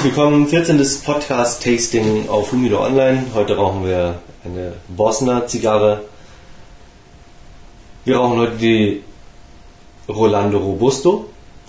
Herzlich 0.00 0.16
willkommen, 0.16 0.48
14. 0.48 0.82
Podcast-Tasting 1.04 2.30
auf 2.30 2.52
Humido 2.52 2.82
Online. 2.82 3.22
Heute 3.34 3.54
rauchen 3.54 3.84
wir 3.84 4.18
eine 4.46 4.72
Bosner 4.88 5.46
Zigarre. 5.46 6.04
Wir 8.06 8.16
rauchen 8.16 8.38
heute 8.38 8.56
die 8.56 9.02
Rolando 10.08 10.56
Robusto 10.56 11.26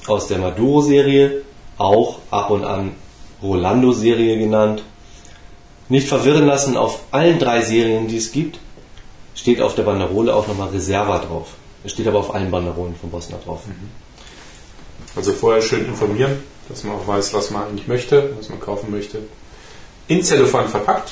aus 0.08 0.28
der 0.28 0.38
Maduro-Serie, 0.38 1.42
auch 1.78 2.20
ab 2.32 2.52
und 2.52 2.64
an 2.64 2.94
Rolando-Serie 3.44 4.40
genannt. 4.40 4.82
Nicht 5.90 6.08
verwirren 6.08 6.46
lassen, 6.46 6.78
auf 6.78 7.02
allen 7.12 7.38
drei 7.38 7.62
Serien, 7.62 8.08
die 8.08 8.16
es 8.16 8.32
gibt, 8.32 8.60
steht 9.36 9.60
auf 9.60 9.76
der 9.76 9.84
Banderole 9.84 10.34
auch 10.34 10.48
nochmal 10.48 10.70
Reserva 10.70 11.20
drauf. 11.20 11.56
Es 11.84 11.92
steht 11.92 12.08
aber 12.08 12.20
auf 12.20 12.34
allen 12.34 12.50
Banderolen 12.50 12.96
von 12.96 13.12
Bosner 13.12 13.40
drauf. 13.44 13.64
Also 15.18 15.34
vorher 15.34 15.62
schön 15.62 15.86
informieren, 15.86 16.42
dass 16.72 16.84
man 16.84 16.96
auch 16.96 17.08
weiß, 17.08 17.34
was 17.34 17.52
man 17.52 17.68
eigentlich 17.68 17.88
möchte, 17.88 18.36
was 18.38 18.50
man 18.50 18.60
kaufen 18.60 18.92
möchte. 18.92 19.20
In 20.08 20.24
Zellophan 20.24 20.68
verpackt. 20.70 21.12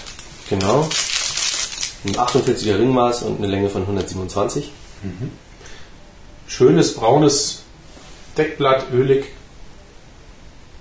Genau. 0.49 0.87
Ein 2.05 2.15
48er 2.15 2.79
Ringmaß 2.79 3.23
und 3.23 3.37
eine 3.37 3.47
Länge 3.47 3.69
von 3.69 3.83
127. 3.83 4.71
Schönes 6.47 6.95
braunes 6.95 7.63
Deckblatt, 8.37 8.91
ölig. 8.91 9.25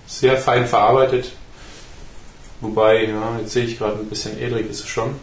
Sehr 0.07 0.37
fein 0.39 0.67
verarbeitet. 0.67 1.33
Wobei, 2.61 3.05
ja, 3.05 3.39
jetzt 3.39 3.53
sehe 3.53 3.65
ich 3.65 3.79
gerade 3.79 3.99
ein 3.99 4.09
bisschen 4.09 4.39
edrig 4.39 4.69
ist 4.71 4.81
es 4.81 4.89
schon. 4.89 5.17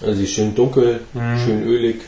Also 0.00 0.14
sie 0.14 0.24
ist 0.24 0.32
schön 0.32 0.54
dunkel, 0.54 1.04
schön 1.12 1.62
ölig. 1.62 2.02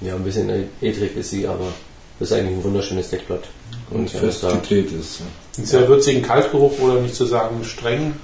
Ja, 0.00 0.14
ein 0.14 0.24
bisschen 0.24 0.70
edrig 0.80 1.16
ist 1.16 1.30
sie, 1.30 1.46
aber 1.46 1.72
das 2.18 2.30
ist 2.30 2.36
eigentlich 2.36 2.56
ein 2.56 2.64
wunderschönes 2.64 3.10
Deckblatt. 3.10 3.44
Und 3.90 4.02
muss 4.02 4.12
fest 4.12 4.40
gedreht 4.40 4.90
ist. 4.92 5.20
ja. 5.20 5.26
Einen 5.58 5.66
sehr 5.66 5.88
würzigen 5.88 6.22
Kaltgeruch 6.22 6.78
oder 6.80 7.00
nicht 7.00 7.14
zu 7.14 7.26
sagen 7.26 7.62
streng. 7.64 8.14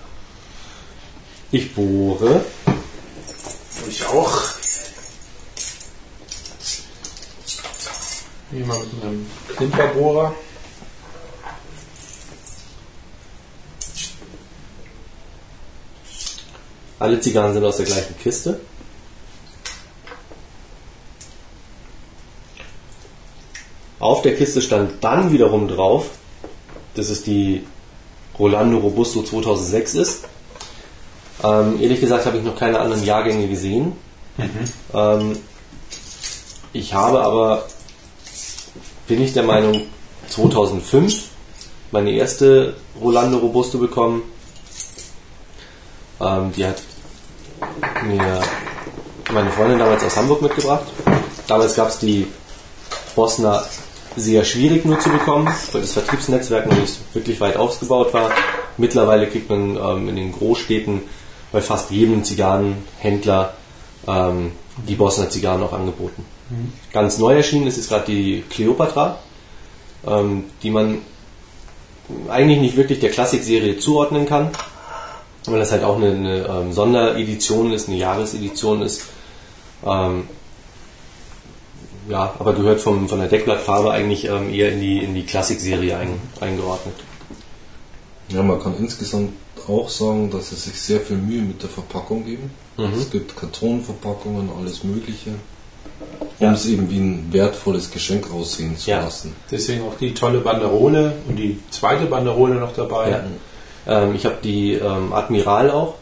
ich 1.51 1.75
bohre. 1.75 2.45
Ich 3.89 4.07
auch. 4.07 4.43
Hier 8.51 8.67
mal 8.67 8.79
mit 8.79 9.05
einem 9.05 9.27
Klimperbohrer. 9.57 10.35
Alle 16.99 17.21
Zigarren 17.21 17.53
sind 17.55 17.65
aus 17.65 17.79
der 17.79 17.87
gleichen 17.87 18.17
Kiste. 18.19 18.61
Auf 24.03 24.23
der 24.23 24.35
Kiste 24.35 24.61
stand 24.61 25.05
dann 25.05 25.31
wiederum 25.31 25.69
drauf, 25.69 26.11
dass 26.97 27.09
es 27.09 27.23
die 27.23 27.65
Rolando 28.37 28.79
Robusto 28.79 29.23
2006 29.23 29.95
ist. 29.95 30.25
Ähm, 31.45 31.81
ehrlich 31.81 32.01
gesagt 32.01 32.27
habe 32.27 32.37
ich 32.37 32.43
noch 32.43 32.57
keine 32.57 32.81
anderen 32.81 33.05
Jahrgänge 33.05 33.47
gesehen. 33.47 33.93
Ähm, 34.93 35.39
ich 36.73 36.93
habe 36.95 37.23
aber, 37.23 37.65
bin 39.07 39.23
ich 39.23 39.35
der 39.35 39.45
Meinung, 39.45 39.83
2005 40.29 41.29
meine 41.93 42.11
erste 42.11 42.75
Rolando 43.01 43.39
Robusto 43.39 43.79
bekommen. 43.79 44.23
Ähm, 46.21 46.53
die 46.57 46.67
hat 46.67 46.83
mir 48.05 48.41
meine 49.33 49.51
Freundin 49.53 49.79
damals 49.79 50.03
aus 50.03 50.17
Hamburg 50.17 50.43
mitgebracht. 50.43 50.87
Damals 51.47 51.77
gab 51.77 51.89
es 51.89 52.01
die 52.01 52.27
Bosner 53.15 53.65
sehr 54.17 54.45
schwierig 54.45 54.85
nur 54.85 55.01
zu 55.01 55.11
bekommen, 55.11 55.49
weil 55.73 55.81
das 55.81 55.93
Vertriebsnetzwerk 55.93 56.67
noch 56.67 56.79
nicht 56.79 56.99
wirklich 57.15 57.41
weit 57.41 57.57
ausgebaut 57.57 58.13
war. 58.13 58.31
Mittlerweile 58.77 59.29
kriegt 59.29 59.51
man 59.51 59.77
ähm, 59.77 60.09
in 60.09 60.17
den 60.17 60.33
Großstädten 60.33 61.03
bei 61.51 61.61
fast 61.61 61.91
jedem 61.91 62.25
Zigarrenhändler 62.25 63.55
ähm, 64.07 64.53
die 64.89 64.95
Bosner 64.95 65.29
Zigarren 65.29 65.63
auch 65.63 65.73
angeboten. 65.73 66.25
Ganz 66.93 67.19
neu 67.19 67.35
erschienen 67.35 67.67
ist 67.67 67.77
jetzt 67.77 67.89
gerade 67.89 68.07
die 68.07 68.45
Cleopatra, 68.49 69.19
ähm, 70.07 70.45
die 70.63 70.71
man 70.71 70.99
eigentlich 72.29 72.61
nicht 72.61 72.77
wirklich 72.77 73.01
der 73.01 73.11
Klassik-Serie 73.11 73.79
zuordnen 73.79 74.27
kann, 74.27 74.51
weil 75.47 75.59
das 75.59 75.73
halt 75.73 75.85
auch 75.85 75.97
eine, 75.97 76.11
eine 76.11 76.47
ähm, 76.47 76.73
Sonderedition 76.73 77.73
ist, 77.73 77.89
eine 77.89 77.99
Jahresedition 77.99 78.83
ist. 78.83 79.07
Ja, 82.09 82.35
aber 82.39 82.53
gehört 82.55 82.81
vom, 82.81 83.09
von 83.09 83.21
der 83.21 83.29
Deckblattfarbe 83.29 83.93
eigentlich 83.93 84.25
ähm, 84.27 84.53
eher 84.53 84.73
in 84.73 84.81
die, 84.81 84.99
in 84.99 85.15
die 85.15 85.25
Klassik-Serie 85.25 85.97
ein, 85.97 86.19
eingeordnet. 86.41 86.95
Ja, 88.29 88.43
man 88.43 88.61
kann 88.63 88.75
insgesamt 88.79 89.33
auch 89.69 89.89
sagen, 89.89 90.31
dass 90.31 90.51
sie 90.51 90.57
sich 90.57 90.81
sehr 90.81 91.01
viel 91.01 91.17
Mühe 91.17 91.43
mit 91.43 91.63
der 91.63 91.71
Verpackung 91.71 92.25
geben. 92.25 92.51
Es 92.99 93.11
gibt 93.11 93.37
Kartonverpackungen, 93.37 94.49
alles 94.59 94.83
Mögliche, 94.83 95.31
um 95.31 96.47
Ja. 96.47 96.53
es 96.53 96.67
eben 96.67 96.91
wie 96.91 96.99
ein 96.99 97.29
wertvolles 97.33 97.91
Geschenk 97.91 98.33
aussehen 98.33 98.77
zu 98.77 98.91
Ja. 98.91 99.03
lassen. 99.03 99.35
Deswegen 99.51 99.83
auch 99.83 99.97
die 100.01 100.15
tolle 100.15 100.41
Banderole 100.41 101.13
und 101.29 101.37
die 101.37 101.61
zweite 101.71 102.07
Banderole 102.07 102.55
noch 102.57 102.73
dabei. 102.75 103.11
Ja. 103.11 103.25
Ähm, 104.03 104.15
ich 104.17 104.25
habe 104.25 104.39
die 104.43 104.73
ähm, 104.73 105.13
Admiral 105.13 105.71
auch. 105.71 105.95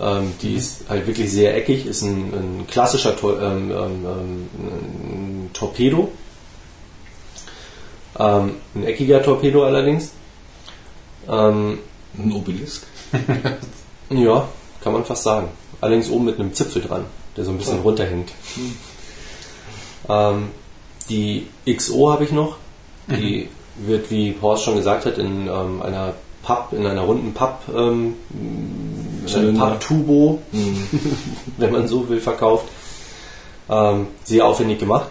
Ähm, 0.00 0.32
die 0.42 0.54
ist 0.54 0.88
halt 0.88 1.06
wirklich 1.06 1.30
sehr 1.30 1.56
eckig, 1.56 1.86
ist 1.86 2.02
ein, 2.02 2.32
ein 2.34 2.66
klassischer 2.66 3.16
Tor 3.16 3.40
ähm, 3.40 3.70
ähm, 3.70 4.04
ähm, 4.04 4.48
ein 4.56 5.50
Torpedo. 5.52 6.10
Ähm, 8.18 8.56
ein 8.74 8.84
eckiger 8.84 9.22
Torpedo 9.22 9.64
allerdings. 9.64 10.12
Ein 11.26 11.78
Obelisk. 12.32 12.86
ja, 14.10 14.48
kann 14.82 14.92
man 14.92 15.06
fast 15.06 15.22
sagen. 15.22 15.48
Allerdings 15.80 16.10
oben 16.10 16.26
mit 16.26 16.38
einem 16.38 16.52
Zipfel 16.52 16.82
dran, 16.82 17.06
der 17.34 17.44
so 17.44 17.50
ein 17.50 17.56
bisschen 17.56 17.80
runterhängt. 17.80 18.30
Ähm, 20.08 20.48
die 21.08 21.48
XO 21.66 22.12
habe 22.12 22.24
ich 22.24 22.32
noch. 22.32 22.58
Die 23.08 23.48
wird, 23.76 24.10
wie 24.10 24.36
Horst 24.40 24.64
schon 24.64 24.76
gesagt 24.76 25.06
hat, 25.06 25.18
in 25.18 25.48
ähm, 25.48 25.82
einer 25.82 26.14
Papp, 26.42 26.72
in 26.72 26.86
einer 26.86 27.02
runden 27.02 27.32
Papp, 27.34 27.62
ähm, 27.74 28.14
in 29.26 29.34
einem 29.34 29.44
Zylinder. 29.46 29.66
Papptubo, 29.66 30.38
wenn 31.58 31.72
man 31.72 31.88
so 31.88 32.08
will, 32.08 32.20
verkauft. 32.20 32.66
Ähm, 33.68 34.08
sehr 34.24 34.46
aufwendig 34.46 34.78
gemacht. 34.78 35.08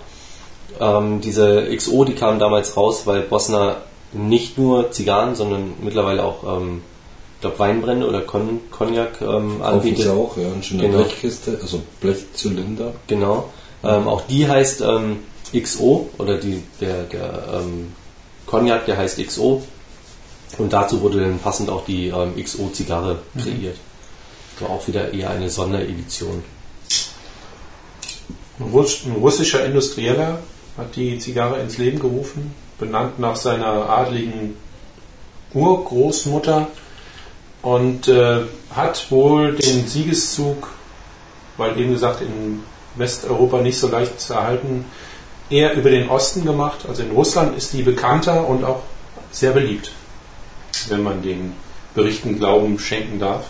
Ähm, 0.80 1.22
diese 1.22 1.68
XO, 1.76 2.04
die 2.06 2.14
kam 2.14 2.40
damals 2.40 2.76
raus, 2.78 3.04
weil 3.06 3.22
Bosner 3.22 3.78
nicht 4.14 4.58
nur 4.58 4.92
Zigarren, 4.92 5.36
sondern 5.36 5.74
mittlerweile 5.82 6.24
auch, 6.24 6.44
ähm, 6.58 6.82
glaube, 7.42 7.60
Weinbrände 7.60 8.08
oder 8.08 8.22
Con 8.22 8.62
Cognac 8.72 9.22
ähm, 9.22 9.62
anbietet. 9.62 10.10
auch, 10.10 10.38
ja, 10.38 10.52
eine 10.52 10.64
schöne 10.64 10.84
Genau. 10.84 10.98
Blechkiste, 11.00 11.60
also 11.62 11.82
Blechzylinder. 12.00 12.94
Genau. 13.08 13.50
Ähm, 13.84 14.08
auch 14.08 14.22
die 14.22 14.48
heißt 14.48 14.82
ähm, 14.82 15.20
XO 15.54 16.10
oder 16.18 16.38
die, 16.38 16.64
der, 16.80 17.04
der 17.04 17.44
ähm, 17.56 17.94
Cognac, 18.46 18.86
der 18.86 18.98
heißt 18.98 19.20
XO. 19.26 19.62
Und 20.58 20.72
dazu 20.72 21.02
wurde 21.02 21.20
dann 21.20 21.40
passend 21.40 21.70
auch 21.70 21.86
die 21.86 22.08
ähm, 22.08 22.36
XO-Zigarre 22.42 23.18
kreiert. 23.42 23.78
So 24.64 24.70
auch 24.70 24.88
wieder 24.88 25.14
eher 25.14 25.30
eine 25.30 25.50
Sonderedition. 25.50 26.42
Ein 28.60 29.16
russischer 29.22 29.66
Industrieller 29.66 30.40
hat 30.78 30.96
die 30.96 31.20
Zigarre 31.20 31.60
ins 31.60 31.78
Leben 31.78 32.00
gerufen, 32.00 32.54
benannt 32.80 33.20
nach 33.20 33.36
seiner 33.36 33.90
adligen 33.90 34.56
Urgroßmutter 35.54 36.68
und 37.62 38.08
äh, 38.08 38.42
hat 38.74 39.12
wohl 39.12 39.54
den 39.56 39.86
Siegeszug, 39.86 40.70
weil 41.58 41.78
eben 41.78 41.92
gesagt 41.92 42.22
in 42.22 42.64
Westeuropa 42.96 43.62
nicht 43.62 43.78
so 43.78 43.90
leicht 43.90 44.22
zu 44.22 44.34
erhalten, 44.34 44.86
eher 45.50 45.74
über 45.74 45.90
den 45.90 46.10
Osten 46.10 46.46
gemacht. 46.46 46.86
Also 46.88 47.04
in 47.04 47.12
Russland 47.12 47.58
ist 47.58 47.74
die 47.74 47.84
bekannter 47.84 48.48
und 48.48 48.64
auch 48.64 48.84
sehr 49.32 49.52
beliebt, 49.52 49.92
wenn 50.88 51.04
man 51.04 51.22
den 51.22 51.54
Berichten 51.96 52.40
Glauben 52.40 52.80
schenken 52.80 53.20
darf. 53.20 53.46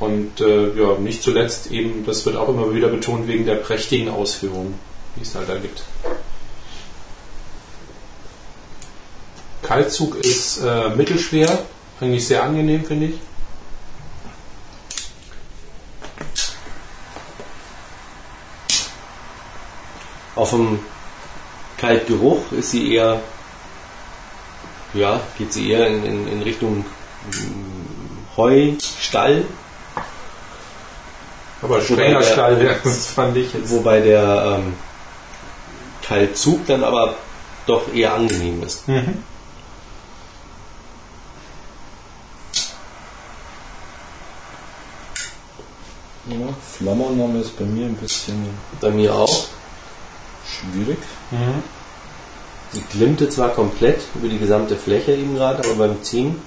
Und 0.00 0.40
äh, 0.40 0.74
ja, 0.78 0.96
nicht 0.98 1.22
zuletzt 1.22 1.72
eben, 1.72 2.06
das 2.06 2.24
wird 2.24 2.36
auch 2.36 2.48
immer 2.48 2.72
wieder 2.72 2.88
betont, 2.88 3.26
wegen 3.26 3.46
der 3.46 3.56
prächtigen 3.56 4.08
Ausführung, 4.08 4.74
die 5.16 5.22
es 5.22 5.34
halt 5.34 5.48
da 5.48 5.56
gibt. 5.56 5.82
Kaltzug 9.62 10.16
ist 10.24 10.62
äh, 10.64 10.90
mittelschwer, 10.90 11.58
eigentlich 12.00 12.26
sehr 12.26 12.44
angenehm, 12.44 12.84
finde 12.84 13.06
ich. 13.06 13.14
Auf 20.36 20.50
dem 20.50 20.78
Kaltgeruch 21.76 22.52
ist 22.52 22.70
sie 22.70 22.94
eher, 22.94 23.20
ja, 24.94 25.20
geht 25.36 25.52
sie 25.52 25.70
eher 25.70 25.88
in, 25.88 26.04
in, 26.04 26.28
in 26.28 26.42
Richtung 26.42 26.78
mm, 26.78 28.36
Heu, 28.36 28.74
Stall, 29.00 29.44
aber 31.62 31.80
strenger 31.80 32.22
Stall 32.22 32.78
das 32.84 33.06
fand 33.14 33.36
ich 33.36 33.52
jetzt. 33.52 33.70
Wobei 33.70 34.00
der 34.00 34.58
ähm, 34.58 34.74
Teilzug 36.02 36.66
dann 36.66 36.84
aber 36.84 37.16
doch 37.66 37.92
eher 37.92 38.14
angenehm 38.14 38.62
ist. 38.62 38.86
Mhm. 38.88 39.22
Ja, 46.26 46.36
Flammername 46.76 47.40
ist 47.40 47.58
bei 47.58 47.64
mir 47.64 47.86
ein 47.86 47.96
bisschen. 47.96 48.50
Bei 48.80 48.90
mir 48.90 49.14
auch. 49.14 49.46
Schwierig. 50.46 50.98
Mhm. 51.30 51.62
Sie 52.72 52.82
glimmte 52.92 53.28
zwar 53.30 53.50
komplett 53.50 54.00
über 54.14 54.28
die 54.28 54.38
gesamte 54.38 54.76
Fläche 54.76 55.12
eben 55.12 55.34
gerade, 55.36 55.64
aber 55.64 55.74
beim 55.74 56.02
Ziehen. 56.02 56.40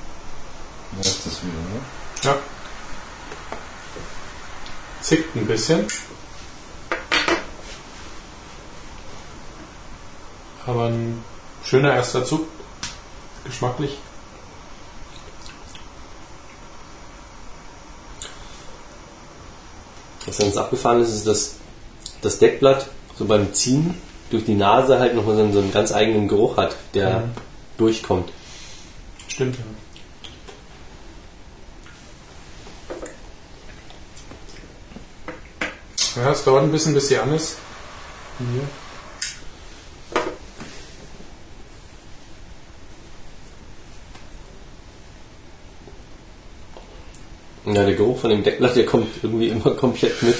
Da 0.93 1.09
ist 1.09 1.25
das 1.25 1.41
wieder, 1.41 1.53
ne? 1.53 1.81
Ja. 2.23 2.35
Zickt 5.01 5.35
ein 5.35 5.47
bisschen. 5.47 5.85
Aber 10.65 10.85
ein 10.85 11.23
schöner 11.65 11.93
erster 11.93 12.23
Zug. 12.23 12.47
Geschmacklich. 13.43 13.97
was 20.25 20.37
ganz 20.37 20.57
abgefahren 20.57 21.01
ist, 21.01 21.09
ist, 21.13 21.27
dass 21.27 21.55
das 22.21 22.39
Deckblatt 22.39 22.87
so 23.17 23.25
beim 23.25 23.53
Ziehen 23.53 23.95
durch 24.29 24.45
die 24.45 24.53
Nase 24.53 24.99
halt 24.99 25.15
nochmal 25.15 25.35
so 25.35 25.41
einen, 25.43 25.53
so 25.53 25.59
einen 25.59 25.71
ganz 25.73 25.91
eigenen 25.91 26.27
Geruch 26.27 26.57
hat, 26.57 26.75
der 26.93 27.19
Mhm. 27.19 27.31
durchkommt. 27.77 28.31
Stimmt, 29.27 29.57
ja. 29.57 29.63
Ja, 36.15 36.31
es 36.31 36.43
dauert 36.43 36.63
ein 36.63 36.71
bisschen, 36.71 36.93
bis 36.93 37.07
sie 37.07 37.17
an 37.17 37.33
ist. 37.33 37.57
Hier. 38.37 38.67
Ja, 47.73 47.85
der 47.85 47.93
Geruch 47.93 48.19
von 48.19 48.29
dem 48.29 48.43
Deckblatt, 48.43 48.75
der 48.75 48.85
kommt 48.85 49.07
irgendwie 49.23 49.49
immer 49.49 49.71
komplett 49.75 50.21
mit 50.21 50.35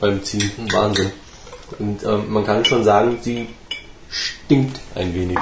beim 0.00 0.22
Ziehen. 0.22 0.50
Wahnsinn. 0.72 1.12
Und 1.78 2.02
ähm, 2.04 2.30
man 2.30 2.44
kann 2.44 2.64
schon 2.64 2.84
sagen, 2.84 3.18
sie 3.22 3.48
stinkt 4.10 4.78
ein 4.94 5.14
wenig. 5.14 5.38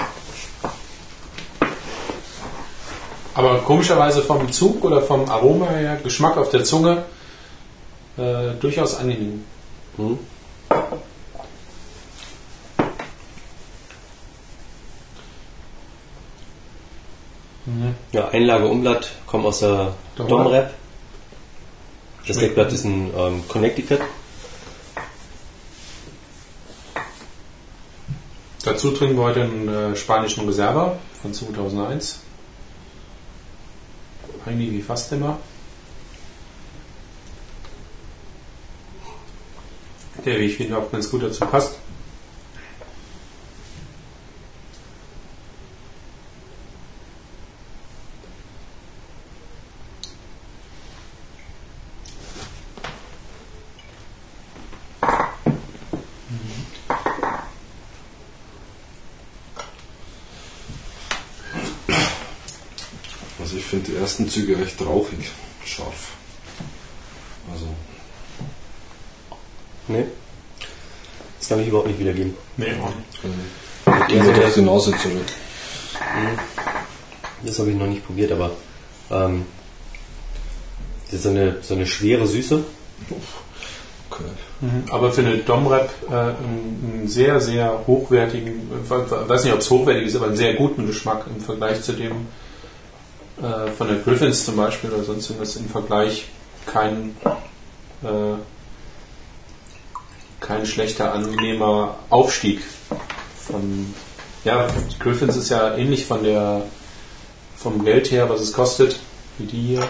Aber 3.34 3.58
komischerweise 3.60 4.22
vom 4.22 4.52
Zug 4.52 4.84
oder 4.84 5.02
vom 5.02 5.28
Aroma 5.28 5.70
her, 5.70 5.98
Geschmack 6.02 6.36
auf 6.36 6.50
der 6.50 6.64
Zunge, 6.64 7.04
äh, 8.18 8.52
durchaus 8.60 8.94
angenehm. 8.96 9.44
Hm? 9.96 10.18
Ja, 18.12 18.28
Einlage 18.28 18.66
Umblatt 18.66 19.10
kommt 19.26 19.46
aus 19.46 19.60
der 19.60 19.94
Domrep. 20.16 20.74
Das 22.26 22.38
Deckblatt 22.38 22.72
ist 22.72 22.84
ein 22.84 23.10
ähm, 23.16 23.48
Connecticut. 23.48 24.00
Dazu 28.64 28.92
trinken 28.92 29.16
wir 29.16 29.24
heute 29.24 29.42
einen 29.42 29.68
äh, 29.68 29.96
spanischen 29.96 30.46
Reserva 30.46 30.98
von 31.20 31.34
2001. 31.34 32.20
Eigentlich 34.46 34.70
wie 34.70 34.82
fast 34.82 35.10
immer. 35.12 35.38
Der, 40.24 40.38
wie 40.38 40.44
ich 40.44 40.56
finde, 40.56 40.78
auch 40.78 40.90
ganz 40.90 41.10
gut 41.10 41.24
dazu 41.24 41.44
passt. 41.46 41.78
Also 63.40 63.56
ich 63.56 63.64
finde 63.64 63.90
die 63.90 63.96
ersten 63.96 64.28
Züge 64.28 64.56
recht 64.56 64.80
rauchig, 64.80 65.32
scharf. 65.64 66.12
Also 67.52 67.66
Nee. 69.88 70.04
Das 71.38 71.48
kann 71.48 71.60
ich 71.60 71.68
überhaupt 71.68 71.88
nicht 71.88 71.98
wiedergeben. 71.98 72.34
Nee, 72.56 72.66
äh, 72.66 72.72
gehen 74.08 74.20
Also 74.20 74.26
wir 74.26 74.32
der- 74.34 74.42
durch 74.44 74.54
die 74.54 74.62
Nase 74.62 74.90
zurück. 74.98 75.26
Das 77.44 77.58
habe 77.58 77.70
ich 77.70 77.76
noch 77.76 77.86
nicht 77.86 78.06
probiert, 78.06 78.30
aber 78.32 78.52
ähm, 79.10 79.44
das 81.06 81.14
ist 81.14 81.22
so 81.24 81.30
eine, 81.30 81.56
so 81.62 81.74
eine 81.74 81.86
schwere 81.86 82.26
Süße. 82.26 82.62
Okay. 84.10 84.24
Aber 84.90 85.10
für 85.12 85.22
eine 85.22 85.38
Domrep 85.38 85.90
äh, 86.08 86.12
einen, 86.14 87.04
sehr, 87.06 87.40
sehr 87.40 87.82
hochwertigen, 87.86 88.70
ich 88.84 88.90
weiß 88.90 89.44
nicht, 89.44 89.52
ob 89.52 89.60
es 89.60 89.70
hochwertig 89.70 90.06
ist, 90.06 90.16
aber 90.16 90.26
einen 90.26 90.36
sehr 90.36 90.54
guten 90.54 90.86
Geschmack 90.86 91.24
im 91.34 91.40
Vergleich 91.42 91.82
zu 91.82 91.92
dem 91.94 92.28
äh, 93.42 93.70
von 93.76 93.88
der 93.88 93.96
Griffins 93.98 94.44
zum 94.44 94.56
Beispiel 94.56 94.90
oder 94.90 95.02
sonst 95.02 95.28
irgendwas 95.30 95.56
im 95.56 95.68
Vergleich 95.68 96.26
kein, 96.66 97.16
äh, 98.04 98.06
kein 100.42 100.66
schlechter, 100.66 101.14
angenehmer 101.14 101.96
Aufstieg 102.10 102.62
von 103.38 103.94
ja, 104.44 104.68
Griffins 104.98 105.36
ist 105.36 105.50
ja 105.50 105.76
ähnlich 105.76 106.04
von 106.04 106.22
der 106.22 106.62
vom 107.56 107.84
Geld 107.84 108.10
her, 108.10 108.28
was 108.28 108.40
es 108.40 108.52
kostet, 108.52 108.98
wie 109.38 109.46
die 109.46 109.60
hier. 109.60 109.88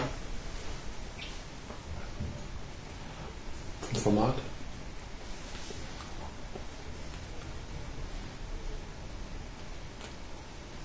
Vom 3.81 4.01
Format. 4.01 4.35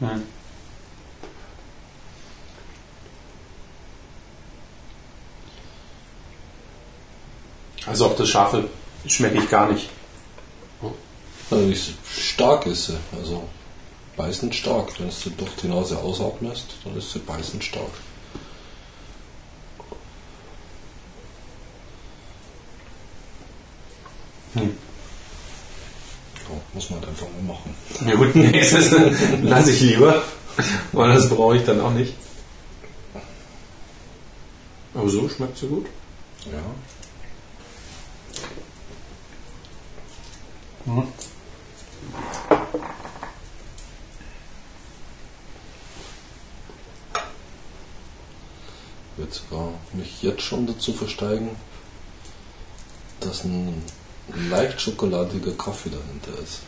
Hm. 0.01 0.23
Also 7.87 8.07
auch 8.07 8.17
das 8.17 8.29
Scharfe 8.29 8.69
schmecke 9.07 9.39
ich 9.39 9.49
gar 9.49 9.73
nicht. 9.73 9.89
Also 11.51 11.65
nicht 11.65 11.95
stark 12.07 12.67
ist 12.67 12.87
sie, 12.87 12.99
also 13.17 13.49
beißend 14.17 14.55
stark. 14.55 14.99
Wenn 14.99 15.09
du 15.09 15.31
durch 15.31 15.57
die 15.63 15.69
Nase 15.69 15.99
ausatmest, 15.99 16.75
dann 16.85 16.97
ist 16.97 17.13
sie 17.13 17.21
beißend 17.21 17.65
stark. 17.65 17.91
Hm. 24.55 24.77
Ja, 26.49 26.61
muss 26.75 26.91
man 26.91 27.01
halt 27.01 27.09
einfach 27.09 27.27
mal 27.29 27.55
machen. 27.55 27.75
Ja 28.07 28.15
gut, 28.15 28.35
nächstes 28.35 28.95
lasse 29.43 29.73
ich 29.73 29.81
lieber, 29.81 30.23
weil 30.93 31.15
das 31.15 31.29
brauche 31.29 31.57
ich 31.57 31.65
dann 31.65 31.81
auch 31.81 31.93
nicht. 31.93 32.15
Aber 34.95 35.09
so 35.09 35.29
schmeckt 35.29 35.57
sie 35.59 35.69
gut. 35.69 35.87
Ja. 36.47 36.59
Ich 40.89 40.95
würde 49.19 49.33
sogar 49.33 49.69
mich 49.93 50.23
jetzt 50.23 50.43
schon 50.43 50.67
dazu 50.67 50.95
versteigen, 50.95 51.51
dass 53.21 53.45
ein 53.45 53.83
leicht 54.49 54.81
schokoladiger 54.81 55.53
Kaffee 55.53 55.91
dahinter 55.91 56.43
ist. 56.43 56.61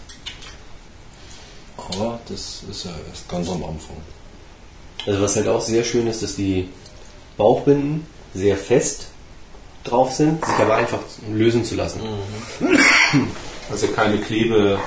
Aber 1.78 2.20
das 2.28 2.62
ist 2.68 2.84
ja 2.84 2.90
erst 3.08 3.26
ganz 3.28 3.48
am 3.48 3.64
Anfang. 3.64 3.96
Also 5.06 5.22
was 5.22 5.36
halt 5.36 5.48
auch 5.48 5.62
sehr 5.62 5.84
schön 5.84 6.06
ist, 6.06 6.22
dass 6.22 6.36
die 6.36 6.68
Bauchbinden 7.38 8.06
sehr 8.34 8.58
fest 8.58 9.06
drauf 9.84 10.12
sind, 10.12 10.44
sich 10.44 10.54
aber 10.56 10.74
einfach 10.74 11.00
lösen 11.32 11.64
zu 11.64 11.74
lassen. 11.74 12.00
Also 13.70 13.88
keine 13.88 14.18
Klebe. 14.18 14.78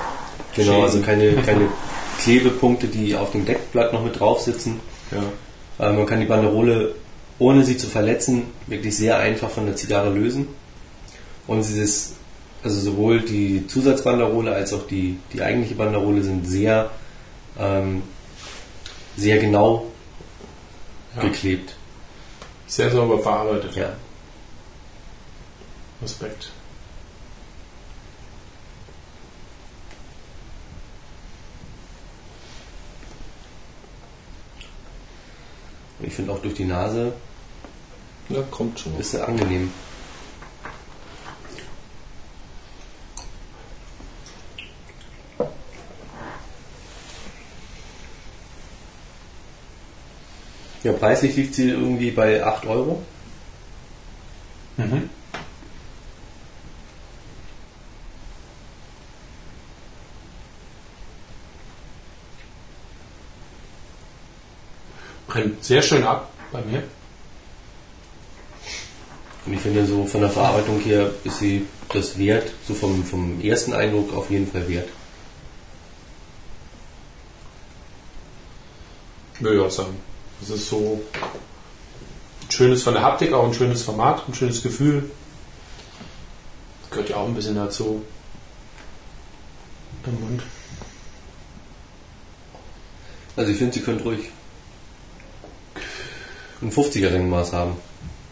Genau, 0.54 0.82
also 0.82 1.00
keine, 1.00 1.34
keine 1.42 1.68
Klebepunkte, 2.20 2.86
die 2.86 3.16
auf 3.16 3.32
dem 3.32 3.44
Deckblatt 3.44 3.92
noch 3.92 4.04
mit 4.04 4.18
drauf 4.18 4.40
sitzen. 4.40 4.80
Ja. 5.10 5.88
Äh, 5.88 5.92
man 5.92 6.06
kann 6.06 6.20
die 6.20 6.26
Banderole, 6.26 6.94
ohne 7.38 7.64
sie 7.64 7.76
zu 7.76 7.86
verletzen, 7.88 8.44
wirklich 8.66 8.96
sehr 8.96 9.18
einfach 9.18 9.50
von 9.50 9.66
der 9.66 9.76
Zigarre 9.76 10.10
lösen. 10.10 10.48
Und 11.46 11.58
dieses, 11.58 12.14
also 12.62 12.78
sowohl 12.80 13.20
die 13.20 13.66
Zusatzbanderole 13.66 14.52
als 14.54 14.72
auch 14.72 14.86
die, 14.86 15.18
die 15.32 15.42
eigentliche 15.42 15.74
Banderole 15.74 16.22
sind 16.22 16.46
sehr, 16.46 16.90
ähm, 17.58 18.02
sehr 19.16 19.38
genau 19.38 19.86
Ja. 21.16 21.22
geklebt. 21.22 21.74
Sehr 22.66 22.90
sauber 22.90 23.18
verarbeitet. 23.18 23.76
Ja. 23.76 23.92
Respekt. 26.02 26.50
Ich 36.00 36.14
finde 36.14 36.32
auch 36.32 36.40
durch 36.40 36.54
die 36.54 36.64
Nase. 36.64 37.14
Ja, 38.28 38.42
kommt 38.50 38.80
schon. 38.80 38.98
Ist 38.98 39.14
ja 39.14 39.24
angenehm. 39.24 39.70
Ja, 50.82 50.92
preislich 50.92 51.34
liegt 51.36 51.54
sie 51.54 51.70
irgendwie 51.70 52.10
bei 52.10 52.44
8 52.44 52.66
Euro. 52.66 53.02
Mhm. 54.76 55.08
Brennt 65.34 65.64
sehr 65.64 65.82
schön 65.82 66.04
ab 66.04 66.30
bei 66.52 66.62
mir. 66.62 66.84
Und 69.44 69.52
ich 69.52 69.58
finde 69.58 69.84
so 69.84 70.06
von 70.06 70.20
der 70.20 70.30
Verarbeitung 70.30 70.78
her 70.78 71.10
ist 71.24 71.40
sie 71.40 71.66
das 71.92 72.16
wert, 72.16 72.52
so 72.68 72.72
vom, 72.72 73.04
vom 73.04 73.40
ersten 73.40 73.72
Eindruck 73.72 74.14
auf 74.14 74.30
jeden 74.30 74.46
Fall 74.46 74.68
wert. 74.68 74.88
Würde 79.40 79.56
ich 79.56 79.62
auch 79.64 79.72
sagen. 79.72 79.96
Das 80.38 80.50
ist 80.50 80.68
so 80.68 81.02
ein 82.42 82.50
schönes 82.52 82.84
von 82.84 82.94
der 82.94 83.02
Haptik, 83.02 83.32
auch 83.32 83.44
ein 83.44 83.54
schönes 83.54 83.82
Format, 83.82 84.28
ein 84.28 84.34
schönes 84.34 84.62
Gefühl. 84.62 85.10
Das 86.82 86.90
gehört 86.90 87.08
ja 87.08 87.16
auch 87.16 87.26
ein 87.26 87.34
bisschen 87.34 87.56
dazu. 87.56 88.04
Im 90.06 90.20
Mund. 90.20 90.44
Also 93.34 93.50
ich 93.50 93.58
finde, 93.58 93.74
sie 93.74 93.80
könnte 93.80 94.04
ruhig 94.04 94.30
ein 96.62 96.70
50er 96.72 97.12
Ringmaß 97.12 97.52
haben. 97.52 97.76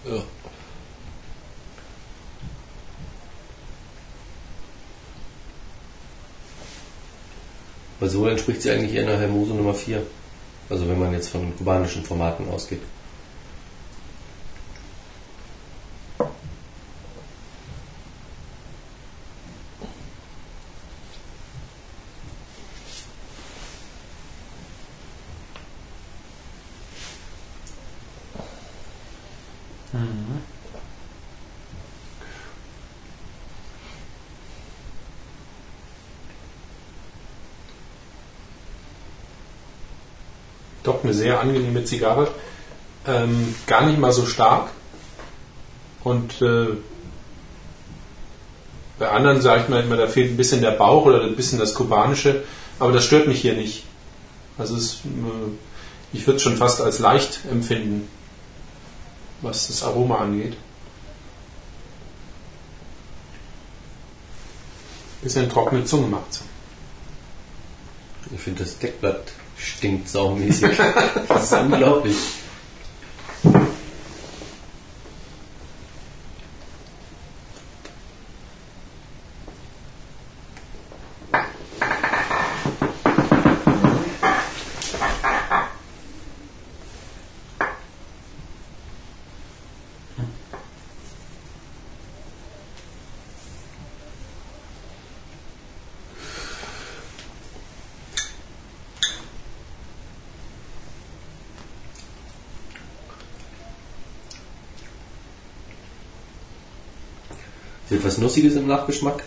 Ja. 0.05 0.23
Weil 8.01 8.11
so 8.11 8.27
entspricht 8.27 8.63
sie 8.63 8.71
eigentlich 8.71 8.95
eher 8.95 9.07
einer 9.07 9.19
Hermoso 9.19 9.55
Nummer 9.55 9.75
4. 9.75 10.03
Also 10.69 10.89
wenn 10.89 10.99
man 10.99 11.13
jetzt 11.13 11.29
von 11.29 11.57
kubanischen 11.57 12.05
Formaten 12.05 12.49
ausgeht. 12.49 12.81
Doch 40.83 41.02
eine 41.13 41.19
sehr 41.19 41.41
angenehme 41.41 41.85
Zigarre. 41.85 42.29
Ähm, 43.07 43.55
gar 43.67 43.85
nicht 43.87 43.99
mal 43.99 44.13
so 44.13 44.27
stark. 44.27 44.71
Und 46.05 46.41
äh, 46.41 46.69
bei 48.99 49.09
anderen 49.11 49.41
sage 49.41 49.63
ich 49.63 49.69
mal 49.69 49.83
immer, 49.83 49.97
da 49.97 50.07
fehlt 50.07 50.33
ein 50.33 50.37
bisschen 50.37 50.63
der 50.63 50.73
Bauch 50.73 51.05
oder 51.05 51.23
ein 51.23 51.37
bisschen 51.37 51.59
das 51.59 51.75
Kubanische. 51.75 52.45
Aber 52.79 52.93
das 52.93 53.05
stört 53.05 53.29
mich 53.29 53.41
hier 53.41 53.55
nicht. 53.55 53.85
Also 54.59 54.77
es, 54.77 55.01
äh, 55.05 55.51
ich 56.13 56.27
würde 56.27 56.37
es 56.37 56.43
schon 56.43 56.57
fast 56.57 56.81
als 56.81 56.99
leicht 56.99 57.41
empfinden, 57.51 58.09
was 59.43 59.69
das 59.69 59.83
Aroma 59.83 60.19
angeht. 60.19 60.57
Bisschen 65.23 65.49
trockene 65.49 65.85
Zunge 65.85 66.09
macht 66.09 66.41
Ich 68.35 68.41
finde 68.41 68.65
das 68.65 68.77
Deckblatt 68.79 69.33
stinkt 69.57 70.09
saumäßig. 70.09 70.71
das 71.29 71.45
ist 71.45 71.53
unglaublich. 71.53 72.17
Sie 108.03 108.09
hat 108.09 108.15
was 108.15 108.19
Nussiges 108.19 108.57
im 108.57 108.67
Nachgeschmack. 108.67 109.23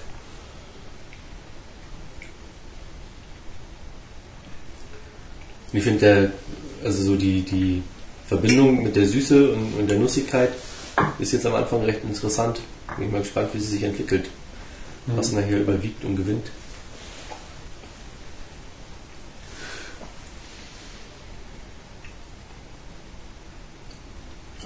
Ich 5.72 5.84
finde 5.84 6.00
der, 6.00 6.32
also 6.84 7.03
so 7.03 7.15
die, 7.15 7.41
die 7.44 7.84
Verbindung 8.27 8.84
mit 8.84 8.98
der 8.98 9.08
Süße 9.08 9.53
und, 9.53 9.79
und 9.79 9.89
der 9.89 9.98
Nussigkeit 9.98 10.51
ist 11.20 11.32
jetzt 11.32 11.46
am 11.46 11.55
Anfang 11.55 11.84
recht 11.84 12.03
interessant. 12.03 12.60
Bin 12.98 13.05
ich 13.05 13.12
mal 13.13 13.22
gespannt, 13.22 13.50
wie 13.53 13.60
sie 13.60 13.67
sich 13.67 13.84
entwickelt. 13.84 14.29
Was 15.08 15.32
nachher 15.32 15.62
überwiegt 15.62 16.03
und 16.03 16.17
gewinnt. 16.17 16.48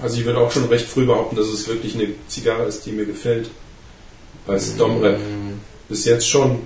Also 0.02 0.18
ich 0.18 0.26
würde 0.26 0.40
auch 0.40 0.52
schon 0.52 0.66
recht 0.66 0.88
früh 0.88 1.06
behaupten, 1.06 1.36
dass 1.36 1.48
es 1.48 1.68
wirklich 1.68 1.94
eine 1.94 2.08
Zigarre 2.28 2.66
ist, 2.66 2.86
die 2.88 2.92
mir 2.92 3.06
gefällt. 3.06 3.52
Als 4.50 4.76
Domrep. 4.76 5.20
Bis 5.88 6.06
jetzt 6.06 6.28
schon. 6.28 6.64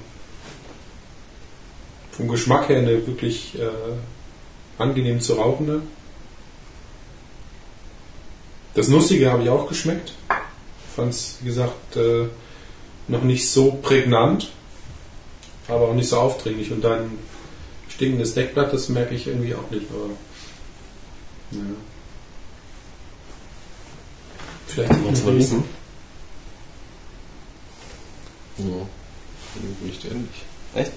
Vom 2.12 2.30
Geschmack 2.30 2.70
her 2.70 2.78
eine 2.78 3.06
wirklich 3.06 3.60
äh, 3.60 4.82
angenehm 4.82 5.20
zu 5.20 5.34
rauchende. 5.34 5.82
Das 8.76 8.88
Nussige 8.88 9.32
habe 9.32 9.44
ich 9.44 9.50
auch 9.50 9.68
geschmeckt. 9.68 10.14
Fand 10.96 11.14
es, 11.14 11.38
wie 11.42 11.48
gesagt, 11.48 11.98
äh, 11.98 12.28
noch 13.08 13.24
nicht 13.24 13.50
so 13.50 13.72
prägnant, 13.82 14.52
aber 15.68 15.90
auch 15.90 15.94
nicht 15.94 16.08
so 16.08 16.18
aufdringlich. 16.18 16.72
Und 16.72 16.84
dann 16.84 17.18
stinkendes 17.90 18.34
Deckblatt, 18.34 18.72
das 18.72 18.88
merke 18.90 19.14
ich 19.16 19.28
irgendwie 19.28 19.56
auch 19.56 19.70
nicht. 19.70 19.88
Aber, 19.92 20.14
ja. 21.52 21.76
Vielleicht 24.68 24.92
noch 24.92 25.10
ein 25.10 25.38
wissen? 25.38 25.64
Ja. 28.58 28.66
Nicht 29.82 30.06
ähnlich. 30.06 30.44
Echt? 30.76 30.92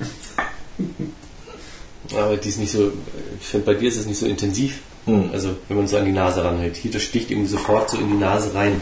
Aber 2.12 2.36
die 2.36 2.48
ist 2.48 2.58
nicht 2.58 2.72
so, 2.72 2.92
ich 3.40 3.46
finde 3.46 3.66
bei 3.66 3.74
dir 3.74 3.88
ist 3.88 3.96
es 3.96 4.06
nicht 4.06 4.18
so 4.18 4.26
intensiv. 4.26 4.80
Hm. 5.06 5.30
Also 5.32 5.56
wenn 5.68 5.76
man 5.76 5.88
so 5.88 5.96
an 5.96 6.04
die 6.04 6.12
Nase 6.12 6.44
ranhält. 6.44 6.76
Hier, 6.76 6.90
das 6.90 7.02
sticht 7.02 7.30
irgendwie 7.30 7.48
sofort 7.48 7.90
so 7.90 7.96
in 7.96 8.08
die 8.08 8.18
Nase 8.18 8.54
rein. 8.54 8.80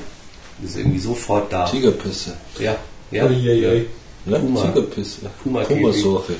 Das 0.59 0.73
ist 0.73 0.76
irgendwie 0.76 0.99
sofort 0.99 1.52
da. 1.52 1.67
Tigerpisse. 1.67 2.37
Ja, 2.59 2.76
ja. 3.11 3.26
Uiuiui. 3.26 3.87
Ne? 4.26 4.38
Puma. 4.38 4.67
Tigerpisse. 4.67 5.31
Puma 5.43 5.64
Pumasorte. 5.64 6.35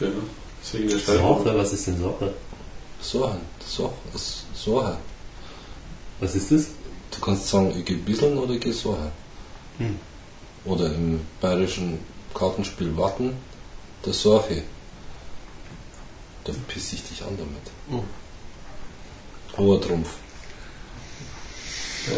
Ja, 0.00 0.08
deswegen 0.72 0.88
der 0.88 0.98
Sorche, 0.98 1.58
was 1.58 1.72
ist 1.72 1.86
denn 1.86 1.98
Sorche? 2.00 2.34
Sorhan. 3.00 3.40
Soch. 3.66 3.92
Sorha. 4.54 4.98
Was 6.20 6.34
ist 6.34 6.52
das? 6.52 6.66
Du 7.10 7.20
kannst 7.20 7.48
sagen, 7.48 7.74
ich 7.76 7.84
gehe 7.84 7.96
bisseln 7.96 8.38
oder 8.38 8.54
ich 8.54 8.60
gehe 8.60 8.72
Sorha. 8.72 9.10
Hm. 9.78 9.98
Oder 10.64 10.86
im 10.86 11.20
bayerischen 11.40 11.98
Kartenspiel 12.34 12.96
Watten, 12.96 13.32
der 14.04 14.12
Sorche. 14.12 14.62
Da 16.44 16.52
pisse 16.68 16.96
ich 16.96 17.04
dich 17.04 17.22
an 17.22 17.36
damit. 17.36 18.02
Oh. 18.02 18.04
Hoher 19.58 19.80
Trumpf. 19.80 20.10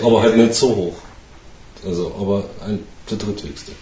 Aber 0.02 0.22
halt 0.22 0.36
nicht 0.36 0.54
so 0.54 0.74
hoch. 0.74 0.96
Also, 1.84 2.14
aber 2.18 2.44
ein, 2.64 2.86
der 3.10 3.18
dritthöchste. 3.18 3.72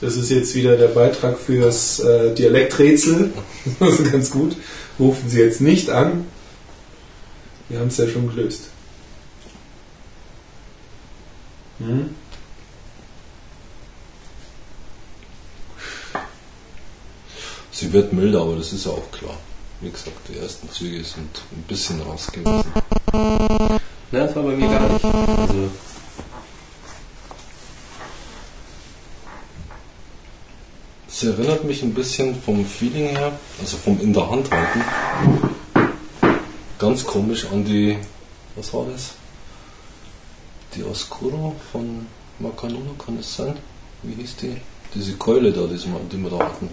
Das 0.00 0.16
ist 0.16 0.30
jetzt 0.30 0.54
wieder 0.54 0.76
der 0.76 0.88
Beitrag 0.88 1.38
fürs 1.38 2.00
äh, 2.00 2.34
Dialekträtsel. 2.34 3.32
Das 3.80 4.00
ist 4.00 4.10
ganz 4.12 4.30
gut. 4.30 4.56
Rufen 4.98 5.28
Sie 5.28 5.40
jetzt 5.40 5.60
nicht 5.60 5.90
an. 5.90 6.26
Wir 7.68 7.80
haben 7.80 7.88
es 7.88 7.98
ja 7.98 8.08
schon 8.08 8.28
gelöst. 8.34 8.70
Hm? 11.78 12.10
Sie 17.70 17.92
wird 17.92 18.12
milder, 18.12 18.40
aber 18.40 18.56
das 18.56 18.72
ist 18.72 18.86
ja 18.86 18.92
auch 18.92 19.10
klar. 19.12 19.38
Wie 19.80 19.90
gesagt, 19.90 20.16
die 20.28 20.38
ersten 20.38 20.68
Züge 20.70 21.04
sind 21.04 21.40
ein 21.52 21.62
bisschen 21.68 22.00
raus 22.00 22.26
gewesen. 22.32 22.64
Na, 23.12 23.78
das 24.10 24.34
war 24.34 24.42
bei 24.42 24.56
mir 24.56 24.68
gar 24.68 24.88
nicht. 24.92 25.04
Also, 25.04 25.70
Es 31.20 31.24
erinnert 31.24 31.64
mich 31.64 31.82
ein 31.82 31.94
bisschen 31.94 32.40
vom 32.40 32.64
Feeling 32.64 33.08
her, 33.08 33.32
also 33.60 33.76
vom 33.76 34.00
in 34.00 34.12
der 34.12 34.30
Hand 34.30 34.48
halten, 34.52 34.84
ganz 36.78 37.02
komisch 37.04 37.44
an 37.52 37.64
die, 37.64 37.96
was 38.54 38.72
war 38.72 38.86
das? 38.92 39.14
Die 40.76 40.84
Oscuro 40.84 41.56
von 41.72 42.06
Macanuno, 42.38 42.92
kann 43.04 43.18
es 43.18 43.34
sein? 43.34 43.54
Wie 44.04 44.14
hieß 44.14 44.36
die? 44.36 44.58
Diese 44.94 45.14
Keule 45.14 45.50
da, 45.50 45.62
die 45.62 46.22
wir, 46.22 46.30
da 46.30 46.38
hatten. 46.38 46.68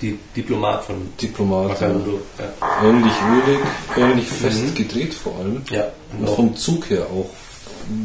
die 0.00 0.18
Diplomat 0.34 0.84
von 0.84 1.06
Diplomat. 1.20 1.68
Macanudo. 1.68 2.20
Ja. 2.38 2.88
Ähnlich 2.88 3.12
ölig, 3.34 3.58
ähnlich 3.98 4.28
fest 4.28 4.76
gedreht 4.76 5.12
vor 5.12 5.36
allem. 5.40 5.60
Ja, 5.70 5.88
Und 6.18 6.30
vom 6.30 6.56
Zug 6.56 6.88
her 6.88 7.02
auch, 7.14 7.28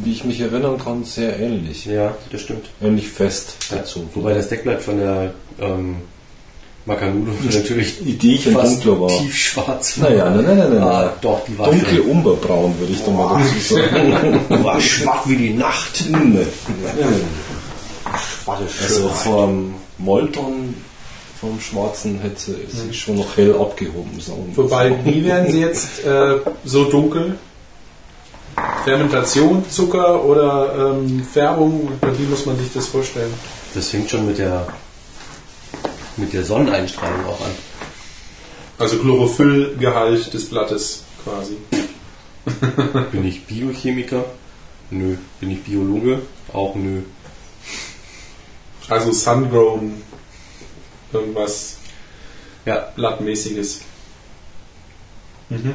wie 0.02 0.12
ich 0.12 0.24
mich 0.24 0.40
erinnern 0.40 0.76
kann, 0.76 1.04
sehr 1.04 1.38
ähnlich. 1.40 1.86
ja, 1.86 2.14
das 2.30 2.42
stimmt. 2.42 2.66
Ähnlich 2.82 3.08
fest 3.08 3.56
Ja, 3.70 3.82
Zug. 3.82 4.14
wobei 4.14 4.34
das 4.34 4.50
Deckblatt 4.50 4.82
von 4.82 4.98
der 4.98 5.32
ähm, 5.60 5.96
Macanudo 6.86 7.32
natürlich 7.50 8.06
Ideenchen 8.06 8.52
fast 8.52 8.84
dunkler 8.84 9.00
war. 9.00 9.08
tiefschwarz 9.08 10.00
war. 10.00 10.10
Naja, 10.10 10.30
nein, 10.30 10.44
nein, 10.44 10.58
nein, 10.58 10.70
nein. 10.74 10.82
Ah, 10.82 11.12
doch, 11.20 11.44
die 11.46 11.58
war 11.58 11.70
Dunkel 11.70 12.00
umberbraun, 12.00 12.74
würde 12.78 12.92
ich 12.92 13.02
da 13.02 13.10
mal 13.10 13.42
dazu 13.42 13.74
sagen. 13.74 14.40
Die 14.50 14.64
war 14.64 14.80
schwach 14.80 15.26
wie 15.26 15.36
die 15.36 15.54
Nacht. 15.54 16.04
nee. 16.10 16.46
War 18.44 18.60
das 18.62 18.82
Also 18.82 19.08
vom 19.08 19.74
Molton, 19.96 20.74
vom 21.40 21.58
Schwarzen 21.58 22.20
hätte 22.20 22.54
sie 22.68 22.86
sich 22.88 23.00
schon 23.00 23.16
noch 23.16 23.34
hell 23.36 23.54
abgehoben. 23.58 24.20
Sagen. 24.20 24.52
Wobei, 24.54 24.90
so. 24.90 24.96
wie 25.04 25.24
werden 25.24 25.50
sie 25.50 25.60
jetzt 25.60 26.04
äh, 26.04 26.36
so 26.66 26.84
dunkel? 26.84 27.38
Fermentation, 28.84 29.64
Zucker 29.70 30.22
oder 30.22 30.92
ähm, 31.00 31.24
Färbung? 31.24 31.88
Oder 32.02 32.18
wie 32.18 32.24
muss 32.24 32.44
man 32.44 32.58
sich 32.58 32.72
das 32.74 32.86
vorstellen? 32.88 33.32
Das 33.74 33.88
fängt 33.88 34.10
schon 34.10 34.26
mit 34.26 34.38
der 34.38 34.66
mit 36.16 36.32
der 36.32 36.44
Sonneneinstrahlung 36.44 37.26
auch 37.26 37.40
an. 37.40 37.50
Also 38.78 38.98
Chlorophyllgehalt 38.98 40.32
des 40.32 40.48
Blattes 40.48 41.04
quasi. 41.22 41.56
Bin 43.12 43.24
ich 43.24 43.46
Biochemiker? 43.46 44.24
Nö. 44.90 45.16
Bin 45.40 45.50
ich 45.50 45.62
Biologe? 45.62 46.22
Auch 46.52 46.74
nö. 46.74 47.02
Also 48.88 49.12
Sungrown, 49.12 50.02
irgendwas 51.12 51.78
Ja, 52.66 52.92
Blattmäßiges. 52.96 53.80
Mhm. 55.48 55.74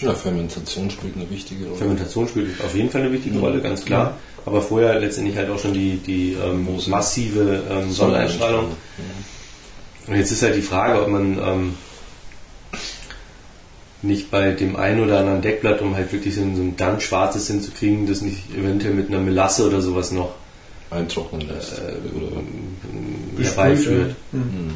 Ja, 0.00 0.14
Fermentation 0.14 0.90
spielt 0.90 1.16
eine 1.16 1.28
wichtige 1.30 1.66
Rolle. 1.66 1.76
Fermentation 1.76 2.28
spielt 2.28 2.60
auf 2.62 2.74
jeden 2.74 2.90
Fall 2.90 3.02
eine 3.02 3.12
wichtige 3.12 3.38
Rolle, 3.38 3.60
ganz 3.60 3.84
klar. 3.84 4.16
Aber 4.46 4.62
vorher 4.62 4.98
letztendlich 4.98 5.36
halt 5.36 5.50
auch 5.50 5.58
schon 5.58 5.74
die, 5.74 5.96
die 5.96 6.32
ähm, 6.42 6.66
massive 6.86 7.62
ähm, 7.70 7.90
Sonneneinstrahlung. 7.90 8.66
Und 10.06 10.16
jetzt 10.16 10.30
ist 10.30 10.42
halt 10.42 10.56
die 10.56 10.62
Frage, 10.62 11.02
ob 11.02 11.08
man 11.08 11.38
ähm, 11.38 11.74
nicht 14.02 14.30
bei 14.30 14.52
dem 14.52 14.76
einen 14.76 15.00
oder 15.00 15.20
anderen 15.20 15.42
Deckblatt, 15.42 15.82
um 15.82 15.94
halt 15.94 16.10
wirklich 16.12 16.34
so 16.34 16.40
ein, 16.40 16.56
so 16.56 16.62
ein 16.62 16.76
ganz 16.76 17.02
schwarzes 17.02 17.46
hinzukriegen, 17.48 18.06
das 18.06 18.22
nicht 18.22 18.54
eventuell 18.56 18.94
mit 18.94 19.08
einer 19.08 19.18
Melasse 19.18 19.66
oder 19.66 19.82
sowas 19.82 20.10
noch 20.10 20.34
Eintrocknen 20.90 21.46
lässt. 21.46 21.78
äh, 21.78 22.16
Oder, 22.16 22.42
herbeiführt. 23.44 24.16
Mhm. 24.32 24.72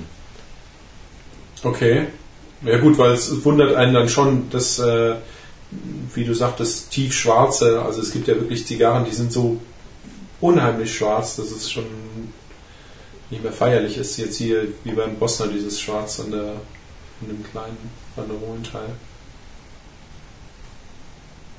Okay. 1.63 2.07
Ja 2.65 2.79
gut, 2.79 2.99
weil 2.99 3.13
es 3.13 3.45
wundert 3.45 3.75
einen 3.75 3.95
dann 3.95 4.09
schon, 4.09 4.51
dass, 4.51 4.79
äh, 4.79 5.17
wie 6.15 6.25
du 6.25 6.35
sagtest, 6.35 6.91
tiefschwarze, 6.91 7.83
also 7.83 8.01
es 8.01 8.13
gibt 8.13 8.29
ja 8.29 8.35
wirklich 8.35 8.67
Zigarren, 8.67 9.05
die 9.05 9.15
sind 9.15 9.33
so 9.33 9.61
unheimlich 10.41 10.97
schwarz, 10.97 11.37
dass 11.37 11.51
es 11.51 11.71
schon 11.71 11.85
nicht 13.31 13.43
mehr 13.43 13.53
feierlich 13.53 13.99
ist. 13.99 14.17
Jetzt 14.17 14.37
hier 14.37 14.69
wie 14.85 14.93
beim 14.93 15.17
Bosner 15.17 15.49
dieses 15.49 15.81
Schwarz 15.81 16.21
an, 16.21 16.31
der, 16.31 16.41
an 16.41 17.29
dem 17.29 17.43
kleinen 17.51 17.91
Banderolenteil. 18.17 18.91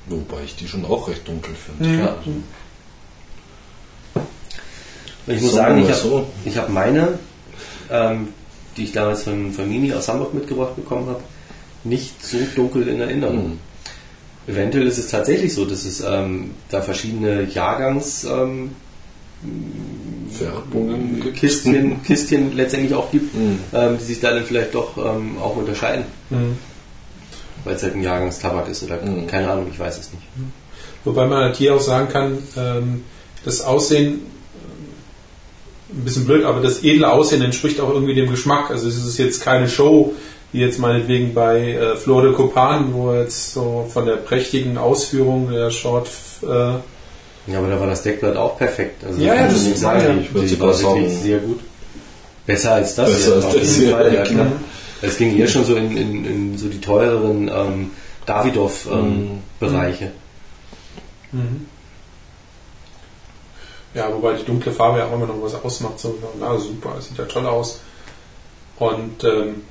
wobei 0.06 0.44
ich 0.44 0.56
die 0.56 0.68
schon 0.68 0.84
auch 0.84 1.08
recht 1.08 1.26
dunkel 1.26 1.54
finde. 1.54 2.02
Ja. 2.02 2.16
Ich 5.26 5.42
muss 5.42 5.54
Sagen 5.54 5.82
sagen, 5.82 5.82
ich 5.82 5.90
habe 5.90 6.26
so. 6.54 6.60
hab 6.60 6.68
meine, 6.68 7.18
ähm, 7.90 8.28
die 8.76 8.84
ich 8.84 8.92
damals 8.92 9.22
von, 9.24 9.52
von 9.52 9.68
Mini 9.68 9.92
aus 9.92 10.08
Hamburg 10.08 10.34
mitgebracht 10.34 10.76
bekommen 10.76 11.06
habe, 11.08 11.20
nicht 11.84 12.24
so 12.24 12.38
dunkel 12.54 12.88
in 12.88 13.00
Erinnerung. 13.00 13.48
Mhm. 13.50 13.58
Eventuell 14.48 14.86
ist 14.86 14.98
es 14.98 15.08
tatsächlich 15.08 15.54
so, 15.54 15.64
dass 15.64 15.84
es 15.84 16.00
ähm, 16.06 16.52
da 16.70 16.80
verschiedene 16.80 17.44
Jahrgangs 17.44 18.24
ähm, 18.24 18.70
Färbungen 20.30 21.20
gibt. 21.20 21.36
Kistchen, 21.36 22.56
letztendlich 22.56 22.94
auch 22.94 23.10
gibt, 23.10 23.34
Mhm. 23.34 23.58
ähm, 23.72 23.98
die 23.98 24.04
sich 24.04 24.20
da 24.20 24.32
dann 24.32 24.44
vielleicht 24.44 24.74
doch 24.74 24.96
ähm, 24.98 25.38
auch 25.38 25.56
unterscheiden, 25.56 26.04
Mhm. 26.30 26.58
weil 27.64 27.74
es 27.76 27.82
halt 27.82 27.94
ein 27.94 28.02
Jahrgangstabak 28.02 28.68
ist 28.68 28.82
oder 28.82 29.00
Mhm. 29.02 29.26
keine 29.26 29.50
Ahnung, 29.50 29.66
ich 29.72 29.78
weiß 29.78 29.98
es 29.98 30.12
nicht. 30.12 30.22
Wobei 31.04 31.26
man 31.26 31.44
halt 31.44 31.56
hier 31.56 31.74
auch 31.74 31.80
sagen 31.80 32.08
kann, 32.08 32.38
ähm, 32.56 33.04
das 33.44 33.60
Aussehen, 33.60 34.20
ein 35.96 36.04
bisschen 36.04 36.24
blöd, 36.26 36.44
aber 36.44 36.60
das 36.60 36.82
edle 36.84 37.10
Aussehen 37.10 37.42
entspricht 37.42 37.80
auch 37.80 37.90
irgendwie 37.90 38.14
dem 38.14 38.30
Geschmack. 38.30 38.70
Also 38.70 38.86
es 38.88 38.96
ist 39.04 39.18
jetzt 39.18 39.42
keine 39.42 39.68
Show, 39.68 40.14
wie 40.52 40.60
jetzt 40.60 40.78
meinetwegen 40.78 41.34
bei 41.34 41.72
äh, 41.72 41.96
Flor 41.96 42.22
de 42.22 42.32
Copan, 42.32 42.92
wo 42.92 43.12
jetzt 43.14 43.52
so 43.54 43.88
von 43.92 44.06
der 44.06 44.16
prächtigen 44.16 44.78
Ausführung 44.78 45.50
der 45.50 45.70
Short 45.70 46.08
äh, 46.42 46.46
Ja, 46.46 47.58
aber 47.58 47.68
da 47.68 47.80
war 47.80 47.86
das 47.86 48.02
Deckblatt 48.02 48.36
auch 48.36 48.56
perfekt. 48.58 49.04
Also 49.04 49.20
Ja, 49.22 49.46
das 49.46 49.62
ist- 49.62 49.80
sagen, 49.80 50.00
ja, 50.02 50.14
ich 50.20 50.32
würde 50.34 51.08
sehr 51.08 51.38
gut. 51.38 51.60
Besser 52.46 52.74
als 52.74 52.94
das. 52.94 53.10
Besser 53.10 53.26
hier, 53.26 53.34
als 53.36 53.44
auf 53.46 53.54
das 53.54 53.62
jeden 53.76 53.86
hier, 53.86 53.90
Fall, 53.96 54.06
ja, 54.06 54.12
ja, 54.14 54.22
klar. 54.22 54.46
klar. 54.46 54.52
Es 55.02 55.18
ging 55.18 55.36
eher 55.36 55.48
schon 55.48 55.64
so 55.64 55.74
in, 55.76 55.96
in, 55.96 56.24
in 56.24 56.58
so 56.58 56.68
die 56.68 56.80
teureren 56.80 57.48
ähm, 57.48 57.90
Davidoff-Bereiche. 58.24 60.10
Mhm. 61.32 61.66
Ja, 63.96 64.12
wobei 64.12 64.34
die 64.34 64.44
dunkle 64.44 64.70
Farbe 64.72 64.98
ja 64.98 65.06
auch 65.06 65.12
immer 65.14 65.26
noch 65.26 65.42
was 65.42 65.54
ausmacht. 65.54 65.98
So, 65.98 66.16
na 66.38 66.56
super, 66.58 66.92
das 66.96 67.08
sieht 67.08 67.18
ja 67.18 67.24
toll 67.24 67.46
aus. 67.46 67.80
Und 68.78 69.24
ähm, 69.24 69.62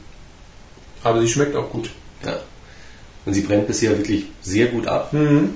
aber 1.03 1.21
sie 1.21 1.27
schmeckt 1.29 1.55
auch 1.55 1.69
gut. 1.69 1.89
ja. 2.25 2.37
Und 3.25 3.33
sie 3.33 3.41
brennt 3.41 3.65
bisher 3.67 3.97
wirklich 3.97 4.25
sehr 4.43 4.67
gut 4.67 4.85
ab. 4.87 5.11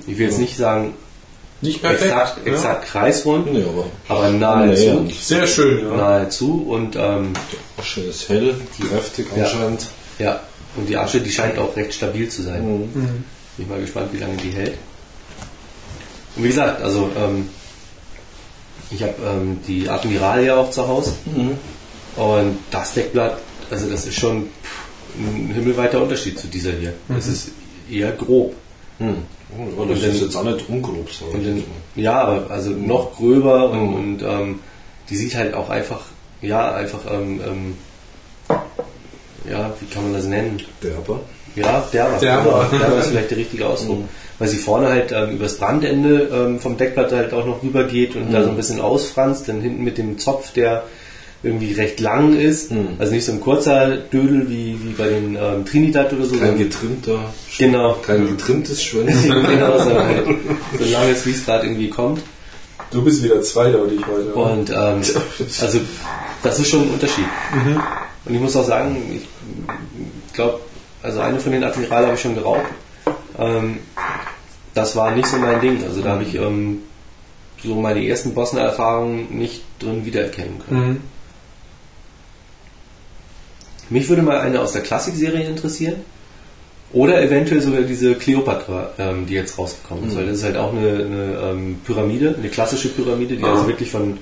Ich 0.06 0.18
will 0.18 0.26
jetzt 0.26 0.38
nicht 0.40 0.56
sagen 0.56 0.94
Nicht 1.60 1.80
perfekt. 1.82 2.02
exakt, 2.10 2.38
ja. 2.46 2.52
exakt 2.52 2.86
kreisrund, 2.86 3.52
Nee, 3.52 3.62
aber 3.64 3.86
aber 4.08 4.30
nahezu. 4.30 4.88
annähernd. 4.90 5.14
Sehr 5.14 5.46
schön, 5.46 5.84
ja. 5.88 5.96
Nahezu 5.96 6.64
und 6.68 6.96
ähm, 6.96 7.32
Die 7.52 7.80
Asche 7.80 8.00
ist 8.02 8.28
hell, 8.28 8.54
kräftig 8.88 9.26
Ja. 9.36 9.44
anscheinend. 9.44 9.86
ja, 10.18 10.40
und 10.76 10.88
die 10.88 10.96
Asche, 10.96 11.20
die 11.20 11.30
scheint 11.30 11.58
auch 11.58 11.76
recht 11.76 11.94
stabil 11.94 12.28
zu 12.28 12.42
sein. 12.42 12.62
Mhm. 12.66 12.80
Mhm. 12.92 13.06
Bin 13.56 13.64
ich 13.64 13.68
mal 13.68 13.80
gespannt, 13.80 14.12
wie 14.12 14.18
lange 14.18 14.36
die 14.36 14.50
hält. 14.50 14.74
Und 16.36 16.42
wie 16.44 16.48
gesagt, 16.48 16.82
also 16.82 17.10
ähm, 17.16 17.48
ich 18.90 19.02
habe 19.02 19.14
ähm, 19.24 19.58
die 19.66 19.88
Admiral 19.88 20.44
ja 20.44 20.56
auch 20.56 20.70
zu 20.70 20.86
Hause 20.86 21.12
Mhm. 21.26 21.58
und 22.16 22.58
das 22.70 22.94
Deckblatt, 22.94 23.38
also 23.70 23.88
das 23.88 24.06
ist 24.06 24.18
schon 24.18 24.48
ein 25.18 25.50
himmelweiter 25.54 26.02
Unterschied 26.02 26.38
zu 26.38 26.46
dieser 26.48 26.72
hier. 26.72 26.92
Das 27.08 27.26
ist 27.26 27.50
eher 27.90 28.12
grob. 28.12 28.54
Mhm. 28.98 29.16
Oh, 29.76 29.84
das 29.84 29.98
Und 29.98 30.02
dann- 30.02 30.10
ist 30.14 30.20
jetzt 30.22 30.36
auch 30.36 30.44
nicht 30.44 30.68
ungrob, 30.68 31.08
ich 31.08 31.18
dann, 31.32 31.64
ja, 31.96 32.20
aber 32.22 32.50
also 32.50 32.70
noch 32.70 33.16
gröber 33.16 33.70
und, 33.70 33.80
Mhm. 33.88 33.94
und 33.94 34.22
ähm, 34.22 34.58
die 35.08 35.16
sieht 35.16 35.34
halt 35.34 35.54
auch 35.54 35.68
einfach, 35.70 36.00
ja, 36.40 36.72
einfach, 36.74 37.00
ähm, 37.10 37.40
ähm, 37.44 37.74
ja, 39.50 39.72
wie 39.80 39.86
kann 39.86 40.04
man 40.04 40.12
das 40.14 40.24
nennen? 40.26 40.60
Derber. 40.82 41.20
Ja, 41.56 41.84
derber. 41.92 42.18
Derber. 42.18 42.66
Genau, 42.70 42.78
derber 42.84 42.98
ist 43.00 43.06
vielleicht 43.08 43.30
der 43.30 43.38
richtige 43.38 43.66
Ausdruck. 43.66 43.98
Mhm. 44.00 44.08
Weil 44.38 44.48
sie 44.48 44.56
vorne 44.58 44.88
halt 44.88 45.12
ähm, 45.12 45.30
übers 45.32 45.56
Brandende 45.58 46.28
ähm, 46.32 46.60
vom 46.60 46.76
Deckblatt 46.76 47.12
halt 47.12 47.32
auch 47.34 47.44
noch 47.46 47.62
rübergeht 47.62 48.14
und 48.16 48.28
Mhm. 48.28 48.32
da 48.32 48.42
so 48.44 48.50
ein 48.50 48.56
bisschen 48.56 48.80
ausfranst, 48.80 49.48
dann 49.48 49.60
hinten 49.60 49.84
mit 49.84 49.98
dem 49.98 50.18
Zopf, 50.18 50.52
der 50.52 50.84
irgendwie 51.42 51.72
recht 51.72 52.00
lang 52.00 52.38
ist. 52.38 52.70
Mhm. 52.70 52.88
Also 52.98 53.12
nicht 53.14 53.24
so 53.24 53.32
ein 53.32 53.40
kurzer 53.40 53.96
Dödel 53.96 54.48
wie, 54.50 54.78
wie 54.82 54.92
bei 54.96 55.08
den 55.08 55.36
ähm, 55.36 55.64
Trinidad 55.64 56.12
oder 56.12 56.24
so. 56.24 56.36
Kein 56.36 56.58
getrimmter, 56.58 57.18
Genau. 57.58 57.94
kein 58.06 58.26
getrimmtes 58.28 58.82
Schwänzchen. 58.82 59.42
genau, 59.48 59.78
sondern 59.78 60.06
halt 60.06 60.26
so 60.78 60.84
lang 60.84 61.10
ist, 61.10 61.26
wie 61.26 61.30
es 61.30 61.44
gerade 61.44 61.66
irgendwie 61.66 61.88
kommt. 61.90 62.20
Du 62.90 63.02
bist 63.02 63.22
wieder 63.22 63.40
zweideutig 63.42 64.00
heute. 64.06 64.34
Und 64.34 64.70
ähm, 64.70 65.02
also 65.60 65.80
das 66.42 66.58
ist 66.58 66.68
schon 66.68 66.82
ein 66.82 66.90
Unterschied. 66.90 67.24
Und 68.26 68.34
ich 68.34 68.40
muss 68.40 68.56
auch 68.56 68.66
sagen, 68.66 68.96
ich 70.26 70.32
glaube, 70.34 70.60
also 71.02 71.20
eine 71.20 71.40
von 71.40 71.52
den 71.52 71.64
Admiral 71.64 72.04
habe 72.04 72.14
ich 72.14 72.20
schon 72.20 72.34
geraucht. 72.34 72.66
Ähm, 73.38 73.78
das 74.74 74.96
war 74.96 75.10
nicht 75.12 75.26
so 75.26 75.36
mein 75.38 75.60
Ding. 75.60 75.82
Also 75.84 76.00
da 76.02 76.10
habe 76.10 76.22
ich 76.22 76.34
ähm, 76.34 76.80
so 77.62 77.74
meine 77.74 78.06
ersten 78.06 78.34
Bosner-Erfahrungen 78.34 79.36
nicht 79.38 79.62
drin 79.78 80.04
wiedererkennen 80.04 80.60
können. 80.66 80.88
Mhm. 80.88 81.00
Mich 83.90 84.08
würde 84.08 84.22
mal 84.22 84.40
eine 84.40 84.60
aus 84.60 84.72
der 84.72 84.82
Klassikserie 84.82 85.44
interessieren. 85.46 85.96
Oder 86.92 87.22
eventuell 87.22 87.60
sogar 87.60 87.82
diese 87.82 88.14
Cleopatra, 88.16 88.90
ähm, 88.98 89.26
die 89.26 89.34
jetzt 89.34 89.56
rausgekommen 89.58 90.08
ist. 90.08 90.16
Weil 90.16 90.26
das 90.26 90.38
ist 90.38 90.44
halt 90.44 90.56
auch 90.56 90.72
eine, 90.72 90.88
eine 90.88 91.38
ähm, 91.50 91.80
Pyramide, 91.84 92.34
eine 92.36 92.48
klassische 92.48 92.88
Pyramide, 92.88 93.36
die 93.36 93.44
also 93.44 93.66
wirklich 93.68 93.90
von 93.90 94.18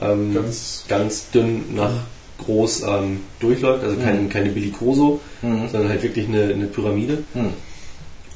ähm, 0.00 0.34
Ganz- 0.34 0.84
ganz, 0.88 1.30
dünn 1.30 1.74
nach 1.76 1.92
groß 2.38 2.82
ähm, 2.82 3.20
durchläuft. 3.40 3.84
Also 3.84 3.96
kein, 3.96 4.28
keine 4.28 4.50
Bellicoso, 4.50 5.20
sondern 5.42 5.88
halt 5.88 6.02
wirklich 6.02 6.28
eine, 6.28 6.44
eine 6.44 6.66
Pyramide. 6.66 7.24
Hm. 7.32 7.50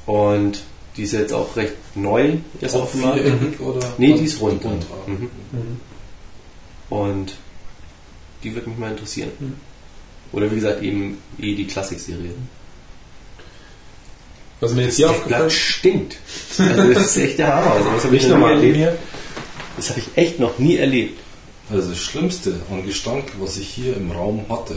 Und 0.07 0.63
die 0.97 1.03
ist 1.03 1.13
jetzt 1.13 1.33
auch 1.33 1.55
recht 1.57 1.75
neu 1.95 2.39
erst 2.61 2.75
Auch 2.77 2.83
auf 2.83 2.93
dem 2.93 3.03
Markt. 3.03 3.21
viereckig 3.21 3.61
oder? 3.61 3.95
Nee, 3.99 4.15
die 4.15 4.25
ist 4.25 4.41
rund. 4.41 4.65
Rund. 4.65 4.87
Mhm. 5.07 5.31
Und 6.89 7.35
die 8.43 8.55
würde 8.55 8.69
mich 8.69 8.79
mal 8.79 8.91
interessieren. 8.91 9.31
Oder 10.33 10.51
wie 10.51 10.57
gesagt, 10.57 10.83
eben 10.83 11.19
eh 11.41 11.55
die 11.55 11.67
Klassik-Serie. 11.67 12.31
Was 14.61 14.75
mir 14.75 14.83
jetzt 14.83 14.97
hier 14.97 15.07
Das 15.07 15.17
aufgefallen 15.17 15.43
Blatt 15.43 15.53
stinkt. 15.53 16.17
Also 16.59 16.93
das 16.93 17.05
ist 17.05 17.17
echt 17.17 17.39
der 17.39 17.55
Hammer. 17.55 17.73
Also 17.73 17.91
das 17.91 18.05
habe 18.05 18.17
ich 18.17 18.23
noch 18.25 18.31
nochmal 18.31 18.55
erlebt. 18.55 18.77
hier. 18.77 18.99
Das 19.77 19.91
habe 19.91 20.01
ich 20.01 20.09
echt 20.17 20.39
noch 20.39 20.59
nie 20.59 20.77
erlebt. 20.77 21.19
Also 21.73 21.91
das 21.91 21.99
Schlimmste 21.99 22.55
an 22.71 22.85
Gestank, 22.85 23.25
was 23.39 23.57
ich 23.57 23.69
hier 23.69 23.97
im 23.97 24.11
Raum 24.11 24.45
hatte. 24.49 24.77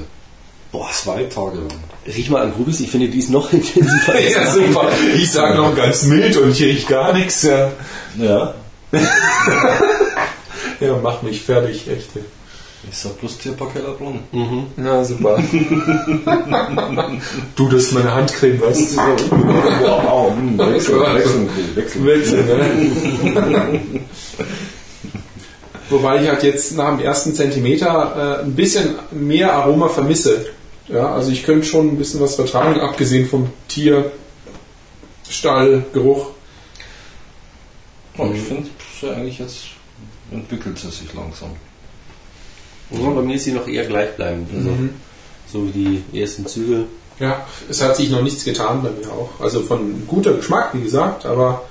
Boah, 0.71 0.89
zwei 0.91 1.23
Tage 1.23 1.57
lang. 1.57 1.67
Riech 2.07 2.29
mal 2.29 2.41
an 2.43 2.53
Grubis, 2.53 2.79
ich 2.79 2.89
finde, 2.89 3.09
die 3.09 3.19
ist 3.19 3.29
noch 3.29 3.51
intensiver. 3.53 4.13
als 4.13 4.33
Ja, 4.33 4.51
super. 4.51 4.89
Ich 5.15 5.31
sage 5.31 5.55
noch 5.55 5.75
ganz 5.75 6.03
mild 6.03 6.37
und 6.37 6.53
hier 6.53 6.67
riecht 6.67 6.87
gar 6.87 7.13
nichts. 7.13 7.43
Ja, 7.43 7.71
Ja. 8.17 8.53
ja 10.79 10.97
mach 11.01 11.21
mich 11.23 11.41
fertig, 11.41 11.87
echt. 11.87 12.09
Ich 12.89 12.97
sag 12.97 13.17
bloß 13.19 13.37
Tierparkellerbrunn. 13.37 14.19
Na, 14.75 15.03
super. 15.05 15.37
du, 17.55 17.69
das 17.69 17.83
ist 17.83 17.93
meine 17.93 18.13
Handcreme, 18.13 18.59
weißt 18.59 18.97
du? 18.97 18.97
Wow, 18.97 20.35
hm, 20.35 20.57
wechseln, 20.57 20.99
wechseln, 20.99 21.49
wechseln. 21.75 22.05
Wechseln, 22.05 22.45
ne? 22.45 24.01
Wobei 25.93 26.23
ich 26.23 26.27
halt 26.27 26.41
jetzt 26.41 26.75
nach 26.75 26.89
dem 26.89 26.99
ersten 26.99 27.35
Zentimeter 27.35 28.39
äh, 28.41 28.43
ein 28.43 28.55
bisschen 28.55 28.95
mehr 29.11 29.53
Aroma 29.53 29.89
vermisse. 29.89 30.47
Ja, 30.87 31.13
also 31.13 31.31
ich 31.31 31.43
könnte 31.43 31.67
schon 31.67 31.89
ein 31.89 31.97
bisschen 31.97 32.19
was 32.19 32.35
vertragen, 32.35 32.79
abgesehen 32.79 33.27
vom 33.29 33.49
Tier, 33.67 34.11
Stall, 35.29 35.85
Geruch. 35.93 36.31
Oh, 38.17 38.29
ich 38.33 38.41
finde, 38.41 38.69
so 38.99 39.09
eigentlich 39.09 39.37
jetzt 39.39 39.65
entwickelt 40.31 40.75
es 40.83 40.97
sich 40.99 41.13
langsam. 41.13 41.51
Ja, 42.89 43.09
bei 43.09 43.21
mir 43.21 43.35
ist 43.35 43.43
sie 43.43 43.51
noch 43.51 43.67
eher 43.67 43.85
gleichbleibend. 43.85 44.49
Also, 44.55 44.69
So 45.51 45.67
wie 45.67 46.01
die 46.11 46.19
ersten 46.19 46.45
Züge. 46.47 46.85
Ja, 47.19 47.45
es 47.69 47.81
hat 47.81 47.95
sich 47.95 48.09
noch 48.09 48.21
nichts 48.23 48.43
getan 48.43 48.81
bei 48.81 48.89
mir 48.89 49.11
auch. 49.11 49.29
Also 49.39 49.61
von 49.61 50.07
guter 50.07 50.33
Geschmack, 50.33 50.71
wie 50.73 50.81
gesagt, 50.81 51.25
aber 51.25 51.65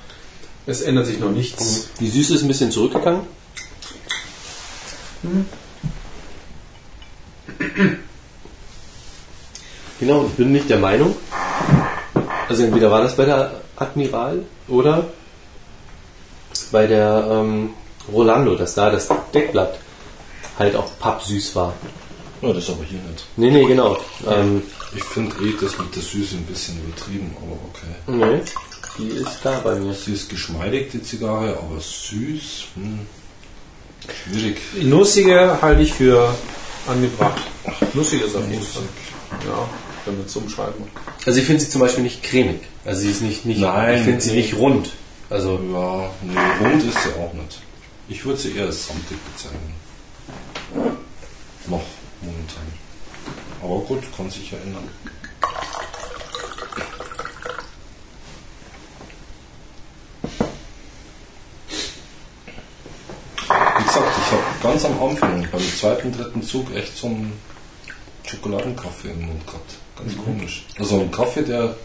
es 0.65 0.81
ändert 0.81 1.07
sich 1.07 1.19
noch 1.19 1.31
nichts. 1.31 1.89
Die 1.99 2.07
Süße 2.09 2.35
ist 2.35 2.41
ein 2.43 2.47
bisschen 2.47 2.71
zurückgegangen. 2.71 3.21
Genau, 9.99 10.19
und 10.19 10.27
ich 10.27 10.33
bin 10.33 10.51
nicht 10.51 10.69
der 10.69 10.79
Meinung, 10.79 11.15
also 12.49 12.63
entweder 12.63 12.91
war 12.91 13.01
das 13.01 13.15
bei 13.15 13.25
der 13.25 13.51
Admiral 13.77 14.43
oder 14.67 15.05
bei 16.71 16.87
der 16.87 17.27
ähm, 17.31 17.69
Rolando, 18.11 18.55
dass 18.55 18.75
da 18.75 18.89
das 18.89 19.07
Deckblatt 19.33 19.79
halt 20.59 20.75
auch 20.75 20.89
pappsüß 20.99 21.55
war. 21.55 21.73
Ja, 22.41 22.51
das 22.51 22.69
aber 22.69 22.83
hier 22.83 22.99
nicht. 22.99 23.25
Nee, 23.37 23.51
nee, 23.51 23.65
genau. 23.65 23.97
Ähm, 24.27 24.63
Ich 24.95 25.03
finde 25.05 25.35
eh 25.37 25.53
das 25.59 25.77
mit 25.79 25.95
der 25.95 26.03
Süße 26.03 26.35
ein 26.35 26.45
bisschen 26.45 26.77
übertrieben, 26.83 27.35
aber 27.37 27.57
okay. 27.69 27.95
nee, 28.35 28.41
die 28.97 29.09
ist 29.17 29.39
da 29.43 29.59
bei 29.63 29.75
mir. 29.75 29.93
Sie 29.93 30.13
ist 30.13 30.29
geschmeidig, 30.29 30.91
die 30.91 31.01
Zigarre, 31.01 31.57
aber 31.57 31.79
süß, 31.79 32.65
hm, 32.75 32.99
schwierig. 34.23 34.57
Nussige 34.81 35.61
halte 35.61 35.81
ich 35.81 35.93
für 35.93 36.33
angebracht. 36.87 37.41
Nussige 37.93 38.25
ist 38.25 38.35
auf 38.35 38.49
jeden 38.49 38.63
Fall. 38.63 38.83
Ja, 39.47 39.67
wenn 40.05 40.17
wir 40.17 40.25
es 40.25 40.35
umschreiben. 40.35 40.85
Also 41.25 41.39
ich 41.39 41.45
finde 41.45 41.63
sie 41.63 41.69
zum 41.69 41.81
Beispiel 41.81 42.03
nicht 42.03 42.23
cremig. 42.23 42.61
Also 42.85 43.01
sie 43.01 43.11
ist 43.11 43.21
nicht, 43.21 43.45
nicht 43.45 43.61
Nein, 43.61 43.97
ich 43.99 44.03
finde 44.03 44.21
sie 44.21 44.31
nee. 44.31 44.37
nicht 44.37 44.55
rund. 44.55 44.89
Also 45.29 45.59
Ja, 45.71 46.11
nee, 46.21 46.67
rund 46.67 46.83
ist 46.83 47.01
sie 47.01 47.09
auch 47.19 47.33
nicht. 47.33 47.61
Ich 48.09 48.25
würde 48.25 48.39
sie 48.39 48.55
eher 48.55 48.65
als 48.65 48.87
samtig 48.87 49.17
bezeichnen. 49.33 49.73
Noch 51.67 51.83
momentan. 52.21 52.63
Aber 53.61 53.79
gut, 53.79 54.03
kann 54.15 54.29
sich 54.29 54.51
ja 54.51 54.57
ändern. 54.57 54.89
Wie 63.77 63.83
gesagt, 63.83 64.07
ich 64.17 64.31
habe 64.31 64.43
ganz 64.63 64.85
am 64.85 65.03
Anfang, 65.03 65.45
beim 65.51 65.61
zweiten, 65.61 66.11
dritten 66.11 66.41
Zug, 66.41 66.73
echt 66.73 66.97
so 66.97 67.07
einen 67.07 67.33
Schokoladenkaffee 68.25 69.09
im 69.09 69.25
Mund 69.27 69.45
gehabt. 69.45 69.75
Ganz 69.97 70.17
komisch. 70.17 70.65
Also 70.79 71.01
ein 71.01 71.11
Kaffee, 71.11 71.43
der 71.43 71.75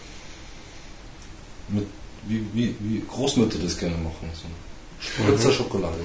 mit, 1.68 1.86
wie, 2.26 2.46
wie, 2.54 2.76
wie 2.80 3.02
Großmütter 3.06 3.58
das 3.58 3.76
gerne 3.76 3.96
machen. 3.96 4.30
So 4.32 4.46
Spritzer 5.00 5.52
Schokolade. 5.52 5.98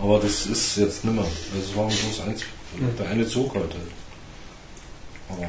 Aber 0.00 0.20
das 0.20 0.46
ist 0.46 0.76
jetzt 0.76 1.04
nimmer. 1.04 1.24
Das 1.56 1.76
war 1.76 1.86
bloß 1.86 2.20
eins, 2.26 2.42
der 2.98 3.08
eine 3.08 3.26
Zug 3.26 3.54
heute. 3.54 3.76
Aber 5.28 5.48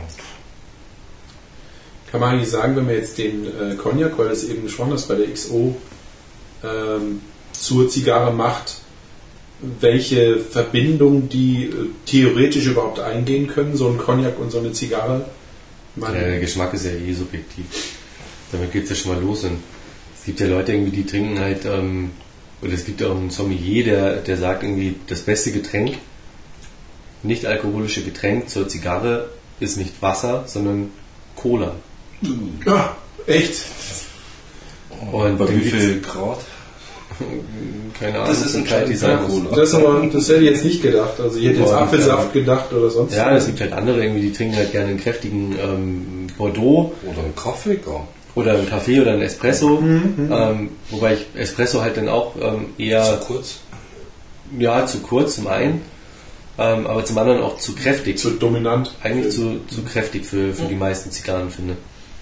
Kann 2.12 2.20
man 2.20 2.34
eigentlich 2.34 2.50
sagen, 2.50 2.76
wenn 2.76 2.86
man 2.86 2.96
jetzt 2.96 3.18
den 3.18 3.46
äh, 3.46 3.76
Cognac, 3.76 4.18
weil 4.18 4.30
das 4.30 4.44
eben 4.46 4.68
schon 4.68 4.92
ist 4.92 5.08
bei 5.08 5.16
der 5.16 5.32
XO, 5.32 5.76
ähm, 6.64 7.22
zur 7.54 7.90
Zigarre 7.90 8.34
macht, 8.34 8.78
welche 9.62 10.38
Verbindung 10.38 11.30
die 11.30 11.66
äh, 11.66 11.90
theoretisch 12.06 12.66
überhaupt 12.66 13.00
eingehen 13.00 13.48
können, 13.48 13.76
so 13.76 13.90
ein 13.90 13.98
Cognac 13.98 14.40
und 14.40 14.52
so 14.52 14.60
eine 14.60 14.72
Zigarre? 14.72 15.26
Man, 15.96 16.14
Ja, 16.14 16.22
der 16.22 16.40
Geschmack 16.40 16.74
ist 16.74 16.86
ja 16.86 16.92
eh 16.92 17.14
subjektiv. 17.14 17.66
Damit 18.52 18.72
geht 18.72 18.84
es 18.84 18.90
ja 18.90 18.96
schon 18.96 19.14
mal 19.14 19.22
los. 19.22 19.44
Und 19.44 19.58
es 20.18 20.26
gibt 20.26 20.40
ja 20.40 20.48
Leute 20.48 20.74
irgendwie, 20.74 20.96
die 20.96 21.06
trinken 21.06 21.40
halt, 21.40 21.66
ähm, 21.66 22.12
oder 22.62 22.74
es 22.74 22.86
gibt 22.86 23.02
ja 23.02 23.08
auch 23.08 23.18
einen 23.18 23.30
Sommelier, 23.30 23.84
der, 23.84 24.16
der 24.18 24.38
sagt 24.38 24.64
irgendwie, 24.64 24.96
das 25.08 25.22
beste 25.22 25.52
Getränk, 25.52 25.98
nicht 27.24 27.46
alkoholische 27.46 28.02
Getränk 28.02 28.50
zur 28.50 28.68
Zigarre 28.68 29.30
ist 29.60 29.78
nicht 29.78 30.02
Wasser, 30.02 30.46
sondern 30.48 30.92
Cola. 31.36 31.76
Ah, 32.66 32.96
echt? 33.28 33.66
Und 35.12 35.38
bei 35.38 35.46
dann 35.46 35.62
wie 35.62 35.70
viel 35.70 36.02
Grad? 36.02 36.40
Keine 38.00 38.16
Ahnung, 38.16 38.28
Das 38.28 38.46
ist 38.46 38.56
ein 38.56 38.64
wie 38.64 38.68
kalt 38.70 38.88
die 38.90 38.96
sein 38.96 39.18
kleiner 39.18 39.28
muss. 39.28 39.44
Cola. 39.44 39.56
Das, 39.56 39.74
aber, 39.74 40.08
das 40.12 40.30
hätte 40.30 40.40
ich 40.40 40.50
jetzt 40.52 40.64
nicht 40.64 40.82
gedacht. 40.82 41.20
Also 41.20 41.38
ich 41.40 41.46
hätte 41.48 41.60
jetzt 41.62 41.74
Apfelsaft 41.74 42.34
gedacht 42.34 42.72
oder 42.74 42.90
sonst 42.90 43.16
Ja, 43.16 43.36
es 43.36 43.46
gibt 43.48 43.60
halt 43.62 43.74
andere 43.74 44.02
irgendwie, 44.04 44.22
die 44.22 44.34
trinken 44.34 44.56
halt 44.56 44.72
gerne 44.72 44.90
einen 44.90 45.00
kräftigen 45.00 45.56
ähm, 45.62 46.28
Bordeaux 46.38 46.94
Oder 47.04 47.24
ein 47.26 47.36
Kaffee 47.36 47.76
gar. 47.76 48.08
oder 48.36 48.54
einen 48.54 48.70
Kaffee 48.70 49.02
oder 49.02 49.12
einen 49.14 49.22
Espresso. 49.24 49.80
Ähm, 49.82 50.70
wobei 50.92 51.14
ich 51.16 51.26
Espresso 51.36 51.82
halt 51.82 51.98
dann 51.98 52.08
auch 52.08 52.36
ähm, 52.42 52.68
eher 52.78 53.04
Zu 53.04 53.26
kurz. 53.26 53.60
Ja, 54.58 54.86
zu 54.86 55.00
kurz 55.00 55.36
zum 55.36 55.48
einen, 55.48 55.82
ähm, 56.58 56.88
aber 56.88 57.06
zum 57.06 57.18
anderen 57.18 57.42
auch 57.42 57.58
zu 57.58 57.76
kräftig. 57.76 58.18
zu 58.18 58.32
dominant. 58.32 58.96
Eigentlich 59.04 59.34
zu, 59.34 59.60
zu 59.68 59.84
kräftig 59.84 60.26
für, 60.26 60.54
für 60.54 60.66
die 60.66 60.76
meisten 60.76 61.12
Zigarren, 61.12 61.50
finde 61.50 61.76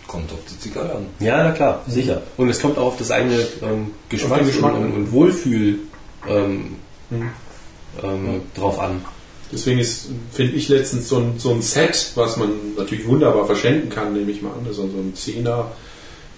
Kommt 0.08 0.32
auf 0.32 0.40
die 0.50 0.60
Zigarre 0.60 0.94
an. 0.96 1.06
Ja, 1.20 1.44
na 1.44 1.52
klar, 1.52 1.84
sicher. 1.88 2.22
Und 2.38 2.50
es 2.50 2.62
kommt 2.62 2.78
auch 2.78 2.88
auf 2.88 2.98
das 2.98 3.12
eigene 3.12 3.40
ähm, 3.62 3.92
Geschmack, 4.10 4.46
Geschmack 4.46 4.76
und, 4.76 4.94
und 4.94 5.12
Wohlfühl 5.12 5.80
ähm, 6.28 6.76
ähm, 7.12 8.42
drauf 8.56 8.80
an. 8.80 9.04
Deswegen 9.52 9.80
ist, 9.80 10.10
finde 10.32 10.56
ich 10.56 10.68
letztens 10.68 11.08
so 11.08 11.18
ein, 11.18 11.40
so 11.40 11.52
ein 11.52 11.62
Set, 11.62 12.12
was 12.16 12.38
man 12.38 12.50
natürlich 12.78 13.08
wunderbar 13.08 13.46
verschenken 13.46 13.90
kann, 13.90 14.14
nehme 14.14 14.32
ich 14.32 14.42
mal 14.42 14.52
an. 14.52 14.66
Also 14.68 14.84
so 14.84 14.98
ein 14.98 15.14
10er 15.16 15.66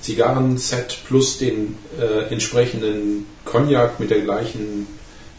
Zigarren-Set 0.02 1.00
plus 1.08 1.38
den 1.38 1.76
äh, 2.00 2.32
entsprechenden 2.32 3.26
Cognac 3.46 4.00
mit 4.00 4.12
der 4.12 4.22
gleichen 4.22 4.88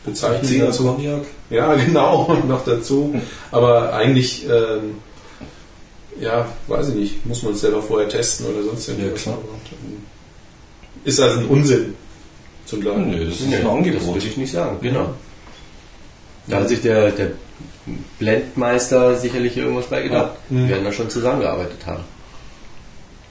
Bezeichnung. 0.05 0.45
Zehner 0.45 0.67
dazu. 0.67 0.85
Cognac. 0.85 1.23
Ja, 1.49 1.75
genau, 1.87 2.37
noch 2.47 2.65
dazu. 2.65 3.15
Aber 3.51 3.93
eigentlich, 3.93 4.47
ähm, 4.47 4.97
ja, 6.21 6.49
weiß 6.69 6.89
ich 6.91 6.95
nicht, 6.95 7.27
muss 7.27 7.43
man 7.43 7.55
es 7.55 7.61
selber 7.63 7.83
vorher 7.83 8.09
testen 8.09 8.47
oder 8.47 8.63
sonst 8.63 8.89
irgendwas. 8.89 9.23
klar. 9.23 9.39
Ist 11.05 11.21
also 11.21 11.41
ein 11.41 11.47
Unsinn 11.47 11.95
zum 12.67 12.85
Teil. 12.85 12.99
Nö, 12.99 13.25
das 13.27 13.41
ist 13.41 13.47
Nee, 13.49 13.57
ein 13.57 13.63
Das 13.65 13.73
Angebot. 13.73 14.15
würde 14.15 14.27
ich 14.27 14.37
nicht 14.37 14.53
sagen, 14.53 14.79
genau. 14.81 15.15
Da 16.47 16.59
hat 16.61 16.69
sich 16.69 16.83
der, 16.83 17.11
der 17.13 17.33
Blendmeister 18.19 19.17
sicherlich 19.17 19.57
irgendwas 19.57 19.87
bei 19.87 20.03
gedacht. 20.03 20.33
Mhm. 20.51 20.59
Wir 20.63 20.69
werden 20.71 20.85
da 20.85 20.93
schon 20.93 21.09
zusammengearbeitet 21.11 21.87
haben. 21.87 22.05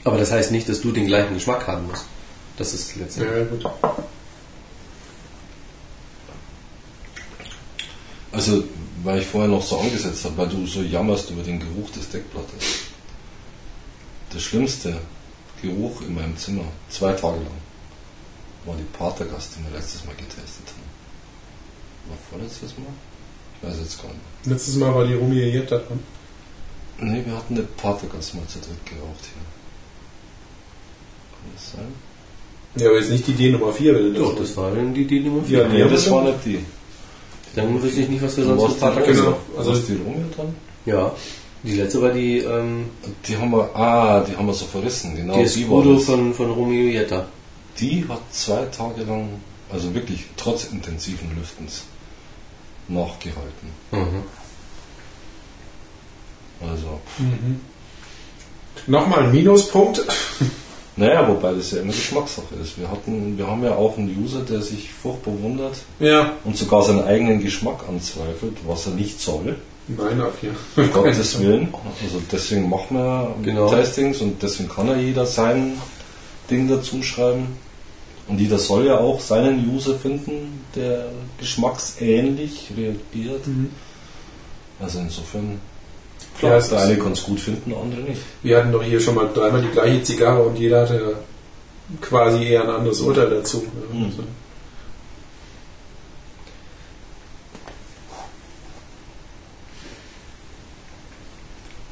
Aber 0.04 0.17
das 0.17 0.32
heißt 0.32 0.52
nicht, 0.52 0.67
dass 0.69 0.82
du 0.82 0.91
den 0.91 1.06
gleichen 1.08 1.34
Geschmack 1.36 1.67
haben 1.67 1.86
musst. 1.88 2.06
Das 2.58 2.73
ist 2.73 2.95
letztendlich. 2.95 3.38
Ja, 3.38 3.43
gut. 3.45 3.65
Also, 8.32 8.63
weil 9.03 9.19
ich 9.19 9.27
vorher 9.27 9.49
noch 9.49 9.62
so 9.62 9.77
angesetzt 9.79 10.25
habe, 10.25 10.38
weil 10.38 10.49
du 10.49 10.65
so 10.65 10.81
jammerst 10.81 11.29
über 11.29 11.43
den 11.43 11.59
Geruch 11.59 11.89
des 11.91 12.09
Deckblattes. 12.09 12.63
der 14.33 14.39
schlimmste 14.39 14.99
Geruch 15.62 16.01
in 16.01 16.15
meinem 16.15 16.38
Zimmer, 16.38 16.65
zwei 16.89 17.13
Tage 17.13 17.38
lang, 17.38 17.59
war 18.65 18.75
die 18.75 18.97
Patergast, 18.97 19.51
die 19.57 19.63
wir 19.63 19.77
letztes 19.77 20.05
Mal 20.05 20.15
getestet 20.15 20.67
haben. 20.67 22.09
War 22.09 22.17
vorletztes 22.29 22.77
Mal? 22.77 22.88
Ich 23.62 23.67
weiß 23.67 23.77
jetzt 23.79 24.01
gar 24.01 24.09
nicht. 24.09 24.21
Letztes 24.45 24.75
Mal 24.75 24.93
war 24.93 25.05
die 25.05 25.15
Rumieriert 25.15 25.69
dran. 25.71 25.99
Nee, 26.99 27.23
wir 27.25 27.35
hatten 27.35 27.55
eine 27.55 27.63
Patergast 27.63 28.35
mal 28.35 28.45
zu 28.47 28.59
dritt 28.59 28.85
geraucht 28.85 29.23
hier. 29.23 29.41
Kann 31.31 31.51
das 31.55 31.71
sein? 31.71 31.93
Ja, 32.75 32.89
aber 32.89 32.99
jetzt 32.99 33.09
nicht 33.09 33.27
die 33.27 33.33
D 33.33 33.51
Nummer 33.51 33.73
4, 33.73 33.95
wenn 33.95 34.13
du 34.13 34.19
Doch, 34.19 34.35
das 34.35 34.55
war 34.55 34.71
dann 34.71 34.93
die, 34.93 35.05
die 35.05 35.21
Nummer 35.21 35.43
4. 35.43 35.59
Ja, 35.59 35.67
Nee, 35.67 35.89
das 35.89 36.09
war 36.12 36.23
nicht 36.23 36.45
die. 36.45 36.59
Dann 37.55 37.81
wüsste 37.81 38.01
ich 38.01 38.09
nicht, 38.09 38.21
was 38.21 38.38
wir 38.38 38.45
sonst 38.45 38.75
die 38.75 38.79
Patergast 38.79 39.07
genau. 39.19 39.23
Romeo. 39.31 39.38
Also- 39.57 39.69
Also 39.71 39.81
die 39.81 39.95
Romeo 39.95 40.25
dran? 40.35 40.55
Ja, 40.85 41.12
die 41.63 41.73
letzte 41.75 42.01
war 42.01 42.12
die, 42.12 42.38
ähm, 42.39 42.85
Die 43.27 43.38
haben 43.38 43.51
wir, 43.51 43.75
ah, 43.75 44.21
die 44.21 44.35
haben 44.35 44.45
wir 44.47 44.53
so 44.53 44.65
verrissen, 44.65 45.15
genau. 45.15 45.33
die 45.33 45.39
war 45.39 45.45
Escudo 45.45 45.93
das. 45.95 46.03
von, 46.05 46.33
von 46.33 46.51
Romeo 46.51 46.89
Jetta. 46.89 47.25
Die 47.79 48.05
hat 48.07 48.21
zwei 48.31 48.65
Tage 48.65 49.03
lang, 49.03 49.29
also 49.71 49.93
wirklich 49.93 50.25
trotz 50.38 50.65
intensiven 50.65 51.35
Lüftens, 51.38 51.83
nachgehalten. 52.88 53.69
Mhm. 53.91 54.23
Also, 56.69 56.99
Mhm. 57.17 57.59
Nochmal 58.88 59.23
ein 59.25 59.31
Minuspunkt. 59.31 60.01
Naja, 60.99 61.27
wobei 61.27 61.53
das 61.53 61.71
ja 61.71 61.79
immer 61.81 61.91
Geschmackssache 61.93 62.55
ist. 62.62 62.77
Wir 62.77 62.89
hatten, 62.91 63.38
wir 63.38 63.47
haben 63.47 63.63
ja 63.63 63.75
auch 63.75 63.97
einen 63.97 64.15
User, 64.23 64.41
der 64.41 64.62
sich 64.62 64.91
furchtbar 64.91 65.33
wundert 65.41 65.77
Ja. 65.99 66.33
und 66.43 66.57
sogar 66.57 66.83
seinen 66.83 67.03
eigenen 67.03 67.41
Geschmack 67.41 67.83
anzweifelt, 67.88 68.57
was 68.67 68.85
er 68.88 68.93
nicht 68.93 69.19
soll. 69.19 69.55
Nein, 69.88 70.21
auf 70.21 70.33
hier. 70.39 70.51
Um 70.75 70.91
Gottes 70.91 71.39
Willen. 71.39 71.69
Also 72.03 72.21
deswegen 72.31 72.69
machen 72.69 72.95
wir 72.97 73.35
Genau. 73.41 73.69
Testings 73.69 74.21
und 74.21 74.41
deswegen 74.43 74.69
kann 74.69 74.88
ja 74.88 74.95
jeder 74.95 75.25
sein 75.25 75.73
Ding 76.49 76.67
dazu 76.69 77.01
schreiben. 77.01 77.47
Und 78.27 78.39
jeder 78.39 78.59
soll 78.59 78.85
ja 78.85 78.99
auch 78.99 79.19
seinen 79.19 79.67
User 79.73 79.95
finden, 79.95 80.63
der 80.75 81.07
geschmacksähnlich 81.39 82.71
reagiert. 82.77 83.47
Mhm. 83.47 83.71
Also 84.79 84.99
insofern, 84.99 85.59
klar, 86.39 86.52
der 86.52 86.60
ist- 86.60 86.73
eine 86.73 86.97
kann 86.97 87.12
es 87.12 87.23
gut 87.23 87.39
finden, 87.39 87.69
der 87.69 87.80
andere 87.80 88.02
nicht. 88.02 88.21
Wir 88.43 88.58
hatten 88.58 88.71
doch 88.71 88.84
hier 88.84 88.99
schon 88.99 89.15
mal 89.15 89.30
dreimal 89.34 89.62
die 89.62 89.69
gleiche 89.69 90.02
Zigarre 90.04 90.43
und 90.43 90.58
jeder 90.58 90.82
hatte 90.82 91.15
quasi 92.02 92.43
eher 92.45 92.63
ein 92.63 92.69
anderes 92.69 93.02
Urteil 93.02 93.30
dazu. 93.30 93.63
Ja, 93.91 93.99
Mhm. 93.99 94.13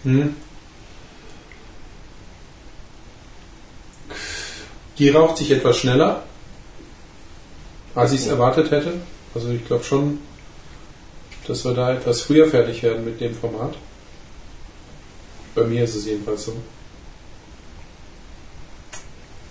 Hm. 0.04 0.36
Die 4.98 5.10
raucht 5.10 5.38
sich 5.38 5.52
etwas 5.52 5.78
schneller, 5.78 6.24
als 7.94 8.14
ich 8.14 8.22
es 8.22 8.28
erwartet 8.28 8.72
hätte. 8.72 8.94
Also 9.36 9.50
ich 9.50 9.66
glaube 9.66 9.84
schon, 9.84 10.20
dass 11.48 11.64
wir 11.66 11.74
da 11.74 11.94
etwas 11.94 12.22
früher 12.22 12.48
fertig 12.48 12.82
werden 12.84 13.06
mit 13.06 13.22
dem 13.22 13.36
Format. 13.36 13.76
Bei 15.58 15.64
mir 15.64 15.84
ist 15.86 15.96
es 15.96 16.06
jedenfalls 16.06 16.46
so. 16.46 16.52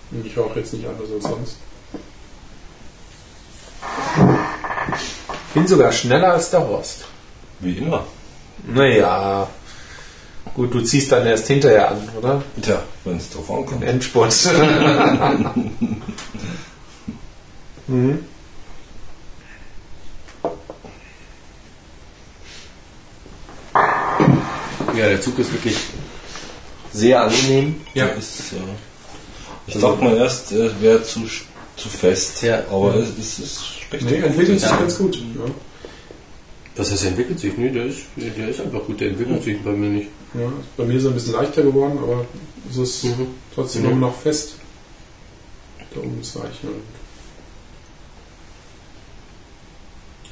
Und 0.09 0.25
ich 0.25 0.37
rauche 0.37 0.59
jetzt 0.59 0.71
nicht 0.73 0.87
anders 0.87 1.09
als 1.13 1.23
sonst. 1.23 1.57
Bin 5.53 5.67
sogar 5.67 5.91
schneller 5.91 6.31
als 6.31 6.49
der 6.49 6.65
Horst. 6.65 7.03
Wie 7.59 7.73
immer. 7.79 8.05
Naja. 8.65 9.49
Gut, 10.53 10.73
du 10.73 10.79
ziehst 10.79 11.11
dann 11.11 11.27
erst 11.27 11.47
hinterher 11.47 11.91
an, 11.91 12.07
oder? 12.17 12.41
Tja, 12.61 12.81
wenn 13.03 13.17
es 13.17 13.29
drauf 13.29 13.51
ankommt. 13.51 13.83
Endspurt. 13.83 14.33
mhm. 17.87 18.23
Ja, 24.97 25.09
der 25.09 25.21
Zug 25.21 25.37
ist 25.39 25.51
wirklich 25.53 25.75
sehr 26.93 27.21
angenehm. 27.21 27.81
Ja. 27.93 28.07
Ist, 28.07 28.53
äh, 28.53 28.55
ich 29.67 29.75
dachte 29.79 30.03
mal 30.03 30.15
erst, 30.17 30.51
er 30.53 30.81
wäre 30.81 31.03
zu, 31.03 31.21
zu 31.75 31.89
fest, 31.89 32.41
Ja. 32.41 32.63
aber 32.71 32.95
es, 32.95 33.09
es 33.19 33.39
ist 33.39 33.63
recht 33.91 34.03
Nee, 34.05 34.17
entwickelt 34.17 34.59
sich 34.59 34.69
ganz 34.69 34.97
gut. 34.97 35.15
Ja. 35.15 35.51
Das 36.75 36.91
heißt, 36.91 37.03
er 37.03 37.09
entwickelt 37.09 37.39
sich. 37.39 37.57
Nee, 37.57 37.69
der 37.69 37.85
ist, 37.85 37.99
der 38.15 38.47
ist 38.49 38.59
einfach 38.61 38.83
gut. 38.85 38.99
Der 38.99 39.09
entwickelt 39.09 39.43
sich 39.43 39.61
bei 39.63 39.71
mir 39.71 39.89
nicht. 39.89 40.09
Ja, 40.33 40.45
ist 40.47 40.77
bei 40.77 40.83
mir 40.85 40.99
so 40.99 41.09
ein 41.09 41.13
bisschen 41.15 41.33
leichter 41.33 41.63
geworden, 41.63 41.97
aber 42.01 42.25
es 42.69 42.77
ist 42.77 43.03
Mhm. 43.03 43.27
trotzdem 43.53 43.83
Mhm. 43.83 43.89
immer 43.91 44.07
noch 44.07 44.19
fest. 44.19 44.55
Da 45.93 45.99
oben 46.01 46.19
ist 46.21 46.35
weich. 46.35 46.43
Ja. 46.63 46.69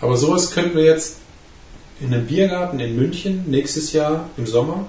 Aber 0.01 0.17
sowas 0.17 0.51
könnten 0.51 0.75
wir 0.78 0.84
jetzt 0.86 1.17
in 1.99 2.13
einem 2.13 2.25
Biergarten 2.27 2.79
in 2.79 2.95
München 2.95 3.43
nächstes 3.47 3.93
Jahr 3.93 4.29
im 4.38 4.45
Sommer 4.47 4.86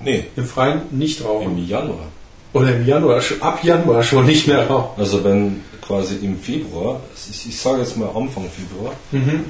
Nee, 0.00 0.24
im 0.36 0.44
Freien 0.44 0.82
nicht 0.90 1.24
rauchen. 1.24 1.56
im 1.58 1.66
Januar. 1.68 2.06
Oder 2.52 2.76
im 2.76 2.86
Januar, 2.86 3.22
ab 3.40 3.64
Januar 3.64 4.02
schon 4.02 4.26
nicht 4.26 4.46
mehr 4.46 4.66
rauchen. 4.66 5.00
Also 5.00 5.24
wenn 5.24 5.62
quasi 5.80 6.16
im 6.22 6.38
Februar, 6.38 7.00
ich, 7.30 7.48
ich 7.48 7.58
sage 7.58 7.80
jetzt 7.80 7.96
mal 7.96 8.08
Anfang 8.14 8.44
Februar, 8.50 8.92
Mhm. 9.12 9.44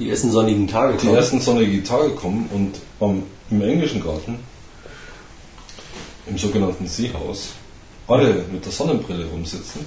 Die 0.00 0.10
ersten 0.10 0.30
sonnigen 0.32 0.66
Tage 0.66 0.94
die 0.94 1.06
kommen. 1.06 1.16
ersten 1.16 1.40
sonnigen 1.40 1.84
Tage 1.84 2.10
kommen 2.10 2.48
und 2.52 2.72
am, 3.00 3.22
im 3.50 3.62
englischen 3.62 4.02
Garten, 4.02 4.38
im 6.26 6.36
sogenannten 6.38 6.86
Seehaus, 6.88 7.50
alle 8.08 8.44
mit 8.50 8.64
der 8.64 8.72
Sonnenbrille 8.72 9.24
rumsitzen, 9.26 9.82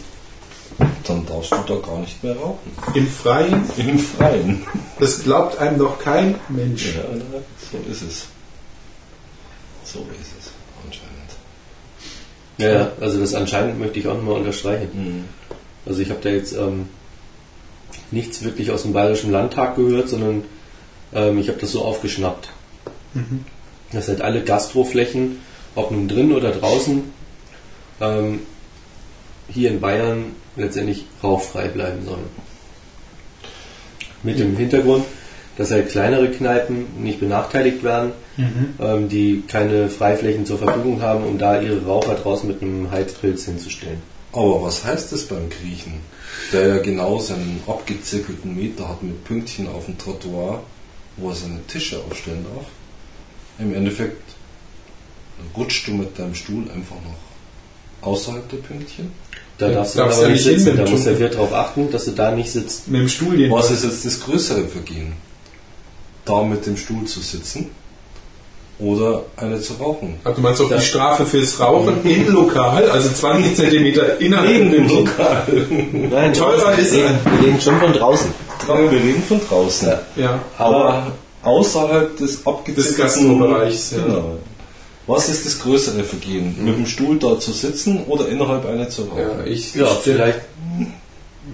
dann 1.07 1.25
darfst 1.25 1.51
du 1.51 1.57
da 1.67 1.75
gar 1.75 1.99
nicht 1.99 2.23
mehr 2.23 2.35
rauchen. 2.35 2.71
Im 2.93 3.07
Freien, 3.07 3.63
Im 3.77 3.99
Freien. 3.99 4.65
das 4.99 5.23
glaubt 5.23 5.57
einem 5.59 5.77
noch 5.77 5.99
kein 5.99 6.35
Mensch. 6.49 6.95
Ja, 6.95 7.03
so 7.71 7.91
ist 7.91 8.01
es. 8.01 8.27
So 9.83 9.99
ist 10.19 10.33
es, 10.39 10.51
anscheinend. 10.85 11.31
Ja, 12.57 12.91
also 12.99 13.19
das 13.19 13.33
anscheinend 13.33 13.79
möchte 13.79 13.99
ich 13.99 14.07
auch 14.07 14.15
nochmal 14.15 14.35
unterstreichen. 14.35 14.89
Mhm. 14.93 15.25
Also 15.85 16.01
ich 16.01 16.09
habe 16.09 16.19
da 16.21 16.29
jetzt 16.29 16.53
ähm, 16.53 16.89
nichts 18.11 18.43
wirklich 18.43 18.71
aus 18.71 18.81
dem 18.81 18.93
Bayerischen 18.93 19.31
Landtag 19.31 19.75
gehört, 19.75 20.09
sondern 20.09 20.43
ähm, 21.13 21.37
ich 21.37 21.47
habe 21.47 21.59
das 21.59 21.71
so 21.71 21.83
aufgeschnappt. 21.83 22.49
Mhm. 23.13 23.45
Dass 23.91 24.09
halt 24.09 24.21
alle 24.21 24.43
Gastroflächen, 24.43 25.39
ob 25.75 25.91
nun 25.91 26.09
drin 26.09 26.33
oder 26.33 26.51
draußen, 26.51 27.03
ähm, 28.01 28.41
hier 29.49 29.71
in 29.71 29.79
Bayern 29.79 30.35
letztendlich 30.57 31.05
rauchfrei 31.23 31.67
bleiben 31.67 32.03
sollen. 32.05 32.25
Mit 34.23 34.39
dem 34.39 34.57
Hintergrund, 34.57 35.05
dass 35.57 35.71
halt 35.71 35.89
kleinere 35.89 36.29
Kneipen 36.29 36.85
nicht 37.01 37.19
benachteiligt 37.19 37.83
werden, 37.83 38.11
Mhm. 38.37 38.73
ähm, 38.79 39.09
die 39.09 39.43
keine 39.47 39.89
Freiflächen 39.89 40.45
zur 40.45 40.59
Verfügung 40.59 41.01
haben, 41.01 41.23
um 41.23 41.37
da 41.39 41.59
ihre 41.59 41.83
Raucher 41.85 42.15
draußen 42.15 42.47
mit 42.47 42.61
einem 42.61 42.91
Heizpilz 42.91 43.45
hinzustellen. 43.45 44.01
Aber 44.31 44.61
was 44.61 44.83
heißt 44.83 45.11
das 45.11 45.25
beim 45.25 45.49
Griechen? 45.49 45.93
Der 46.53 46.67
ja 46.67 46.77
genau 46.77 47.17
seinen 47.19 47.61
abgezirkelten 47.65 48.55
Meter 48.55 48.87
hat 48.89 49.01
mit 49.01 49.23
Pünktchen 49.23 49.67
auf 49.67 49.85
dem 49.85 49.97
Trottoir, 49.97 50.61
wo 51.15 51.29
er 51.29 51.35
seine 51.35 51.65
Tische 51.65 51.99
aufstellen 52.07 52.45
darf. 52.53 52.67
Im 53.57 53.73
Endeffekt 53.73 54.21
rutschst 55.55 55.87
du 55.87 55.93
mit 55.93 56.19
deinem 56.19 56.35
Stuhl 56.35 56.69
einfach 56.69 56.97
noch 56.97 58.07
außerhalb 58.07 58.47
der 58.49 58.57
Pünktchen. 58.57 59.11
Da 59.57 59.67
Ja, 59.69 59.73
darfst 59.75 59.95
du 59.95 59.99
darfst 59.99 60.17
aber 60.19 60.27
ja 60.27 60.33
nicht 60.33 60.43
sitzen. 60.43 60.77
Da 60.77 60.87
muss 60.89 61.03
der. 61.03 61.17
Wirt 61.19 61.33
darauf 61.35 61.53
achten, 61.53 61.91
dass 61.91 62.05
du 62.05 62.11
da 62.11 62.31
nicht 62.31 62.51
sitzt. 62.51 62.87
Mit 62.87 63.01
dem 63.01 63.09
Stuhl 63.09 63.31
Was 63.33 63.37
jedenfalls. 63.39 63.71
ist 63.71 63.83
jetzt 63.83 64.05
das 64.05 64.19
größere 64.21 64.65
Vergehen? 64.67 65.13
Da 66.25 66.43
mit 66.43 66.65
dem 66.65 66.77
Stuhl 66.77 67.05
zu 67.05 67.21
sitzen 67.21 67.69
oder 68.79 69.23
eine 69.37 69.59
zu 69.59 69.73
rauchen? 69.75 70.15
Also 70.23 70.35
du 70.35 70.41
meinst 70.41 70.61
auch 70.61 70.69
Das- 70.69 70.83
die 70.83 70.87
Strafe 70.89 71.25
fürs 71.25 71.59
Rauchen 71.59 71.97
im 72.03 72.31
Lokal, 72.31 72.87
also 72.89 73.09
20 73.09 73.55
Zentimeter 73.55 74.19
innerhalb 74.21 74.71
dem 74.71 74.87
Lokal. 74.87 75.43
Nein, 76.11 76.33
Teurer 76.33 76.77
ist 76.77 76.93
wir 76.93 77.05
er. 77.05 77.19
wir 77.25 77.47
reden 77.47 77.59
schon 77.61 77.79
von 77.79 77.93
draußen. 77.93 78.29
Wir 78.67 78.91
reden 78.91 79.23
von 79.27 79.39
draußen. 79.49 79.87
Ja. 79.87 79.99
Ja. 80.17 80.39
Aber 80.57 81.13
außerhalb 81.43 82.17
des 82.17 82.45
abgezirkelten 82.45 82.75
Des 82.75 82.97
Gastrobereichs, 82.97 83.91
ja. 83.91 84.03
Genau. 84.03 84.37
Was 85.07 85.29
ist 85.29 85.45
das 85.45 85.59
größere 85.59 86.03
Vergehen? 86.03 86.55
Mit 86.63 86.75
dem 86.77 86.85
Stuhl 86.85 87.17
da 87.17 87.39
zu 87.39 87.51
sitzen 87.53 88.03
oder 88.07 88.27
innerhalb 88.27 88.65
einer 88.65 88.89
zu 88.89 89.03
rauchen? 89.03 89.19
Ja, 89.39 89.45
ich, 89.45 89.73
Ja, 89.73 89.85
ich 89.85 89.97
vielleicht, 90.03 90.39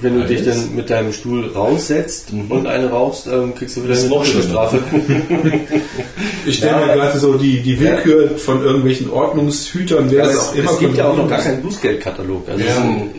wenn 0.02 0.20
du 0.20 0.26
dich 0.26 0.44
dann 0.44 0.76
mit 0.76 0.90
deinem 0.90 1.14
Stuhl 1.14 1.52
raussetzt 1.54 2.34
Mhm. 2.34 2.50
und 2.50 2.66
eine 2.68 2.90
rauchst, 2.90 3.28
ähm, 3.28 3.54
kriegst 3.54 3.78
du 3.78 3.84
wieder 3.84 3.94
ist 3.94 4.06
eine 4.06 4.10
noch. 4.16 4.26
Strafe. 4.26 4.80
Ich 6.46 6.58
stelle 6.58 6.80
Ja. 6.82 6.86
mir 6.88 6.94
gerade 6.94 7.20
so 7.20 7.36
die, 7.36 7.62
die 7.62 7.80
Willkür 7.80 8.38
von 8.38 8.62
irgendwelchen 8.64 9.10
Ordnungshütern, 9.12 10.10
wer 10.12 10.26
das 10.26 10.38
auch 10.50 10.56
immer 10.56 10.72
es 10.72 10.80
gibt 10.80 10.98
ja 10.98 11.08
auch 11.10 11.16
noch 11.16 11.30
gar 11.30 11.40
keinen 11.40 11.62
Bußgeldkatalog. 11.62 12.50
Also 12.50 12.60
Ja. 12.64 12.70
es 12.72 12.76
sind- 12.76 13.12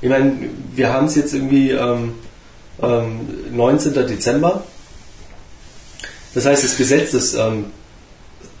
ich 0.00 0.08
meine, 0.08 0.32
wir 0.74 0.92
haben 0.92 1.06
es 1.06 1.14
jetzt 1.14 1.32
irgendwie 1.34 1.70
ähm, 1.70 2.14
ähm, 2.82 3.20
19. 3.54 3.92
Dezember. 4.06 4.64
Das 6.34 6.46
heißt, 6.46 6.64
das 6.64 6.76
Gesetz, 6.76 7.12
das, 7.12 7.34
ähm, 7.34 7.66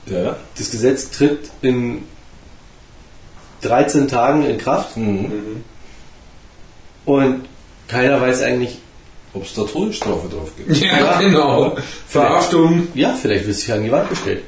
Ja, 0.06 0.18
ja. 0.18 0.36
das 0.58 0.70
Gesetz 0.70 1.10
tritt 1.10 1.50
in 1.62 2.02
13 3.62 4.08
Tagen 4.08 4.44
in 4.44 4.58
Kraft 4.58 4.96
Mhm. 4.96 5.62
und 7.04 7.44
keiner 7.88 8.20
weiß 8.20 8.42
eigentlich, 8.42 8.78
Ob 9.34 9.44
es 9.46 9.54
da 9.54 9.62
Todesstrafe 9.62 10.28
drauf 10.28 10.50
gibt. 10.58 10.76
Ja, 10.76 11.18
genau. 11.18 11.74
Verhaftung. 12.06 12.88
ja, 12.94 13.14
vielleicht 13.14 13.46
wird 13.46 13.56
sich 13.56 13.72
an 13.72 13.82
die 13.82 13.90
Wand 13.90 14.10
gestellt. 14.10 14.42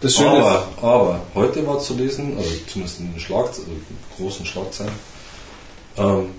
Das 0.00 0.16
Schöne 0.16 0.30
Aber, 0.30 0.68
aber 0.82 1.20
heute 1.36 1.64
war 1.64 1.78
zu 1.78 1.94
lesen, 1.94 2.36
also 2.36 2.50
zumindest 2.66 2.98
in 2.98 3.12
den 3.12 3.20
Schlag, 3.20 3.46
äh, 3.50 4.20
großen 4.20 4.44
Schlagzeilen, 4.44 4.92
ähm, 5.96 6.30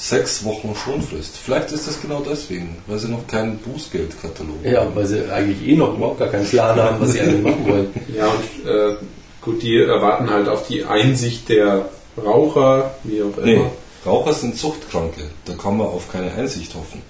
sechs 0.00 0.44
Wochen 0.44 0.74
Schonfrist. 0.74 1.36
Vielleicht 1.44 1.72
ist 1.72 1.86
das 1.86 2.00
genau 2.00 2.22
deswegen, 2.28 2.78
weil 2.86 2.98
sie 2.98 3.08
noch 3.08 3.26
keinen 3.26 3.58
Bußgeldkatalog 3.58 4.64
Ja, 4.64 4.86
weil 4.94 5.04
sie 5.06 5.30
eigentlich 5.30 5.66
eh 5.68 5.76
noch 5.76 5.94
überhaupt 5.96 6.18
gar 6.20 6.28
keinen 6.28 6.46
Plan 6.46 6.76
haben, 6.80 6.96
was 7.00 7.12
sie 7.12 7.20
eigentlich 7.20 7.42
machen 7.42 7.68
wollen. 7.68 7.88
ja, 8.16 8.26
und 8.26 8.68
äh, 8.70 8.96
gut, 9.42 9.62
die 9.62 9.76
erwarten 9.82 10.30
halt 10.30 10.48
auf 10.48 10.66
die 10.66 10.84
Einsicht 10.84 11.48
der 11.50 11.86
Raucher, 12.24 12.94
wie 13.04 13.22
auch 13.22 13.36
immer. 13.36 13.46
Nee, 13.46 13.60
Raucher 14.06 14.32
sind 14.32 14.56
Suchtkranke. 14.56 15.20
Da 15.44 15.52
kann 15.54 15.76
man 15.76 15.86
auf 15.88 16.10
keine 16.10 16.32
Einsicht 16.32 16.74
hoffen. 16.74 17.02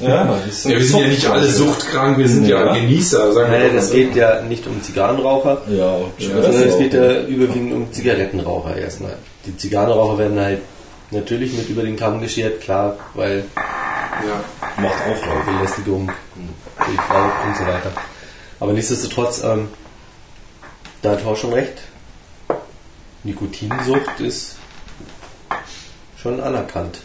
Ja, 0.00 0.08
Ja, 0.08 0.38
wir 0.64 0.80
sind 0.82 1.00
ja 1.02 1.06
nicht 1.08 1.26
alle 1.26 1.46
Suchtkranke. 1.46 1.82
suchtkrank, 1.82 2.18
wir 2.18 2.28
sind 2.28 2.46
ja, 2.48 2.64
Ja. 2.66 2.74
Genießer, 2.74 3.32
sagen 3.34 3.52
wir 3.52 3.58
Nein, 3.58 3.76
das 3.76 3.90
geht 3.92 4.16
ja 4.16 4.40
nicht 4.40 4.66
um 4.66 4.82
Zigarrenraucher, 4.82 5.60
Ja, 5.68 5.98
sondern 6.18 6.54
es 6.54 6.78
geht 6.78 6.94
ja 6.94 7.20
überwiegend 7.24 7.74
um 7.74 7.92
Zigarettenraucher 7.92 8.74
erstmal. 8.76 9.16
Die 9.44 9.54
Zigarrenraucher 9.54 10.16
werden 10.16 10.40
halt 10.40 10.60
natürlich 11.12 11.52
mit 11.52 11.68
über 11.68 11.82
den 11.82 11.96
Kamm 11.96 12.20
geschert, 12.20 12.60
klar, 12.60 12.96
weil 13.14 13.44
Ja. 13.56 14.82
macht 14.82 15.00
Auflauf. 15.06 15.44
Belästigung 15.46 16.10
durch 16.78 17.00
Frau 17.00 17.24
und 17.24 17.56
so 17.56 17.64
weiter. 17.66 17.92
Aber 18.60 18.72
nichtsdestotrotz, 18.72 19.42
ähm, 19.42 19.68
da 21.02 21.12
hat 21.12 21.24
Horst 21.24 21.42
schon 21.42 21.52
recht. 21.52 21.82
Nikotinsucht 23.24 24.20
ist 24.20 24.56
schon 26.20 26.40
anerkannt. 26.40 26.98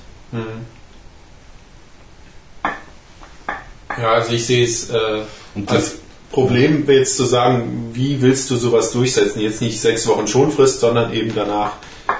Ja, 3.97 4.11
also 4.13 4.33
ich 4.33 4.45
sehe 4.45 4.63
es 4.65 4.89
äh, 4.89 5.21
Und 5.55 5.71
als 5.71 5.95
Problem, 6.31 6.87
jetzt 6.87 7.17
zu 7.17 7.25
sagen, 7.25 7.89
wie 7.93 8.21
willst 8.21 8.49
du 8.51 8.57
sowas 8.57 8.91
durchsetzen? 8.91 9.39
Jetzt 9.39 9.61
nicht 9.61 9.79
sechs 9.79 10.05
Wochen 10.07 10.27
Schonfrist, 10.27 10.79
sondern 10.81 11.13
eben 11.13 11.33
danach. 11.33 11.73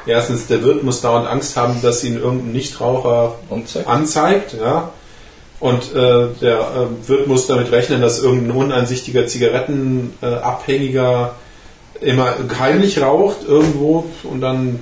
Erstens, 0.06 0.47
der 0.47 0.63
Wirt 0.63 0.84
muss 0.84 1.02
dauernd 1.02 1.28
Angst 1.28 1.58
haben, 1.58 1.82
dass 1.82 2.04
ihn 2.04 2.17
irgendein 2.17 2.54
Nichtraucher 2.54 3.36
Anzeigt. 3.50 3.88
anzeigt, 3.88 4.56
ja. 4.60 4.91
Und 5.60 5.95
äh, 5.95 6.28
der 6.41 6.60
äh, 6.60 7.10
Wirt 7.10 7.28
muss 7.28 7.47
damit 7.47 7.71
rechnen, 7.71 8.02
dass 8.02 8.21
irgendein 8.21 8.52
uneinsichtiger 8.52 9.26
Zigarettenabhängiger 9.26 11.34
immer 12.00 12.36
heimlich 12.60 13.02
raucht 13.02 13.38
irgendwo 13.47 14.06
und 14.23 14.41
dann 14.41 14.80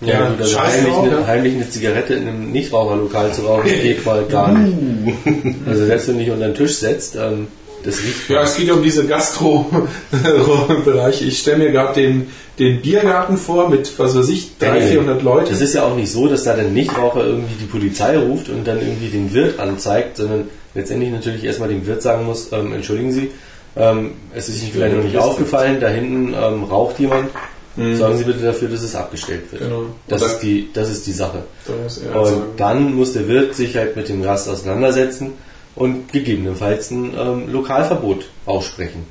Ja, 0.00 0.28
gut, 0.28 0.40
also 0.40 0.58
scheiß 0.58 0.76
heimlich, 0.78 0.94
eine, 0.94 1.10
ja. 1.10 1.26
heimlich 1.26 1.54
eine 1.54 1.68
Zigarette 1.68 2.14
in 2.14 2.28
einem 2.28 2.52
Nichtraucherlokal 2.52 3.32
zu 3.32 3.42
rauchen, 3.42 3.64
geht 3.66 4.06
mal 4.06 4.24
gar 4.26 4.52
nicht. 4.52 4.76
Also 5.66 5.86
selbst 5.86 6.06
wenn 6.08 6.18
du 6.18 6.24
dich 6.24 6.32
unter 6.32 6.46
den 6.46 6.54
Tisch 6.54 6.76
setzt, 6.76 7.16
ähm, 7.16 7.48
das 7.84 8.02
riecht 8.02 8.28
Ja, 8.28 8.42
es 8.42 8.56
geht 8.56 8.70
um 8.70 8.82
diese 8.82 9.06
Gastro-Bereiche. 9.06 11.24
Ich 11.32 11.38
stelle 11.38 11.58
mir 11.58 11.70
gerade 11.72 12.00
den, 12.00 12.28
den 12.58 12.82
Biergarten 12.82 13.36
vor 13.36 13.68
mit, 13.68 13.98
was 13.98 14.16
weiß 14.16 14.28
ich, 14.28 14.58
300, 14.58 14.82
400 14.84 15.22
Leuten. 15.22 15.50
Das 15.50 15.60
ist 15.60 15.74
ja 15.74 15.84
auch 15.84 15.96
nicht 15.96 16.10
so, 16.10 16.28
dass 16.28 16.44
da 16.44 16.54
der 16.54 16.66
Nichtraucher 16.66 17.24
irgendwie 17.24 17.54
die 17.60 17.66
Polizei 17.66 18.18
ruft 18.18 18.48
und 18.48 18.66
dann 18.66 18.78
irgendwie 18.78 19.08
den 19.08 19.32
Wirt 19.32 19.58
anzeigt, 19.58 20.18
sondern 20.18 20.48
letztendlich 20.74 21.10
natürlich 21.10 21.44
erstmal 21.44 21.68
dem 21.68 21.86
Wirt 21.86 22.02
sagen 22.02 22.26
muss, 22.26 22.52
ähm, 22.52 22.72
entschuldigen 22.72 23.12
Sie, 23.12 23.30
ähm, 23.76 24.12
es 24.34 24.48
ist 24.48 24.62
Ihnen 24.62 24.72
vielleicht 24.72 24.96
noch 24.96 25.04
nicht 25.04 25.16
aufgefallen, 25.16 25.78
da 25.80 25.88
hinten 25.88 26.34
ähm, 26.34 26.64
raucht 26.64 26.98
jemand. 26.98 27.30
Sorgen 27.74 28.18
Sie 28.18 28.24
bitte 28.24 28.44
dafür, 28.44 28.68
dass 28.68 28.82
es 28.82 28.94
abgestellt 28.94 29.50
wird. 29.50 29.62
Mhm. 29.62 29.66
Genau. 29.66 29.82
Das, 30.06 30.22
ist 30.22 30.40
die, 30.40 30.68
das 30.74 30.90
ist 30.90 31.06
die 31.06 31.12
Sache. 31.12 31.44
Und 31.66 32.26
sagen. 32.26 32.42
dann 32.58 32.94
muss 32.94 33.14
der 33.14 33.26
Wirt 33.28 33.54
sich 33.54 33.76
halt 33.76 33.96
mit 33.96 34.10
dem 34.10 34.22
Gast 34.22 34.46
auseinandersetzen 34.46 35.32
und 35.74 36.12
gegebenenfalls 36.12 36.90
ein 36.90 37.14
ähm, 37.18 37.52
Lokalverbot 37.52 38.28
aussprechen. 38.46 39.06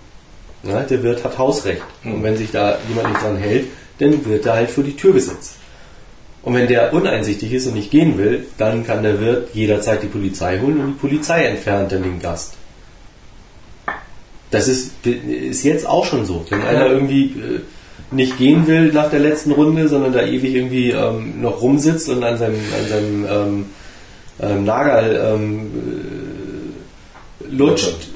Ja, 0.64 0.82
der 0.82 1.02
Wirt 1.02 1.24
hat 1.24 1.38
Hausrecht. 1.38 1.82
Und 2.04 2.22
wenn 2.22 2.38
sich 2.38 2.52
da 2.52 2.78
jemand 2.88 3.10
nicht 3.10 3.24
dran 3.24 3.38
hält, 3.38 3.68
dann 3.98 4.26
wird 4.26 4.46
er 4.46 4.54
halt 4.54 4.70
vor 4.70 4.84
die 4.84 4.96
Tür 4.96 5.14
gesetzt. 5.14 5.56
Und 6.44 6.56
wenn 6.56 6.68
der 6.68 6.94
uneinsichtig 6.94 7.52
ist 7.54 7.68
und 7.68 7.76
nicht 7.76 7.92
gehen 7.92 8.18
will, 8.18 8.46
dann 8.58 8.86
kann 8.86 9.04
der 9.04 9.20
Wirt 9.20 9.50
jederzeit 9.54 10.02
die 10.02 10.08
Polizei 10.08 10.60
holen 10.60 10.80
und 10.80 10.88
die 10.94 11.00
Polizei 11.00 11.46
entfernt 11.46 11.92
dann 11.92 12.04
den 12.04 12.20
Gast. 12.20 12.56
Das 14.50 14.68
ist, 14.68 15.06
ist 15.06 15.64
jetzt 15.64 15.88
auch 15.88 16.06
schon 16.06 16.26
so. 16.26 16.46
Wenn 16.50 16.62
einer 16.64 16.88
irgendwie 16.88 17.26
äh, 17.26 17.62
nicht 18.12 18.38
gehen 18.38 18.68
will 18.68 18.92
nach 18.92 19.10
der 19.10 19.20
letzten 19.20 19.52
Runde, 19.52 19.88
sondern 19.88 20.14
da 20.14 20.24
ewig 20.24 20.54
irgendwie 20.54 20.92
ähm, 20.92 21.42
noch 21.42 21.62
rumsitzt 21.62 22.10
und 22.10 22.24
an 22.24 22.38
seinem, 22.38 22.56
an 22.56 22.90
seinem 22.90 23.26
ähm, 23.26 23.66
ähm, 24.42 24.66
Nagel 24.66 25.22
lutscht, 27.52 28.08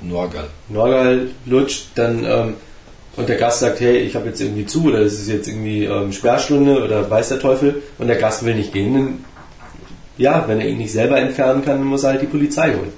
Norgal. 0.00 0.48
Norgal 0.68 1.28
lutscht, 1.46 1.86
dann 1.94 2.24
ähm, 2.24 2.54
und 3.14 3.28
der 3.28 3.36
Gast 3.36 3.60
sagt, 3.60 3.80
hey, 3.80 3.98
ich 3.98 4.16
habe 4.16 4.28
jetzt 4.28 4.40
irgendwie 4.40 4.66
zu 4.66 4.84
oder 4.84 5.00
es 5.00 5.14
ist 5.14 5.28
jetzt 5.28 5.46
irgendwie 5.46 5.84
ähm, 5.84 6.12
Sperrstunde 6.12 6.82
oder 6.82 7.08
weiß 7.10 7.28
der 7.28 7.40
Teufel 7.40 7.82
und 7.98 8.06
der 8.08 8.16
Gast 8.16 8.44
will 8.44 8.54
nicht 8.54 8.72
gehen, 8.72 8.94
dann 8.94 9.24
ja, 10.18 10.44
wenn 10.46 10.60
er 10.60 10.68
ihn 10.68 10.78
nicht 10.78 10.92
selber 10.92 11.18
entfernen 11.18 11.64
kann, 11.64 11.78
dann 11.78 11.86
muss 11.86 12.04
er 12.04 12.10
halt 12.10 12.22
die 12.22 12.26
Polizei 12.26 12.74
holen. 12.74 12.92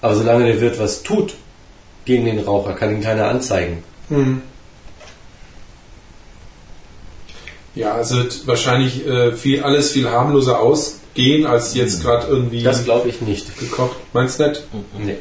Aber 0.00 0.14
solange 0.14 0.46
der 0.46 0.60
Wirt 0.60 0.78
was 0.78 1.02
tut 1.02 1.34
gegen 2.04 2.24
den 2.24 2.38
Raucher, 2.38 2.72
kann 2.74 2.92
ihn 2.94 3.02
keiner 3.02 3.28
anzeigen. 3.28 3.82
Ja, 7.80 7.98
es 7.98 8.14
wird 8.14 8.46
wahrscheinlich 8.46 9.06
äh, 9.06 9.32
viel, 9.32 9.62
alles 9.62 9.92
viel 9.92 10.06
harmloser 10.10 10.60
ausgehen, 10.60 11.46
als 11.46 11.74
jetzt 11.74 12.02
gerade 12.02 12.26
irgendwie 12.26 12.62
Das 12.62 12.84
glaube 12.84 13.08
ich 13.08 13.22
nicht. 13.22 13.58
gekocht. 13.58 13.96
Meinst 14.12 14.38
du 14.38 14.48
nicht? 14.48 14.62
Nee. 14.98 15.16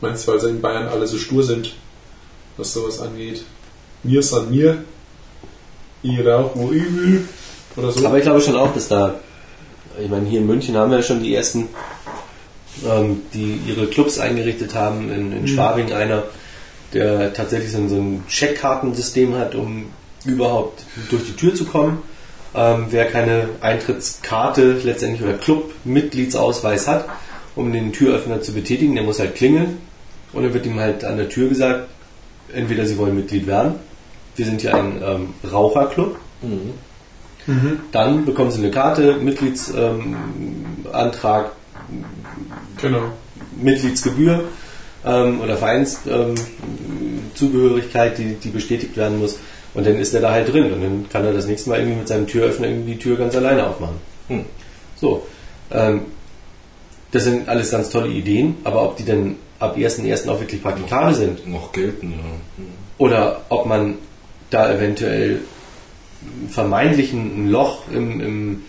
Meinst 0.00 0.26
du, 0.26 0.32
weil 0.32 0.40
sie 0.40 0.48
in 0.50 0.60
Bayern 0.60 0.88
alle 0.88 1.06
so 1.06 1.18
stur 1.18 1.44
sind, 1.44 1.74
was 2.56 2.72
sowas 2.72 2.98
angeht? 2.98 3.44
Mir 4.02 4.18
ist 4.18 4.34
an 4.34 4.50
mir. 4.50 4.84
Ich 6.02 6.18
rauch, 6.26 6.50
wo 6.54 6.70
will. 6.72 7.28
Oder 7.76 7.92
so. 7.92 8.04
Aber 8.04 8.16
ich 8.18 8.24
glaube 8.24 8.40
schon 8.40 8.56
auch, 8.56 8.74
dass 8.74 8.88
da, 8.88 9.14
ich 10.02 10.08
meine, 10.10 10.26
hier 10.26 10.40
in 10.40 10.46
München 10.48 10.76
haben 10.76 10.90
wir 10.90 10.98
ja 10.98 11.04
schon 11.04 11.22
die 11.22 11.32
ersten, 11.32 11.68
ähm, 12.84 13.22
die 13.32 13.60
ihre 13.68 13.86
Clubs 13.86 14.18
eingerichtet 14.18 14.74
haben. 14.74 15.12
In, 15.12 15.32
in 15.32 15.46
Schwabing 15.46 15.92
einer, 15.92 16.24
der 16.96 17.32
tatsächlich 17.32 17.72
so 17.72 17.78
ein, 17.78 17.88
so 17.88 17.96
ein 17.96 18.24
Checkkartensystem 18.28 19.34
hat, 19.34 19.54
um 19.54 19.86
überhaupt 20.24 20.84
durch 21.10 21.24
die 21.24 21.36
Tür 21.36 21.54
zu 21.54 21.64
kommen. 21.64 22.02
Ähm, 22.54 22.86
wer 22.90 23.06
keine 23.06 23.48
Eintrittskarte 23.60 24.80
letztendlich 24.82 25.22
oder 25.22 25.34
Club-Mitgliedsausweis 25.34 26.88
hat, 26.88 27.06
um 27.54 27.72
den 27.72 27.92
Türöffner 27.92 28.40
zu 28.40 28.52
betätigen, 28.52 28.94
der 28.94 29.04
muss 29.04 29.20
halt 29.20 29.34
klingeln. 29.34 29.78
Und 30.32 30.42
dann 30.42 30.54
wird 30.54 30.66
ihm 30.66 30.80
halt 30.80 31.04
an 31.04 31.18
der 31.18 31.28
Tür 31.28 31.48
gesagt, 31.48 31.88
entweder 32.52 32.86
sie 32.86 32.98
wollen 32.98 33.14
Mitglied 33.14 33.46
werden. 33.46 33.74
Wir 34.36 34.46
sind 34.46 34.62
hier 34.62 34.74
ein 34.74 35.02
ähm, 35.02 35.34
Raucherclub. 35.50 36.16
Dann 37.92 38.24
bekommen 38.24 38.50
sie 38.50 38.58
eine 38.58 38.70
Karte, 38.70 39.16
Mitgliedsantrag, 39.16 41.52
ähm, 41.90 42.04
genau. 42.80 43.12
Mitgliedsgebühr 43.56 44.44
ähm, 45.06 45.40
oder 45.40 45.56
Vereinszugehörigkeit, 45.56 48.18
ähm, 48.18 48.24
die, 48.24 48.34
die 48.34 48.50
bestätigt 48.50 48.94
werden 48.96 49.18
muss. 49.18 49.38
Und 49.74 49.86
dann 49.86 49.98
ist 49.98 50.14
er 50.14 50.20
da 50.20 50.32
halt 50.32 50.52
drin 50.52 50.72
und 50.72 50.82
dann 50.82 51.08
kann 51.10 51.24
er 51.24 51.32
das 51.32 51.46
nächste 51.46 51.70
Mal 51.70 51.78
irgendwie 51.78 51.98
mit 51.98 52.08
seinem 52.08 52.26
Türöffner 52.26 52.66
irgendwie 52.66 52.92
die 52.92 52.98
Tür 52.98 53.16
ganz 53.16 53.36
alleine 53.36 53.66
aufmachen. 53.66 53.96
Hm. 54.28 54.44
So. 54.96 55.26
Ähm, 55.70 56.02
das 57.12 57.24
sind 57.24 57.48
alles 57.48 57.70
ganz 57.70 57.90
tolle 57.90 58.08
Ideen, 58.08 58.56
aber 58.64 58.82
ob 58.82 58.96
die 58.96 59.04
denn 59.04 59.36
ab 59.58 59.76
1.1. 59.76 60.28
auch 60.28 60.40
wirklich 60.40 60.62
praktikabel 60.62 61.14
sind 61.14 61.48
Noch 61.48 61.72
gelten, 61.72 62.12
ja. 62.12 62.18
oder 62.98 63.42
ob 63.48 63.66
man 63.66 63.94
da 64.50 64.72
eventuell 64.72 65.40
vermeintlich 66.50 67.12
ein 67.12 67.48
Loch 67.48 67.88
im, 67.90 68.20
im, 68.20 68.62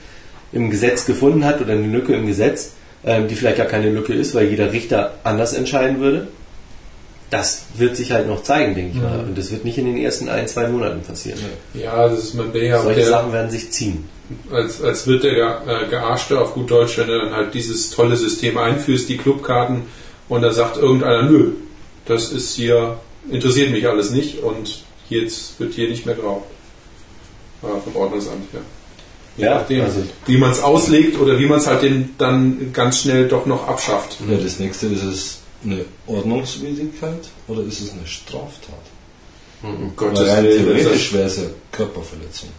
im 0.51 0.69
Gesetz 0.69 1.05
gefunden 1.05 1.45
hat 1.45 1.61
oder 1.61 1.73
eine 1.73 1.87
Lücke 1.87 2.13
im 2.13 2.27
Gesetz, 2.27 2.73
die 3.03 3.35
vielleicht 3.35 3.57
gar 3.57 3.67
keine 3.67 3.89
Lücke 3.89 4.13
ist, 4.13 4.35
weil 4.35 4.47
jeder 4.49 4.71
Richter 4.71 5.13
anders 5.23 5.53
entscheiden 5.53 5.99
würde. 5.99 6.27
Das 7.29 7.65
wird 7.75 7.95
sich 7.97 8.11
halt 8.11 8.27
noch 8.27 8.43
zeigen, 8.43 8.73
denke 8.73 8.97
ich 8.97 9.03
mal. 9.03 9.19
Und 9.19 9.37
das 9.37 9.51
wird 9.51 9.65
nicht 9.65 9.77
in 9.77 9.85
den 9.85 9.97
ersten 9.97 10.29
ein, 10.29 10.47
zwei 10.47 10.67
Monaten 10.67 11.01
passieren. 11.01 11.39
Ja, 11.73 12.07
das 12.07 12.19
ist 12.19 12.33
man 12.35 12.53
ja 12.53 12.81
Solche 12.81 13.01
der, 13.01 13.09
Sachen 13.09 13.33
werden 13.33 13.51
sich 13.51 13.69
ziehen. 13.71 14.05
als, 14.51 14.81
als 14.81 15.07
wird 15.07 15.23
der 15.23 15.61
äh, 15.67 15.89
Gearschte 15.89 16.39
auf 16.39 16.53
gut 16.53 16.71
Deutsch, 16.71 16.97
wenn 16.97 17.07
du 17.07 17.17
dann 17.19 17.33
halt 17.33 17.53
dieses 17.53 17.91
tolle 17.91 18.15
System 18.15 18.57
einführst, 18.57 19.09
die 19.09 19.17
Clubkarten, 19.17 19.83
und 20.29 20.41
da 20.41 20.51
sagt 20.51 20.77
irgendeiner, 20.77 21.23
nö, 21.23 21.51
das 22.05 22.31
ist 22.31 22.55
hier, 22.55 22.97
interessiert 23.29 23.71
mich 23.71 23.87
alles 23.87 24.11
nicht 24.11 24.41
und 24.41 24.83
jetzt 25.09 25.59
wird 25.59 25.73
hier 25.73 25.89
nicht 25.89 26.05
mehr 26.05 26.15
geraucht. 26.15 26.45
Äh, 27.63 27.81
vom 27.83 27.95
Ordnungsamt 27.95 28.51
her. 28.53 28.61
Je 29.37 29.45
Ja, 29.45 29.55
nachdem, 29.55 29.81
also- 29.83 30.03
wie 30.25 30.37
man 30.37 30.51
es 30.51 30.61
auslegt 30.61 31.19
oder 31.19 31.37
wie 31.39 31.45
man 31.45 31.59
es 31.59 31.67
halt 31.67 31.83
den, 31.83 32.15
dann 32.17 32.71
ganz 32.73 33.01
schnell 33.01 33.27
doch 33.27 33.45
noch 33.45 33.67
abschafft. 33.67 34.17
Ja, 34.29 34.37
das 34.37 34.59
nächste 34.59 34.87
ist 34.87 35.03
es 35.03 35.37
eine 35.63 35.85
Ordnungswidrigkeit 36.07 37.29
oder 37.47 37.61
ist 37.63 37.81
es 37.81 37.91
eine 37.93 38.05
Straftat? 38.05 38.73
Um 39.63 39.91
Weil 39.97 40.29
rein 40.29 40.43
Willen, 40.43 40.65
theoretisch 40.65 41.13
wäre 41.13 41.25
es 41.25 41.37
ja 41.37 41.43
Körperverletzung. 41.71 42.49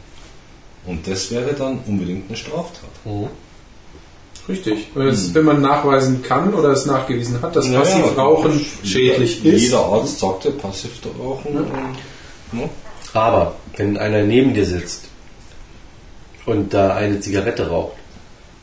Und 0.86 1.06
das 1.06 1.30
wäre 1.30 1.52
dann 1.52 1.78
unbedingt 1.86 2.28
eine 2.28 2.36
Straftat. 2.36 2.90
Richtig. 4.48 4.88
Wenn, 4.94 5.08
es, 5.08 5.34
wenn 5.34 5.44
man 5.44 5.60
nachweisen 5.60 6.22
kann 6.22 6.54
oder 6.54 6.70
es 6.70 6.86
nachgewiesen 6.86 7.40
hat, 7.42 7.54
dass 7.54 7.66
Naja, 7.66 7.80
Passivrauchen 7.80 8.64
schädlich 8.82 9.44
ist. 9.44 9.62
Jeder 9.62 9.80
Arzt 9.84 10.18
sagt 10.18 10.44
ja, 10.46 10.50
Passivrauchen. 10.52 11.56
und, 11.56 11.72
ne? 12.52 12.68
Aber 13.12 13.56
wenn 13.76 13.96
einer 13.98 14.22
neben 14.22 14.54
dir 14.54 14.64
sitzt 14.64 15.04
und 16.48 16.72
da 16.72 16.94
eine 16.94 17.20
Zigarette 17.20 17.68
raucht, 17.68 17.96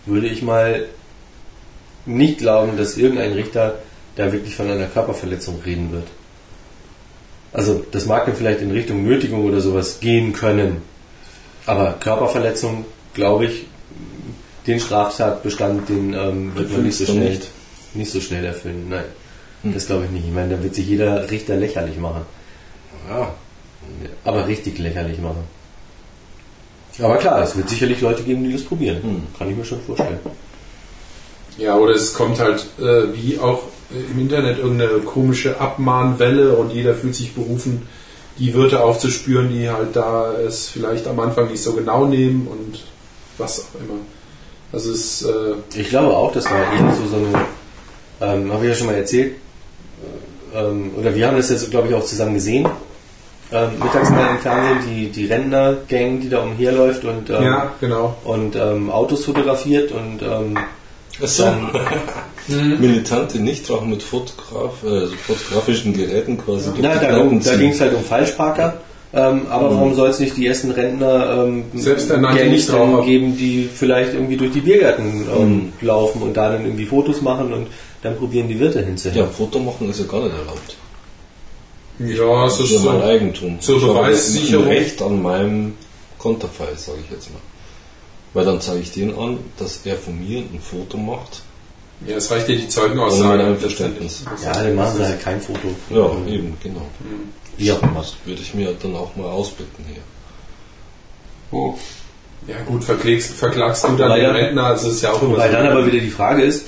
würde 0.07 0.27
ich 0.27 0.41
mal 0.41 0.85
nicht 2.05 2.39
glauben, 2.39 2.77
dass 2.77 2.97
irgendein 2.97 3.33
Richter 3.33 3.79
da 4.15 4.31
wirklich 4.31 4.55
von 4.55 4.69
einer 4.69 4.87
Körperverletzung 4.87 5.61
reden 5.65 5.91
wird. 5.91 6.07
Also 7.53 7.85
das 7.91 8.05
mag 8.05 8.25
dann 8.25 8.35
vielleicht 8.35 8.61
in 8.61 8.71
Richtung 8.71 9.03
Nötigung 9.03 9.45
oder 9.45 9.61
sowas 9.61 9.99
gehen 9.99 10.33
können. 10.33 10.81
Aber 11.65 11.93
Körperverletzung, 11.93 12.85
glaube 13.13 13.45
ich, 13.45 13.65
den 14.67 14.79
Straftatbestand, 14.79 15.87
den 15.87 16.13
ähm, 16.13 16.55
wird 16.55 16.71
man 16.71 16.83
nicht 16.83 16.97
so 16.97 17.05
schnell 17.05 17.29
nicht. 17.29 17.49
nicht 17.93 18.11
so 18.11 18.19
schnell 18.19 18.45
erfüllen. 18.45 18.87
Nein, 18.89 19.05
das 19.63 19.85
glaube 19.85 20.05
ich 20.05 20.11
nicht. 20.11 20.25
Ich 20.25 20.33
meine, 20.33 20.55
da 20.55 20.63
wird 20.63 20.73
sich 20.73 20.87
jeder 20.87 21.29
Richter 21.29 21.55
lächerlich 21.55 21.97
machen. 21.97 22.23
Ja, 23.09 23.33
Aber 24.23 24.47
richtig 24.47 24.79
lächerlich 24.79 25.19
machen. 25.19 25.54
Aber 27.01 27.17
klar, 27.17 27.43
es 27.43 27.55
wird 27.55 27.69
sicherlich 27.69 28.01
Leute 28.01 28.23
geben, 28.23 28.43
die 28.43 28.53
das 28.53 28.63
probieren. 28.63 29.03
Hm. 29.03 29.23
Kann 29.37 29.49
ich 29.49 29.57
mir 29.57 29.65
schon 29.65 29.81
vorstellen. 29.81 30.19
Ja, 31.57 31.77
oder 31.77 31.93
es 31.93 32.13
kommt 32.13 32.39
halt 32.39 32.65
äh, 32.79 33.13
wie 33.13 33.39
auch 33.39 33.63
äh, 33.91 34.11
im 34.11 34.19
Internet 34.19 34.59
irgendeine 34.59 34.99
komische 34.99 35.59
Abmahnwelle 35.59 36.55
und 36.55 36.71
jeder 36.71 36.93
fühlt 36.93 37.15
sich 37.15 37.33
berufen, 37.33 37.87
die 38.37 38.53
Wörter 38.53 38.83
aufzuspüren, 38.83 39.49
die 39.49 39.69
halt 39.69 39.95
da 39.95 40.33
es 40.33 40.67
vielleicht 40.67 41.07
am 41.07 41.19
Anfang 41.19 41.49
nicht 41.49 41.63
so 41.63 41.73
genau 41.73 42.05
nehmen 42.05 42.47
und 42.47 42.83
was 43.37 43.59
auch 43.59 43.79
immer. 43.79 43.99
Also 44.73 44.91
es 44.91 45.21
äh, 45.21 45.79
Ich 45.79 45.89
glaube 45.89 46.15
auch, 46.15 46.33
das 46.33 46.45
war 46.45 46.59
eher 46.59 46.93
so, 46.93 47.07
so 47.07 47.15
eine, 47.17 47.45
ähm, 48.21 48.51
habe 48.51 48.65
ich 48.65 48.71
ja 48.71 48.75
schon 48.75 48.87
mal 48.87 48.95
erzählt, 48.95 49.35
ähm, 50.53 50.91
oder 50.97 51.15
wir 51.15 51.27
haben 51.27 51.37
das 51.37 51.49
jetzt, 51.49 51.69
glaube 51.71 51.87
ich, 51.87 51.93
auch 51.93 52.03
zusammen 52.03 52.33
gesehen, 52.33 52.67
ähm, 53.55 53.79
mittags 53.81 54.09
mal 54.09 54.31
im 54.31 54.39
Fernsehen, 54.39 54.79
die, 54.87 55.09
die 55.09 55.25
Rentner-Gang, 55.25 56.19
die 56.19 56.29
da 56.29 56.39
umherläuft 56.39 57.05
und, 57.05 57.29
ähm, 57.29 57.43
ja, 57.43 57.71
genau. 57.79 58.15
und 58.23 58.55
ähm, 58.55 58.89
Autos 58.89 59.25
fotografiert 59.25 59.91
und 59.91 60.21
ähm, 60.21 60.57
so. 61.21 61.43
dann, 61.43 61.69
Militante 62.79 63.39
Nichtraucher 63.39 63.85
mit 63.85 64.03
Fotograf, 64.03 64.83
also 64.83 65.15
fotografischen 65.15 65.93
Geräten 65.93 66.37
quasi. 66.37 66.69
durch 66.69 66.81
na, 66.81 66.93
die 66.93 67.05
da, 67.05 67.51
da 67.51 67.55
ging 67.57 67.71
es 67.71 67.81
halt 67.81 67.95
um 67.95 68.03
Falschparker. 68.03 68.75
Ähm, 69.13 69.43
aber 69.49 69.71
warum 69.71 69.93
soll 69.93 70.09
es 70.09 70.19
nicht 70.19 70.35
die 70.35 70.45
ersten 70.45 70.71
Rentner 70.71 71.45
ähm, 71.45 71.63
Nichtraucher. 71.73 73.05
geben, 73.05 73.37
die 73.37 73.69
vielleicht 73.73 74.13
irgendwie 74.13 74.35
durch 74.35 74.51
die 74.51 74.59
Biergärten 74.59 75.25
ähm, 75.35 75.73
laufen 75.79 76.21
und 76.21 76.35
da 76.35 76.51
dann 76.51 76.65
irgendwie 76.65 76.85
Fotos 76.85 77.21
machen 77.21 77.53
und 77.53 77.67
dann 78.01 78.17
probieren 78.17 78.49
die 78.49 78.59
Wirte 78.59 78.81
hinzuhängen? 78.81 79.25
Ja, 79.25 79.31
Foto 79.31 79.59
machen 79.59 79.89
ist 79.89 79.99
ja 80.01 80.05
gar 80.05 80.21
nicht 80.21 80.33
erlaubt. 80.37 80.74
Ja, 81.99 82.45
es 82.45 82.57
Das 82.57 82.65
ist 82.71 82.83
ja 82.83 82.91
mein 82.91 82.99
so. 83.01 83.05
Eigentum. 83.07 83.61
zur 83.61 83.77
Ich 83.77 83.83
habe 83.83 83.93
Beweissicherung. 83.93 84.67
Recht 84.67 85.01
an 85.01 85.21
meinem 85.21 85.73
Konterfei, 86.17 86.67
sage 86.75 86.99
ich 87.05 87.11
jetzt 87.11 87.29
mal. 87.31 87.39
Weil 88.33 88.45
dann 88.45 88.59
zeige 88.59 88.79
ich 88.81 88.91
den 88.91 89.17
an, 89.17 89.39
dass 89.57 89.79
er 89.85 89.95
von 89.95 90.19
mir 90.19 90.39
ein 90.39 90.59
Foto 90.61 90.97
macht. 90.97 91.41
Ja, 92.05 92.17
es 92.17 92.29
reicht 92.29 92.49
dir 92.49 92.55
die 92.57 92.63
Ohne 92.63 92.69
Zeugenaussage. 92.69 93.23
mein 93.29 93.41
Einverständnis. 93.41 94.23
Ja, 94.43 94.51
dann 94.51 94.75
machen 94.75 94.97
sie 94.97 95.05
halt 95.05 95.21
kein 95.21 95.39
Foto. 95.39 95.69
Ja, 95.89 96.11
eben, 96.29 96.57
genau. 96.61 96.81
Wie 97.57 97.71
auch 97.71 97.81
immer. 97.81 97.99
Das 98.01 98.15
würde 98.25 98.41
ich 98.41 98.53
mir 98.53 98.73
dann 98.81 98.95
auch 98.95 99.15
mal 99.15 99.29
ausbitten 99.29 99.85
hier. 99.87 100.01
Oh. 101.51 101.75
Ja 102.47 102.57
gut, 102.65 102.83
verklagst, 102.83 103.31
verklagst 103.33 103.85
du 103.85 103.87
dann 103.95 104.09
Weil 104.09 104.21
den 104.21 104.29
Rentner, 104.31 104.65
also 104.65 104.89
es 104.89 104.95
ist 104.95 105.01
ja 105.03 105.13
auch 105.13 105.21
immer 105.21 105.37
Weil 105.37 105.49
so. 105.51 105.55
dann 105.57 105.67
aber 105.67 105.85
wieder 105.87 105.99
die 105.99 106.09
Frage 106.11 106.43
ist, 106.43 106.67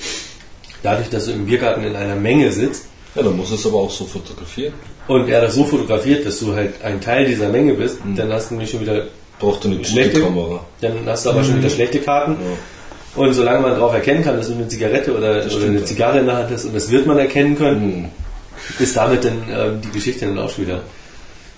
dadurch, 0.82 1.08
dass 1.10 1.26
du 1.26 1.32
im 1.32 1.44
Biergarten 1.46 1.84
in 1.84 1.94
einer 1.94 2.16
Menge 2.16 2.50
sitzt 2.50 2.86
Ja, 3.14 3.22
dann 3.22 3.36
muss 3.36 3.50
es 3.50 3.64
aber 3.66 3.76
auch 3.76 3.90
so 3.90 4.04
fotografieren. 4.06 4.72
Und 5.08 5.28
er 5.28 5.40
das 5.40 5.54
so 5.54 5.64
fotografiert, 5.64 6.24
dass 6.26 6.38
du 6.40 6.54
halt 6.54 6.80
ein 6.82 7.00
Teil 7.00 7.24
dieser 7.26 7.48
Menge 7.48 7.74
bist, 7.74 7.98
dann 8.16 8.32
hast 8.32 8.50
du 8.50 8.54
nämlich 8.54 8.70
schon 8.70 8.80
wieder, 8.80 9.06
Braucht 9.40 9.64
eine 9.66 9.76
gute 9.76 9.88
Schlechte- 9.88 10.20
Kamera. 10.20 10.64
dann 10.80 10.92
hast 11.06 11.24
du 11.26 11.30
aber 11.30 11.42
schon 11.44 11.58
wieder 11.58 11.70
schlechte 11.70 11.98
Karten. 12.00 12.32
Ja. 12.32 13.22
Und 13.22 13.32
solange 13.32 13.60
man 13.60 13.72
darauf 13.72 13.92
erkennen 13.94 14.22
kann, 14.22 14.36
dass 14.36 14.48
du 14.48 14.54
eine 14.54 14.68
Zigarette 14.68 15.16
oder, 15.16 15.44
oder 15.44 15.66
eine. 15.66 15.84
Zigarre 15.84 16.20
in 16.20 16.26
der 16.26 16.36
Hand 16.36 16.50
hast, 16.52 16.64
und 16.66 16.74
das 16.76 16.90
wird 16.90 17.06
man 17.06 17.18
erkennen 17.18 17.56
können, 17.56 17.82
Hm. 17.94 18.84
ist 18.84 18.96
damit 18.96 19.24
dann 19.24 19.42
ähm, 19.50 19.80
die 19.80 19.90
Geschichte 19.90 20.26
dann 20.26 20.38
auch 20.38 20.50
schon 20.50 20.66
wieder. 20.66 20.82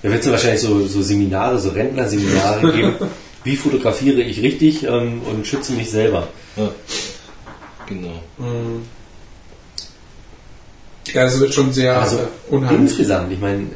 Da 0.03 0.11
wird 0.11 0.23
es 0.25 0.31
wahrscheinlich 0.31 0.61
so, 0.61 0.87
so 0.87 1.03
Seminare, 1.03 1.59
so 1.59 1.71
Rentnerseminare 1.71 2.73
geben. 2.77 2.95
Wie 3.45 3.57
fotografiere 3.57 4.21
ich 4.21 4.41
richtig 4.43 4.85
ähm, 4.85 5.23
und 5.31 5.47
schütze 5.47 5.73
mich 5.73 5.91
selber? 5.91 6.29
Ja. 6.57 6.71
Genau. 7.87 8.21
Ja, 11.13 11.25
es 11.25 11.41
wird 11.41 11.55
schon 11.55 11.73
sehr 11.73 12.01
Also 12.01 12.19
äh, 12.19 12.21
unheimlich. 12.51 12.81
insgesamt, 12.83 13.33
ich 13.33 13.41
meine, 13.41 13.67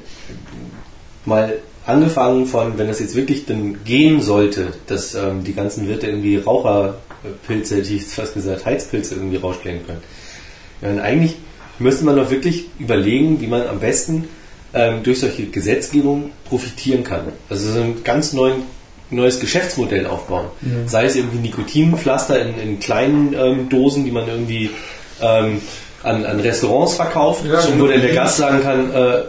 mal 1.24 1.54
angefangen 1.86 2.46
von, 2.46 2.78
wenn 2.78 2.88
das 2.88 3.00
jetzt 3.00 3.14
wirklich 3.14 3.46
dann 3.46 3.84
gehen 3.84 4.20
sollte, 4.22 4.72
dass 4.86 5.14
ähm, 5.14 5.44
die 5.44 5.52
ganzen 5.54 5.88
Wirte 5.88 6.06
irgendwie 6.06 6.36
Raucherpilze, 6.36 7.76
hätte 7.76 7.92
ich 7.92 8.04
fast 8.06 8.34
gesagt, 8.34 8.64
Heizpilze 8.64 9.14
irgendwie 9.16 9.36
rausklären 9.36 9.84
können. 9.86 10.00
Ja, 10.80 10.90
und 10.90 11.00
eigentlich 11.00 11.36
müsste 11.78 12.04
man 12.04 12.16
doch 12.16 12.30
wirklich 12.30 12.66
überlegen, 12.78 13.40
wie 13.40 13.46
man 13.46 13.66
am 13.66 13.80
besten 13.80 14.28
ähm, 14.72 15.02
durch 15.02 15.20
solche 15.20 15.46
Gesetzgebung 15.46 16.30
profitieren 16.48 17.04
kann. 17.04 17.20
Also 17.50 17.72
so 17.72 17.80
ein 17.80 18.02
ganz 18.04 18.32
neuen, 18.32 18.62
neues 19.10 19.38
Geschäftsmodell 19.40 20.06
aufbauen. 20.06 20.46
Sei 20.86 21.04
es 21.04 21.16
irgendwie 21.16 21.38
Nikotinpflaster 21.38 22.40
in, 22.40 22.58
in 22.58 22.80
kleinen 22.80 23.34
ähm, 23.34 23.68
Dosen, 23.68 24.04
die 24.04 24.10
man 24.10 24.26
irgendwie 24.26 24.70
ähm, 25.20 25.60
an, 26.05 26.24
an 26.24 26.40
Restaurants 26.40 26.94
verkauft, 26.94 27.44
Ja, 27.50 27.59
wo 27.78 27.86
dann 27.86 28.00
der. 28.00 28.12
Gast 28.14 28.36
sagen 28.36 28.62
kann, 28.62 28.92
äh, 28.92 29.22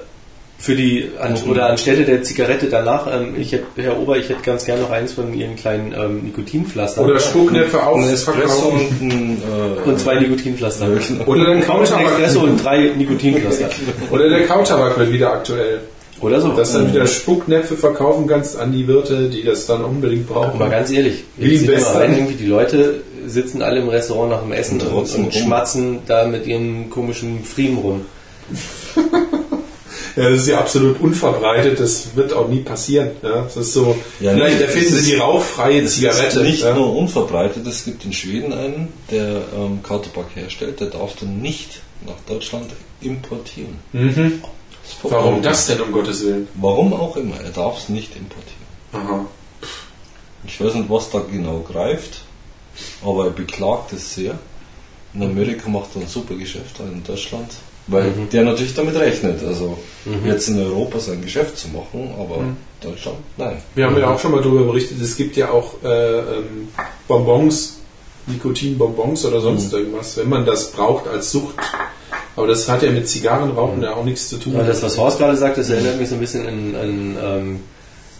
für 0.57 0.76
die 0.76 1.11
an, 1.19 1.36
oder 1.49 1.69
anstelle 1.69 2.05
der 2.05 2.23
Zigarette 2.23 2.67
danach, 2.67 3.07
ähm, 3.13 3.36
ich 3.38 3.51
hätte, 3.51 3.65
Herr 3.76 3.99
Ober, 3.99 4.17
ich 4.17 4.30
hätte 4.30 4.41
ganz 4.41 4.65
gern 4.65 4.82
noch 4.82 4.89
eins 4.89 5.13
von 5.13 5.34
Ihren 5.34 5.55
kleinen 5.55 5.93
ähm, 5.93 6.21
Nikotinpflastern. 6.23 7.05
Oder 7.05 7.19
Spucknäpfe 7.19 7.78
Espresso 7.78 8.69
ausverkaufen. 8.69 8.99
und 9.01 9.86
äh, 9.86 9.89
und 9.89 9.99
zwei 9.99 10.15
Nikotinpflaster. 10.15 10.88
Oder 11.26 11.45
dann 11.45 11.57
Ein 11.57 11.63
Kautabak. 11.67 12.36
Und 12.41 12.63
drei 12.63 12.91
Nikotinpflaster. 12.95 13.69
Oder 14.11 14.30
der 14.30 14.45
Kautabak 14.47 14.97
wird 14.97 15.11
wieder 15.11 15.34
aktuell. 15.34 15.82
Oder 16.21 16.39
so. 16.39 16.53
Dass 16.53 16.71
du 16.71 16.80
dann 16.80 16.93
wieder 16.93 17.05
Spucknäpfe 17.05 17.76
verkaufen 17.76 18.26
kannst 18.26 18.57
an 18.57 18.71
die 18.71 18.88
Wirte, 18.88 19.30
die 19.30 19.43
das 19.43 19.65
dann 19.65 19.84
unbedingt 19.84 20.28
brauchen. 20.28 20.57
Mal 20.57 20.69
ganz 20.69 20.89
ehrlich, 20.89 21.26
Wie 21.36 21.51
jetzt 21.51 21.53
im 21.53 21.59
sieht 21.59 21.67
man 21.67 21.78
Western. 21.78 21.97
rein, 22.01 22.13
irgendwie 22.15 22.36
die 22.36 22.47
Leute 22.47 22.95
sitzen 23.28 23.61
alle 23.61 23.82
im 23.82 23.89
Restaurant 23.89 24.32
nach 24.32 24.41
dem 24.41 24.51
Essen 24.51 24.82
Und 24.82 24.93
und, 24.93 25.15
und 25.15 25.34
schmatzen 25.34 25.99
da 26.05 26.26
mit 26.26 26.45
ihren 26.47 26.89
komischen 26.89 27.43
Friemen 27.43 27.78
rum. 27.78 28.05
Ja, 30.15 30.30
das 30.30 30.41
ist 30.41 30.47
ja 30.47 30.59
absolut 30.59 31.01
unverbreitet, 31.01 31.78
das 31.80 32.15
wird 32.15 32.32
auch 32.32 32.47
nie 32.47 32.61
passieren. 32.61 33.11
Ja, 33.21 33.41
das 33.41 33.57
ist 33.57 33.73
so, 33.73 33.97
Ja, 34.21 34.32
vielleicht 34.32 34.59
nee, 34.59 34.63
erfinden 34.63 34.93
das 34.93 35.03
sie 35.03 35.11
die 35.11 35.17
rauchfreie 35.17 35.86
Zigarette. 35.86 36.41
nicht 36.41 36.63
ja. 36.63 36.73
nur 36.73 36.95
unverbreitet, 36.95 37.67
es 37.67 37.84
gibt 37.84 38.05
in 38.05 38.13
Schweden 38.13 38.53
einen, 38.53 38.93
der 39.11 39.41
ähm, 39.57 39.84
Kautabak 39.84 40.28
herstellt, 40.36 40.80
der 40.80 40.88
darf 40.88 41.15
dann 41.19 41.41
nicht 41.41 41.82
nach 42.05 42.15
Deutschland 42.28 42.67
importieren. 43.01 43.76
Mhm. 43.91 44.41
Das. 45.01 45.11
Warum 45.11 45.41
das 45.41 45.67
denn, 45.67 45.82
um 45.82 45.91
Gottes 45.91 46.23
Willen? 46.23 46.47
Warum 46.55 46.93
auch 46.93 47.17
immer, 47.17 47.41
er 47.41 47.49
darf 47.51 47.80
es 47.80 47.89
nicht 47.89 48.15
importieren. 48.15 48.55
Aha. 48.93 49.26
Ich 50.47 50.61
weiß 50.63 50.76
nicht, 50.76 50.89
was 50.89 51.09
da 51.09 51.19
genau 51.30 51.59
greift, 51.67 52.21
aber 53.03 53.26
er 53.26 53.32
beklagt 53.32 53.93
es 53.93 54.15
sehr. 54.15 54.38
In 55.13 55.23
Amerika 55.23 55.69
macht 55.69 55.95
er 55.95 56.01
ein 56.01 56.07
super 56.07 56.36
Geschäft, 56.36 56.80
auch 56.80 56.91
in 56.91 57.03
Deutschland, 57.03 57.49
weil 57.88 58.11
der 58.32 58.43
natürlich 58.43 58.73
damit 58.73 58.95
rechnet, 58.95 59.43
also 59.45 59.78
jetzt 60.26 60.49
in 60.49 60.59
Europa 60.59 60.99
sein 60.99 61.21
Geschäft 61.21 61.57
zu 61.57 61.69
machen, 61.69 62.13
aber 62.19 62.43
Deutschland, 62.82 63.17
nein. 63.38 63.61
Wir 63.76 63.86
haben 63.86 63.97
ja 63.97 64.09
auch 64.09 64.19
schon 64.19 64.32
mal 64.32 64.41
darüber 64.41 64.65
berichtet, 64.65 65.01
es 65.01 65.15
gibt 65.15 65.38
ja 65.38 65.51
auch 65.51 65.82
äh, 65.84 66.19
ähm, 66.19 66.67
Bonbons, 67.07 67.78
Nikotinbonbons 68.28 69.26
oder 69.26 69.39
sonst 69.39 69.71
irgendwas, 69.71 70.17
wenn 70.17 70.30
man 70.30 70.45
das 70.45 70.71
braucht 70.71 71.07
als 71.07 71.32
Sucht. 71.32 71.55
Aber 72.36 72.47
das 72.47 72.67
hat 72.67 72.84
ja 72.84 72.91
mit 72.91 73.07
Zigarrenrauchen 73.07 73.82
ja 73.82 73.93
auch 73.93 74.03
nichts 74.03 74.30
zu 74.30 74.38
tun. 74.38 74.55
Aber 74.55 74.65
das, 74.65 74.84
was 74.84 74.97
Horst 74.97 75.19
gerade 75.19 75.38
sagt, 75.38 75.57
das 75.57 75.69
erinnert 75.69 75.97
mich 75.97 76.09
so 76.09 76.15
ein 76.15 76.21
bisschen 76.21 76.45
an, 76.45 76.76
an 76.76 77.17
ähm, 77.23 77.59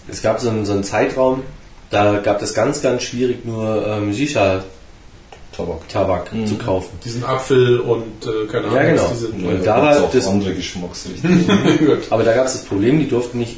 es 0.08 0.22
gab 0.22 0.40
so 0.40 0.50
einen, 0.50 0.66
so 0.66 0.74
einen 0.74 0.84
Zeitraum, 0.84 1.44
da 1.90 2.18
gab 2.20 2.42
es 2.42 2.54
ganz, 2.54 2.82
ganz 2.82 3.04
schwierig 3.04 3.46
nur 3.46 3.86
ähm, 3.88 4.14
Shisha-Tabak 4.14 5.88
Tabak. 5.90 6.30
zu 6.46 6.56
kaufen. 6.58 6.90
Diesen 7.04 7.24
Apfel 7.24 7.80
und 7.80 8.04
äh, 8.26 8.46
keine 8.52 8.66
Ahnung, 8.68 8.76
Ja, 8.78 8.84
genau. 8.90 9.02
was 9.04 9.12
diese, 9.14 9.28
Und 9.30 9.66
da 9.66 9.82
war 9.82 10.04
auch 10.04 10.12
das- 10.12 10.28
andere 10.28 10.54
Geschmacksrichtungen. 10.56 11.48
Gut. 11.80 12.00
Aber 12.10 12.24
da 12.24 12.34
gab 12.34 12.46
es 12.48 12.54
das 12.54 12.66
Problem, 12.66 13.00
die 13.00 13.08
durften 13.08 13.40
nicht, 13.40 13.58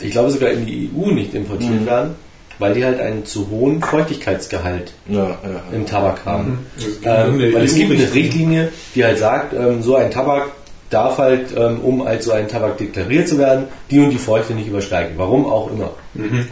ich 0.00 0.10
glaube 0.10 0.30
sogar 0.30 0.50
in 0.50 0.66
die 0.66 0.90
EU 0.94 1.10
nicht 1.10 1.34
importiert 1.34 1.86
werden. 1.86 2.14
weil 2.58 2.72
die 2.72 2.82
halt 2.86 2.98
einen 3.00 3.26
zu 3.26 3.50
hohen 3.50 3.82
Feuchtigkeitsgehalt 3.82 4.92
Ja, 5.10 5.18
ja, 5.18 5.28
ja. 5.44 5.62
im 5.76 5.84
Tabak 5.84 6.24
haben. 6.24 6.60
Gibt 6.78 7.04
Ähm, 7.04 7.38
weil 7.52 7.64
es 7.64 7.74
gibt 7.74 7.92
eine. 7.92 8.14
Richtlinie, 8.14 8.72
die 8.94 9.04
halt 9.04 9.18
sagt, 9.18 9.52
ähm, 9.52 9.82
so 9.82 9.94
ein 9.96 10.10
Tabak 10.10 10.52
darf 10.88 11.18
halt, 11.18 11.48
ähm, 11.54 11.80
um 11.82 12.00
als 12.00 12.24
so 12.24 12.32
ein 12.32 12.48
Tabak 12.48 12.78
deklariert 12.78 13.28
zu 13.28 13.36
werden, 13.36 13.64
die 13.90 13.98
und 13.98 14.08
die 14.08 14.16
Feuchte 14.16 14.54
nicht 14.54 14.68
übersteigen. 14.68 15.18
Warum 15.18 15.44
auch 15.44 15.70
immer. 15.70 15.90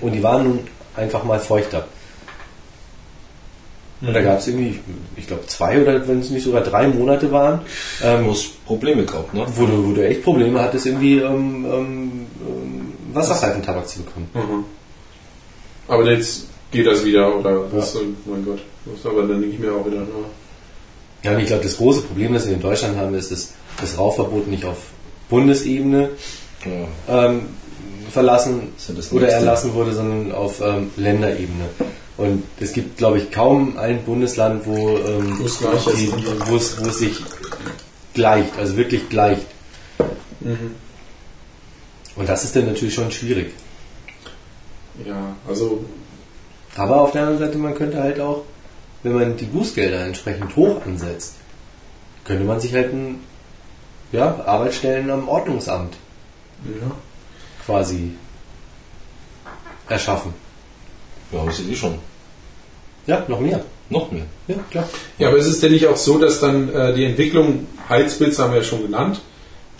Und 0.02 0.12
die 0.12 0.22
waren 0.22 0.44
nun 0.44 0.58
einfach 0.96 1.24
mal 1.24 1.40
feuchter. 1.40 1.86
Und 4.00 4.12
da 4.12 4.22
gab 4.22 4.38
es 4.38 4.48
irgendwie, 4.48 4.80
ich 5.16 5.26
glaube, 5.26 5.46
zwei 5.46 5.80
oder 5.80 6.06
wenn 6.06 6.20
es 6.20 6.30
nicht 6.30 6.44
sogar 6.44 6.62
drei 6.62 6.88
Monate 6.88 7.30
waren, 7.32 7.60
ähm, 8.02 8.26
Wo 8.26 8.32
es 8.32 8.48
Probleme 8.66 9.04
gab, 9.04 9.32
ne? 9.32 9.46
wo, 9.54 9.64
du, 9.64 9.88
wo 9.88 9.92
du 9.92 10.06
echt 10.06 10.22
Probleme 10.22 10.60
hattest, 10.60 10.86
irgendwie 10.86 11.18
ähm, 11.20 11.64
ähm, 11.64 12.26
ähm, 12.46 12.92
Wasserseifentabak 13.14 13.88
zu 13.88 14.02
bekommen. 14.02 14.28
Mhm. 14.34 14.64
Aber 15.88 16.04
jetzt 16.10 16.48
geht 16.70 16.86
das 16.86 17.04
wieder, 17.04 17.34
oder? 17.38 17.64
Das, 17.72 17.96
oh 17.96 18.00
mein 18.26 18.44
Gott. 18.44 18.60
Das 18.84 19.10
aber 19.10 19.22
dann 19.22 19.40
denke 19.40 19.54
ich 19.54 19.58
mir 19.58 19.72
auch 19.72 19.86
wieder, 19.86 19.98
ja. 19.98 20.04
Ja, 21.22 21.32
und 21.32 21.40
ich 21.40 21.46
glaube, 21.46 21.62
das 21.62 21.78
große 21.78 22.02
Problem, 22.02 22.34
das 22.34 22.46
wir 22.46 22.52
in 22.54 22.60
Deutschland 22.60 22.98
haben, 22.98 23.14
ist, 23.14 23.32
dass 23.32 23.54
das 23.80 23.96
Rauchverbot 23.96 24.46
nicht 24.48 24.64
auf 24.66 24.76
Bundesebene 25.30 26.10
Ja. 27.08 27.26
ähm, 27.26 27.48
verlassen 28.14 28.72
oder 28.88 28.96
Nächste. 28.96 29.20
erlassen 29.20 29.74
wurde, 29.74 29.92
sondern 29.92 30.32
auf 30.32 30.60
ähm, 30.60 30.90
Länderebene. 30.96 31.66
Und 32.16 32.44
es 32.60 32.72
gibt, 32.72 32.96
glaube 32.96 33.18
ich, 33.18 33.30
kaum 33.30 33.76
ein 33.76 34.04
Bundesland, 34.04 34.66
wo, 34.66 34.96
ähm, 34.96 35.38
die, 35.96 36.12
wo, 36.46 36.56
es, 36.56 36.82
wo 36.82 36.88
es 36.88 36.98
sich 36.98 37.20
gleicht, 38.14 38.56
also 38.56 38.76
wirklich 38.76 39.08
gleicht. 39.08 39.46
Mhm. 40.40 40.76
Und 42.16 42.28
das 42.28 42.44
ist 42.44 42.54
dann 42.54 42.66
natürlich 42.66 42.94
schon 42.94 43.10
schwierig. 43.10 43.52
Ja, 45.04 45.34
also 45.48 45.84
Aber 46.76 47.00
auf 47.00 47.10
der 47.10 47.22
anderen 47.22 47.40
Seite, 47.40 47.58
man 47.58 47.74
könnte 47.74 48.00
halt 48.00 48.20
auch, 48.20 48.44
wenn 49.02 49.14
man 49.14 49.36
die 49.36 49.46
Bußgelder 49.46 50.06
entsprechend 50.06 50.54
hoch 50.54 50.86
ansetzt, 50.86 51.34
könnte 52.24 52.44
man 52.44 52.60
sich 52.60 52.72
halt 52.72 52.92
ein, 52.92 53.18
ja, 54.12 54.40
Arbeitsstellen 54.46 55.10
am 55.10 55.28
Ordnungsamt 55.28 55.96
ja. 56.64 56.90
Quasi 57.66 58.10
erschaffen. 59.88 60.32
Wir 61.30 61.40
haben 61.40 61.50
sie 61.52 61.70
eh 61.70 61.76
schon. 61.76 61.94
Ja, 63.06 63.24
noch 63.28 63.40
mehr. 63.40 63.64
Noch 63.90 64.10
mehr. 64.10 64.24
Ja, 64.48 64.54
klar. 64.70 64.88
Ja, 65.18 65.28
aber 65.28 65.36
ist 65.36 65.46
es 65.46 65.60
denn 65.60 65.72
nicht 65.72 65.86
auch 65.86 65.96
so, 65.96 66.18
dass 66.18 66.40
dann 66.40 66.72
äh, 66.72 66.94
die 66.94 67.04
Entwicklung, 67.04 67.66
Heizpilze 67.88 68.42
haben 68.42 68.52
wir 68.52 68.60
ja 68.60 68.64
schon 68.64 68.82
genannt, 68.82 69.20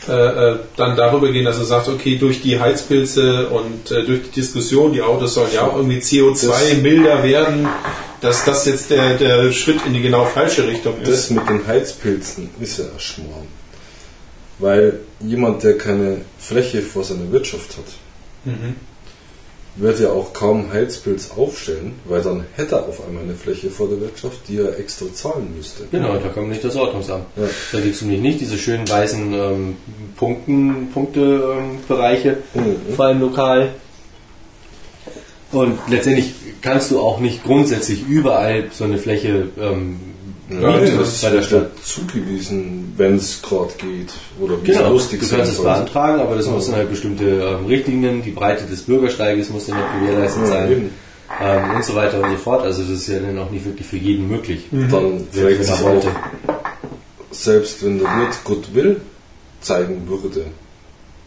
äh, 0.07 0.13
äh, 0.13 0.59
dann 0.77 0.95
darüber 0.97 1.33
gehen, 1.33 1.45
dass 1.47 1.59
du 1.59 1.65
sagst, 1.65 1.89
okay, 1.89 2.17
durch 2.17 2.43
die 2.43 2.61
Heizpilze 2.61 3.49
und 3.49 3.91
äh, 3.91 4.05
durch 4.05 4.25
die 4.25 4.31
Diskussion, 4.41 4.93
die 4.93 5.01
Autos 5.01 5.35
sollen 5.35 5.53
ja 5.55 5.63
auch 5.63 5.77
irgendwie 5.77 5.99
CO2 6.01 6.49
Das- 6.49 6.77
milder 6.83 7.23
werden, 7.23 7.67
dass 8.21 8.45
das 8.45 8.67
jetzt 8.67 8.91
der, 8.91 9.17
der 9.17 9.53
Schritt 9.53 9.85
in 9.87 9.95
die 9.95 10.03
genau 10.03 10.25
falsche 10.27 10.67
Richtung 10.67 10.95
Das 11.01 11.09
ist. 11.11 11.31
mit 11.31 11.49
den 11.49 11.67
Heizpilzen 11.67 12.51
ist 12.61 12.79
ja 12.79 12.85
ein 12.85 12.99
Schmarrn. 13.01 13.49
Weil 14.59 15.01
jemand, 15.21 15.63
der 15.65 15.77
keine 15.79 16.19
Fläche 16.39 16.81
vor 16.83 17.03
seiner 17.05 17.31
Wirtschaft 17.33 17.77
hat, 17.77 17.85
Mhm. 18.45 18.77
wird 19.77 19.99
ja 19.99 20.11
auch 20.11 20.33
kaum 20.33 20.73
Heizpilz 20.73 21.33
aufstellen, 21.37 21.95
weil 22.05 22.23
dann 22.23 22.45
hätte 22.55 22.77
er 22.77 22.87
auf 22.89 23.05
einmal 23.05 23.25
eine 23.25 23.35
Fläche 23.35 23.71
vor 23.71 23.89
der 23.89 24.01
Wirtschaft, 24.01 24.39
die 24.49 24.59
er 24.59 24.79
extra 24.79 25.07
zahlen 25.13 25.53
müsste. 25.57 25.85
Genau, 25.91 26.17
da 26.19 26.29
kommt 26.29 26.51
nicht 26.51 26.63
das 26.63 26.77
Ordnungsamt. 26.77 27.25
Ja. 27.37 27.43
Da 27.73 27.81
gibt 27.81 27.95
es 27.97 28.03
nämlich 28.03 28.21
nicht 28.21 28.41
diese 28.41 28.57
schönen 28.59 28.89
weißen 28.89 29.33
ähm, 29.35 29.77
Punkten, 30.17 30.91
Punkte, 30.95 31.57
ähm, 31.59 31.79
Mhm. 32.55 32.95
vor 32.95 33.05
allem 33.07 33.21
lokal. 33.21 33.71
Und 35.51 35.79
letztendlich 35.89 36.33
kannst 36.63 36.91
du 36.91 37.01
auch 37.01 37.19
nicht 37.21 37.43
grundsätzlich 37.45 38.07
überall 38.09 38.65
so 38.73 38.85
eine 38.85 38.99
Fläche 38.99 39.49
ähm, 39.61 39.99
Ja, 40.51 40.79
das 40.79 41.23
bei 41.23 41.31
der 41.31 41.43
Stadt. 41.43 41.71
zugewiesen, 41.85 42.93
wenn 42.99 43.17
es 43.17 43.41
gerade 43.41 43.73
geht. 43.79 44.13
Oder 44.41 44.61
wie 44.63 44.67
Genau, 44.67 44.85
es 44.87 44.91
lustig 44.91 45.21
du 45.21 45.29
kannst 45.37 45.53
es 45.53 45.63
beantragen, 45.63 46.21
aber 46.21 46.37
das 46.37 46.47
müssen 46.49 46.75
halt 46.75 46.91
bestimmte 46.91 47.25
ähm, 47.25 47.67
Richtlinien, 47.67 48.23
die 48.23 48.31
Breite 48.31 48.65
des 48.67 48.83
Bürgersteiges 48.83 49.49
muss 49.51 49.67
dann 49.67 49.79
noch 49.79 49.87
gewährleistet 50.01 50.43
Ja, 50.43 50.49
sein 50.49 50.71
eben. 50.73 50.91
ähm, 51.43 51.71
und 51.77 51.85
so 51.85 51.95
weiter 51.95 52.21
und 52.23 52.31
so 52.31 52.37
fort. 52.37 52.63
Also 52.63 52.83
das 52.83 52.91
ist 52.91 53.09
ja 53.09 53.21
dann 53.21 53.39
auch 53.39 53.51
nicht 53.51 53.65
wirklich 53.65 53.87
für 53.87 53.97
jeden 53.97 54.29
möglich. 54.29 54.67
Dann 54.71 54.91
Wenn 55.33 55.45
fragt 55.57 55.59
er 55.59 55.65
sich 55.65 55.83
wollte. 55.83 56.09
auch, 56.09 56.55
selbst 57.31 57.83
wenn 57.85 57.99
der 57.99 58.07
Wirt 58.09 58.45
Goodwill 58.45 59.01
zeigen 59.63 60.07
würde 60.09 60.45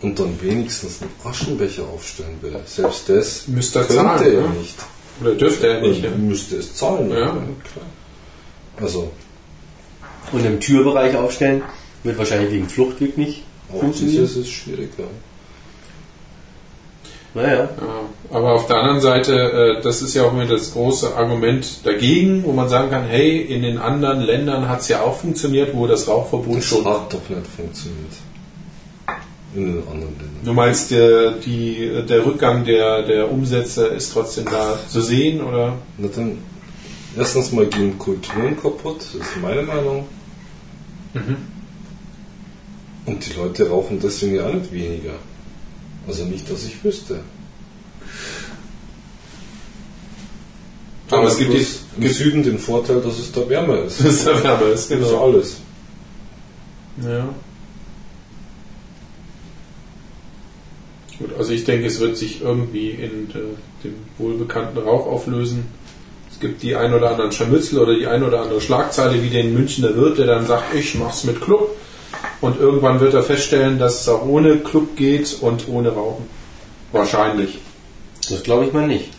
und 0.03 0.20
dann 0.20 0.39
wenigstens 0.41 1.01
einen 1.01 1.11
Aschenbecher 1.24 1.84
aufstellen 1.91 2.38
will, 2.41 2.55
selbst 2.65 3.09
das 3.09 3.47
Müsste 3.47 3.80
er 3.80 3.86
könnte 3.86 4.03
zahlen, 4.03 4.36
er 4.36 4.41
ne? 4.41 4.49
nicht. 4.59 4.76
Oder 5.22 5.32
dürfte 5.34 5.68
er 5.68 5.82
nicht. 5.82 6.03
Er 6.03 6.11
Ja. 6.11 6.18
müsste 6.18 6.57
es 6.57 6.76
zahlen. 6.76 7.09
Ja. 7.09 7.18
klar. 7.18 7.86
Also, 8.82 9.11
Und 10.32 10.45
im 10.45 10.59
Türbereich 10.59 11.15
aufstellen 11.15 11.61
wird 12.03 12.17
wahrscheinlich 12.17 12.51
wegen 12.51 12.69
Fluchtweg 12.69 13.17
nicht 13.17 13.43
auch 13.73 13.80
funktionieren. 13.80 14.21
dieses 14.21 14.38
ist 14.38 14.49
schwierig. 14.49 14.89
Ja. 14.97 15.05
Naja. 17.34 17.53
Ja, 17.57 17.69
aber 18.32 18.53
auf 18.53 18.67
der 18.67 18.78
anderen 18.78 18.99
Seite, 19.01 19.34
äh, 19.80 19.82
das 19.84 20.01
ist 20.01 20.15
ja 20.15 20.23
auch 20.23 20.32
immer 20.34 20.45
das 20.45 20.73
große 20.73 21.15
Argument 21.15 21.86
dagegen, 21.86 22.43
wo 22.43 22.51
man 22.51 22.67
sagen 22.67 22.89
kann, 22.89 23.03
hey, 23.05 23.41
in 23.41 23.61
den 23.61 23.78
anderen 23.78 24.21
Ländern 24.21 24.67
hat 24.67 24.82
es 24.82 24.88
ja 24.88 25.01
auch 25.01 25.17
funktioniert, 25.17 25.75
wo 25.75 25.86
das 25.86 26.07
Rauchverbot 26.07 26.57
Das 26.57 26.65
schon. 26.65 26.86
hat 26.86 27.13
doch 27.13 27.30
nicht 27.30 27.45
funktioniert. 27.55 28.13
In 29.53 29.65
den 29.65 29.88
anderen 29.88 30.15
Ländern. 30.17 30.39
Du 30.43 30.53
meinst, 30.53 30.89
der, 30.91 31.32
die, 31.34 32.03
der 32.09 32.25
Rückgang 32.25 32.65
der, 32.65 33.03
der 33.03 33.32
Umsätze 33.32 33.88
ist 33.88 34.13
trotzdem 34.13 34.45
da 34.45 34.80
zu 34.89 35.01
sehen, 35.01 35.41
oder? 35.43 35.73
Na 35.97 36.07
dann, 36.15 36.39
erstens 37.18 37.51
mal 37.51 37.65
gehen 37.68 37.97
Kulturen 37.97 38.59
kaputt, 38.59 38.99
das 38.99 39.15
ist 39.15 39.41
meine 39.41 39.63
Meinung. 39.63 40.07
Und 43.05 43.26
die 43.26 43.34
Leute 43.34 43.70
rauchen 43.70 43.99
deswegen 43.99 44.36
ja 44.36 44.47
auch 44.47 44.53
nicht 44.53 44.72
weniger. 44.72 45.13
Also 46.07 46.26
nicht, 46.26 46.49
dass 46.49 46.65
ich 46.65 46.84
wüsste. 46.84 47.22
Aber 51.09 51.28
es 51.28 51.38
gibt, 51.38 51.53
im 51.97 52.07
Süden 52.09 52.43
den 52.43 52.59
Vorteil, 52.59 53.01
dass 53.01 53.18
es 53.18 53.32
da 53.32 53.47
wärmer 53.47 53.84
ist. 53.84 53.99
das 54.03 54.07
ist 54.07 54.28
der 54.28 54.43
Wärme, 54.43 54.65
ist 54.65 54.91
Das 54.91 54.99
ist 54.99 55.09
genau. 55.09 55.24
alles. 55.24 55.57
Ja. 57.01 57.30
Gut, 61.20 61.30
also 61.38 61.51
ich 61.51 61.63
denke, 61.63 61.88
es 61.88 61.99
wird 61.99 62.18
sich 62.18 62.41
irgendwie 62.41 62.91
in 62.91 63.30
äh, 63.32 63.84
dem 63.84 63.95
wohlbekannten 64.18 64.78
Rauch 64.80 65.07
auflösen. 65.07 65.65
Es 66.38 66.41
gibt 66.41 66.61
die 66.61 66.75
ein 66.75 66.93
oder 66.93 67.09
anderen 67.09 67.31
Scharmützel 67.31 67.79
oder 67.79 67.95
die 67.95 68.05
ein 68.05 68.21
oder 68.21 68.43
andere 68.43 68.61
Schlagzeile, 68.61 69.23
wie 69.23 69.29
den 69.29 69.55
Münchner 69.55 69.95
Wirt, 69.95 70.19
der 70.19 70.27
dann 70.27 70.45
sagt, 70.45 70.75
ich 70.75 70.93
mach's 70.93 71.23
mit 71.23 71.41
Club. 71.41 71.75
Und 72.41 72.59
irgendwann 72.59 72.99
wird 72.99 73.15
er 73.15 73.23
feststellen, 73.23 73.79
dass 73.79 74.01
es 74.01 74.07
auch 74.07 74.23
ohne 74.23 74.57
Club 74.57 74.95
geht 74.95 75.35
und 75.41 75.67
ohne 75.67 75.89
Rauchen. 75.89 76.25
Wahrscheinlich. 76.91 77.57
Das 78.29 78.43
glaube 78.43 78.65
ich 78.65 78.73
mal 78.73 78.85
nicht. 78.85 79.09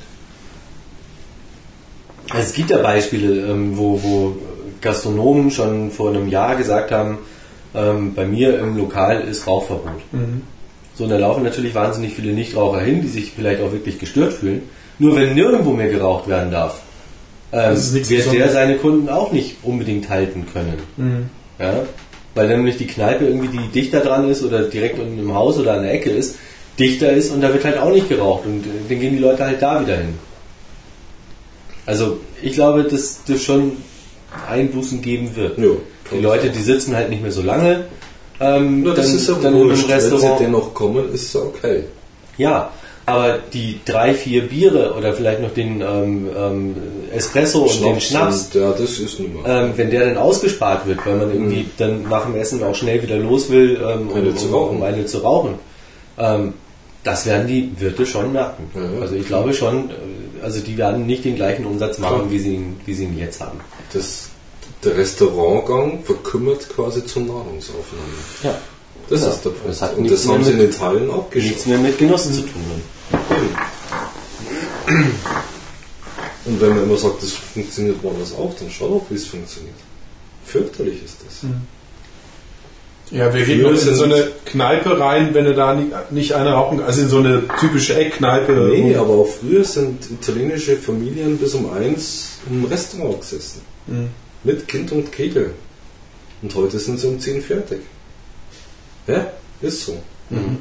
Also 2.31 2.51
es 2.51 2.53
gibt 2.53 2.71
ja 2.71 2.79
Beispiele, 2.79 3.51
ähm, 3.51 3.77
wo, 3.77 4.01
wo 4.01 4.37
Gastronomen 4.81 5.51
schon 5.51 5.91
vor 5.91 6.11
einem 6.11 6.29
Jahr 6.29 6.55
gesagt 6.55 6.93
haben, 6.93 7.19
ähm, 7.75 8.15
bei 8.15 8.27
mir 8.27 8.61
im 8.61 8.77
Lokal 8.77 9.23
ist 9.23 9.45
Rauchverbot. 9.45 10.03
So, 10.95 11.03
und 11.03 11.11
da 11.11 11.19
laufen 11.19 11.43
natürlich 11.43 11.75
wahnsinnig 11.75 12.15
viele 12.15 12.33
Nichtraucher 12.33 12.81
hin, 12.81 13.03
die 13.03 13.09
sich 13.09 13.33
vielleicht 13.33 13.61
auch 13.61 13.73
wirklich 13.73 13.99
gestört 13.99 14.35
fühlen. 14.35 14.63
Nur 15.01 15.17
wenn 15.17 15.35
nirgendwo 15.35 15.73
mehr 15.73 15.89
geraucht 15.89 16.29
werden 16.29 16.53
darf, 16.53 16.83
ähm, 17.53 17.77
wird 17.95 18.11
der 18.11 18.17
Besonderes. 18.17 18.53
seine 18.53 18.77
Kunden 18.77 19.09
auch 19.09 19.33
nicht 19.33 19.57
unbedingt 19.63 20.09
halten 20.09 20.47
können. 20.53 21.31
Ja? 21.59 21.75
Weil 22.35 22.47
dann 22.49 22.59
nämlich 22.59 22.77
die 22.77 22.87
Kneipe 22.87 23.25
irgendwie, 23.27 23.49
die 23.49 23.69
dichter 23.69 24.01
dran 24.01 24.29
ist 24.29 24.43
oder 24.45 24.63
direkt 24.63 24.99
unten 24.99 25.19
im 25.19 25.35
Haus 25.35 25.59
oder 25.59 25.75
an 25.75 25.83
der 25.83 25.93
Ecke 25.95 26.11
ist, 26.11 26.37
dichter 26.79 27.11
ist 27.13 27.33
und 27.33 27.41
da 27.41 27.53
wird 27.53 27.65
halt 27.65 27.79
auch 27.79 27.91
nicht 27.93 28.09
geraucht 28.09 28.45
und 28.47 28.65
äh, 28.65 28.69
dann 28.89 29.01
gehen 29.01 29.15
die 29.17 29.23
Leute 29.23 29.45
halt 29.45 29.61
da 29.63 29.81
wieder 29.81 29.97
hin. 29.97 30.15
Also 31.87 32.19
ich 32.43 32.53
glaube, 32.53 32.85
dass 32.85 33.21
das 33.27 33.43
schon 33.43 33.73
Einbußen 34.49 35.01
geben 35.03 35.35
wird. 35.35 35.59
Ja, 35.59 35.69
die 36.13 36.21
Leute, 36.21 36.51
die 36.51 36.61
sitzen 36.63 36.95
halt 36.95 37.09
nicht 37.11 37.23
mehr 37.23 37.33
so 37.33 37.43
lange. 37.43 37.85
Ähm, 38.41 38.85
Ja, 38.87 38.95
das 38.95 39.07
dann, 39.07 39.17
ist 39.17 39.29
ja 39.29 39.35
dann 39.43 39.55
wurscht. 39.55 39.83
im 39.85 39.89
Wenn 39.89 40.01
sie 40.01 40.07
Restaurant. 40.11 40.41
dennoch 40.41 40.75
kommen, 40.75 41.13
ist 41.13 41.35
ja 41.35 41.41
okay. 41.41 41.85
Ja, 42.37 42.71
aber 43.09 43.39
die 43.53 43.81
drei, 43.85 44.15
vier 44.15 44.49
Biere 44.49 44.95
oder 44.95 45.13
vielleicht 45.15 45.41
noch 45.41 45.53
den 45.53 45.81
ähm, 45.81 46.29
ähm, 46.37 46.77
Espresso 47.15 47.63
und 47.63 47.83
den 47.83 48.01
Schnaps, 48.01 48.51
und- 48.55 48.61
Ja, 48.61 48.73
das 48.73 48.99
ist 48.99 49.19
nun 49.21 49.43
mal. 49.43 49.65
ähm, 49.65 49.73
wenn 49.77 49.91
der 49.91 50.07
dann 50.07 50.17
ausgespart 50.19 50.87
wird, 50.87 51.05
weil 51.07 51.17
man 51.17 51.33
irgendwie 51.33 51.67
dann 51.79 52.03
nach 52.09 52.25
dem 52.27 52.37
Essen 52.37 52.63
auch 52.63 52.75
schnell 52.75 53.03
wieder 53.03 53.17
los 53.17 53.51
will, 53.51 53.81
ähm, 53.83 54.09
um, 54.11 54.17
Eine 54.17 54.35
zu 54.35 54.47
um, 54.49 54.55
rauchen. 54.55 54.77
um 54.79 54.83
eine 54.83 55.07
zu 55.07 55.19
rauchen, 55.19 55.55
ähm, 56.19 56.55
das 57.05 57.27
werden 57.27 57.47
die 57.47 57.71
Wirte 57.79 58.05
schon 58.07 58.33
merken. 58.33 58.71
Ja, 58.75 58.83
ja. 58.83 59.01
Also 59.01 59.15
ich 59.15 59.27
glaube 59.27 59.55
schon, 59.55 59.91
äh, 59.91 59.93
also 60.43 60.61
die 60.61 60.77
werden 60.77 61.07
nicht 61.07 61.25
den 61.25 61.37
gleichen 61.37 61.65
Umsatz 61.67 61.99
machen, 61.99 62.31
wie 62.31 62.39
sie, 62.39 62.55
ihn, 62.55 62.81
wie 62.87 62.95
sie 62.95 63.05
ihn 63.05 63.19
jetzt 63.19 63.41
haben. 63.41 63.61
Das, 63.93 64.29
der 64.85 64.97
Restaurantgang 64.97 66.03
verkümmert 66.05 66.69
quasi 66.69 67.05
zur 67.05 67.23
Nahrungsaufnahme. 67.23 68.19
Ja. 68.45 68.55
Das 69.11 69.23
Ja, 69.23 69.29
ist 69.29 69.45
der 69.45 69.51
Punkt. 69.51 69.69
das 69.69 69.83
hat 69.83 69.97
und 69.97 70.03
nichts 70.03 70.23
das 70.23 70.31
haben 70.33 70.45
sie 70.45 70.53
in 70.53 70.61
Italien 70.61 71.11
auch 71.11 71.33
Nichts 71.33 71.49
geschafft. 71.49 71.67
mehr 71.67 71.79
mit 71.79 71.99
Genuss 71.99 72.25
zu 72.25 72.43
tun. 72.43 72.83
Und 76.45 76.61
wenn 76.61 76.71
man 76.71 76.83
immer 76.85 76.97
sagt, 76.97 77.23
das 77.23 77.33
funktioniert 77.33 78.03
woanders 78.03 78.33
auch, 78.35 78.55
dann 78.59 78.71
schau 78.71 78.89
doch, 78.89 79.07
wie 79.11 79.15
es 79.17 79.27
funktioniert. 79.27 79.75
Fürchterlich 80.45 81.03
ist 81.05 81.17
das. 81.27 81.51
Ja, 83.11 83.33
wer 83.33 83.43
geht 83.45 83.61
Früher 83.61 83.71
noch 83.73 83.83
in 83.87 83.95
so 83.95 84.05
eine 84.05 84.29
Kneipe 84.45 84.99
rein, 85.01 85.33
wenn 85.35 85.47
er 85.47 85.55
da 85.55 85.75
nicht, 85.75 85.91
nicht 86.11 86.33
eine 86.35 86.53
rauchen 86.53 86.83
Also 86.83 87.03
in 87.03 87.09
so 87.09 87.19
eine 87.19 87.43
typische 87.61 87.97
Eckkneipe. 87.97 88.53
Nee, 88.71 88.97
aber 88.97 89.15
auch 89.15 89.29
früher 89.29 89.65
sind 89.65 90.11
italienische 90.11 90.77
Familien 90.77 91.39
bis 91.39 91.55
um 91.55 91.71
eins 91.73 92.39
im 92.51 92.65
Restaurant 92.67 93.21
gesessen. 93.21 93.63
Mhm. 93.87 94.09
Mit 94.45 94.69
Kind 94.69 94.93
und 94.93 95.11
Kegel. 95.13 95.53
Und 96.43 96.55
heute 96.55 96.79
sind 96.79 97.01
sie 97.01 97.07
um 97.09 97.19
10 97.19 97.41
fertig. 97.43 97.81
Ja, 99.09 99.27
ist 99.61 99.87
so. 99.87 100.01
Mhm. 100.31 100.59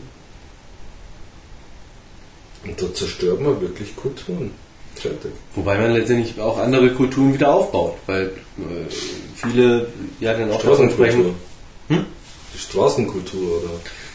Und 2.65 2.81
da 2.81 2.93
zerstört 2.93 3.41
man 3.41 3.61
wirklich 3.61 3.95
Kulturen. 3.95 4.51
Fertig. 4.95 5.31
Wobei 5.55 5.77
man 5.77 5.93
letztendlich 5.93 6.39
auch 6.39 6.57
andere 6.57 6.89
Kulturen 6.89 7.33
wieder 7.33 7.53
aufbaut, 7.53 7.97
weil 8.07 8.31
äh, 8.57 8.91
viele 9.35 9.87
ja 10.19 10.33
dann 10.33 10.49
auch 10.51 10.61
davon 10.61 10.89
Straßenkultur. 10.89 11.05
sprechen. 11.05 11.35
Hm? 11.89 12.05
Die 12.53 12.57
Straßenkultur 12.57 13.59
oder. 13.59 13.69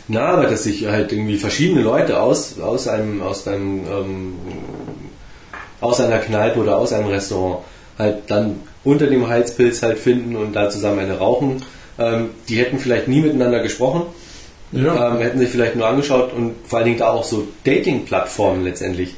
Na, 0.08 0.26
aber 0.26 0.46
dass 0.48 0.64
sich 0.64 0.84
halt 0.86 1.12
irgendwie 1.12 1.36
verschiedene 1.36 1.82
Leute 1.82 2.20
aus, 2.20 2.58
aus 2.58 2.88
einem, 2.88 3.22
aus 3.22 3.46
einem, 3.46 3.86
ähm, 3.86 4.34
aus 5.80 6.00
einer 6.00 6.18
Kneipe 6.18 6.58
oder 6.58 6.76
aus 6.76 6.92
einem 6.92 7.06
Restaurant 7.06 7.64
halt 7.98 8.22
dann 8.26 8.60
unter 8.82 9.06
dem 9.06 9.28
Heizpilz 9.28 9.82
halt 9.82 9.98
finden 9.98 10.34
und 10.34 10.54
da 10.54 10.68
zusammen 10.68 10.98
eine 10.98 11.18
rauchen. 11.18 11.62
Ähm, 11.98 12.30
die 12.48 12.56
hätten 12.56 12.80
vielleicht 12.80 13.06
nie 13.06 13.20
miteinander 13.20 13.60
gesprochen, 13.60 14.02
Ja. 14.72 15.12
ähm, 15.14 15.18
hätten 15.20 15.38
sich 15.38 15.50
vielleicht 15.50 15.76
nur 15.76 15.86
angeschaut 15.86 16.32
und 16.32 16.54
vor 16.66 16.78
allen 16.78 16.86
Dingen 16.86 16.98
da 16.98 17.10
auch 17.10 17.24
so 17.24 17.46
Dating-Plattformen 17.64 18.64
letztendlich 18.64 19.14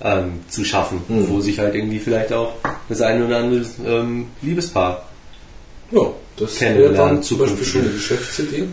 ähm, 0.00 0.40
zu 0.48 0.64
schaffen, 0.64 1.00
Mhm. 1.08 1.28
wo 1.28 1.40
sich 1.40 1.58
halt 1.58 1.74
irgendwie 1.74 1.98
vielleicht 1.98 2.32
auch 2.32 2.52
das 2.88 3.00
eine 3.02 3.24
oder 3.26 3.38
andere 3.38 3.64
ähm, 3.86 4.26
Liebespaar 4.42 5.04
Ja, 5.90 6.00
das 6.36 6.56
Kennenlernen, 6.56 6.96
wäre 6.96 7.06
dann 7.08 7.22
zum 7.22 7.38
Beispiel 7.38 7.58
Zukunft. 7.58 7.72
schon 7.72 7.80
eine 7.82 7.90
Geschäftsidee. 7.92 8.64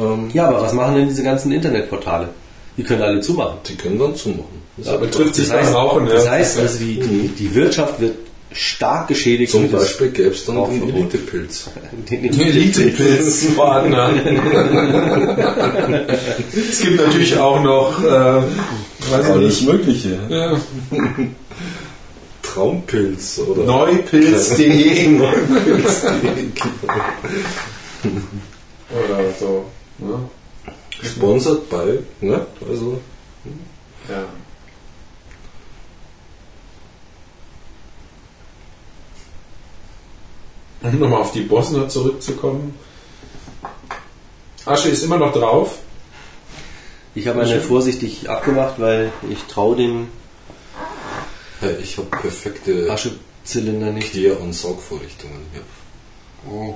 Ähm, 0.00 0.30
Ja, 0.34 0.48
aber 0.48 0.62
was 0.62 0.72
machen 0.72 0.94
denn 0.96 1.08
diese 1.08 1.22
ganzen 1.22 1.50
Internetportale? 1.52 2.28
Die 2.76 2.82
können 2.84 3.02
alle 3.02 3.20
zumachen. 3.20 3.58
Die 3.68 3.74
können 3.74 3.98
dann 3.98 4.14
zumachen. 4.14 4.62
Das 4.76 4.86
Ja, 4.86 4.94
ist 4.94 5.00
betrifft 5.00 5.34
sich 5.34 5.48
Das 5.48 5.56
heißt, 5.58 5.72
beim 5.72 5.74
Rauchen, 5.80 6.06
das 6.06 6.28
heißt 6.28 6.58
also, 6.60 6.78
die, 6.78 7.00
die, 7.00 7.28
die 7.28 7.54
Wirtschaft 7.54 8.00
wird 8.00 8.16
stark 8.52 9.08
geschädigt. 9.08 9.52
Zum 9.52 9.70
Beispiel 9.70 10.10
gäbe 10.10 10.30
es 10.30 10.44
dann 10.44 10.56
den 10.56 10.64
Rauchverbot. 10.64 10.94
Elitepilz. 10.94 11.70
den 12.10 12.24
Elitepilzpartner. 12.40 14.10
es 16.70 16.80
gibt 16.80 16.96
natürlich 17.04 17.36
auch 17.36 17.62
noch, 17.62 18.02
äh, 18.02 18.42
weiß 19.10 19.28
ich 19.28 19.36
nicht, 19.36 19.62
Mögliche. 19.66 20.18
ja, 20.28 20.60
Traumpilz 22.42 23.38
oder 23.40 23.64
neupilz.de 23.64 25.08
Neupilz. 25.08 26.04
oder 28.90 29.32
so. 29.38 29.64
Ne? 29.98 30.18
Gesponsert 31.00 31.68
bei, 31.68 31.98
ne? 32.20 32.46
Also, 32.68 33.00
Ja. 34.08 34.24
Um 40.82 40.98
nochmal 40.98 41.22
auf 41.22 41.32
die 41.32 41.42
Bosner 41.42 41.88
zurückzukommen. 41.88 42.74
Asche 44.64 44.88
ist 44.88 45.02
immer 45.02 45.18
noch 45.18 45.32
drauf. 45.32 45.78
Ich 47.14 47.26
habe 47.26 47.42
eine 47.42 47.60
vorsichtig 47.60 48.28
abgemacht, 48.28 48.74
weil 48.78 49.12
ich 49.28 49.42
traue 49.44 49.76
dem 49.76 50.08
ja, 51.60 51.70
ich 51.82 51.98
habe 51.98 52.08
perfekte 52.08 52.88
Aschezylinder 52.90 53.90
nicht. 53.90 54.12
Klär- 54.12 54.40
und 54.40 54.52
Saugvorrichtungen 54.52 55.40
hier. 55.52 55.62
Oh. 56.50 56.74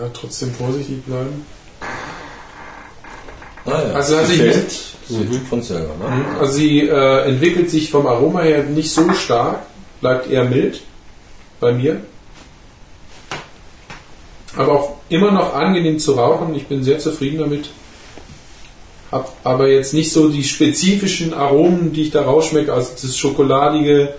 Ja, 0.00 0.08
trotzdem 0.12 0.54
vorsichtig 0.54 1.02
bleiben. 1.04 1.44
Ah, 3.64 3.82
ja. 3.82 3.94
Also 3.94 4.16
hat 4.16 4.26
Sie 4.26 4.36
fällt, 4.36 4.70
sie 5.08 5.24
tut 5.26 5.46
von 5.48 5.62
selber, 5.62 5.94
ne? 5.96 6.38
Also 6.40 6.52
sie 6.54 6.80
äh, 6.80 7.28
entwickelt 7.28 7.70
sich 7.70 7.90
vom 7.90 8.06
Aroma 8.06 8.40
her 8.40 8.64
nicht 8.64 8.90
so 8.90 9.12
stark, 9.12 9.66
bleibt 10.00 10.30
eher 10.30 10.44
mild 10.44 10.82
bei 11.60 11.72
mir. 11.72 12.00
Aber 14.56 14.72
auch 14.72 14.96
immer 15.08 15.30
noch 15.30 15.54
angenehm 15.54 15.98
zu 15.98 16.12
rauchen. 16.12 16.54
Ich 16.54 16.66
bin 16.66 16.82
sehr 16.82 16.98
zufrieden 16.98 17.38
damit. 17.38 17.70
Hab 19.10 19.34
aber 19.44 19.68
jetzt 19.68 19.92
nicht 19.92 20.10
so 20.10 20.28
die 20.28 20.44
spezifischen 20.44 21.34
Aromen, 21.34 21.92
die 21.92 22.02
ich 22.02 22.10
da 22.10 22.22
rausschmecke. 22.22 22.72
Also 22.72 22.92
das 23.00 23.16
Schokoladige 23.16 24.14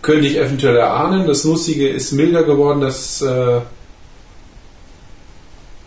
könnte 0.00 0.26
ich 0.26 0.38
eventuell 0.38 0.76
erahnen. 0.76 1.26
Das 1.26 1.44
Nussige 1.44 1.88
ist 1.88 2.12
milder 2.12 2.44
geworden. 2.44 2.80
Das, 2.80 3.20
äh, 3.20 3.60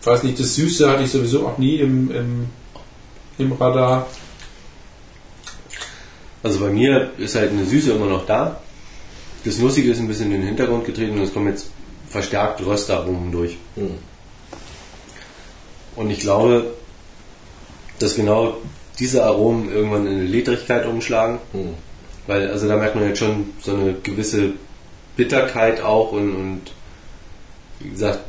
weiß 0.04 0.22
nicht, 0.22 0.38
das 0.38 0.54
Süße 0.54 0.88
hatte 0.88 1.02
ich 1.02 1.10
sowieso 1.10 1.46
auch 1.46 1.58
nie 1.58 1.76
im, 1.76 2.10
im, 2.10 2.46
im 3.38 3.52
Radar. 3.52 4.06
Also 6.42 6.60
bei 6.60 6.70
mir 6.70 7.10
ist 7.18 7.34
halt 7.34 7.50
eine 7.50 7.64
Süße 7.64 7.92
immer 7.92 8.06
noch 8.06 8.26
da. 8.26 8.60
Das 9.44 9.58
Nussige 9.58 9.90
ist 9.90 9.98
ein 9.98 10.06
bisschen 10.06 10.26
in 10.26 10.40
den 10.40 10.46
Hintergrund 10.46 10.84
getreten 10.84 11.18
und 11.18 11.24
es 11.24 11.32
kommen 11.32 11.48
jetzt 11.48 11.71
verstärkt 12.12 12.64
Röstaromen 12.64 13.32
durch. 13.32 13.56
Hm. 13.74 13.98
Und 15.96 16.10
ich 16.10 16.20
glaube, 16.20 16.74
dass 17.98 18.14
genau 18.14 18.58
diese 18.98 19.24
Aromen 19.24 19.72
irgendwann 19.72 20.06
in 20.06 20.14
eine 20.14 20.24
Ledrigkeit 20.24 20.86
umschlagen. 20.86 21.38
Hm. 21.52 21.74
Weil, 22.26 22.50
also 22.50 22.68
da 22.68 22.76
merkt 22.76 22.94
man 22.94 23.08
jetzt 23.08 23.18
schon 23.18 23.52
so 23.60 23.74
eine 23.74 23.94
gewisse 23.94 24.52
Bitterkeit 25.16 25.80
auch 25.80 26.12
und, 26.12 26.34
und 26.34 26.60
wie 27.80 27.90
gesagt, 27.90 28.20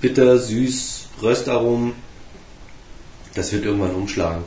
bitter, 0.00 0.38
süß, 0.38 1.08
Röstaromen. 1.22 1.94
Das 3.34 3.50
wird 3.52 3.64
irgendwann 3.64 3.94
umschlagen. 3.94 4.44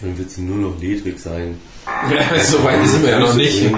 Dann 0.00 0.16
wird 0.18 0.30
sie 0.30 0.42
nur 0.42 0.58
noch 0.58 0.80
ledrig 0.80 1.18
sein. 1.18 1.60
Ja, 1.86 2.44
so 2.44 2.62
weit 2.64 2.86
sind 2.88 3.02
wir 3.02 3.10
ja 3.10 3.18
noch 3.20 3.34
nicht. 3.34 3.70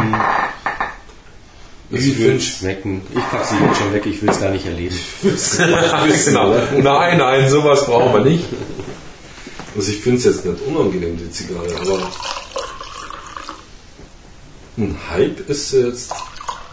Es 1.90 2.18
wird 2.18 2.42
schmecken. 2.42 3.02
Ich 3.14 3.30
packe 3.30 3.46
sie 3.46 3.56
jetzt 3.64 3.78
schon 3.78 3.92
weg, 3.92 4.06
ich 4.06 4.20
will 4.22 4.28
es 4.30 4.40
gar 4.40 4.50
nicht 4.50 4.66
erleben. 4.66 4.98
genau. 6.24 6.54
Nein, 6.82 7.18
nein, 7.18 7.48
sowas 7.48 7.86
brauchen 7.86 8.12
wir 8.14 8.20
nicht. 8.30 8.44
Also 9.76 9.90
ich 9.90 10.00
finde 10.00 10.18
es 10.18 10.24
jetzt 10.24 10.44
nicht 10.44 10.60
unangenehm, 10.66 11.16
die 11.16 11.30
Zigarre, 11.30 11.66
aber 11.80 12.10
ein 14.78 14.96
Hype 15.10 15.48
ist 15.48 15.72
jetzt 15.72 16.12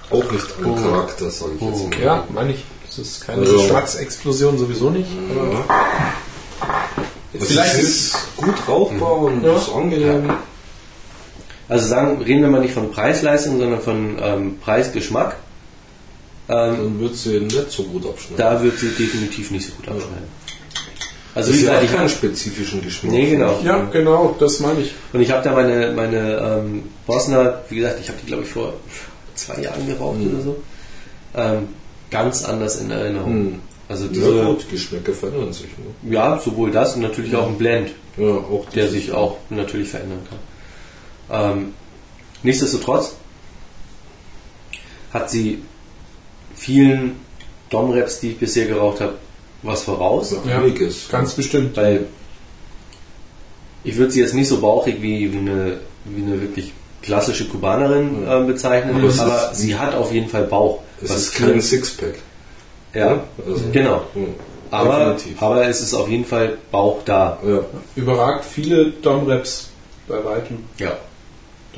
auch 0.09 0.32
nicht 0.32 0.45
an 0.63 0.75
Charakter, 0.75 1.29
sage 1.29 1.51
ich 1.59 1.61
jetzt 1.61 1.89
mal. 1.89 1.99
Ja, 2.01 2.27
meine 2.29 2.51
ich. 2.53 2.63
Das 2.88 2.97
ist 2.99 3.25
keine 3.25 3.41
Also- 3.41 3.57
Geschmacksexplosion 3.57 4.57
sowieso 4.57 4.89
nicht. 4.89 5.09
Ja. 5.09 5.75
Also 7.34 7.45
vielleicht 7.45 7.73
es 7.75 7.79
ist 7.84 8.05
ist 8.15 8.17
gut 8.38 8.55
rauchbar 8.67 9.17
und 9.17 9.43
Ja. 9.43 9.55
ist 9.55 9.69
angenehm. 9.73 10.34
Also 11.72 11.88
sagen, 11.88 12.22
reden 12.22 12.41
wir 12.41 12.49
mal 12.49 12.59
nicht 12.61 12.74
von 12.74 12.91
Preis-Leistung, 12.91 13.57
sondern 13.59 13.80
von 13.82 14.17
ähm, 14.22 14.57
Preis-Geschmack. 14.59 15.38
Ähm, 16.49 16.55
Dann 16.78 16.99
wird 16.99 17.15
sie 17.15 17.39
nicht 17.39 17.72
so 17.72 17.84
gut 17.84 18.05
abschneiden. 18.05 18.38
da 18.38 18.61
wird 18.61 18.78
sie 18.78 18.89
definitiv 18.89 19.51
nicht 19.51 19.67
so 19.67 19.74
gut 19.76 19.88
abschneiden. 19.88 20.28
Also 21.34 21.49
das 21.49 21.57
wie 21.59 21.61
ist 21.63 21.67
ja 21.67 21.74
gesagt, 21.80 21.91
ich 21.91 21.97
keinen 21.97 22.09
spezifischen 22.09 22.82
Geschmack. 22.82 23.13
Nee, 23.13 23.30
genau. 23.30 23.57
ja, 23.63 23.88
genau, 23.89 24.36
das 24.38 24.59
meine 24.59 24.82
ich. 24.82 24.93
und 25.13 25.22
ich 25.22 25.32
habe 25.32 25.43
da 25.45 25.53
meine, 25.53 25.93
meine 25.95 26.38
ähm, 26.59 26.84
Bosner, 27.07 27.61
wie 27.69 27.78
gesagt, 27.78 27.99
ich 28.01 28.09
habe 28.09 28.19
die 28.22 28.26
glaube 28.28 28.43
ich 28.43 28.49
vor 28.49 28.74
zwei 29.36 29.61
Jahren 29.61 29.88
geraucht 29.88 30.17
Mhm. 30.19 30.34
oder 30.34 30.41
so, 30.43 30.57
ähm, 31.36 31.69
ganz 32.09 32.43
anders 32.43 32.82
in 32.82 32.91
Erinnerung. 32.91 33.32
Hm. 33.32 33.59
Also 33.88 34.05
Ja 34.07 34.11
diese, 34.11 34.43
gut, 34.43 34.69
Geschmäcker 34.69 35.13
verändern 35.13 35.53
sich. 35.53 35.67
Ne? 36.03 36.11
ja, 36.13 36.38
sowohl 36.43 36.69
das 36.72 36.95
und 36.95 37.01
natürlich 37.01 37.34
auch 37.34 37.47
ein 37.47 37.57
Blend. 37.57 37.91
Ja, 38.17 38.28
auch 38.28 38.65
der 38.76 38.89
sich 38.89 39.13
auch 39.13 39.38
natürlich 39.49 39.88
verändern 39.88 40.19
kann. 40.30 40.39
Ähm, 41.32 41.73
nichtsdestotrotz 42.43 43.13
hat 45.13 45.29
sie 45.29 45.63
vielen 46.55 47.19
Dom-Raps, 47.69 48.19
die 48.19 48.32
ich 48.32 48.38
bisher 48.39 48.65
geraucht 48.67 49.01
habe, 49.01 49.15
was 49.63 49.84
voraus. 49.84 50.32
Ja, 50.32 50.51
Ja, 50.51 50.57
einiges. 50.59 51.07
Ganz 51.09 51.34
bestimmt. 51.34 51.75
Weil 51.77 52.07
ich 53.84 53.95
würde 53.97 54.11
sie 54.11 54.19
jetzt 54.21 54.34
nicht 54.34 54.47
so 54.47 54.59
bauchig 54.59 55.01
wie, 55.01 55.32
wie, 55.34 55.38
eine, 55.38 55.79
wie 56.05 56.21
eine 56.21 56.41
wirklich 56.41 56.73
klassische 57.01 57.47
Kubanerin 57.47 58.27
äh, 58.27 58.43
bezeichnen, 58.45 58.95
Aber 58.95 59.21
aber 59.23 59.51
ist- 59.51 59.55
sie 59.59 59.75
hat 59.77 59.95
auf 59.95 60.11
jeden 60.13 60.29
Fall 60.29 60.43
Bauch. 60.43 60.82
Es 61.01 61.09
was 61.09 61.17
ist 61.17 61.36
kein 61.36 61.59
Sixpack. 61.61 62.15
ja, 62.93 63.23
Also, 63.43 63.63
genau. 63.71 64.03
ja, 64.13 64.21
Aber, 64.69 65.13
definitiv. 65.13 65.41
aber 65.41 65.67
es 65.67 65.82
ist 65.82 65.93
auf 65.95 66.07
jeden 66.07 66.25
Fall 66.25 66.57
Bauch 66.71 66.99
da. 67.05 67.39
ja. 67.43 67.61
Überragt 67.95 68.45
viele 68.45 68.91
Dom-Raps 68.91 69.69
bei 70.07 70.23
weitem. 70.23 70.59
Ja, 70.77 70.95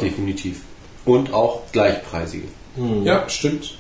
definitiv. 0.02 0.62
Und 1.06 1.34
auch 1.34 1.62
gleichpreisige. 1.72 2.48
Hm. 2.76 3.04
Ja, 3.06 3.28
stimmt. 3.30 3.76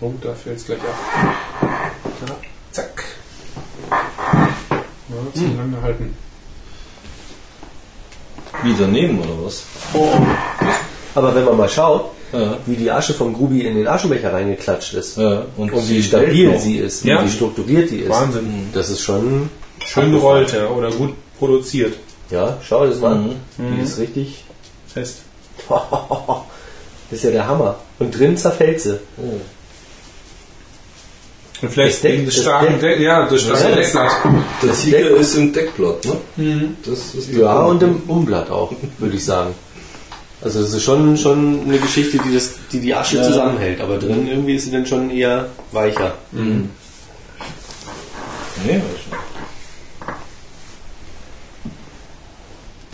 Oh, 0.00 0.12
da 0.22 0.32
fällt 0.34 0.58
es 0.58 0.66
gleich 0.66 0.78
ab. 0.80 1.34
Ja, 2.26 2.36
zack. 2.70 3.04
Ja, 3.90 5.16
zu 5.34 5.44
lange 5.56 5.80
halten. 5.82 6.14
Wie 8.62 8.74
daneben 8.78 9.20
oder 9.20 9.44
was? 9.44 9.62
Aber 11.14 11.34
wenn 11.34 11.44
man 11.44 11.56
mal 11.56 11.68
schaut, 11.68 12.10
Ja. 12.32 12.58
wie 12.66 12.76
die 12.76 12.90
Asche 12.90 13.14
vom 13.14 13.32
Grubi 13.32 13.62
in 13.62 13.74
den 13.74 13.88
Aschenbecher 13.88 14.32
reingeklatscht 14.34 14.92
ist 14.94 15.16
Ja, 15.16 15.46
und, 15.56 15.72
und 15.72 15.88
wie 15.88 16.02
stabil 16.02 16.52
noch. 16.52 16.60
sie 16.60 16.76
ist, 16.76 17.02
Ja. 17.04 17.20
und 17.20 17.26
wie 17.26 17.30
strukturiert 17.30 17.90
die 17.90 18.00
ist, 18.00 18.10
Wahnsinn. 18.10 18.68
das 18.74 18.90
ist 18.90 19.00
schon... 19.00 19.48
Schön 19.84 20.12
gerollt, 20.12 20.52
ja, 20.52 20.66
oder 20.68 20.90
gut 20.90 21.14
produziert. 21.38 21.94
Ja, 22.30 22.58
schau 22.62 22.82
dir 22.84 22.90
das 22.90 23.00
mal 23.00 23.12
an. 23.12 23.36
Mhm. 23.56 23.76
Die 23.76 23.82
ist 23.82 23.98
richtig... 23.98 24.44
Fest. 24.98 25.16
Das 27.10 27.20
ist 27.20 27.24
ja 27.24 27.30
der 27.30 27.48
Hammer. 27.48 27.76
Und 27.98 28.18
drin 28.18 28.36
zerfällt 28.36 28.82
sie. 28.82 29.00
Oh. 29.16 29.40
Und 31.62 31.70
vielleicht 31.72 31.94
Das 31.94 32.00
Deck- 32.02 32.12
wegen 32.12 32.26
des 32.26 32.34
das 32.34 32.44
starken 32.44 32.72
Deck- 32.74 32.80
Deck, 32.80 33.00
ja, 33.00 33.26
das 33.26 33.40
starke 33.40 33.62
Ja, 33.62 33.68
das- 33.70 33.76
Deckblatt. 33.92 34.12
Der 34.62 34.68
Das 34.68 34.82
Sieger 34.82 34.98
Deck- 34.98 35.16
ist 35.16 35.34
im 35.36 35.52
Deckblatt, 35.54 36.04
ne? 36.04 36.16
Mhm. 36.36 36.76
Das 36.84 37.14
ist 37.14 37.30
Ja, 37.32 37.62
Punkt. 37.62 37.82
und 37.82 37.88
im 37.88 38.02
Umblatt 38.10 38.50
auch, 38.50 38.72
würde 38.98 39.16
ich 39.16 39.24
sagen. 39.24 39.54
Also 40.42 40.60
das 40.62 40.72
ist 40.74 40.82
schon, 40.84 41.16
schon 41.16 41.62
eine 41.64 41.78
Geschichte, 41.78 42.18
die 42.18 42.34
das, 42.34 42.50
die, 42.70 42.78
die 42.80 42.94
Asche 42.94 43.16
Ja. 43.16 43.22
zusammenhält. 43.24 43.80
Aber 43.80 43.96
drin 43.96 44.28
irgendwie 44.28 44.56
ist 44.56 44.64
sie 44.66 44.70
dann 44.70 44.84
schon 44.86 45.08
eher 45.10 45.48
weicher. 45.72 46.12
Nee, 46.32 46.68
also. 48.74 48.84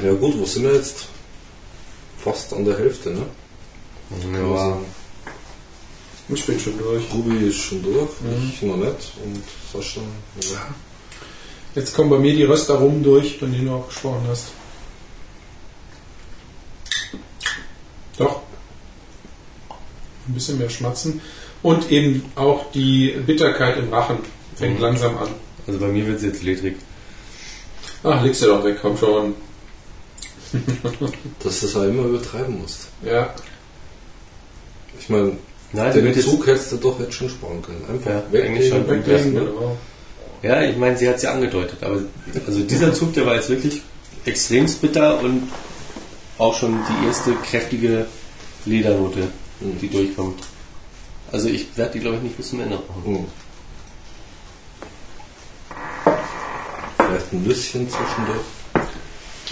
Ja 0.07 0.12
gut, 0.14 0.38
wo 0.38 0.44
sind 0.44 0.64
wir 0.64 0.74
jetzt? 0.74 1.07
Fast 2.25 2.55
an 2.55 2.64
der 2.64 2.79
Hälfte, 2.79 3.11
ne? 3.11 3.27
Ja. 4.33 4.79
Ich 6.29 6.47
bin 6.47 6.59
schon 6.59 6.79
durch. 6.79 7.03
Ruby 7.12 7.49
ist 7.49 7.57
schon 7.57 7.83
durch, 7.83 8.11
ich 8.49 8.62
noch 8.62 8.77
nicht 8.77 9.12
und 9.22 9.43
Sascha. 9.70 10.01
Ja. 10.41 10.75
Jetzt 11.75 11.95
kommen 11.95 12.09
bei 12.09 12.18
mir 12.18 12.35
die 12.35 12.45
Röster 12.45 12.77
rum 12.77 13.03
durch, 13.03 13.37
von 13.37 13.53
denen 13.53 13.66
du 13.66 13.75
auch 13.75 13.89
gesprochen 13.89 14.22
hast. 14.29 14.47
Doch. 18.16 18.41
Ein 20.27 20.35
bisschen 20.35 20.59
mehr 20.59 20.70
schmatzen. 20.70 21.20
Und 21.62 21.91
eben 21.91 22.25
auch 22.37 22.70
die 22.72 23.11
Bitterkeit 23.27 23.77
im 23.77 23.93
Rachen 23.93 24.18
fängt 24.55 24.81
langsam 24.81 25.18
an. 25.18 25.29
Also 25.66 25.79
bei 25.79 25.89
mir 25.89 26.07
wird 26.07 26.18
es 26.18 26.22
jetzt 26.22 26.43
ledrig. 26.43 26.77
Ach, 28.03 28.22
legst 28.22 28.43
du 28.43 28.47
doch 28.47 28.64
weg, 28.64 28.79
komm 28.81 28.97
schon. 28.97 29.35
Dass 31.42 31.61
du 31.61 31.66
es 31.66 31.76
auch 31.76 31.82
immer 31.84 32.05
übertreiben 32.05 32.61
musst. 32.61 32.88
Ja. 33.05 33.34
Ich 34.98 35.09
meine, 35.09 35.32
Nein, 35.72 35.92
den 35.92 36.07
jetzt, 36.07 36.22
Zug 36.22 36.46
hättest 36.46 36.72
du 36.72 36.76
doch 36.76 37.00
jetzt 37.00 37.14
schon 37.14 37.28
sparen 37.28 37.61
können. 37.61 37.84
Einfach 37.90 38.11
Ja, 38.11 38.22
weglegen 38.30 38.68
schon. 38.68 38.88
Weglegen, 38.88 39.12
lassen, 39.12 39.34
ne? 39.34 39.40
genau. 39.40 39.76
ja, 40.42 40.62
ich 40.62 40.76
meine, 40.76 40.96
sie 40.96 41.09
hat 41.09 41.16
es 41.16 41.22
ja 41.22 41.32
angedeutet. 41.32 41.82
Aber 41.82 42.00
also 42.46 42.61
dieser 42.61 42.94
Zug, 42.94 43.12
der 43.14 43.26
war 43.26 43.34
jetzt 43.34 43.50
wirklich 43.50 43.82
extremst 44.24 44.80
bitter 44.80 45.20
und 45.20 45.48
auch 46.38 46.55
schon 46.57 46.78
die 46.88 47.07
erste 47.07 47.32
kräftige 47.34 48.07
Ledernote, 48.64 49.28
die 49.61 49.88
durchkommt. 49.88 50.40
Also 51.32 51.48
ich 51.48 51.76
werde 51.76 51.92
die, 51.94 52.00
glaube 52.00 52.16
ich, 52.18 52.22
nicht 52.22 52.36
bis 52.36 52.50
zum 52.50 52.61
Ende 52.61 52.76
brauchen. 52.76 53.16
Hm. 53.16 53.26
Vielleicht 56.96 57.32
ein 57.32 57.42
Nüsschen 57.42 57.88
zwischendurch. 57.88 58.44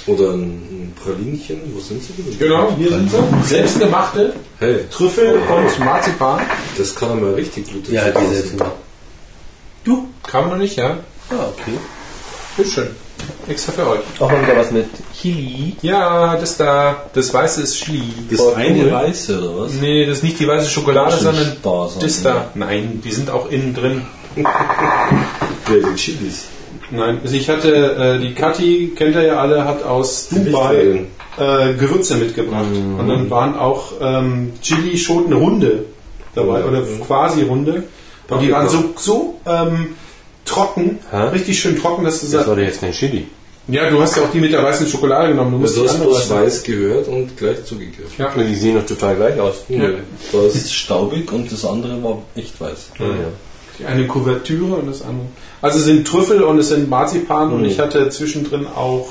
Oder 0.07 0.31
ein, 0.33 0.93
Pralinchen. 1.03 1.61
Wo 1.75 1.81
sind 1.81 2.03
sie 2.03 2.13
denn? 2.13 2.39
Genau, 2.39 2.73
hier 2.77 2.89
sind 2.91 3.11
sie. 3.11 3.17
Selbstgemachte 3.49 4.35
Hey, 4.59 4.81
Trüffel 4.91 5.35
und 5.35 5.79
Marzipan. 5.85 6.41
das 6.77 6.95
kann 6.95 7.11
er 7.11 7.15
mal 7.17 7.35
richtig 7.35 7.73
gut 7.73 7.89
Ja, 7.89 8.11
die 8.11 8.35
selbst 8.35 8.51
gemacht. 8.57 8.73
Du? 9.85 10.09
Kam 10.27 10.49
noch 10.51 10.57
nicht, 10.57 10.77
ja? 10.77 10.99
Ah, 11.31 11.47
okay. 11.53 11.73
Bitteschön. 12.57 12.89
Extra 13.49 13.73
für 13.73 13.89
euch. 13.89 14.01
Auch 14.19 14.31
mal 14.31 14.43
wieder 14.43 14.57
was 14.57 14.71
mit 14.73 14.87
Chili. 15.21 15.77
Ja, 15.83 16.37
das 16.37 16.57
da, 16.57 17.05
das 17.15 17.33
weiße 17.33 17.63
ist 17.63 17.77
Chili. 17.77 18.03
Das 18.31 18.41
Voll 18.41 18.55
eine 18.55 18.85
cool. 18.85 18.93
weiße 18.93 19.39
oder 19.41 19.65
was? 19.65 19.73
Nee, 19.75 20.07
das 20.07 20.19
ist 20.19 20.25
nicht 20.25 20.39
die 20.41 20.47
weiße 20.49 20.69
Schokolade, 20.69 21.11
Das 21.13 21.21
ist 21.21 21.25
sondern 21.25 21.57
da, 21.63 21.89
sondern- 21.89 22.01
das 22.01 22.23
da. 22.23 22.51
Nein, 22.55 23.01
die 23.05 23.13
sind 23.13 23.31
auch 23.31 23.49
innen 23.51 23.75
drin. 23.75 24.03
Ja, 24.45 25.75
die 25.89 25.95
Chilis. 25.97 26.47
Nein, 26.93 27.21
also 27.23 27.35
ich 27.35 27.49
hatte, 27.49 27.97
äh, 27.97 28.19
die 28.21 28.35
Kathi, 28.35 28.93
kennt 28.95 29.15
ihr 29.17 29.23
ja 29.23 29.41
alle, 29.41 29.65
hat 29.65 29.83
aus 29.85 30.29
Dubai 30.31 31.07
äh, 31.39 31.73
Gewürze 31.75 32.17
mitgebracht. 32.17 32.67
Und 32.99 33.09
dann 33.09 33.31
waren 33.31 33.57
auch 33.57 33.93
ähm, 34.01 34.53
Chili-Schoten 34.63 35.35
Hunde 35.35 35.85
dabei, 36.35 36.65
oder 36.65 36.83
quasi 37.07 37.47
Hunde. 37.47 37.85
Und 38.29 38.41
die 38.43 38.53
waren 38.53 38.69
so, 38.69 38.95
so 38.97 39.41
ähm, 39.47 39.95
trocken, 40.45 40.99
Hä? 41.11 41.29
richtig 41.33 41.61
schön 41.61 41.79
trocken, 41.79 42.05
dass 42.05 42.21
du 42.21 42.27
Das 42.27 42.33
sagst, 42.33 42.49
war 42.49 42.57
doch 42.57 42.63
jetzt 42.63 42.81
kein 42.81 42.93
Chili. 42.93 43.27
ja, 43.69 43.89
du 43.91 44.01
hast 44.01 44.17
ja 44.17 44.23
auch 44.25 44.31
die 44.31 44.41
mit 44.41 44.53
der 44.53 44.63
weißen 44.63 44.87
Schokolade 44.87 45.29
genommen, 45.29 45.53
du 45.53 45.59
musst 45.59 45.79
Also 45.79 45.83
die 45.83 45.87
du 45.87 45.93
hast 45.93 46.31
andere 46.31 46.39
bloß 46.39 46.45
weiß 46.45 46.63
gehört 46.65 47.09
und 47.09 47.37
gleich 47.37 47.65
zugegriffen. 47.65 48.13
Ja. 48.19 48.31
Die 48.37 48.55
sehen 48.55 48.77
doch 48.77 48.87
total 48.87 49.17
gleich 49.17 49.39
aus. 49.41 49.65
Nö. 49.69 49.99
Da 50.33 50.43
ist 50.47 50.73
staubig 50.75 51.31
und 51.33 51.51
das 51.53 51.65
andere 51.65 52.03
war 52.03 52.23
echt 52.35 52.61
weiß. 52.61 52.91
Ja. 52.99 53.07
Die 53.83 53.87
eine 53.87 54.07
Kuvertüre 54.07 54.75
und 54.77 54.87
das 54.89 55.03
andere. 55.03 55.27
Also 55.61 55.79
es 55.79 55.85
sind 55.85 56.07
Trüffel 56.07 56.43
und 56.43 56.59
es 56.59 56.69
sind 56.69 56.89
Marzipan 56.89 57.53
und 57.53 57.61
Mhm. 57.61 57.67
ich 57.67 57.79
hatte 57.79 58.09
zwischendrin 58.09 58.67
auch 58.67 59.09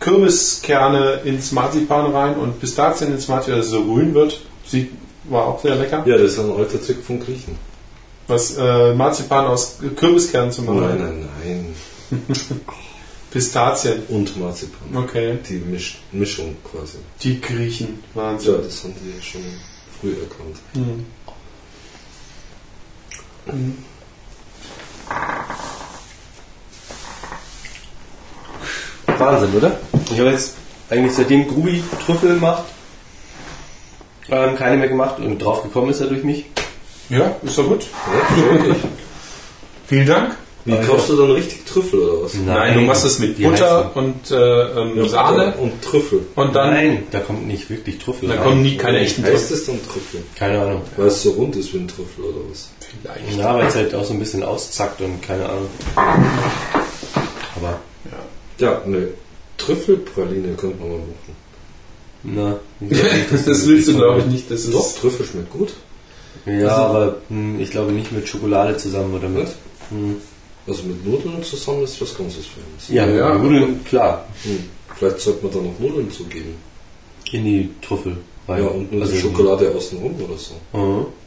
Kürbiskerne 0.00 1.20
ins 1.24 1.52
Marzipan 1.52 2.12
rein 2.12 2.36
und 2.36 2.60
Pistazien 2.60 3.12
ins 3.12 3.28
Marzipan, 3.28 3.58
dass 3.58 3.66
es 3.66 3.72
so 3.72 3.84
grün 3.84 4.14
wird. 4.14 4.40
Sieht, 4.66 4.90
war 5.30 5.46
auch 5.46 5.60
sehr 5.60 5.74
lecker. 5.76 6.02
Ja, 6.06 6.16
das 6.18 6.32
ist 6.32 6.38
ein 6.38 6.52
alter 6.52 6.80
Trick 6.82 7.02
von 7.04 7.18
Griechen. 7.20 7.56
Was 8.28 8.56
äh, 8.56 8.94
Marzipan 8.94 9.46
aus 9.46 9.78
Kürbiskernen 9.96 10.50
zu 10.52 10.62
machen. 10.62 10.80
Nein, 10.80 10.98
nein, 10.98 11.28
nein. 12.10 12.20
Pistazien. 13.30 14.02
Und 14.08 14.38
Marzipan. 14.38 14.96
Okay. 14.96 15.38
Die 15.48 15.54
Misch 15.58 15.98
Mischung 16.12 16.56
quasi. 16.64 16.98
Die 17.22 17.40
Griechen. 17.40 18.00
Ja, 18.14 18.22
Wahnsinn. 18.22 18.54
das 18.62 18.84
haben 18.84 18.94
die 19.02 19.22
schon 19.22 19.40
früh 20.00 20.10
erkannt. 20.12 20.56
Mhm. 20.74 21.04
Wahnsinn, 29.18 29.54
oder? 29.56 29.78
Ich 30.12 30.18
habe 30.18 30.30
jetzt 30.30 30.54
eigentlich 30.90 31.14
seitdem 31.14 31.48
Grubi 31.48 31.82
Trüffel 32.04 32.36
macht, 32.36 32.64
ähm, 34.30 34.56
keine 34.56 34.76
mehr 34.76 34.88
gemacht 34.88 35.18
und 35.18 35.38
drauf 35.38 35.62
gekommen 35.62 35.90
ist 35.90 36.00
er 36.00 36.08
durch 36.08 36.22
mich. 36.24 36.46
Ja, 37.08 37.36
ist 37.42 37.56
doch 37.56 37.66
gut. 37.68 37.86
Ja. 38.66 38.74
Vielen 39.86 40.06
Dank. 40.06 40.36
Wie 40.64 40.74
kaufst 40.84 41.08
du 41.10 41.16
dann 41.16 41.30
richtig 41.30 41.64
Trüffel 41.64 42.00
oder 42.00 42.24
was? 42.24 42.34
Nein, 42.34 42.74
du 42.74 42.80
machst 42.80 43.04
es 43.04 43.20
mit 43.20 43.40
Butter 43.40 43.84
heißt 43.84 43.96
und 43.96 44.30
äh, 44.32 44.62
ähm, 44.80 45.08
Sahne 45.08 45.54
Und 45.58 45.80
Trüffel. 45.80 46.26
und 46.34 46.56
dann, 46.56 46.74
Nein, 46.74 47.04
da 47.12 47.20
kommt 47.20 47.46
nicht 47.46 47.70
wirklich 47.70 47.98
Trüffel 47.98 48.28
da 48.28 48.34
rein. 48.34 48.42
kommen 48.42 48.62
nie 48.62 48.76
keine 48.76 48.98
echten 48.98 49.22
Heißt 49.22 49.32
Trüffel. 49.48 49.56
es 49.56 49.66
dann 49.66 49.78
Trüffel? 49.84 50.22
Keine 50.34 50.60
Ahnung. 50.60 50.82
Weil 50.96 51.06
es 51.06 51.22
so 51.22 51.30
rund 51.30 51.54
ist 51.54 51.72
wie 51.72 51.78
ein 51.78 51.86
Trüffel 51.86 52.24
oder 52.24 52.40
was? 52.50 52.70
Vielleicht. 53.02 53.38
Ja, 53.38 53.54
weil 53.54 53.66
es 53.66 53.74
halt 53.74 53.94
auch 53.94 54.04
so 54.04 54.12
ein 54.12 54.18
bisschen 54.18 54.42
auszackt 54.42 55.00
und 55.00 55.20
keine 55.22 55.46
Ahnung. 55.48 55.68
Aber, 57.56 57.80
Ja, 58.58 58.80
ne. 58.86 59.08
Trüffelpraline 59.58 60.54
könnte 60.54 60.76
man 60.80 60.90
mal 60.90 60.98
machen. 60.98 61.36
na. 62.22 62.56
Das 63.46 63.66
willst 63.66 63.88
du, 63.88 63.96
glaube 63.96 64.20
ich, 64.20 64.26
nicht. 64.26 64.50
Das 64.50 64.70
Doch, 64.70 64.86
ist 64.86 64.98
Trüffel 64.98 65.24
schmeckt 65.26 65.50
gut. 65.50 65.72
Ja, 66.44 66.76
aber 66.76 67.16
hm, 67.28 67.58
ich 67.60 67.70
glaube 67.70 67.92
nicht 67.92 68.12
mit 68.12 68.28
Schokolade 68.28 68.76
zusammen 68.76 69.14
oder 69.14 69.28
mit. 69.28 69.44
Was? 69.44 69.54
Hm. 69.90 70.16
Also 70.66 70.82
mit 70.82 71.04
Nudeln 71.06 71.42
zusammen 71.42 71.84
ist 71.84 72.00
was 72.00 72.16
ganzes 72.16 72.44
Feines. 72.46 72.88
Ja, 72.88 73.06
Ja. 73.06 73.34
Nudeln, 73.38 73.82
klar. 73.84 74.26
Hm. 74.42 74.64
Vielleicht 74.94 75.20
sollte 75.20 75.44
man 75.44 75.52
da 75.54 75.58
noch 75.60 75.78
Nudeln 75.78 76.10
zugeben. 76.12 76.54
In 77.32 77.44
die 77.44 77.70
Trüffel 77.82 78.16
rein. 78.46 78.62
Ja, 78.62 78.68
und 78.68 78.92
nur 78.92 79.02
Also 79.02 79.14
die 79.14 79.20
Schokolade 79.20 79.72
außenrum 79.74 80.14
oder 80.22 80.36
so. 80.38 80.54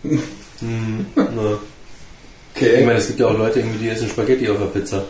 Mhm. 0.04 0.20
Hm, 0.62 1.06
na. 1.16 1.58
Ich 2.56 2.86
meine, 2.86 3.00
es 3.00 3.08
gibt 3.08 3.20
ja 3.20 3.28
auch 3.28 3.38
Leute, 3.38 3.60
irgendwie, 3.60 3.78
die 3.80 3.90
essen 3.90 4.10
Spaghetti 4.10 4.50
auf 4.50 4.58
der 4.58 4.66
Pizza. 4.66 5.04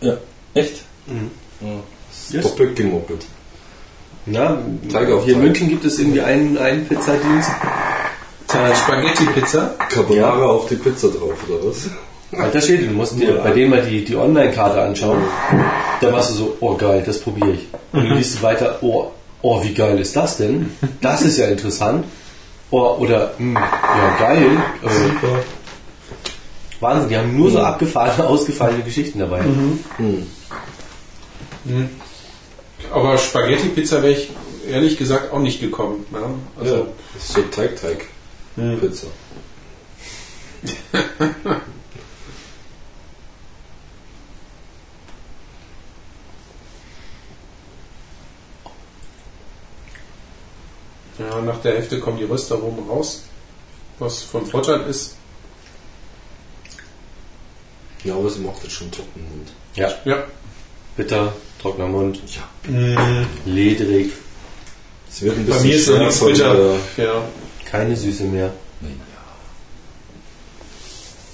Ja. 0.00 0.16
Echt? 0.54 0.82
Mhm. 1.06 1.30
Ja. 1.60 1.72
Das 2.08 2.18
ist 2.26 2.32
Yes. 2.34 2.42
doppelt 2.44 2.76
gemoppelt. 2.76 3.24
Ja, 4.26 4.58
Teig 4.90 5.10
auf 5.10 5.24
hier 5.24 5.34
in. 5.34 5.40
München 5.42 5.68
gibt 5.68 5.84
es 5.84 5.98
irgendwie 5.98 6.20
einen, 6.20 6.56
einen 6.58 6.86
Pizzadienst. 6.86 7.50
Spaghetti-Pizza. 8.48 9.74
Carbonara 9.88 10.38
Ja. 10.40 10.46
auf 10.46 10.68
die 10.68 10.76
Pizza 10.76 11.08
drauf, 11.08 11.34
oder 11.48 11.68
was? 11.68 11.88
Alter 12.32 12.60
Schädel, 12.60 12.88
du 12.88 12.94
musst 12.94 13.18
dir 13.18 13.34
bei 13.38 13.50
denen 13.50 13.70
mal 13.70 13.82
die, 13.82 14.04
die 14.04 14.16
Online-Karte 14.16 14.80
anschauen. 14.80 15.18
Da 16.00 16.12
warst 16.12 16.30
du 16.30 16.34
so, 16.34 16.56
oh 16.60 16.74
geil, 16.76 17.02
das 17.04 17.20
probiere 17.20 17.52
ich. 17.52 17.66
Und 17.92 18.08
du 18.08 18.14
liest 18.14 18.42
weiter, 18.42 18.78
oh, 18.82 19.08
oh, 19.42 19.62
wie 19.64 19.74
geil 19.74 19.98
ist 19.98 20.14
das 20.16 20.36
denn? 20.36 20.70
Das 21.00 21.22
ist 21.22 21.38
ja 21.38 21.46
interessant. 21.46 22.04
Oh, 22.70 22.96
oder, 22.98 23.32
hm, 23.36 23.54
ja 23.54 24.16
geil. 24.18 24.46
Äh, 24.82 24.88
Super. 24.88 25.42
Wahnsinn, 26.80 27.08
die 27.08 27.16
haben 27.16 27.36
nur 27.36 27.50
so 27.50 27.60
abgefahrene, 27.60 28.28
ausgefallene 28.28 28.82
Geschichten 28.82 29.18
dabei. 29.18 29.42
Hm. 29.96 30.26
Aber 32.92 33.18
Spaghetti-Pizza 33.18 34.02
wäre 34.02 34.12
ich 34.14 34.30
ehrlich 34.68 34.96
gesagt 34.96 35.32
auch 35.32 35.40
nicht 35.40 35.60
gekommen. 35.60 36.06
Ja? 36.12 36.30
Also, 36.58 36.74
ja, 36.74 36.82
das 37.14 37.24
ist 37.24 37.34
so 37.34 37.42
Teig-Teig-Pizza. 37.42 39.06
Ja, 51.20 51.40
nach 51.42 51.58
der 51.60 51.74
Hälfte 51.74 52.00
kommen 52.00 52.16
die 52.18 52.24
Röstaromen 52.24 52.88
raus, 52.88 53.22
was 53.98 54.22
von 54.22 54.46
Vorteil 54.46 54.80
ist. 54.88 55.16
Ja, 58.04 58.14
aber 58.14 58.30
sie 58.30 58.40
macht 58.40 58.62
jetzt 58.62 58.72
schon 58.72 58.90
trocken 58.90 59.20
und. 59.34 59.52
Ja, 59.78 59.90
Ja. 60.04 60.24
bitter, 60.96 61.32
trockener 61.60 61.88
Mund, 61.88 62.20
Mhm. 62.66 63.26
ledrig, 63.44 64.12
Es 65.12 65.22
wird 65.22 65.36
ein 65.36 65.46
Bei 65.46 65.54
bisschen 65.54 65.68
mir 65.68 65.74
ist 65.76 65.86
ja 65.88 65.92
schwer 65.94 66.06
nichts 66.06 66.20
bitter. 66.24 66.74
Ja. 66.96 67.22
keine 67.70 67.96
Süße 67.96 68.24
mehr. 68.24 68.52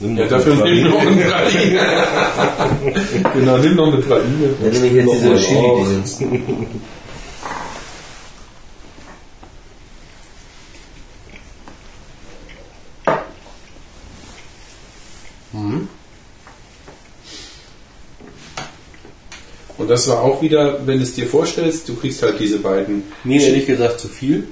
Nimm 0.00 0.16
ja, 0.18 0.26
dafür 0.26 0.54
nimm 0.56 0.90
noch 0.90 1.00
eine 1.00 1.24
Praline. 1.24 1.80
genau, 3.34 3.56
nimm 3.58 3.76
noch 3.76 3.86
eine 3.92 3.96
Praline. 4.02 4.54
Ja, 4.62 4.68
nämlich 4.70 4.92
jetzt 4.92 5.12
diese 5.14 5.28
mal 5.30 5.38
Und 19.86 19.90
das 19.90 20.08
war 20.08 20.20
auch 20.20 20.42
wieder, 20.42 20.84
wenn 20.84 20.98
du 20.98 21.04
es 21.04 21.14
dir 21.14 21.28
vorstellst, 21.28 21.88
du 21.88 21.94
kriegst 21.94 22.20
halt 22.20 22.40
diese 22.40 22.58
beiden. 22.58 23.04
Mir 23.22 23.40
ehrlich 23.40 23.66
gesagt 23.66 24.00
zu 24.00 24.08
viel. 24.08 24.48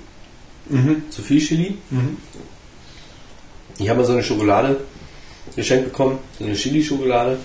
Mhm. 0.68 1.02
Zu 1.10 1.22
viel 1.22 1.40
Chili. 1.40 1.74
Mhm. 1.90 2.18
Ich 3.80 3.88
habe 3.88 3.98
mal 3.98 4.06
so 4.06 4.12
eine 4.12 4.22
Schokolade 4.22 4.76
geschenkt 5.56 5.86
bekommen, 5.86 6.20
so 6.38 6.44
eine 6.44 6.54
Chili-Schokolade. 6.54 7.38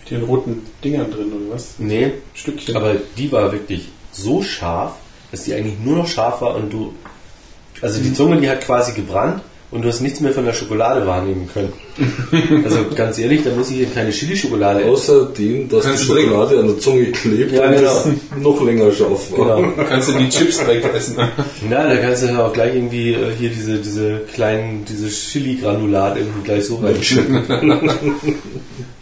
Mit 0.00 0.10
den 0.12 0.22
roten 0.22 0.62
Dingern 0.82 1.10
drin, 1.10 1.30
oder 1.30 1.54
was? 1.54 1.74
Nee, 1.76 2.12
Stückchen. 2.32 2.74
aber 2.74 2.94
die 3.18 3.30
war 3.30 3.52
wirklich 3.52 3.90
so 4.10 4.42
scharf, 4.42 4.94
dass 5.30 5.44
die 5.44 5.52
eigentlich 5.52 5.78
nur 5.80 5.96
noch 5.96 6.08
scharf 6.08 6.40
war 6.40 6.54
und 6.56 6.72
du. 6.72 6.94
Also 7.82 8.00
die 8.00 8.14
Zunge, 8.14 8.40
die 8.40 8.48
hat 8.48 8.62
quasi 8.62 8.94
gebrannt 8.94 9.42
und 9.74 9.82
du 9.82 9.88
hast 9.88 10.00
nichts 10.00 10.20
mehr 10.20 10.32
von 10.32 10.44
der 10.46 10.54
Schokolade 10.54 11.06
wahrnehmen 11.06 11.48
können. 11.52 11.72
Also 12.64 12.78
ganz 12.94 13.18
ehrlich, 13.18 13.42
da 13.44 13.50
muss 13.50 13.70
ich 13.70 13.76
hier 13.76 13.86
keine 13.86 14.10
Chili-Schokolade 14.10 14.80
essen. 14.80 14.90
Außerdem, 14.90 15.68
dass 15.68 15.84
Kannst 15.84 16.04
die 16.04 16.06
du 16.08 16.12
trinken. 16.14 16.30
Schokolade 16.30 16.58
an 16.60 16.66
der 16.68 16.78
Zunge 16.78 17.04
klebt 17.12 17.52
Ja, 17.52 17.66
und 17.68 17.74
genau. 17.76 17.82
das 17.82 18.08
noch 18.40 18.64
länger 18.64 18.92
scharf 18.92 19.30
war. 19.36 19.56
Genau. 19.62 19.72
Kannst 19.88 20.08
du 20.08 20.12
die 20.18 20.28
Chips 20.30 20.58
direkt 20.58 20.94
essen. 20.94 21.16
Na, 21.68 21.86
da 21.88 21.96
kannst 21.96 22.22
du 22.22 22.26
ja 22.28 22.46
auch 22.46 22.52
gleich 22.52 22.74
irgendwie 22.74 23.12
äh, 23.12 23.30
hier 23.38 23.50
diese, 23.50 23.78
diese 23.78 24.20
kleinen, 24.32 24.84
diese 24.84 25.08
Chili-Granulat 25.08 26.16
irgendwie 26.16 26.42
gleich 26.44 26.64
so 26.64 26.76
reinschippen. 26.76 27.42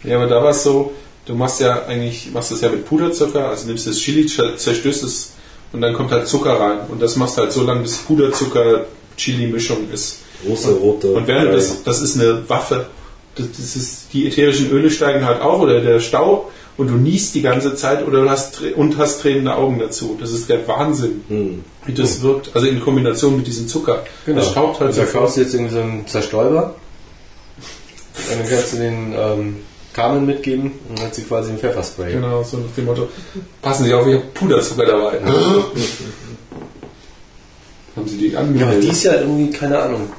Ja, 0.03 0.17
aber 0.17 0.27
da 0.27 0.43
war 0.43 0.49
es 0.51 0.63
so, 0.63 0.91
du 1.25 1.33
machst 1.35 1.61
ja 1.61 1.85
eigentlich, 1.85 2.29
machst 2.33 2.51
das 2.51 2.59
ja 2.61 2.69
mit 2.69 2.85
Puderzucker, 2.85 3.47
also 3.49 3.67
nimmst 3.67 3.87
das 3.87 3.97
Chili, 3.97 4.23
zer- 4.27 4.57
zerstößt 4.57 5.03
es 5.03 5.31
und 5.71 5.79
dann 5.81 5.93
kommt 5.93 6.11
halt 6.11 6.27
Zucker 6.27 6.59
rein. 6.59 6.79
Und 6.89 7.01
das 7.01 7.15
machst 7.15 7.37
du 7.37 7.41
halt 7.43 7.51
so 7.53 7.63
lange, 7.63 7.81
bis 7.83 7.97
Puderzucker-Chili-Mischung 7.99 9.89
ist. 9.93 10.19
Großer 10.45 10.71
roter. 10.73 11.09
Und 11.13 11.27
während 11.27 11.47
Brei. 11.49 11.55
das, 11.55 11.83
das 11.83 12.01
ist 12.01 12.19
eine 12.19 12.47
Waffe. 12.49 12.87
Das, 13.35 13.47
das 13.51 13.75
ist, 13.75 14.13
die 14.13 14.27
ätherischen 14.27 14.69
Öle 14.71 14.91
steigen 14.91 15.25
halt 15.25 15.41
auf 15.41 15.59
oder 15.59 15.81
der 15.81 15.99
Staub 15.99 16.51
und 16.77 16.87
du 16.87 16.93
niest 16.95 17.33
die 17.35 17.41
ganze 17.41 17.75
Zeit 17.75 18.05
oder 18.05 18.21
du 18.21 18.29
hast, 18.29 18.61
und 18.75 18.97
hast 18.97 19.21
tränende 19.21 19.55
Augen 19.55 19.79
dazu. 19.79 20.17
Das 20.19 20.31
ist 20.31 20.49
der 20.49 20.67
Wahnsinn, 20.67 21.23
Hm. 21.29 21.63
wie 21.85 21.93
das 21.93 22.21
wirkt. 22.21 22.51
Also 22.55 22.67
in 22.67 22.79
Kombination 22.79 23.35
mit 23.37 23.47
diesem 23.47 23.67
Zucker. 23.67 24.03
Genau. 24.25 24.39
Das 24.39 24.51
staubt 24.51 24.79
halt 24.79 24.89
Also 24.89 25.01
da 25.01 25.05
sofort. 25.07 25.23
kaufst 25.23 25.37
du 25.37 25.41
jetzt 25.41 25.53
irgendwie 25.53 25.73
so 25.73 25.81
einen 25.81 26.05
Zerstäuber. 26.07 26.75
Und 28.15 28.39
dann 28.39 28.47
kannst 28.49 28.73
du 28.73 28.77
den 28.77 29.13
ähm, 29.17 29.55
Carmen 29.93 30.25
mitgeben 30.27 30.71
und 30.89 30.97
dann 30.99 31.05
hat 31.07 31.15
sie 31.15 31.23
quasi 31.23 31.51
ein 31.51 31.57
Pfefferspray. 31.57 32.13
Genau, 32.13 32.43
so 32.43 32.57
nach 32.57 32.65
dem 32.77 32.85
Motto, 32.85 33.07
passen 33.61 33.85
Sie 33.85 33.93
auf, 33.93 34.05
ich 34.07 34.13
habe 34.13 34.23
Puderzucker 34.33 34.85
dabei. 34.85 35.19
Haben 37.95 38.07
Sie 38.07 38.17
die 38.17 38.27
Ja, 38.29 38.39
aber 38.39 38.47
angemeldet? 38.49 38.83
dies 38.83 39.03
Jahr 39.03 39.15
irgendwie, 39.21 39.51
keine 39.51 39.79
Ahnung. 39.79 40.09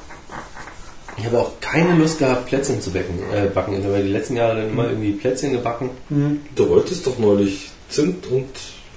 Ich 1.17 1.25
habe 1.25 1.39
auch 1.39 1.51
keine 1.61 1.95
Lust 1.95 2.19
gehabt, 2.19 2.47
Plätzchen 2.47 2.81
zu 2.81 2.91
backen. 2.91 3.19
Äh, 3.33 3.47
backen. 3.47 3.79
Ich 3.79 3.85
habe 3.85 4.01
die 4.03 4.09
letzten 4.11 4.35
Jahre 4.35 4.57
dann 4.57 4.69
immer 4.69 4.89
irgendwie 4.89 5.11
Plätzchen 5.11 5.53
gebacken. 5.53 5.89
Du 6.55 6.69
wolltest 6.69 7.07
doch 7.07 7.17
neulich 7.19 7.69
Zimt 7.89 8.27
und 8.27 8.47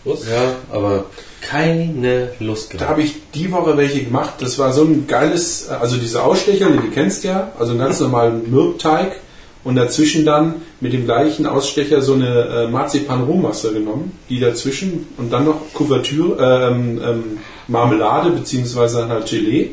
was? 0.05 0.29
Ja, 0.29 0.55
aber 0.73 1.07
keine 1.41 2.31
Lust 2.41 2.73
Da 2.73 2.79
gehabt. 2.79 2.91
habe 2.91 3.03
ich 3.03 3.15
die 3.35 3.51
Woche 3.53 3.77
welche 3.77 4.03
gemacht. 4.03 4.35
Das 4.41 4.59
war 4.59 4.73
so 4.73 4.85
ein 4.85 5.07
geiles, 5.07 5.69
also 5.69 5.97
diese 5.97 6.23
Ausstecher, 6.23 6.71
die 6.71 6.79
du 6.79 6.91
kennst 6.91 7.25
ja, 7.25 7.53
also 7.59 7.73
einen 7.73 7.81
ganz 7.81 8.01
normalen 8.01 8.51
Mürbteig 8.51 9.21
und 9.65 9.77
dazwischen 9.77 10.25
dann 10.25 10.57
mit 10.81 10.93
dem 10.93 11.05
gleichen 11.05 11.47
Ausstecher 11.47 12.01
so 12.01 12.15
eine 12.15 12.67
äh, 12.67 12.69
Marzipan-Rohmasse 12.69 13.73
genommen, 13.73 14.19
die 14.29 14.41
dazwischen 14.41 15.07
und 15.19 15.33
dann 15.33 15.45
noch 15.45 15.61
Kuvertüre, 15.75 16.71
ähm, 16.73 17.01
ähm, 17.05 17.25
Marmelade 17.67 18.31
beziehungsweise 18.31 19.09
halt 19.09 19.27
Gelee, 19.29 19.71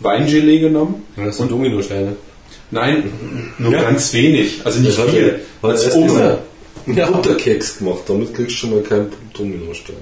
Weingelee 0.00 0.58
genommen. 0.60 1.04
Das 1.16 1.36
sind 1.38 1.50
Dominosteine. 1.50 2.16
Nein, 2.70 3.04
nur 3.58 3.72
Ja. 3.72 3.82
ganz 3.82 4.12
wenig, 4.12 4.60
also 4.64 4.80
nicht 4.80 4.90
Ich 4.92 4.98
hatte- 4.98 5.10
viel. 5.12 5.40
Oben. 5.94 6.08
diese- 6.08 6.38
Ja. 7.00 7.06
Butterkeks 7.10 7.78
gemacht, 7.78 8.02
damit 8.06 8.34
kriegst 8.34 8.52
du 8.52 8.56
schon 8.60 8.70
mal 8.70 8.80
keinen 8.82 9.10
Dominostein. 9.36 9.96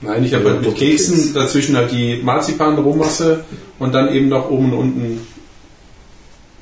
Nein, 0.00 0.24
ich 0.24 0.32
habe 0.34 0.44
Ja, 0.44 0.50
halt 0.50 0.62
mit. 0.66 0.76
Keksen 0.76 1.34
dazwischen 1.34 1.76
halt 1.76 1.90
die 1.90 2.20
Marzipan-Rohmasse 2.22 3.44
und 3.78 3.92
dann 3.94 4.12
eben 4.14 4.28
noch 4.28 4.48
oben 4.50 4.72
und 4.72 4.78
unten 4.78 5.26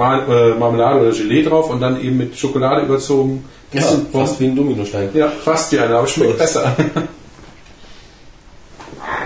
äh, 0.00 0.50
Marmelade 0.54 1.00
oder 1.00 1.10
Gelee 1.10 1.42
drauf 1.42 1.70
und 1.70 1.80
dann 1.80 2.00
eben 2.00 2.16
mit 2.18 2.36
Schokolade 2.38 2.82
überzogen. 2.86 3.44
Ja, 3.72 3.80
Bisschen 3.80 4.06
fast 4.12 4.38
wie 4.40 4.46
ein 4.46 4.56
Dominostein. 4.56 5.08
ja, 5.12 5.28
fast 5.28 5.72
wie 5.72 5.78
einer, 5.80 5.96
aber 5.98 6.06
schmeckt 6.06 6.38
besser. 6.38 6.74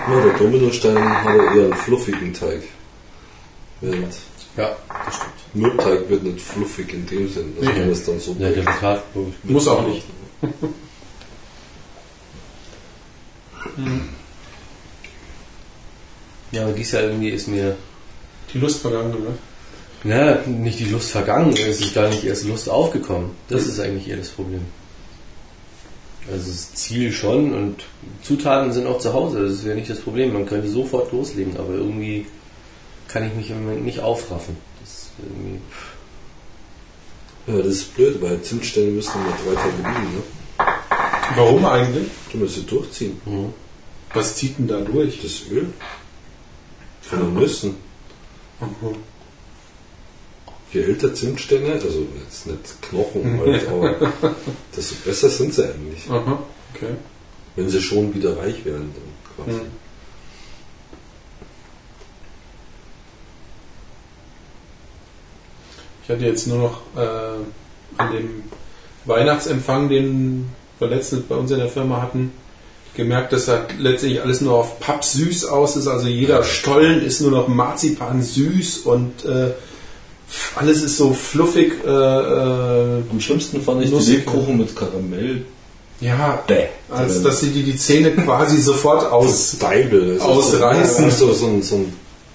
Ja, 0.08 0.20
der 0.20 0.32
Dominostein 0.38 0.98
hat 0.98 1.36
ja 1.36 1.54
eher 1.54 1.64
einen 1.66 1.74
fluffigen 1.74 2.32
Teig. 2.34 2.62
Während 3.82 4.14
Ja, 4.56 4.76
das 5.04 5.14
stimmt. 5.16 5.32
Mürbteig 5.54 6.08
wird 6.08 6.22
nicht 6.22 6.40
fluffig 6.40 6.92
in 6.94 7.06
dem 7.06 7.28
Sinn, 7.28 7.54
dass 7.58 7.66
Nee. 7.68 7.78
man 7.80 7.90
das 7.90 8.04
dann 8.04 8.18
so 8.20 8.32
Ja, 8.38 8.48
der 8.48 8.56
wird 8.64 8.82
hart, 8.82 9.02
logisch. 9.14 9.34
Muss 9.44 9.68
auch 9.68 9.86
nicht. 9.86 10.04
Ja, 16.52 16.62
aber 16.64 16.72
dies 16.72 16.92
Jahr 16.92 17.04
irgendwie 17.04 17.30
ist 17.30 17.48
mir, 17.48 17.76
Die 18.52 18.58
Lust 18.58 18.80
vergangen, 18.80 19.14
oder? 19.14 19.32
na, 20.04 20.40
nicht 20.46 20.78
die 20.80 20.86
Lust 20.86 21.10
vergangen, 21.10 21.52
es 21.52 21.80
ist 21.80 21.94
gar 21.94 22.08
nicht 22.08 22.24
erst 22.24 22.44
Lust 22.44 22.68
aufgekommen. 22.68 23.30
Das 23.48 23.66
ist 23.66 23.78
eigentlich 23.80 24.08
eher 24.08 24.16
das 24.16 24.28
Problem. 24.28 24.62
Also 26.30 26.50
das 26.50 26.74
Ziel 26.74 27.12
schon 27.12 27.54
und 27.54 27.84
Zutaten 28.22 28.72
sind 28.72 28.86
auch 28.86 28.98
zu 28.98 29.12
Hause, 29.12 29.42
das 29.42 29.52
ist 29.54 29.64
ja 29.64 29.74
nicht 29.74 29.88
das 29.90 30.00
Problem. 30.00 30.32
Man 30.32 30.46
könnte 30.46 30.68
sofort 30.68 31.12
loslegen, 31.12 31.56
aber 31.56 31.74
irgendwie 31.74 32.26
kann 33.12 33.26
ich 33.26 33.34
mich 33.34 33.50
im 33.50 33.64
Moment 33.64 33.84
nicht 33.84 34.00
aufraffen. 34.00 34.56
Das 34.80 35.10
Ja, 37.46 37.58
das 37.58 37.66
ist 37.66 37.94
blöd, 37.94 38.22
weil 38.22 38.40
Zimtsterne 38.42 38.90
müssen 38.90 39.12
immer 39.20 39.36
drei 39.44 39.60
Tage 39.60 39.76
liegen, 39.76 40.14
ne? 40.14 40.22
Warum 41.36 41.64
eigentlich? 41.64 42.08
Du 42.30 42.38
musst 42.38 42.54
sie 42.54 42.62
durchziehen. 42.62 43.20
Was 44.14 44.36
zieht 44.36 44.58
denn 44.58 44.68
da 44.68 44.80
durch? 44.80 45.20
Das 45.22 45.50
Öl 45.50 45.72
von 47.02 47.20
den 47.20 47.34
Nüssen. 47.34 47.76
Mhm. 48.60 48.96
Je 50.72 50.82
älter 50.82 51.14
Zimtsterne, 51.14 51.72
also 51.72 52.06
jetzt 52.24 52.46
nicht 52.46 52.82
Knochen, 52.82 53.40
halt, 53.40 53.68
aber 53.68 53.94
desto 54.76 54.94
besser 55.04 55.28
sind 55.28 55.52
sie 55.52 55.64
eigentlich. 55.64 56.08
Aha, 56.08 56.42
okay. 56.74 56.94
Wenn 57.56 57.68
sie 57.68 57.82
schon 57.82 58.14
wieder 58.14 58.36
weich 58.38 58.64
werden, 58.64 58.90
dann 58.94 59.44
quasi. 59.44 59.58
Mhm. 59.58 59.81
Ich 66.04 66.08
hatte 66.10 66.24
jetzt 66.24 66.46
nur 66.46 66.58
noch 66.58 66.80
äh, 66.96 67.98
an 67.98 68.12
dem 68.12 68.42
Weihnachtsempfang, 69.04 69.88
den 69.88 70.48
wir 70.78 70.88
letztens 70.88 71.22
bei 71.22 71.36
uns 71.36 71.50
in 71.50 71.58
der 71.58 71.68
Firma 71.68 72.02
hatten, 72.02 72.32
gemerkt, 72.96 73.32
dass 73.32 73.46
da 73.46 73.66
letztlich 73.78 74.20
alles 74.20 74.40
nur 74.40 74.54
auf 74.54 74.80
Papp 74.80 75.04
süß 75.04 75.46
aus 75.46 75.76
ist. 75.76 75.86
Also 75.86 76.08
jeder 76.08 76.42
Stollen 76.42 77.02
ist 77.02 77.20
nur 77.20 77.30
noch 77.30 77.48
Marzipan 77.48 78.22
süß 78.22 78.78
und 78.78 79.24
äh, 79.24 79.52
alles 80.56 80.82
ist 80.82 80.96
so 80.96 81.12
fluffig. 81.14 81.72
Äh, 81.84 81.88
äh, 81.88 83.02
Am 83.10 83.20
schlimmsten 83.20 83.62
fand 83.62 83.82
ich 83.82 83.90
die 83.90 83.94
Nussig, 83.94 84.14
Lebkuchen 84.16 84.58
mit 84.58 84.74
Karamell. 84.74 85.44
ja, 86.00 86.42
Bäh. 86.46 86.66
als 86.90 87.22
dass 87.22 87.40
sie 87.40 87.50
die, 87.50 87.62
die 87.62 87.76
Zähne 87.76 88.10
quasi 88.12 88.60
sofort 88.60 89.10
aus. 89.10 89.56
Deibel. 89.58 90.20
Ausreißen. 90.20 91.10
So, 91.10 91.32
so, 91.32 91.60
so 91.62 91.76
ein 91.76 91.92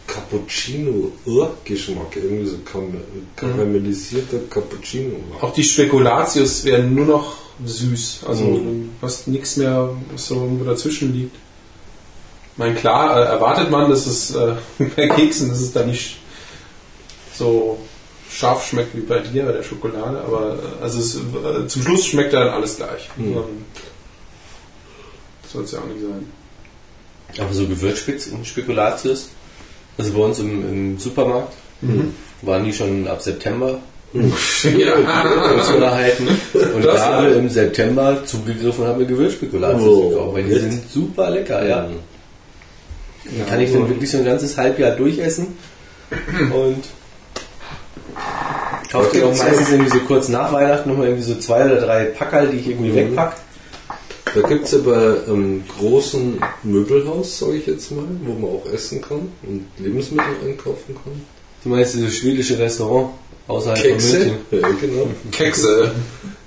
Cappuccino-Geschmack. 0.08 2.16
Irgendwie 2.16 2.48
so 2.48 2.58
karamellisierter 3.36 4.40
Cappuccino. 4.50 5.16
Auch 5.42 5.54
die 5.54 5.64
Spekulatius 5.64 6.64
werden 6.66 6.96
nur 6.96 7.06
noch 7.06 7.36
süß. 7.66 8.22
Also 8.28 8.44
Mhm. 8.44 8.90
du 9.00 9.06
hast 9.06 9.28
nichts 9.28 9.58
mehr, 9.58 9.90
was 10.12 10.28
so 10.28 10.36
irgendwo 10.36 10.66
dazwischen 10.66 11.14
liegt. 11.14 11.36
Ich 12.54 12.58
meine, 12.58 12.74
klar, 12.76 13.20
äh, 13.20 13.24
erwartet 13.26 13.70
man, 13.70 13.90
dass 13.90 14.06
es 14.08 14.34
äh, 14.36 14.54
bei 14.96 15.08
Keksen, 15.08 15.50
dass 15.50 15.60
es 15.62 15.72
da 15.74 15.86
nicht 15.86 16.18
so 17.38 17.78
scharf 18.32 18.66
schmeckt 18.68 18.96
wie 18.96 19.02
bei 19.02 19.20
dir 19.20 19.46
bei 19.46 19.52
der 19.54 19.64
Schokolade, 19.64 20.22
aber 20.22 20.56
äh, 20.56 20.84
also 20.84 21.00
es, 21.00 21.16
äh, 21.16 21.68
zum 21.68 21.82
Schluss 21.84 22.06
schmeckt 22.06 22.34
dann 22.34 22.50
alles 22.50 22.78
gleich. 22.78 23.10
Mhm. 23.16 23.38
Soll 25.52 25.64
es 25.64 25.72
ja 25.72 25.80
auch 25.80 25.86
nicht 25.86 26.02
sein. 26.02 26.28
aber 27.40 27.54
so 27.54 27.66
Gewürzspekulatius 27.68 29.30
Also 29.98 30.14
bei 30.14 30.20
uns 30.20 30.40
im, 30.40 30.70
im 30.70 30.98
Supermarkt 31.00 31.54
waren 32.44 32.64
die 32.66 32.74
schon 32.74 33.08
ab 33.08 33.22
September 33.22 33.80
Ja. 34.14 35.64
zu 35.64 35.78
erhalten. 35.78 36.28
Und 36.76 36.86
Das- 36.86 36.96
gerade 36.96 37.30
im 37.32 37.50
September 37.50 38.18
zugegriffen 38.26 38.84
und 38.84 38.88
habe 38.90 39.00
mir 39.02 39.06
Gewürzspekulatius 39.06 39.84
Oh, 39.88 40.10
gekauft, 40.10 40.34
weil 40.36 40.44
die 40.44 40.52
jetzt? 40.52 40.62
sind 40.62 40.90
super 40.92 41.30
lecker, 41.30 41.66
ja. 41.68 41.88
Die 43.26 43.50
kann 43.50 43.60
ich 43.60 43.74
dann 43.74 43.90
wirklich 43.90 44.10
so 44.10 44.18
ein 44.20 44.26
ganzes 44.26 44.58
Halbjahr 44.58 44.92
durchessen 44.92 45.48
und 46.54 46.84
kaufe 48.92 49.18
die 49.18 49.24
auch 49.24 49.36
meistens 49.36 49.68
ja- 49.70 49.74
irgendwie 49.76 49.92
so 49.92 50.00
kurz 50.06 50.30
nach 50.30 50.54
Weihnachten 50.54 50.90
nochmal 50.90 51.08
irgendwie 51.08 51.26
so 51.26 51.36
zwei 51.36 51.66
oder 51.66 51.82
drei 51.82 52.06
Packerl, 52.06 52.48
die 52.48 52.58
ich 52.58 52.68
irgendwie 52.70 52.92
Mhm. 52.92 52.96
wegpack. 52.96 53.36
Da 54.38 54.48
gibt 54.48 54.66
es 54.66 54.72
ja 54.72 54.78
bei 54.80 55.24
einem 55.26 55.64
großen 55.68 56.40
Möbelhaus, 56.62 57.40
sage 57.40 57.56
ich 57.56 57.66
jetzt 57.66 57.90
mal, 57.92 58.06
wo 58.24 58.34
man 58.34 58.52
auch 58.52 58.66
essen 58.72 59.02
kann 59.02 59.30
und 59.42 59.66
Lebensmittel 59.80 60.28
einkaufen 60.46 60.94
kann. 60.94 61.22
Du 61.64 61.70
meinst 61.70 61.96
dieses 61.96 62.16
schwedische 62.18 62.60
Restaurant 62.60 63.16
außerhalb 63.48 63.82
Kekse, 63.82 64.20
von 64.20 64.28
München? 64.28 64.40
ja 64.52 64.70
genau. 64.80 65.08
Kekse. 65.32 65.96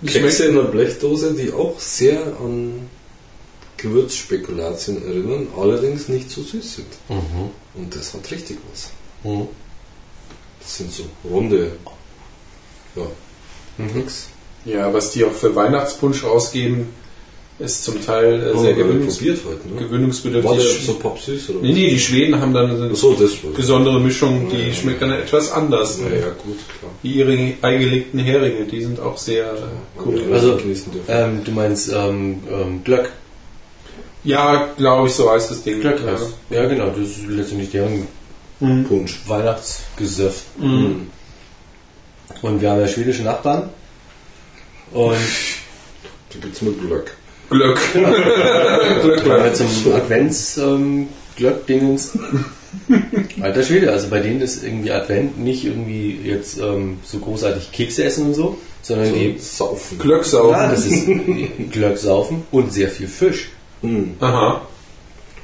Kekse 0.06 0.44
in 0.44 0.58
einer 0.58 0.68
Blechdose, 0.68 1.34
die 1.34 1.52
auch 1.52 1.80
sehr 1.80 2.20
an 2.40 2.88
Gewürzspekulation 3.76 5.04
erinnern, 5.04 5.48
allerdings 5.58 6.06
nicht 6.08 6.30
so 6.30 6.44
süß 6.44 6.76
sind. 6.76 6.86
Und 7.74 7.96
das 7.96 8.14
hat 8.14 8.30
richtig 8.30 8.58
was. 8.70 8.90
Mhm. 9.24 9.48
Das 10.60 10.76
sind 10.76 10.92
so 10.92 11.06
runde 11.28 11.72
ja, 12.94 13.86
Keks. 13.92 14.28
Ja, 14.64 14.94
was 14.94 15.10
die 15.10 15.24
auch 15.24 15.32
für 15.32 15.56
Weihnachtspunsch 15.56 16.22
rausgeben, 16.22 16.99
ist 17.60 17.84
zum 17.84 18.04
Teil 18.04 18.34
äh, 18.40 18.58
sehr 18.58 18.72
Oh, 18.72 18.74
gewöhnungs 18.74 19.20
heute, 19.20 19.68
ne? 19.68 19.78
gewöhnungsbedürftig. 19.78 20.50
War 20.50 20.56
der 20.56 20.64
so 20.64 20.94
popsüß 20.94 21.50
oder 21.50 21.60
nee, 21.60 21.72
nee, 21.72 21.90
die 21.90 22.00
Schweden 22.00 22.40
haben 22.40 22.54
dann 22.54 22.70
eine 22.70 22.90
war 22.90 23.52
besondere 23.54 24.00
Mischung, 24.00 24.48
die 24.50 24.72
schmeckt 24.72 25.02
dann 25.02 25.12
etwas 25.12 25.52
anders. 25.52 26.00
Ja, 26.00 26.06
ja, 26.16 26.26
gut, 26.30 26.56
klar. 26.78 26.90
Wie 27.02 27.12
ihre 27.12 27.52
eingelegten 27.62 28.18
Heringe, 28.20 28.64
die 28.64 28.82
sind 28.82 28.98
auch 28.98 29.18
sehr 29.18 29.52
cool. 30.04 30.22
Ja, 30.28 30.34
Also, 30.36 30.56
genießen 30.56 30.92
dürfen. 30.92 31.06
ähm, 31.08 31.44
du 31.44 31.50
meinst 31.50 31.92
ähm, 31.92 32.42
ähm, 32.50 32.82
Glöck. 32.82 33.10
Ja, 34.24 34.68
glaube 34.76 35.08
ich, 35.08 35.14
so 35.14 35.30
heißt 35.30 35.50
das 35.50 35.62
Ding. 35.62 35.80
Glöck 35.80 36.00
ja. 36.04 36.12
heißt. 36.12 36.28
Ja, 36.50 36.66
genau, 36.66 36.88
das 36.88 37.08
ist 37.08 37.26
letztendlich 37.28 37.70
deren 37.70 38.06
Punsch. 38.86 39.20
Weihnachtsgesöff. 39.26 40.44
Mhm. 40.58 41.08
Und 42.42 42.60
wir 42.62 42.70
haben 42.70 42.80
ja 42.80 42.88
schwedische 42.88 43.22
Nachbarn. 43.22 43.68
Und 44.92 45.16
Da 46.32 46.38
gibt's 46.38 46.62
mit 46.62 46.78
Glück. 46.78 46.88
Glück. 46.90 47.16
Haben 47.50 47.58
Glück. 49.02 49.20
jetzt 49.44 49.82
zum 49.82 49.92
Advents 49.92 50.58
ähm. 50.58 51.08
Alter 53.40 53.62
Schwede, 53.62 53.90
also 53.92 54.08
bei 54.08 54.20
denen 54.20 54.40
ist 54.40 54.62
irgendwie 54.62 54.92
Advent 54.92 55.38
nicht 55.38 55.64
irgendwie 55.64 56.20
jetzt 56.24 56.58
ähm, 56.58 56.98
so 57.04 57.18
großartig 57.18 57.72
Kekse 57.72 58.04
essen 58.04 58.26
und 58.26 58.34
so, 58.34 58.58
sondern 58.82 59.12
die, 59.12 59.36
So, 59.38 59.66
saufen. 59.66 59.98
Glücksau. 59.98 60.50
ja, 60.50 60.70
das 60.70 60.86
ist 60.86 61.06
Glöck 61.72 61.98
saufen 61.98 62.44
und 62.50 62.72
sehr 62.72 62.88
viel 62.88 63.08
Fisch. 63.08 63.50
Mhm. 63.82 64.14
Aha. 64.20 64.62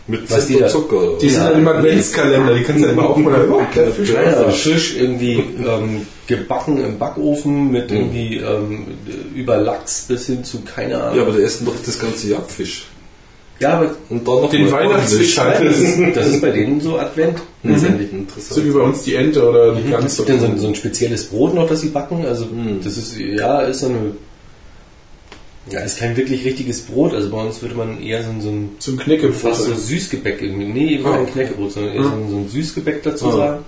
Mit 0.08 0.30
Was 0.30 0.46
Zimt 0.46 0.48
die 0.50 0.54
und 0.54 0.60
da- 0.62 0.68
Zucker. 0.68 0.96
oder? 0.96 1.18
Die 1.18 1.28
sind 1.28 1.42
Ja. 1.42 1.50
dann 1.50 1.58
im 1.60 1.68
Adventskalender, 1.68 2.54
die 2.54 2.62
kannst 2.62 2.82
du 2.82 2.86
ja 2.86 2.92
immer 2.92 3.10
auch 3.10 3.16
mal. 3.16 3.48
Oh, 3.50 3.62
der 3.74 3.88
Fisch. 3.90 4.10
Ja, 4.10 4.48
Fisch 4.50 4.96
irgendwie 4.96 5.34
ähm, 5.66 6.06
gebacken 6.28 6.78
im 6.84 6.98
Backofen 6.98 7.72
mit 7.72 7.90
irgendwie 7.90 8.36
ähm, 8.36 8.86
über 9.34 9.56
Lachs 9.56 10.06
bis 10.08 10.26
hin 10.26 10.44
zu 10.44 10.60
keine 10.62 11.00
Ahnung. 11.02 11.16
ja, 11.16 11.22
aber 11.22 11.32
die 11.32 11.42
essen 11.42 11.66
doch 11.66 11.74
das 11.84 11.98
ganze 11.98 12.28
Jahr 12.28 12.42
Fisch. 12.46 12.86
Ja, 13.58 13.78
aber 13.78 13.94
Und 14.10 14.28
dann 14.28 14.42
noch 14.42 14.50
Den 14.50 14.64
mal 14.70 14.72
Weihnachtsfisch 14.84 15.38
halt. 15.38 15.64
das 15.66 15.78
ist, 15.78 15.98
das 16.14 16.26
ist 16.28 16.40
bei 16.42 16.50
denen 16.50 16.78
so 16.80 16.98
Advent 16.98 17.38
letztendlich. 17.62 18.10
So 18.10 18.16
Interessant. 18.16 18.66
wie 18.66 18.70
bei 18.70 18.80
uns 18.80 19.02
die 19.02 19.14
Ente 19.14 19.48
oder 19.48 19.74
die 19.74 19.90
Gans. 19.90 20.16
gibt 20.18 20.28
dann 20.28 20.40
so, 20.40 20.46
ein- 20.46 20.58
so 20.58 20.66
ein 20.68 20.74
spezielles 20.74 21.24
Brot 21.24 21.54
noch, 21.54 21.66
das 21.66 21.80
sie 21.80 21.88
backen. 21.88 22.24
Also 22.26 22.44
Mhm. 22.44 22.80
das 22.84 22.96
ist 22.98 23.16
ja 23.18 23.62
ist 23.62 23.80
so 23.80 23.86
eine 23.86 24.12
ja 25.70 25.80
ist 25.80 25.98
kein 25.98 26.16
wirklich 26.16 26.44
richtiges 26.44 26.82
Brot. 26.82 27.12
Also 27.12 27.30
bei 27.30 27.42
uns 27.42 27.60
würde 27.62 27.74
man 27.74 28.00
eher 28.02 28.22
so, 28.22 28.30
ein- 28.30 28.40
so 28.40 28.50
ein 28.50 28.76
Zum 28.78 28.96
Knäckebrot. 28.98 29.34
fast 29.36 29.64
so 29.64 29.74
Süßgebäck 29.74 30.40
irgendwie. 30.42 30.66
Nee, 30.66 30.94
eben 30.94 31.06
Ah. 31.06 31.16
kein 31.16 31.26
Knäckebrot, 31.26 31.72
sondern 31.72 31.94
eher 31.94 32.02
so, 32.04 32.10
ein, 32.10 32.30
so 32.30 32.36
ein 32.36 32.48
Süßgebäck 32.48 33.02
dazu 33.02 33.26
Ah. 33.28 33.36
sagen. 33.36 33.64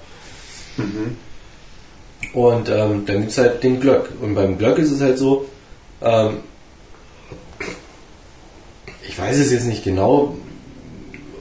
Und 2.35 2.69
ähm, 2.69 3.05
dann 3.07 3.21
gibt 3.21 3.31
es 3.31 3.39
halt 3.39 3.63
den 3.63 3.81
Glöck. 3.81 4.11
Und 4.21 4.35
beim 4.35 4.59
Glöck 4.59 4.79
ist 4.79 4.91
es 4.93 5.01
halt 5.01 5.19
so, 5.19 5.47
ähm, 6.03 6.39
ich 9.09 9.19
weiß 9.19 9.37
es 9.39 9.51
jetzt 9.51 9.67
nicht 9.67 9.83
genau, 9.85 10.37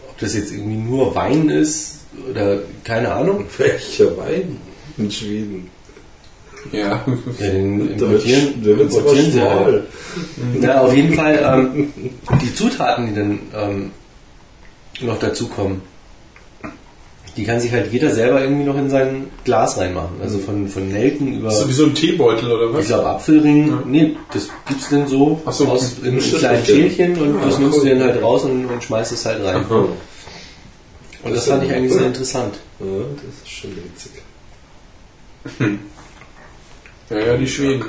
ob 0.10 0.18
das 0.20 0.34
jetzt 0.34 0.51
irgendwie 0.51 0.78
nur 0.78 1.14
Wein 1.16 1.49
ist 1.49 1.99
oder 2.32 2.60
keine 2.84 3.12
Ahnung. 3.14 3.45
Welcher 3.58 4.18
Wein 4.18 4.58
in 4.97 5.12
Schweden? 5.12 5.70
Ja. 6.72 6.80
Ja, 6.80 7.05
den 7.39 7.91
importieren, 7.91 8.64
der 8.64 8.78
wird 8.78 8.89
aber 8.91 8.99
importieren 8.99 9.32
sie 9.32 9.41
halt. 9.41 9.84
Ja, 10.62 10.82
auf 10.82 10.95
jeden 10.95 11.14
Fall 11.14 11.39
ähm, 11.76 11.93
die 12.41 12.53
Zutaten, 12.53 13.08
die 13.08 13.14
dann 13.16 13.39
ähm, 13.55 13.91
noch 15.01 15.20
dazukommen, 15.20 15.82
die 17.38 17.43
kann 17.43 17.60
sich 17.60 17.72
halt 17.72 17.93
jeder 17.93 18.10
selber 18.10 18.41
irgendwie 18.41 18.64
noch 18.64 18.76
in 18.78 18.89
sein 18.89 19.28
Glas 19.43 19.78
reinmachen. 19.78 20.20
Also 20.22 20.39
von, 20.39 20.68
von 20.68 20.89
Nelken 20.89 21.36
über, 21.39 21.51
So 21.51 21.70
wie 21.70 21.74
so 21.74 21.86
ein 21.86 21.93
Teebeutel 21.93 22.51
oder 22.51 22.70
ich 22.72 22.74
was? 22.78 22.86
glaube, 22.88 23.10
Apfelring. 23.10 23.68
Ja. 23.70 23.84
Nee, 23.86 24.16
das 24.34 24.49
gibt's 24.68 24.89
dann 24.89 25.08
so, 25.08 25.39
Ach 25.45 25.53
so, 25.53 25.68
aus, 25.68 25.97
in, 26.01 26.16
ein 26.16 26.18
in 26.18 26.20
kleinen. 26.20 26.66
Schälchen 26.66 27.16
und 27.18 27.39
Ja, 27.39 27.45
das 27.45 27.60
nimmst 27.60 27.84
du 27.84 27.88
dann 27.88 28.01
halt 28.01 28.22
raus 28.24 28.43
und, 28.43 28.66
und 28.66 28.84
schmeißt 28.84 29.12
es 29.12 29.24
halt 29.26 29.43
rein. 29.45 29.58
Aha. 29.70 29.86
Und 31.24 31.36
das 31.36 31.45
fand 31.47 31.64
ich 31.64 31.72
eigentlich 31.72 31.93
sehr 31.93 32.08
interessant. 32.08 32.55
Ja, 32.80 32.86
das 33.16 33.36
ist 33.43 33.49
schon 33.49 33.72
witzig. 33.72 34.12
Ja, 37.10 37.20
ja, 37.20 37.38
die 37.38 37.47
Schweden. 37.47 37.86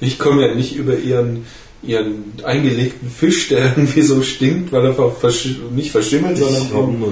Ich 0.00 0.18
komme 0.18 0.46
ja 0.46 0.54
nicht 0.54 0.74
über 0.74 0.96
ihren, 0.96 1.44
ihren 1.82 2.32
eingelegten 2.42 3.10
Fisch, 3.10 3.48
der 3.48 3.76
irgendwie 3.76 4.02
so 4.02 4.22
stinkt, 4.22 4.72
weil 4.72 4.86
er 4.86 4.94
ver 4.94 5.10
versch 5.10 5.56
nicht 5.72 5.90
verschimmelt, 5.90 6.38
Ich 6.38 6.44
sondern 6.44 7.04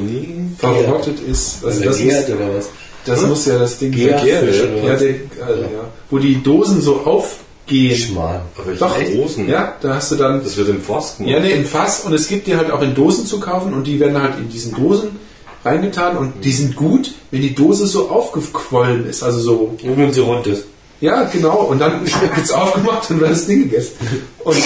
verrottet 0.57 1.19
ist. 1.21 1.65
Also 1.65 1.85
das, 1.85 2.01
muss, 2.01 2.15
oder 2.15 2.57
was? 2.57 2.71
das 3.05 3.27
muss 3.27 3.47
ja 3.47 3.59
das 3.59 3.79
Ding 3.79 3.93
sein. 3.93 4.07
oder 4.07 4.27
Ja, 4.27 4.97
der, 4.97 5.15
also, 5.47 5.63
ja. 5.63 5.91
Wo 6.09 6.19
die 6.19 6.43
Dosen 6.43 6.81
so 6.81 7.03
aufgehen. 7.03 7.97
Schmal. 7.97 8.43
Aber 8.57 8.73
ich 8.73 8.79
Doch, 8.79 8.99
Dosen. 8.99 9.49
Ja, 9.49 9.77
da 9.83 9.97
hast 9.97 10.13
du 10.13 10.17
dann 10.17 10.43
Das 10.43 10.57
wird 10.57 10.71
im 10.71 10.81
Fass 10.81 11.19
gemacht. 11.19 11.31
Ja, 11.31 11.41
nee, 11.41 11.53
im 11.53 11.67
Fass 11.67 12.05
und 12.07 12.15
es 12.15 12.27
gibt 12.27 12.47
die 12.47 12.57
halt 12.57 12.71
auch 12.71 12.81
in 12.81 12.95
Dosen 12.95 13.27
zu 13.27 13.39
kaufen 13.39 13.75
und 13.75 13.87
die 13.87 14.01
werden 14.01 14.21
halt 14.21 14.39
in 14.39 14.49
diesen 14.49 14.75
Dosen 14.75 15.28
reingetan 15.65 16.17
und 16.17 16.45
die 16.45 16.53
sind 16.53 16.77
gut, 16.77 17.13
wenn 17.31 17.43
die 17.43 17.55
Dose 17.55 17.87
so 17.87 18.09
aufgequollen 18.11 19.07
ist, 19.09 19.23
also 19.23 19.39
so, 19.41 19.55
Und 19.83 19.97
wenn 19.99 20.13
sie 20.13 20.21
rund 20.21 20.47
ist. 20.47 20.65
ja 21.01 21.25
genau, 21.25 21.63
und 21.63 21.81
dann 21.81 22.01
wird's 22.35 22.53
aufgemacht 22.53 23.11
und 23.11 23.21
wird 23.21 23.31
das 23.33 23.47
Ding 23.47 23.65
gegessen. 23.65 23.93
Und, 24.45 24.57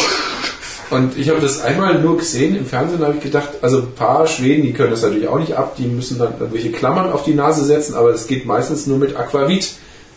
und 0.91 1.19
ich 1.19 1.29
habe 1.31 1.41
das 1.41 1.63
einmal 1.63 1.99
nur 2.01 2.19
gesehen 2.19 2.55
im 2.57 2.67
Fernsehen, 2.67 3.01
da 3.01 3.07
habe 3.07 3.17
ich 3.17 3.23
gedacht, 3.23 3.49
also 3.63 3.79
ein 3.79 3.95
paar 3.97 4.27
Schweden, 4.27 4.63
die 4.63 4.73
können 4.73 4.91
das 4.91 5.03
natürlich 5.03 5.27
auch 5.29 5.39
nicht 5.39 5.55
ab, 5.55 5.77
die 5.79 5.87
müssen 5.87 6.19
dann 6.19 6.35
irgendwelche 6.39 6.71
Klammern 6.71 7.11
auf 7.11 7.25
die 7.25 7.35
Nase 7.35 7.65
setzen, 7.65 7.95
aber 7.95 8.11
es 8.11 8.27
geht 8.27 8.45
meistens 8.47 8.87
nur 8.87 8.99
mit 8.99 9.17
Aquavit. 9.17 9.73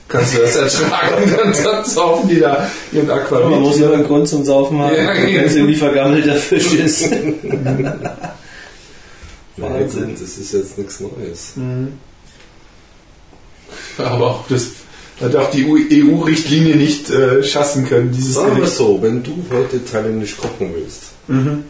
Kannst 0.07 0.35
du 0.35 0.41
das 0.41 0.55
ertragen, 0.55 1.33
dann, 1.35 1.51
dann 1.63 1.83
saufen 1.83 2.29
die 2.29 2.39
da 2.39 2.69
ihren 2.91 3.09
Aquavit. 3.09 3.49
Man 3.49 3.61
muss 3.61 3.79
ja 3.79 3.89
einen 3.91 4.05
Grund 4.05 4.27
zum 4.27 4.43
Saufen 4.45 4.77
haben, 4.79 4.93
Ja, 4.95 5.07
wenn 5.15 5.45
es 5.45 5.55
irgendwie 5.55 5.75
vergammelter 5.75 6.35
Fisch 6.35 6.73
ist. 6.75 7.09
Wahnsinn. 9.57 10.11
das 10.19 10.37
ist 10.37 10.51
jetzt 10.53 10.77
nichts 10.77 10.99
Neues. 10.99 11.53
Aber 13.97 14.31
auch 14.31 14.47
das 14.47 14.67
hat 15.21 15.35
auch 15.35 15.49
die 15.51 15.65
EU-Richtlinie 15.65 16.75
nicht 16.75 17.09
äh, 17.09 17.43
schaffen 17.43 17.85
können, 17.85 18.11
dieses 18.11 18.35
Sagen 18.35 18.57
wir 18.57 18.67
so, 18.67 19.01
wenn 19.01 19.23
du 19.23 19.43
heute 19.49 19.83
thailändisch 19.83 20.37
kochen 20.37 20.73
willst 20.75 21.01
Mhm. 21.27 21.63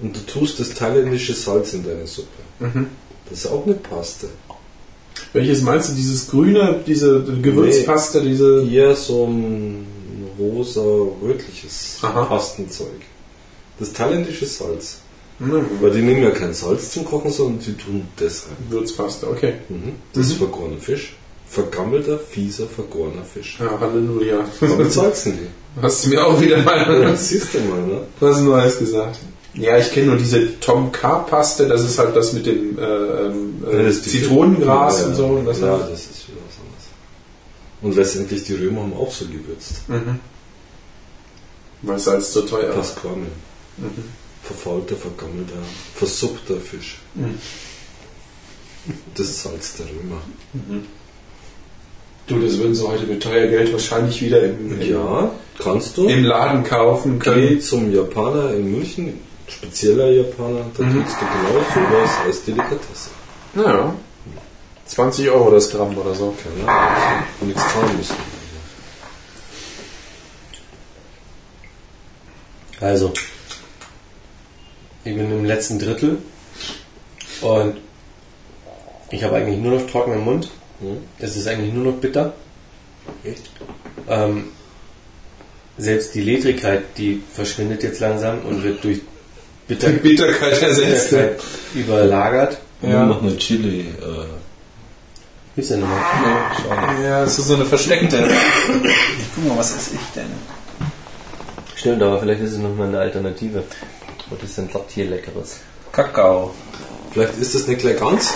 und 0.00 0.14
du 0.16 0.20
tust 0.26 0.60
das 0.60 0.74
thailändische 0.74 1.34
Salz 1.34 1.72
in 1.74 1.84
deine 1.84 2.06
Suppe, 2.06 2.28
Mhm. 2.60 2.86
das 3.30 3.40
ist 3.40 3.46
auch 3.50 3.64
eine 3.64 3.74
Paste. 3.74 4.28
Welches 5.32 5.62
meinst 5.62 5.90
du, 5.90 5.94
dieses 5.94 6.28
grüne, 6.28 6.80
diese 6.86 7.22
Gewürzpaste, 7.22 8.20
diese... 8.20 8.62
Hier 8.64 8.94
so 8.94 9.26
ein 9.26 9.86
rosa-rötliches. 10.38 11.98
Pastenzeug. 12.02 13.00
Das 13.80 13.92
thailändische 13.92 14.46
Salz. 14.46 14.98
Mhm. 15.38 15.64
Weil 15.80 15.90
die 15.90 16.02
nehmen 16.02 16.22
ja 16.22 16.30
kein 16.30 16.54
Salz 16.54 16.90
zum 16.92 17.04
Kochen, 17.04 17.30
sondern 17.30 17.58
die 17.60 17.74
tun 17.74 18.06
das 18.16 18.46
rein. 18.46 18.56
Gewürzpaste, 18.70 19.28
okay. 19.28 19.54
Mhm. 19.68 19.92
Das 20.12 20.26
ist 20.26 20.34
vergorener 20.34 20.78
Fisch. 20.80 21.14
Vergammelter, 21.48 22.18
fieser, 22.18 22.66
vergorener 22.66 23.24
Fisch. 23.24 23.58
Ja, 23.60 23.78
Halleluja. 23.78 24.44
Damit 24.60 24.92
salzen 24.92 25.38
die. 25.38 25.80
Hast 25.82 26.04
du 26.04 26.10
mir 26.10 26.24
auch 26.26 26.40
wieder 26.40 26.58
mal 26.62 27.02
Das 27.02 27.28
siehst 27.28 27.52
du 27.54 27.58
mal, 27.60 27.82
ne? 27.82 28.00
was 28.20 28.40
Neues 28.40 28.78
gesagt. 28.78 29.18
Ja, 29.54 29.76
ich 29.78 29.92
kenne 29.92 30.06
nur 30.08 30.16
diese 30.16 30.58
Tom 30.60 30.90
K. 30.90 31.18
Paste, 31.20 31.68
das 31.68 31.82
ist 31.82 31.98
halt 31.98 32.16
das 32.16 32.32
mit 32.32 32.46
dem 32.46 32.76
äh, 32.78 32.82
ähm, 32.82 33.64
äh, 33.70 33.90
Zitronengras 33.92 35.00
Ja, 35.00 35.06
und 35.06 35.14
so. 35.14 35.26
Und 35.26 35.44
das 35.46 35.60
ja, 35.60 35.66
halt- 35.72 35.82
das 35.92 36.00
ist 36.00 36.28
wieder 36.28 36.38
was 36.48 36.58
anderes. 36.58 36.84
Und 37.82 37.94
letztendlich, 37.96 38.44
die 38.44 38.54
Römer 38.54 38.82
haben 38.82 38.94
auch 38.94 39.12
so 39.12 39.26
gewürzt. 39.26 39.88
Mhm. 39.88 40.18
Weil 41.82 41.98
Salz 41.98 42.32
so 42.32 42.42
teuer 42.42 42.70
ist. 42.70 42.74
Pasquale. 42.76 43.26
Verfaulter, 44.44 44.96
vergammelter, 44.96 45.54
versuppter 45.94 46.56
Fisch. 46.56 46.98
Mhm. 47.14 47.38
Das 49.14 49.42
Salz 49.42 49.76
der 49.76 49.86
Römer. 49.86 50.20
Du, 52.26 52.38
das 52.40 52.58
würden 52.58 52.74
sie 52.74 52.86
heute 52.86 53.04
mit 53.04 53.22
teuer 53.22 53.46
Geld 53.48 53.72
wahrscheinlich 53.72 54.20
wieder 54.22 54.42
im, 54.42 54.80
im, 54.80 54.90
Ja, 54.90 55.30
kannst 55.58 55.96
du. 55.96 56.06
im 56.08 56.24
Laden 56.24 56.64
kaufen 56.64 57.18
Geh 57.18 57.24
können. 57.30 57.60
zum 57.60 57.92
Japaner 57.94 58.52
in 58.54 58.70
München, 58.72 59.20
spezieller 59.48 60.10
Japaner, 60.10 60.64
da 60.76 60.82
Mhm. 60.84 61.02
kriegst 61.02 61.16
du 61.16 61.24
genau 61.26 61.64
sowas 61.74 62.10
als 62.26 62.44
Delikatesse. 62.44 63.10
Naja. 63.54 63.94
20 64.86 65.30
Euro 65.30 65.50
das 65.50 65.70
Gramm 65.70 65.96
oder 65.96 66.14
so. 66.14 66.34
Keine 66.42 66.68
Ahnung, 66.70 67.24
und 67.40 67.48
nichts 67.48 67.62
zahlen 67.72 67.96
müssen. 67.96 68.14
Also, 72.80 73.12
ich 75.04 75.14
bin 75.14 75.30
im 75.30 75.44
letzten 75.44 75.78
Drittel 75.78 76.18
und 77.42 77.76
ich 79.10 79.22
habe 79.22 79.36
eigentlich 79.36 79.58
nur 79.58 79.78
noch 79.78 79.86
trockenen 79.86 80.24
Mund. 80.24 80.50
Es 81.18 81.36
ist 81.36 81.46
eigentlich 81.46 81.72
nur 81.72 81.84
noch 81.84 82.00
bitter. 82.00 82.34
Echt? 83.22 83.50
Ähm, 84.08 84.46
selbst 85.78 86.14
die 86.14 86.20
Ledrigkeit, 86.20 86.82
die 86.96 87.22
verschwindet 87.32 87.82
jetzt 87.82 88.00
langsam 88.00 88.40
und 88.40 88.62
wird 88.62 88.82
durch 88.84 89.00
Bitter 89.66 89.88
Bitterkeit 89.90 90.60
ersetzt. 90.62 91.10
Bitterkeit 91.10 91.42
überlagert. 91.74 92.58
Ja. 92.82 93.04
Nur 93.04 93.16
noch 93.16 93.22
eine 93.22 93.36
Chili. 93.36 93.80
Äh, 93.80 94.26
Gibt's 95.54 95.70
ja 95.70 95.76
nochmal. 95.76 96.00
schade. 96.56 97.04
Ja, 97.04 97.22
es 97.24 97.38
ist 97.38 97.46
so 97.46 97.54
eine 97.54 97.64
versteckte. 97.64 98.28
Guck 99.34 99.48
mal, 99.48 99.56
was 99.56 99.70
ist 99.70 99.94
ich 99.94 100.00
denn? 100.14 100.26
Stimmt, 101.76 102.02
aber 102.02 102.18
vielleicht 102.20 102.40
ist 102.42 102.52
es 102.52 102.58
nochmal 102.58 102.88
eine 102.88 102.98
Alternative. 102.98 103.62
Was 104.30 104.42
ist 104.42 104.58
denn 104.58 104.68
das 104.72 104.82
hier 104.94 105.06
Leckeres? 105.06 105.60
Kakao. 105.92 106.54
Vielleicht 107.12 107.38
ist 107.38 107.54
das 107.54 107.66
nicht 107.66 107.80
gleich 107.80 107.98
ganz. 107.98 108.34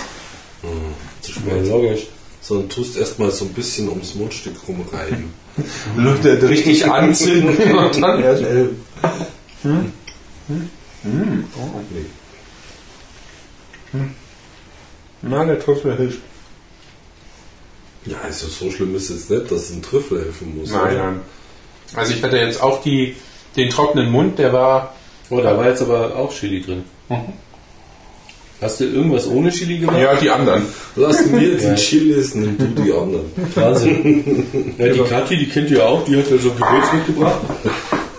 Hm, 0.62 0.94
zu 1.20 1.32
spät. 1.32 1.66
logisch. 1.66 2.06
Sondern 2.40 2.68
tust 2.68 2.96
erstmal 2.96 3.30
so 3.30 3.44
ein 3.44 3.52
bisschen 3.52 3.88
ums 3.88 4.14
Mundstück 4.14 4.56
rumreiben. 4.66 5.32
Richtig 6.48 6.86
anzünden 6.86 7.78
und 7.78 8.00
dann 8.00 8.22
erst 8.22 8.42
elben. 8.42 8.84
Hm? 9.62 9.92
Hm? 11.02 11.44
Oh. 11.56 11.80
Na, 15.22 15.44
der 15.44 15.58
Trüffel 15.58 15.96
hilft. 15.96 16.20
Ja, 18.04 18.16
also 18.22 18.46
so 18.46 18.70
schlimm 18.70 18.94
ist 18.94 19.10
es 19.10 19.28
nicht, 19.28 19.50
dass 19.50 19.70
ein 19.70 19.82
Trüffel 19.82 20.24
helfen 20.24 20.56
muss. 20.56 20.70
Nein, 20.70 20.94
oder? 20.94 21.04
nein. 21.04 21.20
Also 21.94 22.14
ich 22.14 22.22
hatte 22.22 22.38
jetzt 22.38 22.62
auch 22.62 22.82
die, 22.82 23.16
den 23.56 23.70
trockenen 23.70 24.10
Mund, 24.10 24.38
der 24.38 24.52
war. 24.52 24.94
Oh, 25.30 25.40
da 25.40 25.56
war 25.56 25.68
jetzt 25.68 25.82
aber 25.82 26.16
auch 26.16 26.32
Chili 26.32 26.62
drin. 26.62 26.84
Hast 28.60 28.80
du 28.80 28.84
irgendwas 28.86 29.28
ohne 29.28 29.50
Chili 29.50 29.78
gemacht? 29.78 29.98
Ja, 30.00 30.16
die 30.16 30.30
anderen. 30.30 30.62
Lass 30.96 31.24
mir 31.26 31.56
die 31.56 31.64
Ja. 31.64 31.74
Chilis, 31.76 32.34
nimm 32.34 32.58
du 32.58 32.82
die 32.82 32.92
anderen. 32.92 33.26
Wahnsinn. 33.54 34.44
Ja, 34.78 34.88
die 34.88 35.00
Kathi, 35.00 35.36
die 35.36 35.48
kennt 35.48 35.70
ihr 35.70 35.86
auch, 35.86 36.04
die 36.04 36.16
hat 36.16 36.30
ja 36.30 36.38
so 36.38 36.50
Gewürz 36.50 36.92
mitgebracht. 36.92 37.40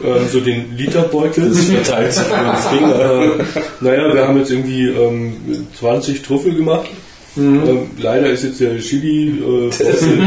Ähm, 0.01 0.27
so 0.31 0.39
den 0.39 0.77
Literbeutel. 0.77 1.49
Das 1.49 1.65
verteilt 1.65 2.13
sich 2.13 2.27
über 2.27 2.53
das 2.53 2.69
Ding. 2.69 2.79
Äh, 2.89 3.43
naja, 3.81 4.13
wir 4.13 4.27
haben 4.27 4.37
jetzt 4.37 4.51
irgendwie 4.51 4.87
ähm, 4.87 5.67
20 5.77 6.21
Trüffel 6.21 6.55
gemacht. 6.55 6.89
Ähm, 7.37 7.89
leider 7.97 8.27
ist 8.27 8.43
jetzt 8.43 8.61
der 8.61 8.79
Chili 8.79 9.39
äh, 9.39 9.69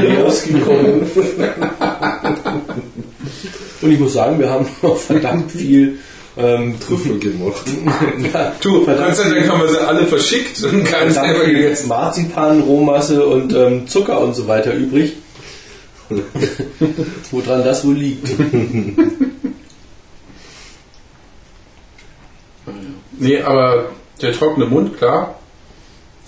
leer 0.03 0.27
ausgekommen. 0.27 1.03
Und 3.81 3.93
ich 3.93 3.99
muss 3.99 4.13
sagen, 4.13 4.39
wir 4.39 4.51
haben 4.51 4.67
noch 4.83 4.97
verdammt 4.97 5.51
viel 5.53 5.99
ähm, 6.37 6.79
Trüffel 6.81 7.19
gemacht. 7.19 7.67
ja, 8.33 8.55
Du, 8.61 8.85
Gott 8.85 9.17
sei 9.17 9.29
Dank 9.29 9.49
haben 9.49 9.61
wir 9.61 9.69
sie 9.69 9.81
alle 9.81 10.07
verschickt 10.07 10.63
und 10.65 10.85
keinen 10.85 11.11
selber 11.13 11.45
gegessen. 11.45 11.89
Marzipan, 11.89 12.61
Rohmasse 12.63 13.27
und 13.27 13.53
ähm, 13.55 13.87
Zucker 13.87 14.21
und 14.21 14.35
so 14.35 14.49
weiter 14.49 14.75
übrig. 14.75 15.15
Woran 17.31 17.65
das 17.65 17.85
wohl 17.85 17.95
liegt? 17.95 18.29
Nee, 23.19 23.41
aber 23.41 23.91
der 24.21 24.33
trockene 24.33 24.67
Mund, 24.67 24.99
klar, 24.99 25.39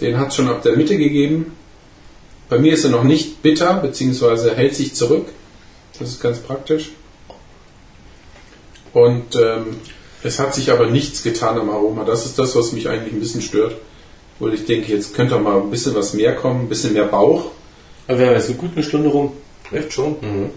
den 0.01 0.17
hat 0.17 0.29
es 0.29 0.37
schon 0.37 0.49
ab 0.49 0.63
der 0.63 0.77
Mitte 0.77 0.97
gegeben. 0.97 1.57
Bei 2.49 2.57
mir 2.57 2.75
ist 2.75 2.85
er 2.85 2.91
noch 2.91 3.03
nicht 3.03 3.43
bitter, 3.43 3.75
beziehungsweise 3.75 4.55
hält 4.55 4.77
sich 4.77 4.95
zurück. 4.95 5.27
Das 5.99 6.09
ist 6.09 6.23
ganz 6.23 6.39
praktisch. 6.39 6.93
Und 8.93 9.35
ähm, 9.35 9.77
es 10.25 10.39
hat 10.39 10.55
sich 10.55 10.73
aber 10.73 10.87
nichts 10.87 11.23
getan 11.23 11.59
am 11.59 11.69
Aroma. 11.69 12.05
Das 12.05 12.25
ist 12.25 12.39
das, 12.39 12.57
was 12.57 12.73
mich 12.73 12.89
eigentlich 12.89 13.13
ein 13.13 13.21
bisschen 13.21 13.43
stört. 13.43 13.77
Wo 14.39 14.49
ich 14.49 14.65
denke, 14.65 14.93
jetzt 14.93 15.15
könnte 15.15 15.39
mal 15.39 15.61
ein 15.61 15.71
bisschen 15.71 15.95
was 15.95 16.15
mehr 16.15 16.35
kommen, 16.35 16.63
ein 16.63 16.69
bisschen 16.69 16.95
mehr 16.95 17.05
Bauch. 17.05 17.51
Aber 18.09 18.19
wir 18.19 18.27
haben 18.27 18.35
jetzt 18.35 18.49
eine 18.49 18.59
gute 18.59 18.83
Stunde 18.83 19.11
rum. 19.11 19.35
Echt 19.71 19.93
schon? 19.93 20.17
Mhm. 20.21 20.51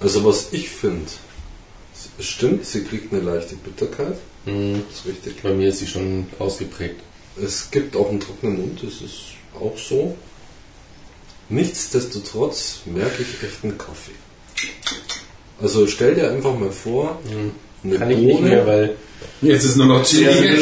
Also 0.00 0.24
was 0.24 0.52
ich 0.52 0.68
finde, 0.68 1.10
es 2.18 2.26
stimmt, 2.26 2.66
sie 2.66 2.84
kriegt 2.84 3.12
eine 3.12 3.22
leichte 3.22 3.56
Bitterkeit. 3.56 4.18
Mhm. 4.44 4.82
Das 4.88 5.00
ist 5.00 5.06
richtig. 5.06 5.42
Bei 5.42 5.50
mir 5.50 5.70
ist 5.70 5.78
sie 5.78 5.86
schon 5.86 6.26
ausgeprägt. 6.38 7.00
Es 7.42 7.70
gibt 7.70 7.96
auch 7.96 8.10
einen 8.10 8.20
trockenen 8.20 8.60
Mund, 8.60 8.82
das 8.82 9.00
ist 9.00 9.36
auch 9.58 9.76
so. 9.78 10.14
Nichtsdestotrotz 11.48 12.80
merke 12.84 13.22
ich 13.22 13.42
echt 13.42 13.64
einen 13.64 13.78
Kaffee. 13.78 14.12
Also 15.60 15.86
stell 15.86 16.14
dir 16.14 16.30
einfach 16.30 16.58
mal 16.58 16.70
vor, 16.70 17.20
eine 17.84 17.98
Kann 17.98 18.10
ich 18.10 18.18
nicht 18.18 18.40
mehr, 18.40 18.66
weil 18.66 18.96
Jetzt 19.40 19.64
ist 19.64 19.76
nur 19.76 19.86
noch 19.86 20.04
Chili. 20.06 20.58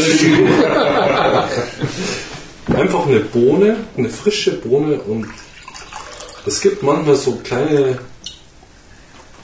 Einfach 2.74 3.06
eine 3.06 3.20
Bohne, 3.20 3.76
eine 3.96 4.08
frische 4.08 4.52
Bohne 4.52 5.00
und 5.00 5.26
es 6.46 6.60
gibt 6.60 6.82
manchmal 6.82 7.16
so 7.16 7.32
kleine, 7.42 7.98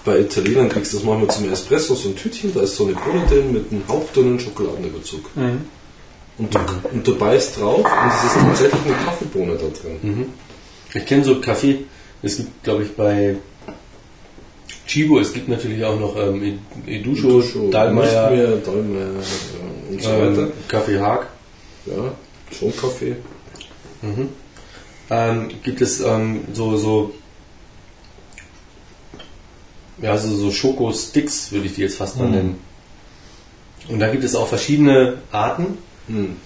bei 0.04 0.20
Italienern 0.20 0.68
kriegst 0.68 0.92
du 0.92 0.98
das 0.98 1.04
manchmal 1.04 1.34
zum 1.34 1.52
Espresso, 1.52 1.94
so 1.94 2.08
ein 2.08 2.16
Tütchen, 2.16 2.54
da 2.54 2.62
ist 2.62 2.76
so 2.76 2.84
eine 2.84 2.94
Bohne 2.94 3.26
drin 3.28 3.52
mit 3.52 3.70
einem 3.70 3.82
hauchdünnen 3.88 4.40
Schokoladenüberzug. 4.40 5.30
Und, 6.38 6.54
du, 6.54 6.58
und 6.92 7.06
du 7.06 7.16
beißt 7.16 7.60
drauf 7.60 7.84
und 7.84 8.12
es 8.14 8.24
ist 8.24 8.34
tatsächlich 8.34 8.80
eine 8.84 9.04
Kaffeebohne 9.04 9.54
da 9.54 9.66
drin. 9.68 10.26
ich 10.94 11.06
kenne 11.06 11.24
so 11.24 11.40
Kaffee. 11.40 11.84
Es 12.22 12.36
gibt, 12.36 12.62
glaube 12.62 12.84
ich, 12.84 12.94
bei 12.94 13.36
Chibo, 14.86 15.18
es 15.18 15.32
gibt 15.32 15.48
natürlich 15.48 15.84
auch 15.84 15.98
noch 15.98 16.16
ähm, 16.16 16.58
Edusho, 16.86 17.40
Duscho, 17.40 17.70
Dahlmeier, 17.70 18.30
Nicht 18.30 18.38
mehr, 18.40 18.56
Dahlmeier 18.58 19.06
äh, 19.08 19.92
und 19.92 20.02
so 20.02 20.10
weiter. 20.10 20.42
ähm, 20.42 20.52
Kaffee 20.68 20.98
Haag. 21.00 21.26
Ja, 21.86 22.14
schon 22.56 22.76
Kaffee. 22.76 23.16
ähm, 25.10 25.48
gibt 25.62 25.80
es 25.80 26.00
ähm, 26.00 26.40
so, 26.52 26.76
so, 26.76 27.14
ja, 30.00 30.16
so, 30.18 30.34
so 30.36 30.50
Schoko-Sticks, 30.50 31.52
würde 31.52 31.66
ich 31.66 31.74
die 31.74 31.82
jetzt 31.82 31.96
fast 31.96 32.18
mal 32.18 32.28
nennen. 32.28 32.58
Und 33.88 34.00
da 34.00 34.08
gibt 34.08 34.24
es 34.24 34.34
auch 34.34 34.48
verschiedene 34.48 35.18
Arten 35.32 35.78
Hm. 36.08 36.36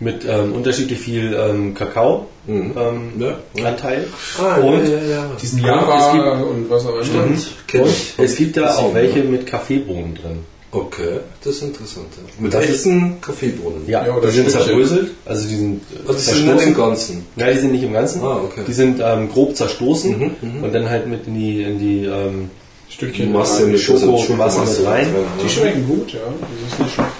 Mit 0.00 0.24
ähm, 0.26 0.52
unterschiedlich 0.54 0.98
viel 0.98 1.34
ähm, 1.34 1.74
Kakao 1.74 2.26
Mhm. 2.46 2.72
ähm, 2.76 3.12
Ja, 3.18 3.38
ja. 3.54 3.64
Anteil. 3.68 4.06
Ah, 4.38 4.56
Und 4.56 4.84
ja, 4.88 4.94
ja, 4.96 5.02
ja. 5.10 5.30
Diesen 5.40 5.60
Ja, 5.60 5.66
Java 5.76 6.40
und 6.40 6.70
was 6.70 6.86
auch 6.86 6.94
immer. 6.94 7.04
Stimmt, 7.04 7.46
kenn 7.66 7.82
Und 7.82 7.90
ich. 7.90 8.14
es 8.18 8.36
gibt 8.36 8.56
da 8.56 8.74
auch 8.76 8.94
welche 8.94 9.22
mit 9.22 9.46
Kaffeebohnen 9.46 10.14
drin. 10.14 10.38
Okay, 10.72 11.18
das 11.44 11.56
ist 11.56 11.62
interessant. 11.62 12.06
Mit 12.38 12.54
Das 12.54 12.64
ist- 12.64 12.86
echten 12.86 13.20
Kaffeebohnen. 13.20 13.82
Ja, 13.88 14.06
Ja, 14.06 14.18
die 14.20 14.30
sind 14.30 14.50
zerbröselt, 14.50 15.10
also 15.26 15.48
die 15.48 15.56
sind 15.56 15.82
Also 16.06 16.18
die 16.32 16.38
sind 16.38 16.54
nicht 16.54 16.66
im 16.66 16.74
Ganzen. 16.74 17.26
Ja, 17.36 17.50
die 17.52 17.58
sind 17.58 17.72
nicht 17.72 17.82
im 17.84 17.92
Ganzen. 17.92 18.22
Ah, 18.22 18.36
okay. 18.42 18.62
Die 18.66 18.72
sind 18.72 19.00
ähm, 19.04 19.28
grob 19.30 19.54
zerstoßen 19.56 20.16
Mhm, 20.18 20.30
mhm. 20.40 20.64
und 20.64 20.72
dann 20.74 20.88
halt 20.88 21.08
mit 21.08 21.26
in 21.26 21.34
die, 21.34 21.62
in 21.62 21.78
die 21.78 22.04
ähm, 22.06 22.50
Stückchen 22.88 23.32
Masse 23.32 23.64
rein. 23.64 23.72
mit 23.72 23.80
Schoko- 23.80 24.32
Masse 24.36 24.60
mit 24.60 24.86
rein. 24.86 25.08
Die 25.44 25.48
schmecken 25.48 25.86
gut, 25.86 26.12
ja. 26.14 26.20
Das 26.20 26.72
ist 26.72 26.78
nicht 26.80 26.94
schlecht. 26.94 27.10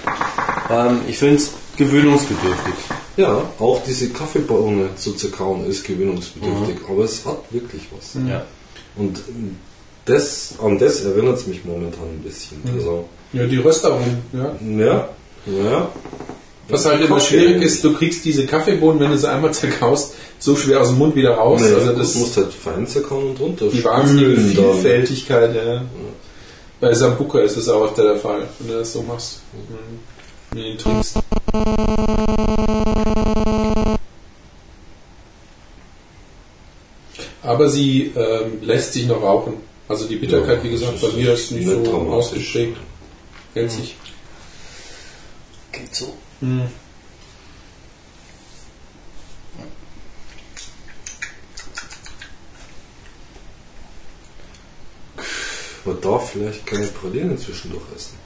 ähm, 0.70 1.00
ich 1.08 1.18
finde 1.18 1.34
es 1.36 1.50
gewöhnungsbedürftig. 1.80 2.74
Ja, 3.16 3.42
auch 3.58 3.82
diese 3.86 4.10
Kaffeebohne 4.10 4.90
zu 4.96 5.12
zerkauen 5.14 5.66
ist 5.66 5.84
gewöhnungsbedürftig, 5.84 6.76
aber 6.88 7.04
es 7.04 7.24
hat 7.26 7.38
wirklich 7.50 7.82
was. 7.96 8.14
Ja. 8.28 8.44
Und 8.96 9.20
das, 10.04 10.54
an 10.62 10.78
das 10.78 11.04
erinnert 11.04 11.38
es 11.38 11.46
mich 11.46 11.64
momentan 11.64 12.04
ein 12.04 12.22
bisschen. 12.22 12.58
Also, 12.74 13.06
Ja, 13.32 13.44
die 13.46 13.56
Röstaromen, 13.58 14.18
ja. 14.32 14.54
ja, 14.84 15.08
ja, 15.46 15.88
Was 16.68 16.84
halt 16.86 17.00
immer 17.00 17.16
Kaffee. 17.16 17.28
schwierig 17.38 17.62
ist, 17.62 17.82
du 17.84 17.92
kriegst 17.94 18.24
diese 18.24 18.46
Kaffeebohnen, 18.46 19.00
wenn 19.00 19.10
du 19.10 19.18
sie 19.18 19.28
einmal 19.30 19.52
zerkaust, 19.52 20.14
so 20.38 20.56
schwer 20.56 20.80
aus 20.80 20.88
dem 20.88 20.98
Mund 20.98 21.14
wieder 21.14 21.34
raus. 21.34 21.60
Nee, 21.62 21.74
also 21.74 21.92
das 21.92 22.14
musst 22.14 22.36
halt 22.36 22.52
fein 22.52 22.86
zerkauen 22.86 23.30
und 23.30 23.40
runter. 23.40 23.66
die 23.72 23.84
wahnsinnige. 23.84 24.40
Vielfältigkeit. 24.40 25.54
Ja. 25.54 25.82
Bei 26.80 26.94
Sambuca 26.94 27.40
ist 27.40 27.56
das 27.56 27.68
auch 27.68 27.92
der 27.94 28.16
Fall, 28.16 28.48
wenn 28.58 28.68
du 28.68 28.78
das 28.78 28.92
so 28.92 29.02
machst. 29.02 29.40
Mhm. 29.52 29.98
Wenn 30.52 30.62
du 30.62 30.68
ihn 30.70 30.78
trinkst. 30.78 31.16
Aber 37.42 37.68
sie 37.68 38.12
ähm, 38.14 38.62
lässt 38.62 38.92
sich 38.92 39.06
noch 39.06 39.22
rauchen. 39.22 39.54
Also 39.88 40.06
die 40.06 40.16
Bitterkeit, 40.16 40.58
Ja, 40.58 40.64
wie 40.64 40.70
gesagt, 40.70 41.00
bei 41.00 41.08
ist 41.08 41.16
mir 41.16 41.32
ist 41.32 41.50
nicht 41.50 41.66
so 41.66 41.74
ausgeprägt. 42.12 42.76
Hält 43.54 43.72
sich. 43.72 43.96
Geht 45.72 45.94
so. 45.94 46.14
Hm. 46.40 46.68
Man 55.84 56.00
darf 56.00 56.30
vielleicht 56.30 56.64
keine 56.66 56.86
Pralinen 56.86 57.36
zwischendurch 57.36 57.82
essen. 57.96 58.19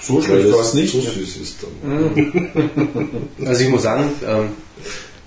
So 0.00 0.20
schlecht 0.22 0.52
war 0.52 0.60
es 0.60 0.74
nicht. 0.74 0.92
so 0.92 1.00
süß 1.00 1.36
ist 1.36 1.56
dann. 1.62 3.28
Also 3.46 3.62
ich 3.64 3.68
muss 3.70 3.82
sagen, 3.82 4.12
ähm, 4.26 4.48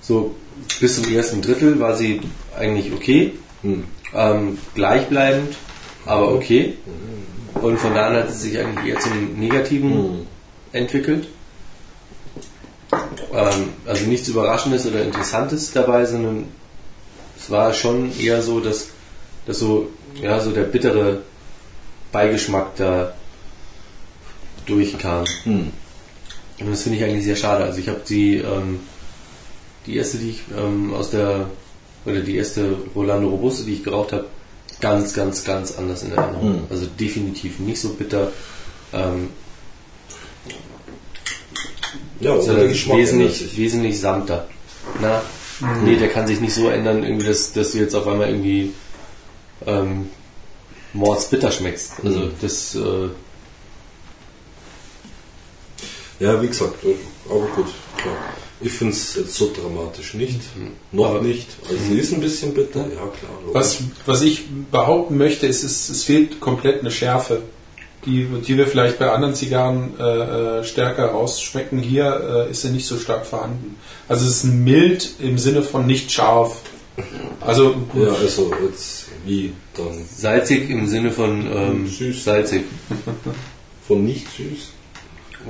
so 0.00 0.34
bis 0.80 0.96
zum 1.00 1.12
ersten 1.14 1.42
Drittel 1.42 1.78
war 1.80 1.96
sie 1.96 2.20
eigentlich 2.56 2.92
okay, 2.92 3.32
Hm. 3.62 3.84
ähm, 4.14 4.58
gleichbleibend, 4.74 5.54
aber 6.06 6.32
okay. 6.34 6.74
Und 7.60 7.78
von 7.78 7.94
da 7.94 8.08
an 8.08 8.16
hat 8.16 8.32
sie 8.32 8.48
sich 8.50 8.58
eigentlich 8.58 8.92
eher 8.94 9.00
zum 9.00 9.38
Negativen 9.38 9.92
Hm. 9.92 10.26
entwickelt. 10.72 11.28
Ähm, 13.32 13.68
also 13.86 14.04
nichts 14.06 14.28
Überraschendes 14.28 14.86
oder 14.86 15.02
Interessantes 15.02 15.72
dabei, 15.72 16.04
sondern 16.04 16.46
es 17.38 17.50
war 17.50 17.72
schon 17.72 18.10
eher 18.18 18.42
so, 18.42 18.60
dass, 18.60 18.88
dass 19.46 19.58
so, 19.58 19.88
ja, 20.20 20.40
so 20.40 20.50
der 20.50 20.62
bittere 20.64 21.22
Beigeschmack 22.10 22.76
da 22.76 23.14
durchkam. 24.66 25.24
Hm. 25.44 25.70
Und 26.60 26.70
das 26.70 26.82
finde 26.82 26.98
ich 26.98 27.04
eigentlich 27.04 27.24
sehr 27.24 27.36
schade. 27.36 27.64
Also 27.64 27.78
ich 27.78 27.88
habe 27.88 28.00
die, 28.08 28.36
ähm, 28.36 28.80
die 29.86 29.96
erste, 29.96 30.18
die 30.18 30.30
ich 30.30 30.42
ähm, 30.56 30.92
aus 30.94 31.10
der, 31.10 31.46
oder 32.04 32.20
die 32.20 32.36
erste 32.36 32.76
Rolando 32.94 33.28
Robusto, 33.28 33.64
die 33.64 33.74
ich 33.74 33.84
geraucht 33.84 34.12
habe, 34.12 34.26
ganz, 34.80 35.14
ganz, 35.14 35.44
ganz 35.44 35.72
anders 35.78 36.02
in 36.02 36.12
Erinnerung. 36.12 36.54
Hm. 36.54 36.62
Also 36.70 36.86
definitiv 36.98 37.58
nicht 37.58 37.80
so 37.80 37.90
bitter, 37.94 38.32
ähm, 38.92 39.30
Ja, 42.20 42.40
sondern 42.40 42.70
wesentlich, 42.70 43.38
sich. 43.38 43.56
wesentlich 43.56 43.98
samter. 44.00 44.46
Na, 45.00 45.22
nee, 45.84 45.96
der 45.96 46.08
kann 46.08 46.26
sich 46.26 46.40
nicht 46.40 46.54
so 46.54 46.68
ändern, 46.68 47.02
irgendwie, 47.02 47.26
dass, 47.26 47.52
dass 47.52 47.72
du 47.72 47.78
jetzt 47.78 47.94
auf 47.94 48.06
einmal 48.06 48.28
irgendwie 48.28 48.72
ähm, 49.66 50.08
mordsbitter 50.92 51.50
schmeckst. 51.50 51.94
Also 52.04 52.20
Mhm. 52.20 52.30
das, 52.40 52.74
äh, 52.76 53.08
Ja, 56.22 56.40
wie 56.42 56.46
gesagt, 56.48 56.74
aber 57.28 57.40
gut, 57.56 57.66
klar. 57.96 58.16
Ich 58.60 58.72
finde 58.72 58.92
es 58.92 59.16
jetzt 59.16 59.34
so 59.34 59.50
dramatisch 59.52 60.14
nicht. 60.14 60.38
Noch 60.92 61.06
Aber- 61.10 61.22
nicht. 61.22 61.48
Also 61.68 61.76
sie 61.88 61.98
ist 61.98 62.12
ein 62.12 62.20
bisschen 62.20 62.54
bitter, 62.54 62.80
ja 62.82 62.86
klar. 62.94 63.32
logisch. 63.44 63.54
Was, 63.54 63.78
was 64.06 64.22
ich 64.22 64.44
behaupten 64.70 65.16
möchte, 65.18 65.46
ist, 65.48 65.64
es, 65.64 65.88
es 65.88 66.04
fehlt 66.04 66.38
komplett 66.38 66.80
eine 66.80 66.92
Schärfe, 66.92 67.42
die, 68.06 68.26
die 68.46 68.56
wir 68.56 68.68
vielleicht 68.68 69.00
bei 69.00 69.10
anderen 69.10 69.34
Zigarren 69.34 69.94
äh, 69.98 70.60
äh, 70.60 70.64
stärker 70.64 71.06
rausschmecken. 71.06 71.80
Hier 71.80 72.46
äh, 72.46 72.50
ist 72.52 72.62
sie 72.62 72.70
nicht 72.70 72.86
so 72.86 72.98
stark 72.98 73.26
vorhanden. 73.26 73.76
Also 74.08 74.26
es 74.26 74.36
ist 74.38 74.44
mild 74.44 75.10
im 75.18 75.38
Sinne 75.38 75.62
von 75.64 75.86
nicht 75.86 76.12
scharf. 76.12 76.60
Also 77.40 77.74
Ja, 77.94 78.12
also 78.12 78.52
jetzt 78.64 79.06
wie 79.26 79.52
dann 79.76 80.04
salzig 80.14 80.68
im 80.70 80.86
Sinne 80.86 81.10
von 81.10 81.46
ähm, 81.52 81.86
Süß. 81.88 82.22
salzig 82.24 82.62
von 83.88 84.04
nicht 84.04 84.26
süß. 84.36 84.71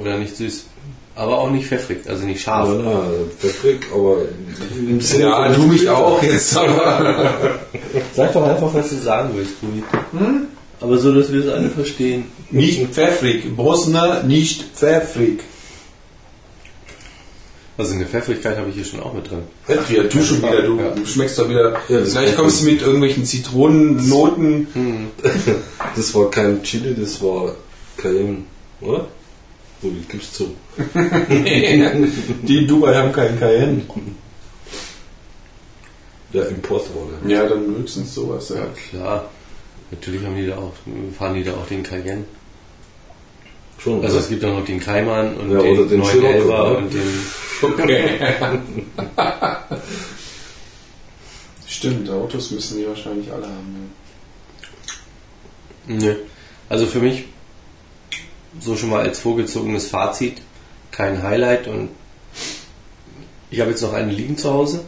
Oder 0.01 0.19
nicht 0.19 0.36
süß. 0.36 0.66
Aber 1.14 1.39
auch 1.39 1.51
nicht 1.51 1.66
pfeffrig, 1.66 2.09
also 2.09 2.24
nicht 2.24 2.40
scharf. 2.43 2.69
Ja, 2.69 2.74
na, 2.82 3.02
pfeffrig, 3.39 3.85
aber 3.93 4.16
im 4.78 4.98
Sinne 5.01 5.24
ja, 5.24 5.48
du 5.52 5.62
mich 5.64 5.86
auch 5.89 6.23
jetzt. 6.23 6.51
Sag 8.14 8.32
doch 8.32 8.43
einfach, 8.48 8.73
was 8.73 8.89
du 8.89 8.97
sagen 8.97 9.31
willst, 9.35 9.52
Rudi. 9.62 9.82
Aber 10.81 10.97
so, 10.98 11.14
dass 11.14 11.31
wir 11.31 11.40
es 11.44 11.52
alle 11.52 11.69
verstehen. 11.69 12.24
nicht 12.51 12.86
pfeffrig. 12.94 13.55
Bosner 13.55 14.23
nicht 14.23 14.64
pfeffrig. 14.74 15.40
Also 17.78 17.94
eine 17.94 18.06
Pfeffrigkeit 18.06 18.56
habe 18.59 18.69
ich 18.69 18.74
hier 18.77 18.85
schon 18.85 19.01
auch 19.01 19.12
mit 19.14 19.31
drin. 19.31 19.43
Ja, 19.69 20.02
du 20.05 20.23
schon 20.23 20.39
wieder, 20.39 20.62
du, 20.62 20.78
Ja. 20.78 20.90
du 20.90 21.06
schmeckst 21.06 21.39
doch 21.39 21.48
wieder. 21.48 21.77
Ja, 21.89 22.32
kommst 22.36 22.62
du 22.62 22.66
mit 22.66 22.82
irgendwelchen 22.82 23.24
Zitronennoten. 23.24 24.66
Das 25.97 26.14
war 26.14 26.31
kein 26.31 26.62
Chili, 26.62 26.94
das 26.98 27.20
war 27.23 27.55
Cayenne, 27.97 28.39
oder? 28.81 29.06
So, 29.82 29.88
wie 29.92 30.00
gibst 30.09 30.34
zu? 30.36 30.54
Die 32.42 32.59
in 32.59 32.68
Dubai 32.68 32.94
haben 32.94 33.12
keinen 33.12 33.38
Cayenne. 33.38 33.82
Ja, 36.32 36.44
Importware. 36.44 37.09
Ja, 37.26 37.46
dann 37.48 37.66
höchstens 37.76 38.14
sowas, 38.14 38.48
ja. 38.50 38.66
Klar. 38.90 39.28
Natürlich 39.90 40.24
haben 40.24 40.36
die 40.36 40.46
da 40.46 40.56
auch, 40.56 40.72
fahren 41.18 41.34
die 41.34 41.42
da 41.44 41.52
auch 41.52 41.66
den 41.66 41.82
Cayenne. 41.82 42.24
Schon, 43.78 44.00
Also 44.02 44.14
oder? 44.14 44.22
es 44.22 44.28
gibt 44.30 44.44
auch 44.44 44.59
noch 44.60 44.64
den 44.64 44.78
Cayman 44.78 45.34
und 45.36 45.50
Ja, 45.50 45.60
den, 45.60 45.78
oder 45.78 45.88
den 45.88 45.98
911 45.98 46.42
Scirocco, 46.44 46.70
ne? 46.70 46.76
und 46.78 46.94
den 46.94 47.26
Okay. 47.62 48.09
Stimmt, 51.66 52.09
Autos 52.10 52.50
müssen 52.52 52.78
die 52.78 52.86
wahrscheinlich 52.86 53.30
alle 53.32 53.46
haben. 53.46 53.90
Nö. 55.88 56.14
Also 56.68 56.86
für 56.86 57.00
mich 57.00 57.24
so 58.60 58.76
schon 58.76 58.90
mal 58.90 59.00
als 59.00 59.18
vorgezogenes 59.18 59.88
Fazit 59.88 60.42
kein 60.90 61.22
Highlight 61.22 61.68
und 61.68 61.88
ich 63.50 63.60
habe 63.60 63.70
jetzt 63.70 63.82
noch 63.82 63.92
eine 63.92 64.12
liegen 64.12 64.36
zu 64.36 64.52
Hause. 64.52 64.84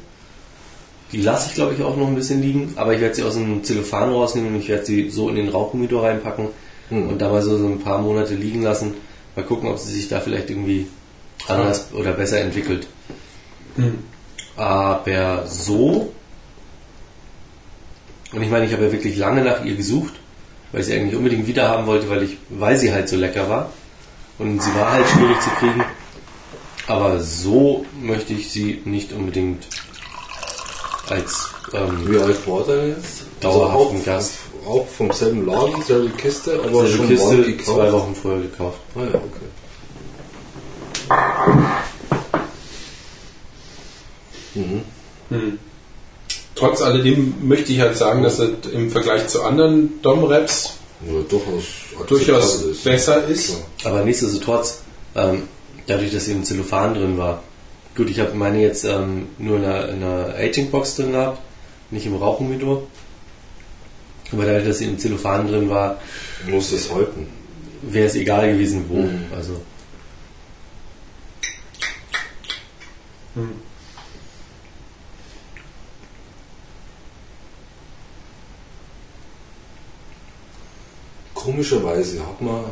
Die 1.13 1.21
lasse 1.21 1.49
ich 1.49 1.55
glaube 1.55 1.75
ich 1.75 1.83
auch 1.83 1.97
noch 1.97 2.09
ein 2.09 2.15
bisschen 2.15 2.43
liegen, 2.43 2.73
aber 2.77 2.95
ich 2.95 3.01
werde 3.01 3.15
sie 3.15 3.23
aus 3.23 3.35
dem 3.35 3.63
Zellophan 3.65 4.11
rausnehmen 4.11 4.55
und 4.55 4.61
ich 4.61 4.69
werde 4.69 4.85
sie 4.85 5.11
so 5.11 5.29
in 5.29 5.37
den 5.37 5.49
Rauchhumidor 5.49 6.05
reinpacken 6.05 6.49
Hm. 6.89 7.09
und 7.09 7.19
da 7.21 7.31
mal 7.31 7.43
so, 7.43 7.57
so 7.57 7.67
ein 7.67 7.81
paar 7.81 8.01
Monate 8.01 8.35
liegen 8.35 8.63
lassen. 8.63 8.95
Mal 9.37 9.45
gucken, 9.45 9.69
ob 9.69 9.79
sie 9.79 9.93
sich 9.93 10.09
da 10.09 10.21
vielleicht 10.21 10.51
irgendwie 10.51 10.87
anders 11.49 11.89
oder 11.93 12.13
besser 12.13 12.41
entwickelt. 12.41 12.87
Hm. 13.77 13.99
Aber 14.57 15.47
so, 15.47 16.13
und 18.33 18.43
ich 18.43 18.51
meine, 18.51 18.67
ich 18.67 18.73
habe 18.73 18.85
ja 18.85 18.93
wirklich 18.93 19.17
lange 19.17 19.43
nach 19.43 19.65
ihr 19.65 19.75
gesucht, 19.75 20.15
weil 20.75 20.81
ich 20.81 20.87
sie 20.89 20.95
eigentlich 20.95 21.15
unbedingt 21.15 21.47
wieder 21.47 21.69
haben 21.69 21.87
wollte, 21.87 22.11
weil, 22.11 22.25
ich, 22.25 22.37
weil 22.51 22.77
sie 22.77 22.93
halt 22.93 23.09
so 23.09 23.15
lecker 23.15 23.49
war. 23.49 23.71
Und 24.41 24.61
sie 24.61 24.75
war 24.75 24.91
halt 24.91 25.07
schwierig 25.07 25.41
zu 25.41 25.51
kriegen. 25.51 25.85
Aber 26.89 27.21
so 27.21 27.87
möchte 28.03 28.33
ich 28.33 28.51
sie 28.51 28.83
nicht 28.85 29.13
unbedingt 29.13 29.69
als 31.09 31.51
ähm, 31.73 32.11
Wie 32.11 32.19
alt 32.19 32.45
war 32.49 32.65
der 32.65 32.89
jetzt? 32.89 33.23
Dauerhaften 33.41 33.99
also 33.99 34.05
Gast. 34.05 34.33
auch, 34.67 34.71
auch 34.71 34.89
vom 34.89 35.13
selben 35.13 35.47
Laden, 35.47 35.81
selbe 35.83 36.09
Kiste, 36.17 36.59
aber 36.59 36.89
selbe 36.89 36.97
schon 36.97 37.09
Kiste 37.09 37.43
gekauft. 37.45 37.67
zwei 37.67 37.93
Wochen 37.93 38.15
vorher 38.17 38.41
gekauft. 38.43 38.79
Ah 38.97 39.01
ja, 39.01 39.15
okay. 39.15 39.47
Mhm. 44.57 44.83
Hm. 45.29 45.59
Trotz 46.55 46.83
alledem 46.83 47.35
möchte 47.43 47.73
ich 47.73 47.81
halt 47.81 47.97
sagen, 47.97 48.23
dass 48.23 48.39
es 48.39 48.51
im 48.73 48.91
Vergleich 48.91 49.27
zu 49.27 49.43
anderen 49.43 50.01
Dom-Raps 50.03 50.75
Ja, 51.07 51.21
durchaus 51.29 51.65
durchaus 52.07 52.63
ist. 52.63 52.85
besser 52.85 53.27
ist. 53.27 53.51
Ja. 53.83 53.91
Aber 53.91 54.05
nichtsdestotrotz, 54.05 54.83
ähm, 55.17 55.43
dadurch, 55.87 56.13
dass 56.13 56.29
eben 56.29 56.45
Zellophan 56.45 56.95
drin 56.95 57.19
war, 57.19 57.43
gut, 57.97 58.09
ich 58.09 58.21
habe 58.21 58.35
meine 58.35 58.61
jetzt 58.61 58.85
ähm, 58.85 59.27
nur 59.39 59.57
in 59.59 59.65
einer, 59.65 59.89
in 59.89 60.03
einer 60.03 60.35
Aging-Box 60.37 60.97
drin 60.97 61.13
gehabt, 61.13 61.41
nicht 61.91 62.07
im 62.07 62.15
Rauchhumidor. 62.17 62.83
Aber 64.33 64.45
dadurch, 64.47 64.65
dass 64.67 64.79
sie 64.79 64.87
im 64.87 64.99
Zellophan 64.99 65.49
drin 65.49 65.69
war, 65.69 66.01
Muss 66.49 66.73
es 66.73 66.91
halten. 66.93 67.27
wäre 67.83 68.07
es 68.07 68.15
egal 68.15 68.53
gewesen, 68.53 68.85
wo. 68.89 68.95
Mhm. 69.03 69.25
Also, 69.37 69.61
Komischerweise 81.45 82.27
hat 82.27 82.41
man, 82.41 82.65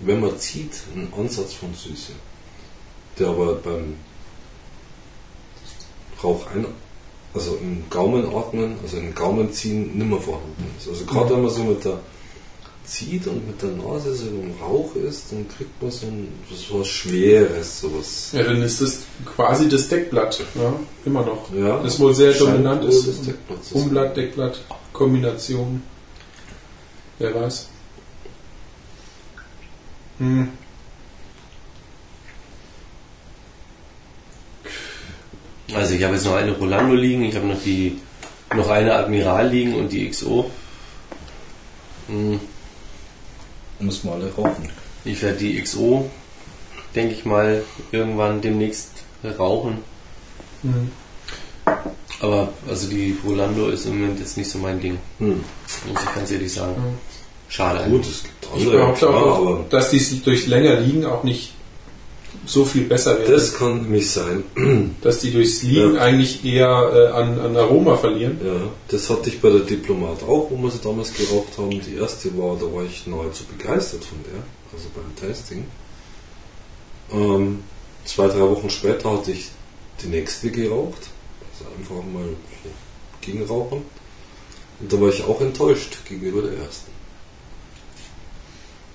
wenn 0.00 0.20
man 0.20 0.38
zieht, 0.38 0.72
einen 0.94 1.12
Ansatz 1.18 1.54
von 1.54 1.72
Süße, 1.72 2.12
der 3.18 3.28
aber 3.28 3.54
beim 3.54 3.94
Rauch 6.22 6.46
ein, 6.54 6.66
also 7.34 7.56
im 7.56 7.84
Gaumen 7.88 8.26
atmen, 8.34 8.76
also 8.82 8.98
im 8.98 9.14
Gaumen 9.14 9.50
ziehen, 9.50 9.96
nimmer 9.96 10.20
vorhanden 10.20 10.66
ist. 10.78 10.88
Also 10.88 11.06
gerade 11.06 11.34
wenn 11.34 11.42
man 11.42 11.50
so 11.50 11.64
mit 11.64 11.84
der 11.84 12.00
zieht 12.84 13.26
und 13.26 13.46
mit 13.46 13.62
der 13.62 13.70
Nase 13.70 14.14
so 14.14 14.26
im 14.26 14.52
Rauch 14.60 14.94
ist, 14.96 15.32
dann 15.32 15.48
kriegt 15.48 15.80
man 15.80 15.90
so, 15.90 16.06
ein, 16.06 16.28
so 16.54 16.80
was 16.80 16.88
Schweres, 16.88 17.80
sowas. 17.80 18.30
Ja, 18.32 18.42
dann 18.42 18.60
ist 18.60 18.82
das 18.82 18.98
quasi 19.24 19.68
das 19.68 19.88
Deckblatt. 19.88 20.44
Ja, 20.54 20.74
immer 21.06 21.24
noch. 21.24 21.50
Ja, 21.54 21.82
Das 21.82 21.98
wohl 21.98 22.14
sehr 22.14 22.32
dominant 22.32 22.84
ist. 22.84 23.26
Deckblatt. 23.26 23.58
Umblatt, 23.72 24.16
Deckblatt, 24.16 24.60
Kombination. 24.92 25.82
Wer 27.18 27.34
weiß. 27.34 27.68
Hm. 30.22 30.48
also 35.74 35.94
ich 35.94 36.04
habe 36.04 36.14
jetzt 36.14 36.24
noch 36.26 36.34
eine 36.36 36.52
Rolando 36.52 36.94
liegen, 36.94 37.24
ich 37.24 37.34
habe 37.34 37.46
noch 37.46 37.60
die 37.62 37.98
noch 38.54 38.68
eine 38.68 38.94
Admiral 38.94 39.48
liegen 39.48 39.74
und 39.74 39.90
die 39.90 40.08
XO. 40.08 40.50
Hm, 42.06 42.38
Muss 43.80 44.04
man 44.04 44.14
alle 44.14 44.32
rauchen. 44.32 44.68
Ich 45.04 45.20
werde 45.22 45.38
die 45.38 45.60
XO 45.60 46.10
denke 46.94 47.14
ich 47.14 47.24
mal, 47.24 47.64
irgendwann 47.90 48.40
demnächst 48.40 48.90
rauchen. 49.38 49.78
Mhm. 50.62 50.90
Aber 52.20 52.52
also 52.68 52.88
die 52.88 53.16
Rolando 53.24 53.68
ist 53.68 53.86
im 53.86 54.00
Moment 54.00 54.20
jetzt 54.20 54.36
nicht 54.36 54.50
so 54.50 54.58
mein 54.58 54.80
Ding. 54.80 54.98
Hm. 55.18 55.42
Muss 55.88 56.02
ich 56.02 56.14
ganz 56.14 56.30
ehrlich 56.30 56.52
sagen. 56.52 56.74
Mhm. 56.76 56.98
Schade 57.48 57.78
Gut, 57.78 57.86
eigentlich. 57.86 58.16
es 58.16 58.22
gibt 58.22 58.41
Ich 58.56 58.68
behaupte 58.70 59.08
auch, 59.08 59.38
aber 59.38 59.64
dass 59.70 59.90
die 59.90 60.22
durchs 60.22 60.46
länger 60.46 60.80
liegen 60.80 61.04
auch 61.04 61.22
nicht 61.24 61.52
so 62.44 62.64
viel 62.64 62.84
besser 62.84 63.18
werden. 63.18 63.32
das 63.32 63.54
kann 63.54 63.82
nämlich 63.82 64.10
sein. 64.10 64.42
dass 65.02 65.20
die 65.20 65.30
durchs 65.30 65.62
Liegen 65.62 65.94
Ja. 65.94 66.02
eigentlich 66.02 66.44
eher 66.44 66.90
äh, 66.92 67.16
an, 67.16 67.38
an 67.40 67.56
Aroma 67.56 67.96
verlieren. 67.96 68.40
Ja, 68.44 68.68
das 68.88 69.08
hatte 69.10 69.28
ich 69.28 69.40
bei 69.40 69.50
der 69.50 69.60
Diplomat 69.60 70.22
auch, 70.24 70.50
wo 70.50 70.56
wir 70.60 70.70
sie 70.70 70.80
damals 70.82 71.14
geraucht 71.14 71.56
haben. 71.56 71.70
Die 71.70 71.94
erste 71.96 72.36
war, 72.36 72.56
da 72.56 72.66
war 72.74 72.84
ich 72.84 73.06
nahezu 73.06 73.44
begeistert 73.44 74.04
von 74.04 74.18
der, 74.24 74.42
also 74.72 74.88
beim 74.94 75.14
Tasting. 75.28 75.64
Ähm, 77.12 77.60
zwei, 78.04 78.26
drei 78.28 78.40
Wochen 78.40 78.70
später 78.70 79.12
hatte 79.12 79.32
ich 79.32 79.50
die 80.02 80.08
nächste 80.08 80.50
geraucht, 80.50 81.10
also 81.52 81.70
einfach 81.78 82.04
mal 82.12 82.24
so 82.64 82.70
gegenrauchen. 83.20 83.82
Und 84.80 84.92
da 84.92 85.00
war 85.00 85.10
ich 85.10 85.22
auch 85.22 85.40
enttäuscht 85.40 85.98
gegenüber 86.08 86.42
der 86.42 86.58
ersten. 86.58 86.90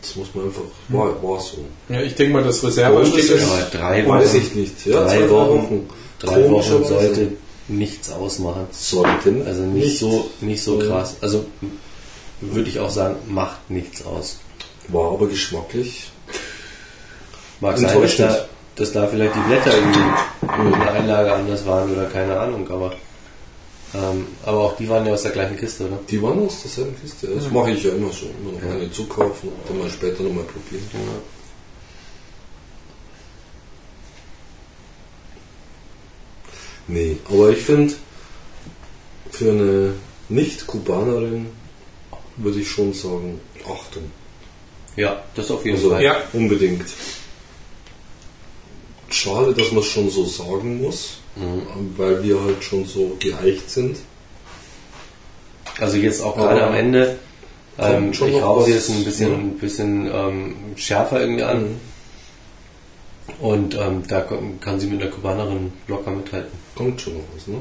Das 0.02 0.16
muss 0.16 0.28
man 0.36 0.46
einfach, 0.46 0.62
war, 0.90 1.22
war 1.24 1.40
so. 1.40 1.58
Ja, 1.90 2.02
ich 2.02 2.16
denke 2.16 2.34
mal, 2.34 2.44
das 2.44 2.64
Reserve 2.64 3.02
ist 3.02 3.30
Ja, 3.30 3.68
drei 3.72 4.08
Weiß 4.08 4.30
Wochen, 4.34 4.38
ich 4.38 4.56
nicht. 4.56 4.86
Ja, 4.86 5.04
drei 5.04 5.30
Wochen. 5.30 5.90
drei 6.20 6.50
Wochen 6.50 6.84
sollte 6.86 7.32
nichts 7.68 8.12
ausmachen. 8.12 8.68
Sollten. 8.72 9.46
Also 9.46 9.62
nicht 9.64 9.98
so, 10.00 10.30
nicht 10.42 10.64
so 10.64 10.80
Ja. 10.82 10.88
krass. 10.88 11.16
Also 11.22 11.46
würde 12.42 12.70
ich 12.70 12.80
auch 12.80 12.90
sagen, 12.92 13.16
macht 13.28 13.70
nichts 13.70 14.06
aus. 14.06 14.40
War 14.88 15.12
aber 15.12 15.28
geschmacklich. 15.28 16.12
Mag 17.60 17.78
sein, 17.78 18.02
dass 18.02 18.18
da, 18.18 18.46
dass 18.76 18.92
da 18.94 19.08
vielleicht 19.08 19.36
die 19.36 19.40
Blätter 19.40 19.74
irgendwie 19.76 20.70
in 20.72 20.80
der 20.80 20.94
Einlage 20.94 21.34
anders 21.34 21.66
waren 21.66 21.92
oder 21.92 22.06
keine 22.06 22.40
Ahnung, 22.40 22.70
aber 22.70 22.94
ähm, 23.94 24.28
aber 24.44 24.60
auch 24.60 24.76
die 24.78 24.88
waren 24.90 25.06
ja 25.06 25.14
aus 25.14 25.24
der 25.24 25.32
gleichen 25.32 25.58
Kiste, 25.58 25.86
oder? 25.88 26.00
Die 26.10 26.22
waren 26.22 26.46
aus 26.46 26.62
derselben 26.64 27.00
Kiste. 27.00 27.28
Das 27.28 27.50
mache 27.52 27.72
ich 27.72 27.84
ja 27.84 27.92
immer 27.92 28.12
so. 28.12 28.26
Immer 28.26 28.60
noch 28.60 28.76
eine 28.76 28.92
zukaufen 28.92 29.50
und 29.50 29.70
dann 29.70 29.80
mal 29.80 29.90
später 29.90 30.24
nochmal 30.24 30.44
probieren. 30.44 30.84
Nee, 36.88 37.18
aber 37.30 37.50
ich 37.50 37.58
finde, 37.60 37.94
für 39.32 39.52
eine 39.52 39.94
Nicht-Kubanerin 40.30 41.48
würde 42.38 42.60
ich 42.60 42.70
schon 42.70 42.94
sagen, 42.94 43.40
Achtung. 43.66 44.12
Ja, 44.96 45.24
das 45.36 45.52
auf 45.52 45.66
jeden 45.66 45.78
Also 45.78 45.90
Fall. 45.92 46.04
Ja. 46.04 46.18
unbedingt. 46.34 46.86
Schade, 49.10 49.54
dass 49.54 49.72
man 49.72 49.80
es 49.82 49.88
schon 49.88 50.10
so 50.10 50.26
sagen 50.26 50.82
muss. 50.82 51.18
Weil 51.98 52.24
wir 52.24 52.44
halt 52.44 52.64
schon 52.64 52.86
so 52.86 53.18
geeicht 53.20 53.70
sind. 53.70 53.98
Also 55.80 55.98
jetzt 55.98 56.22
auch 56.22 56.36
gerade 56.36 56.64
am 56.64 56.74
Ende. 56.74 57.18
Ähm, 57.78 58.06
kommt 58.06 58.16
schon 58.16 58.30
ich 58.30 58.36
noch 58.36 58.44
rauche 58.44 58.72
jetzt 58.72 58.90
ein 58.90 59.04
bisschen, 59.04 59.30
ne? 59.30 59.38
ein 59.38 59.58
bisschen 59.60 60.10
ähm, 60.12 60.56
schärfer 60.76 61.22
irgendwie 61.22 61.44
an. 61.44 61.62
Mhm. 61.62 61.80
Und 63.40 63.76
ähm, 63.76 64.04
da 64.08 64.26
kann 64.62 64.80
sie 64.80 64.88
mit 64.88 65.02
der 65.02 65.12
Kubanerin 65.12 65.74
locker 65.88 66.12
mithalten. 66.12 66.58
Kommt 66.76 67.00
schon 67.02 67.16
noch 67.16 67.24
was, 67.36 67.46
ne? 67.48 67.58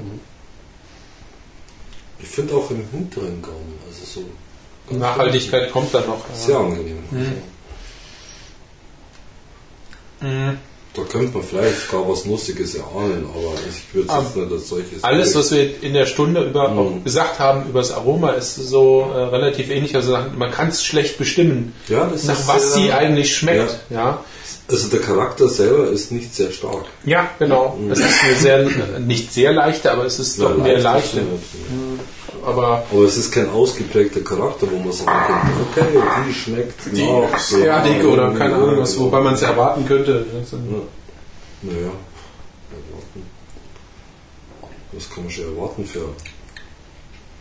Ich 2.18 2.28
finde 2.28 2.54
auch 2.54 2.70
im 2.70 2.88
hinteren 2.90 3.42
Gaumen, 3.42 3.78
also 3.86 4.04
so 4.04 4.96
Nachhaltigkeit 4.96 5.70
kommt 5.70 5.92
dann 5.92 6.06
noch. 6.06 6.24
sehr 6.32 6.56
angenehm. 6.56 6.98
Mhm. 10.20 10.58
Mhm. 10.96 11.02
Da 11.06 11.12
könnte 11.12 11.36
man 11.38 11.46
vielleicht 11.46 11.90
gar 11.90 12.08
was 12.08 12.24
Nussiges 12.24 12.74
erahnen, 12.74 13.26
aber 13.34 13.54
ich 13.68 13.94
würde 13.94 14.08
es 14.08 14.34
nicht 14.36 14.52
als 14.52 14.68
solches. 14.68 15.04
Alles, 15.04 15.34
was 15.34 15.50
wir 15.52 15.82
in 15.82 15.92
der 15.94 16.06
Stunde 16.06 16.42
über 16.44 16.68
Mhm. 16.70 17.04
gesagt 17.04 17.38
haben 17.38 17.68
über 17.68 17.80
das 17.80 17.92
Aroma, 17.92 18.30
ist 18.30 18.56
so 18.56 19.10
äh, 19.14 19.18
relativ 19.18 19.70
ähnlich. 19.70 19.94
Also 19.94 20.16
man 20.36 20.50
kann 20.50 20.68
es 20.68 20.84
schlecht 20.84 21.18
bestimmen, 21.18 21.74
ja, 21.88 22.10
nach 22.24 22.46
was 22.48 22.72
sehr- 22.74 22.82
sie 22.82 22.92
eigentlich 22.92 23.36
schmeckt. 23.36 23.78
Ja, 23.90 24.24
Also 24.68 24.88
der 24.88 25.00
Charakter 25.00 25.48
selber 25.48 25.88
ist 25.90 26.10
nicht 26.10 26.34
sehr 26.34 26.50
stark. 26.50 26.86
ja 27.04 27.28
genau. 27.38 27.78
Es 27.90 27.98
ist 28.00 28.24
eine 28.24 28.34
sehr, 28.36 28.68
nicht 29.00 29.32
sehr 29.32 29.52
leichte, 29.52 29.92
aber 29.92 30.04
es 30.06 30.18
ist 30.18 30.40
doch 30.40 30.50
Ja, 30.50 30.56
mehr 30.56 30.78
leicht 30.80 31.06
ist 31.06 31.14
leichte. 31.14 31.16
sie 31.16 31.20
nicht. 31.32 32.00
Aber 32.46 32.84
Aber 32.92 33.02
es 33.04 33.16
ist 33.16 33.32
kein 33.32 33.50
ausgeprägter 33.50 34.20
Charakter, 34.20 34.68
wo 34.70 34.78
man 34.78 34.92
sagen 34.92 35.10
könnte, 35.74 35.90
okay, 35.98 36.02
die 36.28 36.32
schmeckt 36.34 36.80
die 36.94 37.02
nach 37.04 37.38
so- 37.38 37.58
erdig 37.58 38.04
oder 38.04 38.30
keine 38.32 38.50
Ja, 38.52 38.56
Ahnung 38.62 38.78
was, 38.78 38.96
wobei 38.98 39.20
man 39.20 39.34
es 39.34 39.42
erwarten 39.42 39.84
könnte. 39.84 40.24
Also, 40.38 40.56
Ja. 40.56 40.62
Naja, 41.62 41.78
erwarten. 42.70 43.22
Was 44.92 45.10
kann 45.10 45.24
man 45.24 45.32
schon 45.32 45.44
erwarten 45.56 45.84
für 45.84 46.04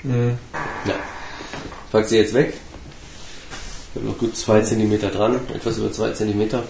mh. 0.04 0.38
Ja. 0.86 0.94
Pack 1.92 2.06
sie 2.08 2.18
jetzt 2.18 2.34
weg. 2.34 2.54
Ich 3.94 4.00
habe 4.02 4.08
noch 4.12 4.18
gut 4.18 4.36
zwei 4.36 4.62
Zentimeter 4.62 5.10
dran, 5.10 5.40
etwas 5.54 5.78
über 5.78 5.92
zwei 5.92 6.12
Zentimeter. 6.12 6.64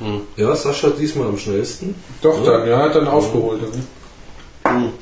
Hm. 0.00 0.22
Ja, 0.36 0.56
Sascha 0.56 0.88
diesmal 0.90 1.28
am 1.28 1.38
schnellsten. 1.38 1.94
Doch, 2.22 2.42
Ja. 2.44 2.52
dann, 2.58 2.68
ja, 2.68 2.78
hat 2.78 2.94
dann 2.94 3.06
aufgeholt. 3.08 3.60
Ne? 4.64 4.92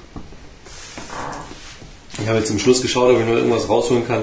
Ich 2.21 2.27
habe 2.29 2.39
jetzt 2.39 2.49
zum 2.49 2.59
Schluss 2.59 2.81
geschaut, 2.83 3.13
ob 3.15 3.21
ich 3.21 3.27
noch 3.27 3.35
irgendwas 3.35 3.69
rausholen 3.69 4.07
kann. 4.07 4.23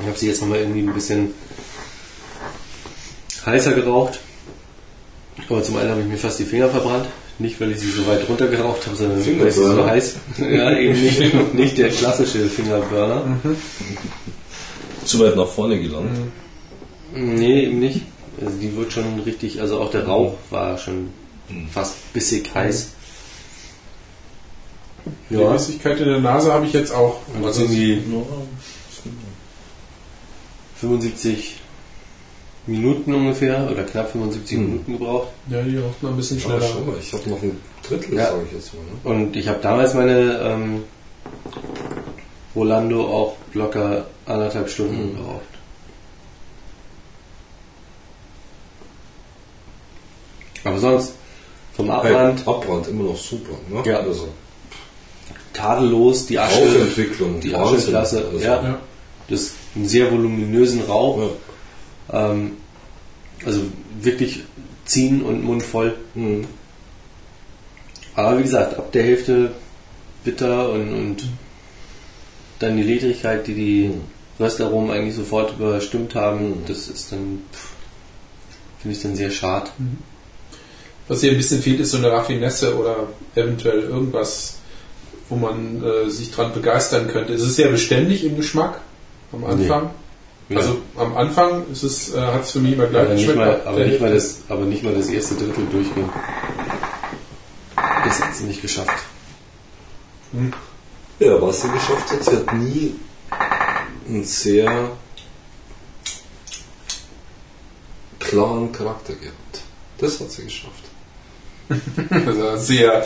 Ich 0.00 0.06
habe 0.06 0.18
sie 0.18 0.28
jetzt 0.28 0.40
nochmal 0.40 0.58
irgendwie 0.58 0.80
ein 0.80 0.92
bisschen 0.92 1.32
heißer 3.46 3.72
geraucht. 3.72 4.20
Aber 5.48 5.62
zum 5.62 5.76
einen 5.76 5.90
habe 5.90 6.00
ich 6.02 6.06
mir 6.06 6.16
fast 6.18 6.38
die 6.38 6.44
Finger 6.44 6.68
verbrannt. 6.68 7.06
Nicht, 7.38 7.60
weil 7.60 7.72
ich 7.72 7.80
sie 7.80 7.90
so 7.90 8.06
weit 8.06 8.28
runter 8.28 8.46
geraucht 8.46 8.86
habe, 8.86 8.94
sondern 8.96 9.18
weil 9.40 9.48
ich 9.48 9.54
sie 9.54 9.64
so 9.64 9.84
heiß. 9.86 10.16
Ja, 10.38 10.76
eben 10.76 11.00
nicht, 11.02 11.54
nicht 11.54 11.78
der 11.78 11.88
klassische 11.88 12.46
Fingerburner. 12.46 13.38
Zu 15.04 15.18
weit 15.20 15.34
nach 15.36 15.48
vorne 15.48 15.80
gelangt. 15.80 16.10
Nee, 17.14 17.64
eben 17.64 17.80
nicht. 17.80 18.02
Also 18.44 18.56
die 18.58 18.76
wird 18.76 18.92
schon 18.92 19.20
richtig, 19.20 19.60
also 19.60 19.80
auch 19.80 19.90
der 19.90 20.06
Rauch 20.06 20.34
war 20.50 20.78
schon 20.78 21.08
Mhm. 21.48 21.68
fast 21.68 22.12
bissig 22.12 22.54
heiß. 22.54 22.90
Die 25.30 25.34
Flüssigkeit 25.36 25.98
in 25.98 26.08
der 26.08 26.20
Nase 26.20 26.52
habe 26.52 26.66
ich 26.66 26.72
jetzt 26.72 26.92
auch. 26.94 27.20
Also, 27.42 27.62
irgendwie 27.62 28.02
75 30.76 31.56
Minuten 32.66 33.12
ungefähr 33.14 33.68
oder 33.70 33.82
knapp 33.84 34.10
75 34.12 34.56
Mhm. 34.58 34.64
Minuten 34.66 34.92
gebraucht. 34.98 35.28
ja, 35.48 35.60
die 35.62 35.78
raucht 35.78 36.02
noch 36.02 36.10
ein 36.10 36.16
bisschen 36.16 36.38
Ja, 36.38 36.44
schneller. 36.44 36.80
mal, 36.86 36.96
ich 37.00 37.12
habe 37.12 37.28
noch 37.30 37.42
ein 37.42 37.60
Drittel, 37.86 38.14
Ja. 38.16 38.26
sage 38.30 38.42
ich 38.46 38.52
jetzt 38.52 38.72
mal. 38.74 39.12
Ne? 39.14 39.18
Und 39.20 39.36
ich 39.36 39.48
habe 39.48 39.58
damals 39.60 39.94
meine 39.94 40.38
ähm, 40.40 40.84
Rolando 42.54 43.04
auch 43.06 43.36
locker 43.54 44.06
anderthalb 44.26 44.68
Stunden 44.68 45.12
Mhm. 45.12 45.16
geraucht. 45.16 45.40
Aber 50.64 50.78
sonst 50.78 51.14
vom 51.74 51.90
Abbrand 51.90 52.40
Hey, 52.46 52.54
Abbrand 52.54 52.86
immer 52.88 53.04
noch 53.04 53.16
super. 53.16 53.54
Ne? 53.68 53.82
Ja. 53.84 53.98
Also, 53.98 54.28
tadellos, 55.52 56.26
die 56.26 56.38
Asche, 56.38 56.60
Rauchentwicklung, 56.60 57.40
die. 57.40 57.54
Ascheklasse, 57.54 58.24
Also, 58.26 58.38
ja. 58.38 58.62
Ja. 58.62 58.78
das 59.28 59.52
einen 59.74 59.86
sehr 59.88 60.10
voluminösen 60.10 60.82
Rauch. 60.82 61.30
Ja. 62.10 62.30
Ähm, 62.30 62.52
also 63.44 63.60
wirklich 64.00 64.40
ziehen 64.84 65.22
und 65.22 65.42
Mund 65.44 65.62
voll. 65.62 65.94
Mhm. 66.14 66.46
Aber 68.14 68.38
wie 68.38 68.42
gesagt, 68.42 68.76
ab 68.78 68.92
der 68.92 69.04
Hälfte 69.04 69.52
bitter 70.24 70.70
und, 70.70 70.92
und 70.92 71.28
dann 72.58 72.76
die 72.76 72.82
Ledrigkeit, 72.82 73.46
die 73.46 73.54
die 73.54 73.88
Mhm. 73.88 74.00
Röstaromen 74.40 74.90
eigentlich 74.90 75.14
sofort 75.14 75.52
überstimmt 75.58 76.14
haben, 76.14 76.48
Mhm. 76.50 76.64
das 76.66 76.88
ist 76.88 77.12
dann, 77.12 77.42
pff, 77.52 77.68
finde 78.80 78.96
ich 78.96 79.02
dann 79.02 79.14
sehr 79.16 79.30
schade. 79.30 79.70
Was 81.08 81.20
hier 81.20 81.32
ein 81.32 81.36
bisschen 81.36 81.60
fehlt, 81.62 81.80
ist 81.80 81.90
so 81.90 81.98
eine 81.98 82.10
Raffinesse 82.10 82.76
oder 82.76 83.08
eventuell 83.34 83.80
irgendwas, 83.80 84.58
wo 85.32 85.36
man 85.36 85.82
äh, 85.82 86.10
sich 86.10 86.30
dran 86.30 86.52
begeistern 86.52 87.08
könnte. 87.08 87.32
Es 87.32 87.40
ist 87.40 87.56
sehr 87.56 87.68
beständig 87.68 88.22
im 88.24 88.36
Geschmack 88.36 88.82
am 89.32 89.44
Anfang. 89.44 89.90
Ja. 90.50 90.58
Also 90.58 90.82
am 90.96 91.16
Anfang 91.16 91.64
ist 91.72 91.82
es, 91.82 92.14
äh, 92.14 92.20
hat 92.20 92.42
es 92.42 92.52
für 92.52 92.58
mich 92.58 92.74
immer 92.74 92.86
gleich 92.86 93.06
aber, 93.06 93.14
nicht 93.14 93.26
geschmeckt. 93.26 93.48
mal, 93.48 93.54
ab 93.54 93.66
aber, 93.66 93.84
nicht 93.86 94.00
mal 94.00 94.12
das, 94.12 94.38
aber 94.50 94.64
nicht 94.66 94.82
mal 94.82 94.94
das 94.94 95.08
erste 95.08 95.34
Drittel 95.36 95.64
durchgehen. 95.72 96.10
Das 98.04 98.22
hat 98.22 98.34
sie 98.34 98.44
nicht 98.44 98.60
geschafft. 98.60 99.04
Ja, 101.18 101.40
was 101.40 101.62
sie 101.62 101.68
geschafft 101.68 102.10
hat, 102.10 102.24
sie 102.24 102.36
hat 102.36 102.54
nie 102.54 102.94
einen 104.06 104.24
sehr 104.24 104.90
klaren 108.18 108.70
Charakter 108.70 109.14
gehabt. 109.14 109.62
Das 109.96 110.20
hat 110.20 110.30
sie 110.30 110.44
geschafft. 110.44 110.91
Also 112.26 112.56
sehr. 112.56 113.04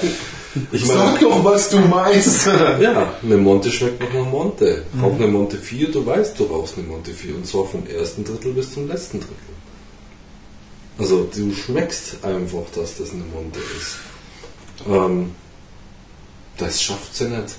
Ich 0.72 0.86
Sag 0.86 0.96
meine, 0.96 1.18
doch, 1.20 1.44
was 1.44 1.68
du 1.68 1.78
meinst. 1.78 2.46
ja, 2.80 3.12
eine 3.22 3.36
Monte 3.36 3.70
schmeckt 3.70 4.00
noch 4.00 4.12
nach 4.12 4.30
Monte. 4.30 4.84
Rauch 5.00 5.14
eine 5.14 5.26
Monte 5.26 5.58
4, 5.58 5.92
du 5.92 6.06
weißt, 6.06 6.38
du 6.38 6.44
rauchst 6.44 6.78
eine 6.78 6.86
Monte 6.86 7.12
4. 7.12 7.34
Und 7.34 7.46
zwar 7.46 7.66
vom 7.66 7.86
ersten 7.86 8.24
Drittel 8.24 8.52
bis 8.52 8.72
zum 8.72 8.88
letzten 8.88 9.20
Drittel. 9.20 9.36
Also 10.98 11.24
du 11.24 11.52
schmeckst 11.52 12.24
einfach, 12.24 12.64
dass 12.74 12.96
das 12.96 13.12
eine 13.12 13.24
Monte 13.24 13.60
ist. 13.78 13.98
Ähm, 14.88 15.34
das 16.56 16.82
schafft 16.82 17.14
sie 17.14 17.28
nicht. 17.28 17.56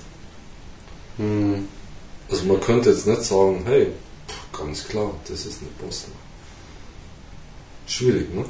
Hm. 1.18 1.68
Also 2.30 2.44
man 2.44 2.60
könnte 2.60 2.90
jetzt 2.90 3.06
nicht 3.06 3.22
sagen, 3.22 3.62
hey, 3.64 3.92
pff, 4.28 4.60
ganz 4.60 4.86
klar, 4.88 5.12
das 5.28 5.46
ist 5.46 5.60
eine 5.60 5.70
Boston. 5.80 6.12
Schwierig, 7.86 8.34
ne? 8.34 8.44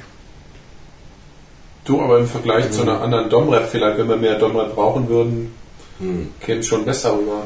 Du, 1.89 2.03
aber 2.03 2.19
im 2.19 2.27
Vergleich 2.29 2.71
zu 2.71 2.83
einer 2.83 3.01
anderen 3.01 3.31
Domrep, 3.31 3.71
vielleicht, 3.71 3.97
wenn 3.97 4.09
wir 4.09 4.17
mehr 4.17 4.39
Domrep 4.39 4.75
brauchen 4.75 5.09
würden, 5.09 5.55
Hm. 6.01 6.29
käme 6.41 6.63
schon 6.63 6.85
besser 6.85 7.15
rüber. 7.17 7.45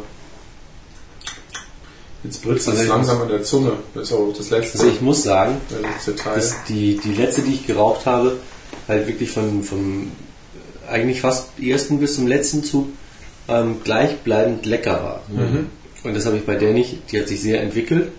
Jetzt 2.24 2.42
britzelt 2.42 2.74
es 2.74 2.80
Also 2.80 2.92
langsam 2.92 3.22
an 3.22 3.28
der 3.28 3.44
Zunge. 3.44 3.72
Das 3.94 4.08
ist 4.08 4.12
auch 4.12 4.32
das 4.36 4.50
letzte, 4.50 4.78
Also 4.78 4.90
ich 4.90 5.00
muss 5.00 5.22
sagen, 5.22 5.60
dass 6.24 6.64
die, 6.68 6.98
die 7.02 7.14
letzte, 7.14 7.42
die 7.42 7.54
ich 7.54 7.66
geraucht 7.66 8.04
habe, 8.04 8.36
halt 8.88 9.06
wirklich 9.06 9.30
von, 9.30 9.62
vom 9.62 10.10
eigentlich 10.90 11.20
fast 11.20 11.58
ersten 11.60 12.00
bis 12.00 12.16
zum 12.16 12.26
letzten 12.26 12.64
Zug 12.64 12.88
ähm, 13.48 13.80
gleichbleibend 13.84 14.66
lecker 14.66 15.02
war. 15.04 15.22
Und 16.04 16.16
das 16.16 16.26
habe 16.26 16.36
ich 16.36 16.44
bei 16.44 16.56
der 16.56 16.72
nicht. 16.72 16.98
Die 17.12 17.20
hat 17.20 17.28
sich 17.28 17.40
sehr 17.40 17.62
entwickelt, 17.62 18.10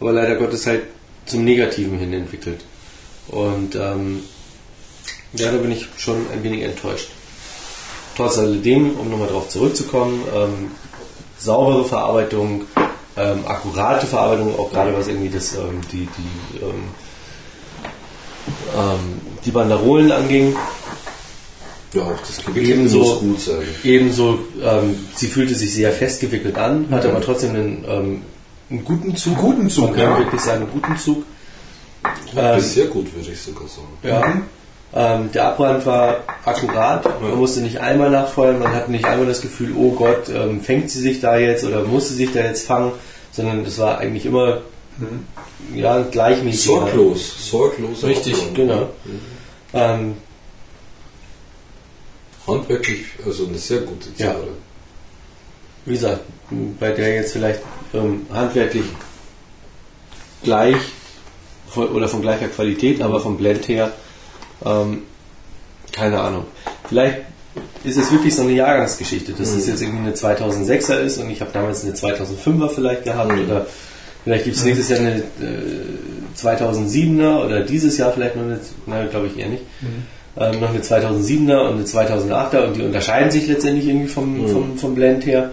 aber 0.00 0.12
leider 0.12 0.36
Gottes 0.36 0.66
halt 0.66 0.82
zum 1.26 1.44
Negativen 1.44 1.98
hin 1.98 2.12
entwickelt. 2.12 2.60
Und 3.28 3.74
ähm, 3.74 4.22
ja, 5.36 5.50
da 5.50 5.58
bin 5.58 5.70
ich 5.72 5.86
schon 5.96 6.16
ein 6.32 6.42
wenig 6.42 6.62
enttäuscht. 6.62 7.08
Trotz 8.16 8.38
alledem, 8.38 8.96
um 8.98 9.10
nochmal 9.10 9.28
darauf 9.28 9.48
zurückzukommen, 9.48 10.22
ähm, 10.34 10.70
saubere 11.38 11.84
Verarbeitung, 11.84 12.62
ähm, 13.16 13.40
akkurate 13.46 14.06
Verarbeitung, 14.06 14.58
auch 14.58 14.70
gerade 14.70 14.96
was 14.96 15.08
irgendwie 15.08 15.28
das, 15.30 15.54
ähm, 15.54 15.80
die, 15.92 16.06
die, 16.16 16.58
ähm, 16.62 16.84
ähm, 18.76 19.20
die 19.44 19.50
Banderolen 19.50 20.12
anging. 20.12 20.56
Ja, 21.92 22.02
auch 22.02 22.18
das 22.26 22.44
Gewicht 22.44 22.70
Ebenso- 22.70 22.98
muss 22.98 23.18
gut 23.20 23.40
sein. 23.40 23.62
Ebenso, 23.84 24.38
ähm, 24.62 24.96
sie 25.14 25.28
fühlte 25.28 25.54
sich 25.54 25.72
sehr 25.74 25.92
festgewickelt 25.92 26.56
an, 26.58 26.88
hatte 26.90 27.08
aber 27.10 27.20
trotzdem 27.20 27.50
einen, 27.50 27.84
einen 28.70 28.84
guten 28.84 29.14
Zug. 29.16 29.36
guten 29.38 29.70
Zug, 29.70 29.86
Man 29.86 29.94
kann 29.94 30.10
ja. 30.10 30.18
wirklich 30.18 30.40
sagen, 30.40 30.62
einen 30.62 30.72
guten 30.72 30.96
Zug. 30.96 31.24
Ähm, 32.36 32.60
sehr 32.60 32.86
gut, 32.86 33.14
würde 33.14 33.30
ich 33.30 33.40
sogar 33.40 33.68
sagen. 33.68 33.88
Ja. 34.02 34.42
Ähm, 34.96 35.32
der 35.32 35.48
Abbrand 35.48 35.84
war 35.86 36.18
akkurat. 36.44 37.20
Man 37.20 37.36
musste 37.36 37.60
nicht 37.60 37.80
einmal 37.80 38.10
nachfeuern. 38.10 38.60
Man 38.60 38.72
hatte 38.72 38.90
nicht 38.92 39.04
einmal 39.04 39.26
das 39.26 39.40
Gefühl, 39.40 39.74
oh 39.76 39.90
Gott, 39.92 40.28
ähm, 40.28 40.60
fängt 40.60 40.88
sie 40.90 41.00
sich 41.00 41.20
da 41.20 41.36
jetzt 41.36 41.64
oder 41.64 41.82
muss 41.82 42.08
sie 42.08 42.14
sich 42.14 42.32
da 42.32 42.40
jetzt 42.40 42.66
fangen, 42.66 42.92
sondern 43.32 43.64
es 43.64 43.78
war 43.78 43.98
eigentlich 43.98 44.24
immer 44.26 44.58
ja, 45.74 46.02
gleichmäßig. 46.02 46.64
Sorglos, 46.64 47.50
sorglos. 47.50 48.04
Richtig, 48.04 48.34
Aufgaben. 48.34 48.54
Genau. 48.54 48.88
Ähm, 49.72 50.16
Handwerklich, 52.46 53.06
also 53.24 53.46
eine 53.46 53.58
sehr 53.58 53.80
gute 53.80 54.08
Ja. 54.10 54.32
Zigarre. 54.32 54.48
wie 55.86 55.92
gesagt, 55.94 56.20
bei 56.78 56.90
der 56.92 57.14
jetzt 57.14 57.32
vielleicht 57.32 57.60
ähm, 57.94 58.26
handwerklich 58.32 58.84
gleich 60.42 60.76
oder 61.74 62.06
von 62.06 62.22
gleicher 62.22 62.48
Qualität, 62.48 63.00
aber 63.02 63.18
vom 63.20 63.36
Blend 63.38 63.66
her 63.66 63.92
ähm, 64.64 65.02
keine 65.92 66.20
Ahnung. 66.20 66.44
Vielleicht 66.88 67.18
ist 67.84 67.98
es 67.98 68.10
wirklich 68.10 68.34
so 68.34 68.42
eine 68.42 68.52
Jahrgangsgeschichte, 68.52 69.32
dass 69.32 69.50
es 69.50 69.66
jetzt 69.66 69.82
irgendwie 69.82 70.08
eine 70.08 70.14
2006er 70.14 70.98
ist 70.98 71.18
und 71.18 71.30
ich 71.30 71.40
habe 71.40 71.50
damals 71.52 71.84
eine 71.84 71.94
2005er 71.94 72.68
vielleicht 72.68 73.04
gehabt 73.04 73.32
oder 73.32 73.66
vielleicht 74.24 74.44
gibt 74.44 74.56
es 74.56 74.64
nächstes 74.64 74.88
Jahr 74.88 75.00
eine 75.00 75.18
äh, 75.18 76.36
2007er 76.36 77.44
oder 77.44 77.60
dieses 77.60 77.96
Jahr 77.98 78.12
vielleicht 78.12 78.36
noch 78.36 78.42
eine, 78.42 78.58
na 78.86 79.04
glaube 79.06 79.28
ich 79.28 79.38
eher 79.38 79.48
nicht, 79.48 79.62
ähm, 80.36 80.60
noch 80.60 80.70
eine 80.70 80.80
2007er 80.80 81.68
und 81.68 81.74
eine 81.74 81.84
2008er 81.84 82.66
und 82.66 82.76
die 82.76 82.82
unterscheiden 82.82 83.30
sich 83.30 83.46
letztendlich 83.46 83.86
irgendwie 83.86 84.08
vom, 84.08 84.48
vom, 84.48 84.78
vom 84.78 84.94
Blend 84.94 85.26
her. 85.26 85.50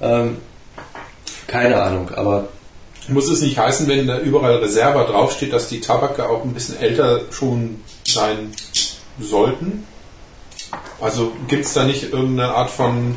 Ähm, 0.00 0.36
keine 1.46 1.82
Ahnung, 1.82 2.10
aber 2.14 2.48
Muss 3.08 3.30
es 3.30 3.42
nicht 3.42 3.58
heißen, 3.58 3.88
wenn 3.88 4.06
da 4.06 4.18
überall 4.18 4.56
Reserva 4.56 5.04
draufsteht, 5.04 5.52
dass 5.52 5.68
die 5.68 5.80
Tabake 5.80 6.28
auch 6.28 6.44
ein 6.44 6.54
bisschen 6.54 6.80
älter 6.80 7.22
schon 7.30 7.80
sein 8.12 8.52
sollten? 9.20 9.86
Also 11.00 11.32
gibt 11.48 11.64
es 11.64 11.72
da 11.74 11.84
nicht 11.84 12.12
irgendeine 12.12 12.54
Art 12.54 12.70
von 12.70 13.16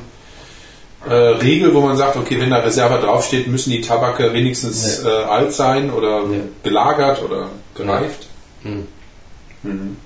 äh, 1.07 1.13
Regel, 1.13 1.73
wo 1.73 1.81
man 1.81 1.95
sagt, 1.97 2.17
okay, 2.17 2.39
wenn 2.41 2.49
da 2.49 2.57
Reserva 2.57 2.97
draufsteht, 2.97 3.47
müssen 3.47 3.69
die 3.71 3.81
Tabake 3.81 4.33
wenigstens 4.33 5.03
Nee. 5.03 5.09
äh, 5.09 5.23
alt 5.23 5.53
sein 5.53 5.91
oder 5.91 6.23
Nee. 6.25 6.41
gelagert 6.63 7.21
oder 7.23 7.49
gereift? 7.75 8.27
Hm. 8.63 8.87
Mhm. 9.63 9.97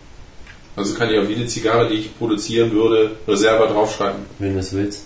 Also 0.75 0.93
kann 0.95 1.09
ich 1.11 1.19
auf 1.19 1.27
jede 1.29 1.45
Zigarre, 1.47 1.87
die 1.89 1.95
ich 1.95 2.17
produzieren 2.17 2.71
würde, 2.71 3.11
Reserva 3.27 3.65
draufschreiben. 3.67 4.21
wenn 4.39 4.53
du 4.53 4.59
es 4.59 4.73
willst, 4.73 5.05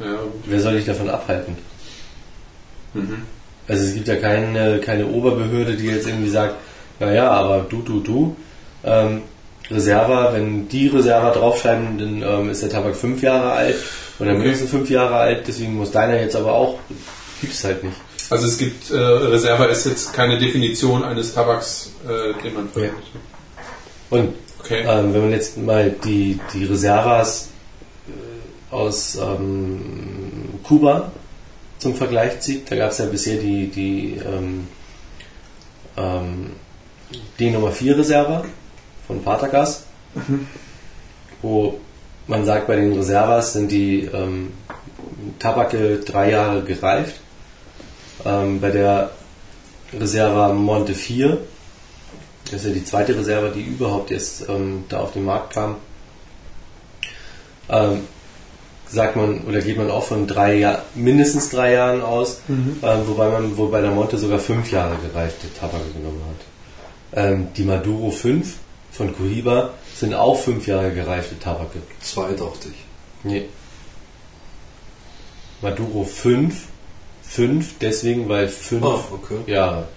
Ja, 0.00 0.18
wer 0.44 0.60
soll 0.60 0.74
dich 0.76 0.84
davon 0.86 1.08
abhalten? 1.08 1.56
mhm. 2.94 3.22
Also 3.66 3.84
es 3.84 3.94
gibt 3.94 4.08
ja 4.08 4.16
keine, 4.16 4.78
keine 4.80 5.06
Oberbehörde, 5.06 5.74
die 5.76 5.86
jetzt 5.86 6.06
irgendwie 6.06 6.30
sagt, 6.30 6.54
naja, 7.00 7.30
aber 7.30 7.60
du, 7.68 7.82
du, 7.82 8.00
du, 8.00 8.36
ähm, 8.88 9.22
Reserva, 9.70 10.32
wenn 10.32 10.68
die 10.68 10.88
Reserva 10.88 11.30
draufschreiben, 11.30 11.98
dann 11.98 12.22
ähm, 12.22 12.50
ist 12.50 12.62
der 12.62 12.70
Tabak 12.70 12.96
fünf 12.96 13.22
Jahre 13.22 13.52
alt 13.52 13.76
oder 14.18 14.30
Okay. 14.30 14.38
mindestens 14.40 14.70
fünf 14.70 14.88
Jahre 14.90 15.16
alt, 15.16 15.46
deswegen 15.46 15.74
muss 15.74 15.90
deiner 15.90 16.18
jetzt 16.20 16.34
aber 16.36 16.52
auch, 16.54 16.78
gibt's 17.40 17.62
halt 17.64 17.84
nicht. 17.84 17.96
Also 18.30 18.46
es 18.46 18.58
gibt, 18.58 18.90
äh, 18.90 18.96
Reserva 18.96 19.66
ist 19.66 19.86
jetzt 19.86 20.12
keine 20.12 20.38
Definition 20.38 21.04
eines 21.04 21.34
Tabaks, 21.34 21.92
äh, 22.06 22.42
den 22.42 22.54
man 22.54 22.68
verwendet. 22.68 23.04
Und 24.10 24.34
Okay. 24.60 24.84
ähm, 24.86 25.14
wenn 25.14 25.20
man 25.22 25.32
jetzt 25.32 25.56
mal 25.56 25.94
die, 26.04 26.38
die 26.52 26.64
Reservas 26.64 27.48
äh, 28.08 28.74
aus 28.74 29.16
ähm, 29.16 29.80
Kuba 30.62 31.12
zum 31.78 31.94
Vergleich 31.94 32.40
zieht, 32.40 32.70
da 32.70 32.76
gab 32.76 32.90
es 32.90 32.98
ja 32.98 33.06
bisher 33.06 33.36
die, 33.38 33.68
die 33.68 34.20
ähm, 34.26 34.66
ähm, 35.96 36.50
D 37.38 37.50
Nummer 37.50 37.70
4 37.70 37.96
Reserva 37.98 38.44
von 39.08 39.24
Patergas, 39.24 39.82
wo 41.42 41.80
man 42.28 42.44
sagt, 42.44 42.68
bei 42.68 42.76
den 42.76 42.92
Reservas 42.92 43.54
sind 43.54 43.72
die 43.72 44.04
ähm, 44.04 44.52
Tabake 45.40 45.98
drei 46.00 46.30
Jahre 46.30 46.62
gereift. 46.62 47.16
Ähm, 48.24 48.60
bei 48.60 48.70
der 48.70 49.10
Reserva 49.92 50.52
Monte 50.52 50.94
4 50.94 51.38
das 52.50 52.64
ist 52.64 52.68
ja 52.68 52.74
die 52.74 52.84
zweite 52.84 53.16
Reserve, 53.16 53.52
die 53.54 53.62
überhaupt 53.62 54.10
erst 54.10 54.48
ähm, 54.48 54.84
da 54.88 55.00
auf 55.00 55.12
den 55.12 55.24
Markt 55.24 55.54
kam. 55.54 55.76
Ähm, 57.68 58.00
sagt 58.86 59.16
man 59.16 59.42
oder 59.42 59.60
geht 59.60 59.76
man 59.76 59.90
auch 59.90 60.04
von 60.04 60.26
drei 60.26 60.54
Jahr, 60.54 60.82
mindestens 60.94 61.50
drei 61.50 61.74
Jahren 61.74 62.00
aus, 62.00 62.40
ähm, 62.48 63.02
wobei 63.06 63.28
man 63.28 63.56
wohl 63.58 63.70
bei 63.70 63.82
der 63.82 63.90
Monte 63.90 64.16
sogar 64.16 64.38
fünf 64.38 64.72
Jahre 64.72 64.96
gereifte 64.96 65.52
Tabake 65.52 65.90
genommen 65.94 66.22
hat. 66.26 67.22
Ähm, 67.24 67.48
die 67.54 67.64
Maduro 67.64 68.10
5 68.10 68.54
von 68.98 69.16
Cohiba 69.16 69.70
sind 69.96 70.12
auch 70.12 70.38
fünf 70.38 70.66
Jahre 70.66 70.92
gereifte 70.92 71.38
Tabake. 71.38 71.78
Zwei 72.02 72.32
dachte 72.32 72.68
ich. 72.68 72.84
Nee. 73.22 73.44
Maduro 75.62 76.04
5, 76.04 76.54
5 77.22 77.74
deswegen, 77.80 78.28
weil 78.28 78.48
5 78.48 78.84
Ah, 78.84 79.04
okay. 79.12 79.38
Jahre. 79.46 79.88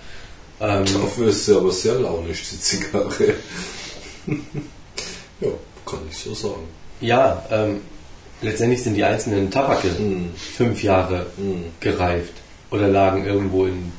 Ähm, 0.59 0.85
Dafür 0.85 1.27
ist 1.29 1.45
sie 1.45 1.55
aber 1.55 1.71
sehr 1.71 1.95
launisch, 1.95 2.43
die 2.51 2.59
Zigarre. 2.59 3.33
ja, 5.41 5.49
kann 5.85 5.99
ich 6.09 6.17
so 6.17 6.33
sagen. 6.35 6.67
Ja, 6.99 7.43
ähm, 7.49 7.81
letztendlich 8.41 8.83
sind 8.83 8.93
die 8.95 9.03
einzelnen 9.03 9.49
Tabake 9.49 9.89
Hm. 9.97 10.29
fünf 10.35 10.83
Jahre 10.83 11.25
Hm. 11.37 11.65
gereift 11.79 12.33
oder 12.69 12.87
lagen 12.87 13.25
irgendwo 13.25 13.65
in 13.65 13.91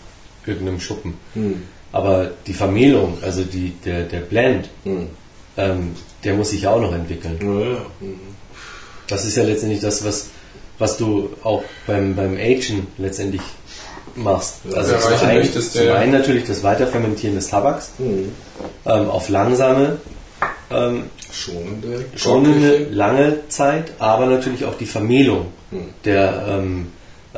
irgendeinem 0.46 0.80
Schuppen. 0.80 1.14
Hm. 1.34 1.62
Aber 1.92 2.30
die 2.46 2.54
Vermehlung, 2.54 3.18
also 3.22 3.42
die, 3.44 3.72
der, 3.84 4.04
der 4.04 4.20
Blend, 4.20 4.68
Hm. 4.84 5.08
ähm, 5.56 5.94
der 6.24 6.34
muss 6.34 6.50
sich 6.50 6.62
ja 6.62 6.70
auch 6.70 6.80
noch 6.80 6.94
entwickeln. 6.94 7.38
Ja, 7.42 7.70
ja. 7.72 7.76
Hm. 8.00 8.20
Das 9.08 9.24
ist 9.26 9.36
ja 9.36 9.42
letztendlich 9.42 9.80
das, 9.80 10.04
was, 10.04 10.28
was 10.78 10.96
du 10.96 11.30
auch 11.42 11.62
beim, 11.86 12.14
beim 12.16 12.36
Agen 12.36 12.86
letztendlich 12.96 13.42
machst. 14.14 14.60
Also 14.74 14.94
zum 14.96 15.28
einen, 15.28 15.38
möchtest, 15.40 15.72
zum 15.74 15.90
einen 15.90 16.12
natürlich 16.12 16.44
das 16.44 16.62
Weiterfermentieren 16.62 17.34
des 17.36 17.48
Tabaks 17.48 17.92
Hm. 17.98 18.32
ähm, 18.86 19.08
auf 19.10 19.28
langsame 19.28 19.98
ähm, 20.70 21.04
Schonende. 21.30 22.04
schonende, 22.16 22.86
lange 22.90 23.48
Zeit, 23.48 23.92
aber 23.98 24.26
natürlich 24.26 24.64
auch 24.64 24.76
die 24.78 24.86
Vermehlung 24.86 25.46
Hm. 25.70 25.80
der 26.04 26.44
ähm, 26.48 26.86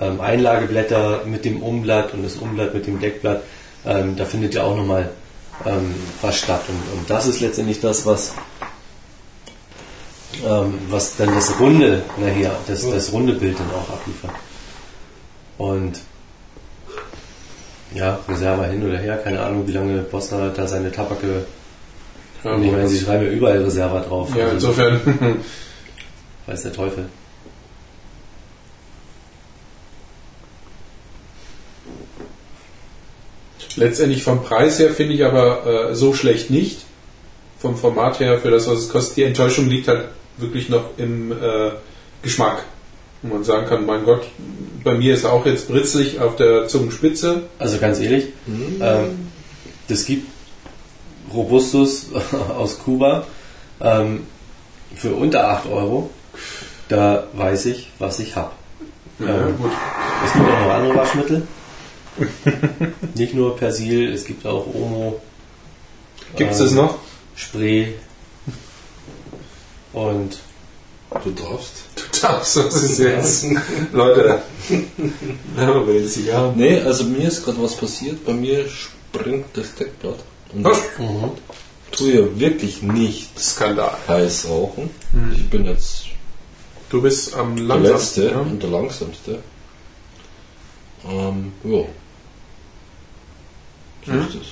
ähm, 0.01 0.20
Einlageblätter 0.20 1.22
mit 1.24 1.44
dem 1.44 1.60
Umblatt 1.62 2.12
und 2.14 2.22
das 2.24 2.36
Umblatt 2.36 2.72
mit 2.74 2.86
dem 2.86 3.01
Deckblatt. 3.01 3.43
Ähm, 3.86 4.16
da 4.16 4.24
findet 4.24 4.55
ja 4.55 4.65
auch 4.65 4.77
nochmal 4.77 5.11
ähm, 5.66 5.94
was 6.20 6.36
statt. 6.36 6.62
Und, 6.69 6.98
und 6.98 7.11
das 7.11 7.27
ist 7.27 7.40
letztendlich 7.40 7.81
das, 7.81 8.06
was, 8.06 8.32
ähm, 10.44 10.78
was 10.89 11.16
dann 11.16 11.35
das 11.35 11.59
runde 11.61 12.02
nachher, 12.16 12.52
das, 12.66 12.89
das 12.89 13.12
runde 13.12 13.35
Bild 13.35 13.59
dann 13.59 13.70
auch 13.70 13.93
abliefert. 13.93 14.32
Und 15.59 16.01
ja, 17.94 18.19
Reserva 18.28 18.65
hin 18.65 18.85
oder 18.85 18.98
her, 18.98 19.19
keine 19.19 19.40
Ahnung, 19.40 19.66
wie 19.69 19.73
lange 19.73 19.98
Bosner 19.98 20.51
da 20.51 20.66
seine 20.66 20.90
Tabake 20.90 21.47
Ja, 22.43 22.59
ich 22.59 22.73
meine, 22.73 22.89
sie 22.89 23.01
schreiben 23.01 23.24
ja 23.24 23.31
überall 23.31 23.62
Reserva 23.62 24.01
drauf. 24.01 24.35
ja 24.35 24.47
Also, 24.47 24.69
insofern. 24.69 25.01
Weiß 26.47 26.62
der 26.62 26.73
Teufel. 26.73 27.09
Letztendlich 33.77 34.23
vom 34.23 34.43
Preis 34.43 34.79
her 34.79 34.91
finde 34.91 35.15
ich 35.15 35.25
aber 35.25 35.91
äh, 35.91 35.95
so 35.95 36.15
schlecht 36.15 36.51
nicht. 36.51 36.79
Vom 37.59 37.77
Format 37.77 38.21
her, 38.21 38.39
für 38.39 38.51
das, 38.51 38.69
was 38.69 38.79
es 38.81 38.89
kostet. 38.89 39.17
Die 39.17 39.23
Enttäuschung 39.23 39.69
liegt 39.69 39.89
halt 39.89 40.07
wirklich 40.37 40.69
noch 40.69 40.85
im 40.99 41.33
äh, 41.33 41.71
Geschmack. 42.23 42.65
Wo 43.23 43.35
man 43.35 43.45
sagen 43.45 43.67
kann, 43.67 43.87
mein 43.87 44.05
Gott, 44.05 44.27
bei 44.85 44.95
mir 44.95 45.15
ist 45.15 45.25
er 45.25 45.33
auch 45.33 45.47
jetzt 45.47 45.69
britzlig 45.69 46.21
auf 46.21 46.37
der 46.37 46.69
Zungenspitze. 46.69 47.45
Also 47.59 47.79
ganz 47.79 47.99
ehrlich, 48.01 48.27
ähm, 48.47 49.31
das 49.89 50.05
gibt 50.05 50.29
Robustus 51.33 52.07
aus 52.59 52.79
Kuba 52.81 53.27
ähm, 53.81 54.27
für 54.95 55.15
unter 55.15 55.49
8 55.49 55.71
Euro. 55.71 56.11
Da 56.89 57.25
weiß 57.33 57.67
ich, 57.67 57.89
was 57.99 58.19
ich 58.21 58.37
habe. 58.37 58.51
Ja, 59.21 59.27
Ähm, 59.47 59.57
gut. 59.57 59.71
Es 60.27 60.33
gibt 60.35 60.45
auch 60.45 60.61
noch 60.61 60.71
andere 60.71 60.97
Waschmittel. 60.97 61.43
Nicht 63.15 63.35
nur 63.35 63.57
Persil, 63.57 64.12
es 64.12 64.24
gibt 64.24 64.47
auch 64.47 64.66
Omo. 64.66 65.20
Gibt 66.36 66.53
es 66.53 66.61
ähm, 66.61 66.65
das 66.66 66.74
noch? 66.74 66.99
Spray. 67.36 67.95
Und 69.93 70.39
Du 71.23 71.31
darfst. 71.31 71.73
Du 71.95 72.20
darfst, 72.20 72.57
was 72.57 72.82
ist 72.82 72.99
jetzt? 72.99 73.47
Leute, 73.93 74.43
darüber 75.57 75.93
ist 75.93 76.16
egal. 76.16 76.53
Nee, 76.57 76.81
also 76.81 77.05
mir 77.05 77.28
ist 77.28 77.45
gerade 77.45 77.62
was 77.62 77.77
passiert. 77.77 78.24
Bei 78.24 78.32
mir 78.32 78.66
springt 78.69 79.47
das 79.55 79.74
Deckblatt. 79.77 80.19
Und 80.53 80.65
Was? 80.65 80.78
ich 80.78 81.97
tue 81.99 82.12
ja 82.15 82.41
wirklich 82.41 82.82
nicht 82.82 83.39
Skandal. 83.39 83.97
heiß 84.09 84.49
rauchen. 84.49 84.91
Ich 85.36 85.49
bin 85.49 85.65
jetzt 85.66 86.07
Du 86.91 87.01
bist 87.03 87.35
am 87.35 87.55
der 87.57 87.65
langsamsten. 87.66 88.23
Letzte 88.24 88.35
Ja? 88.36 88.41
und 88.41 88.62
der 88.62 88.70
Langsamste. 88.70 89.39
Ähm, 91.09 91.53
ja. 91.65 91.85
So 94.06 94.12
Mhm. 94.12 94.20
ist 94.20 94.35
es. 94.35 94.47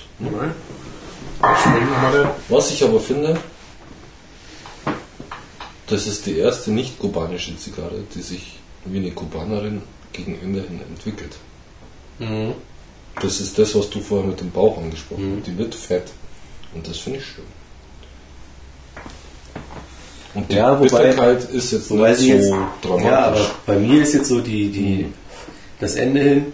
Da. 1.30 2.34
Was 2.48 2.70
ich 2.70 2.82
aber 2.84 3.00
finde, 3.00 3.38
das 5.86 6.06
ist 6.06 6.26
die 6.26 6.38
erste 6.38 6.70
nicht-kubanische 6.70 7.56
Zigarre, 7.56 8.02
die 8.14 8.22
sich 8.22 8.58
wie 8.84 8.98
eine 8.98 9.10
Kubanerin 9.12 9.82
gegen 10.12 10.38
Ende 10.42 10.60
hin 10.62 10.80
entwickelt. 10.88 11.36
Mhm. 12.18 12.52
Das 13.20 13.40
ist 13.40 13.58
das, 13.58 13.74
was 13.74 13.90
du 13.90 14.00
vorher 14.00 14.26
mit 14.26 14.40
dem 14.40 14.50
Bauch 14.50 14.78
angesprochen 14.78 15.36
hast. 15.38 15.46
Die 15.46 15.58
wird 15.58 15.74
fett. 15.74 16.04
Und 16.74 16.88
das 16.88 16.96
finde 16.98 17.18
ich 17.18 17.26
schön. 17.26 17.44
Und 20.34 20.50
die 20.50 20.54
Ja, 20.56 20.78
wobei- 20.80 20.88
Bitterkeit 21.10 21.50
ist 21.50 21.72
jetzt 21.72 21.90
Wobei 21.90 22.10
nicht 22.12 22.20
so 22.20 22.26
jetzt, 22.26 22.50
dramatisch. 22.80 23.04
ja, 23.06 23.26
aber 23.26 23.50
bei 23.66 23.76
mir 23.76 24.02
ist 24.02 24.14
jetzt 24.14 24.28
so 24.28 24.40
die, 24.40 24.70
die, 24.70 25.12
das 25.78 25.96
Ende 25.96 26.20
hin 26.22 26.52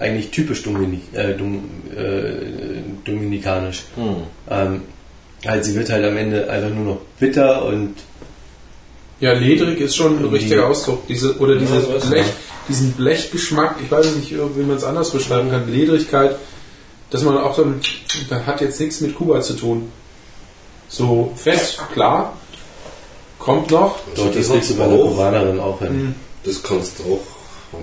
eigentlich 0.00 0.30
typisch 0.30 0.62
Domini, 0.62 1.00
äh, 1.12 1.34
Dom, 1.34 1.62
äh, 1.94 2.82
dominikanisch. 3.04 3.84
Hm. 3.94 4.16
Ähm, 4.50 4.82
halt, 5.46 5.64
sie 5.64 5.74
wird 5.74 5.90
halt 5.90 6.04
am 6.04 6.16
Ende 6.16 6.50
einfach 6.50 6.70
nur 6.70 6.84
noch 6.84 7.00
bitter 7.18 7.64
und 7.66 7.94
Ja, 9.20 9.32
ledrig 9.34 9.80
ist 9.80 9.94
schon 9.96 10.18
ein 10.18 10.24
richtiger 10.24 10.66
Ausdruck. 10.66 11.06
Diese, 11.06 11.38
oder 11.38 11.54
Ja, 11.54 11.60
dieses 11.60 11.88
weiß 11.88 12.06
Blech, 12.06 12.26
diesen 12.68 12.92
Blechgeschmack, 12.92 13.76
ich 13.84 13.90
weiß 13.90 14.16
nicht, 14.16 14.32
wie 14.32 14.62
man 14.62 14.76
es 14.76 14.84
anders 14.84 15.10
beschreiben 15.10 15.50
kann, 15.50 15.70
Ledrigkeit, 15.70 16.36
dass 17.10 17.22
man 17.22 17.36
auch 17.36 17.56
dann, 17.56 17.80
da 18.30 18.46
hat 18.46 18.62
jetzt 18.62 18.80
nichts 18.80 19.00
mit 19.00 19.14
Kuba 19.14 19.40
zu 19.42 19.54
tun. 19.54 19.92
So 20.88 21.32
fett, 21.36 21.78
klar, 21.92 22.36
kommt 23.38 23.70
noch. 23.70 23.98
dort 24.16 24.30
das 24.30 24.36
ist 24.36 24.52
nichts 24.52 24.70
über 24.70 24.84
eine 24.84 24.94
auch. 24.94 25.10
Kubanerin 25.10 25.60
auch 25.60 25.78
hin. 25.80 26.14
Das 26.44 26.62
kannst 26.62 26.98
du 26.98 27.02
auch. 27.04 27.78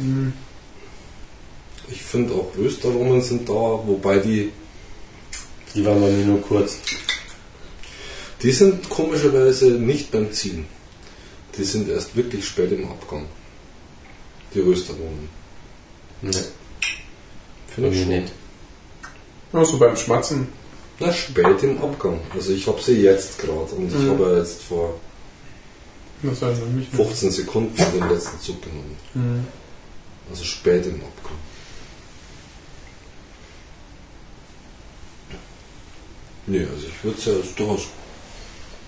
ähm, 0.00 0.32
Ich 1.92 2.02
finde 2.02 2.34
auch 2.34 2.52
Röstaromen 2.56 3.20
sind 3.22 3.48
da, 3.48 3.52
wobei 3.52 4.18
die, 4.18 4.50
Die 5.74 5.84
waren 5.84 6.00
bei 6.00 6.10
mir 6.10 6.24
nur 6.24 6.40
kurz. 6.42 6.78
die 8.42 8.50
sind 8.52 8.88
komischerweise 8.88 9.66
nicht 9.72 10.10
beim 10.10 10.32
Ziehen. 10.32 10.66
Die 11.56 11.64
sind 11.64 11.88
erst 11.88 12.16
wirklich 12.16 12.46
spät 12.46 12.72
im 12.72 12.90
Abgang. 12.90 13.26
Die 14.54 14.60
Röstaromen. 14.60 15.28
Ne, 16.22 16.30
Finde 17.68 17.90
ich 17.90 18.00
schon. 18.00 18.08
nicht. 18.08 18.32
Ja, 19.52 19.64
so 19.64 19.78
beim 19.78 19.96
Schmatzen. 19.96 20.48
Na, 20.98 21.12
spät 21.12 21.62
im 21.62 21.82
Abgang. 21.82 22.20
Also 22.34 22.52
ich 22.52 22.66
habe 22.66 22.80
sie 22.80 23.00
jetzt 23.02 23.38
gerade 23.38 23.74
und 23.74 23.88
ich 23.88 23.94
Mhm. 23.94 24.10
habe 24.10 24.36
jetzt 24.38 24.62
vor 24.62 24.98
Das 26.22 26.40
noch 26.40 26.66
nicht 26.68 26.90
15 26.94 27.30
Sekunden 27.32 27.74
den 27.76 28.08
letzten 28.08 28.40
Zug 28.40 28.62
genommen. 28.62 28.96
Mhm. 29.14 29.46
Also 30.30 30.44
spät 30.44 30.86
im 30.86 30.94
Abgang. 30.96 31.36
Nee, 36.46 36.66
also 36.66 36.86
ich 36.86 37.04
würde 37.04 37.18
es 37.18 37.24
ja 37.24 37.32
als 37.34 37.54
durchaus 37.54 37.86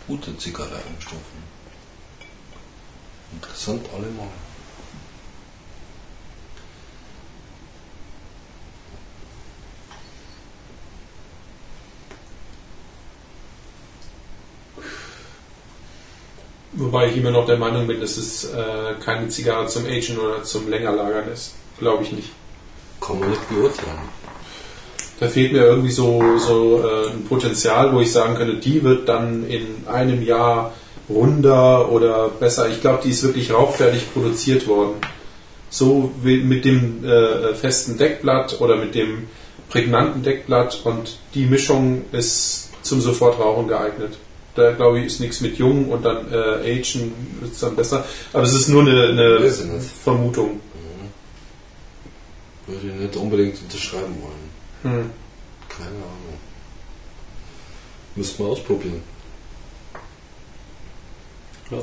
gute 0.07 0.37
Zigarre 0.39 0.75
einstufen. 0.75 1.45
Interessant 3.33 3.87
allemal. 3.95 4.29
Wobei 16.77 17.09
ich 17.09 17.17
immer 17.17 17.31
noch 17.31 17.47
der 17.47 17.57
Meinung 17.57 17.87
bin, 17.87 18.01
dass 18.01 18.17
es 18.17 18.45
äh, 18.53 18.95
keine 19.05 19.29
Zigarre 19.29 19.69
zum 19.69 19.87
Agen 19.87 20.19
oder 20.19 20.43
zum 20.43 20.69
Längerlagern 20.69 21.29
ist. 21.29 21.55
Glaube 21.79 22.03
ich 22.03 22.11
nicht. 22.11 22.31
Kann 23.01 23.21
man 23.21 23.31
nicht 23.31 23.49
beurteilen. 23.49 24.24
Da 25.21 25.29
fehlt 25.29 25.53
mir 25.53 25.63
irgendwie 25.63 25.93
so, 25.93 26.39
so 26.39 26.83
äh, 26.83 27.11
ein 27.13 27.25
Potenzial, 27.25 27.95
wo 27.95 28.01
ich 28.01 28.11
sagen 28.11 28.35
könnte, 28.35 28.57
die 28.57 28.83
wird 28.83 29.09
dann 29.09 29.47
in 29.47 29.87
einem 29.87 30.23
Jahr 30.23 30.73
runder 31.09 31.91
oder 31.91 32.29
besser. 32.29 32.69
Ich 32.69 32.81
glaube, 32.81 33.01
die 33.05 33.11
ist 33.11 33.23
wirklich 33.23 33.53
rauchfertig 33.53 34.13
produziert 34.13 34.67
worden. 34.67 34.95
So 35.71 36.13
wie 36.23 36.39
mit 36.39 36.65
dem 36.65 37.05
äh, 37.05 37.55
festen 37.55 37.97
Deckblatt 37.97 38.61
oder 38.61 38.77
mit 38.77 38.95
dem 38.95 39.29
prägnanten 39.69 40.23
Deckblatt 40.23 40.81
und 40.85 41.19
die 41.35 41.47
Mischung 41.47 42.03
ist 42.13 42.71
zum 42.83 43.01
Sofortrauchen 43.01 43.69
geeignet. 43.69 44.19
Da 44.55 44.71
glaube 44.71 45.01
ich 45.01 45.07
ist 45.07 45.21
nichts 45.21 45.41
mit 45.41 45.59
jung 45.59 45.89
und 45.89 46.05
dann 46.05 46.33
äh, 46.33 46.79
Agen 46.79 47.13
wird 47.41 47.53
es 47.53 47.61
dann 47.61 47.75
besser. 47.75 48.05
Aber 48.33 48.45
es 48.45 48.53
ist 48.53 48.69
nur 48.69 48.83
eine, 48.83 49.09
eine. 49.09 49.51
Vermutung. 50.05 50.61
Würde 52.67 52.87
ich 52.87 52.95
nicht 52.95 53.17
unbedingt 53.17 53.61
unterschreiben 53.61 54.15
wollen. 54.23 54.44
Hm. 54.85 55.11
Keine 55.67 55.89
Ahnung. 55.89 56.39
Müssen 58.15 58.39
wir 58.39 58.47
ausprobieren. 58.53 59.03
Ja. 61.71 61.79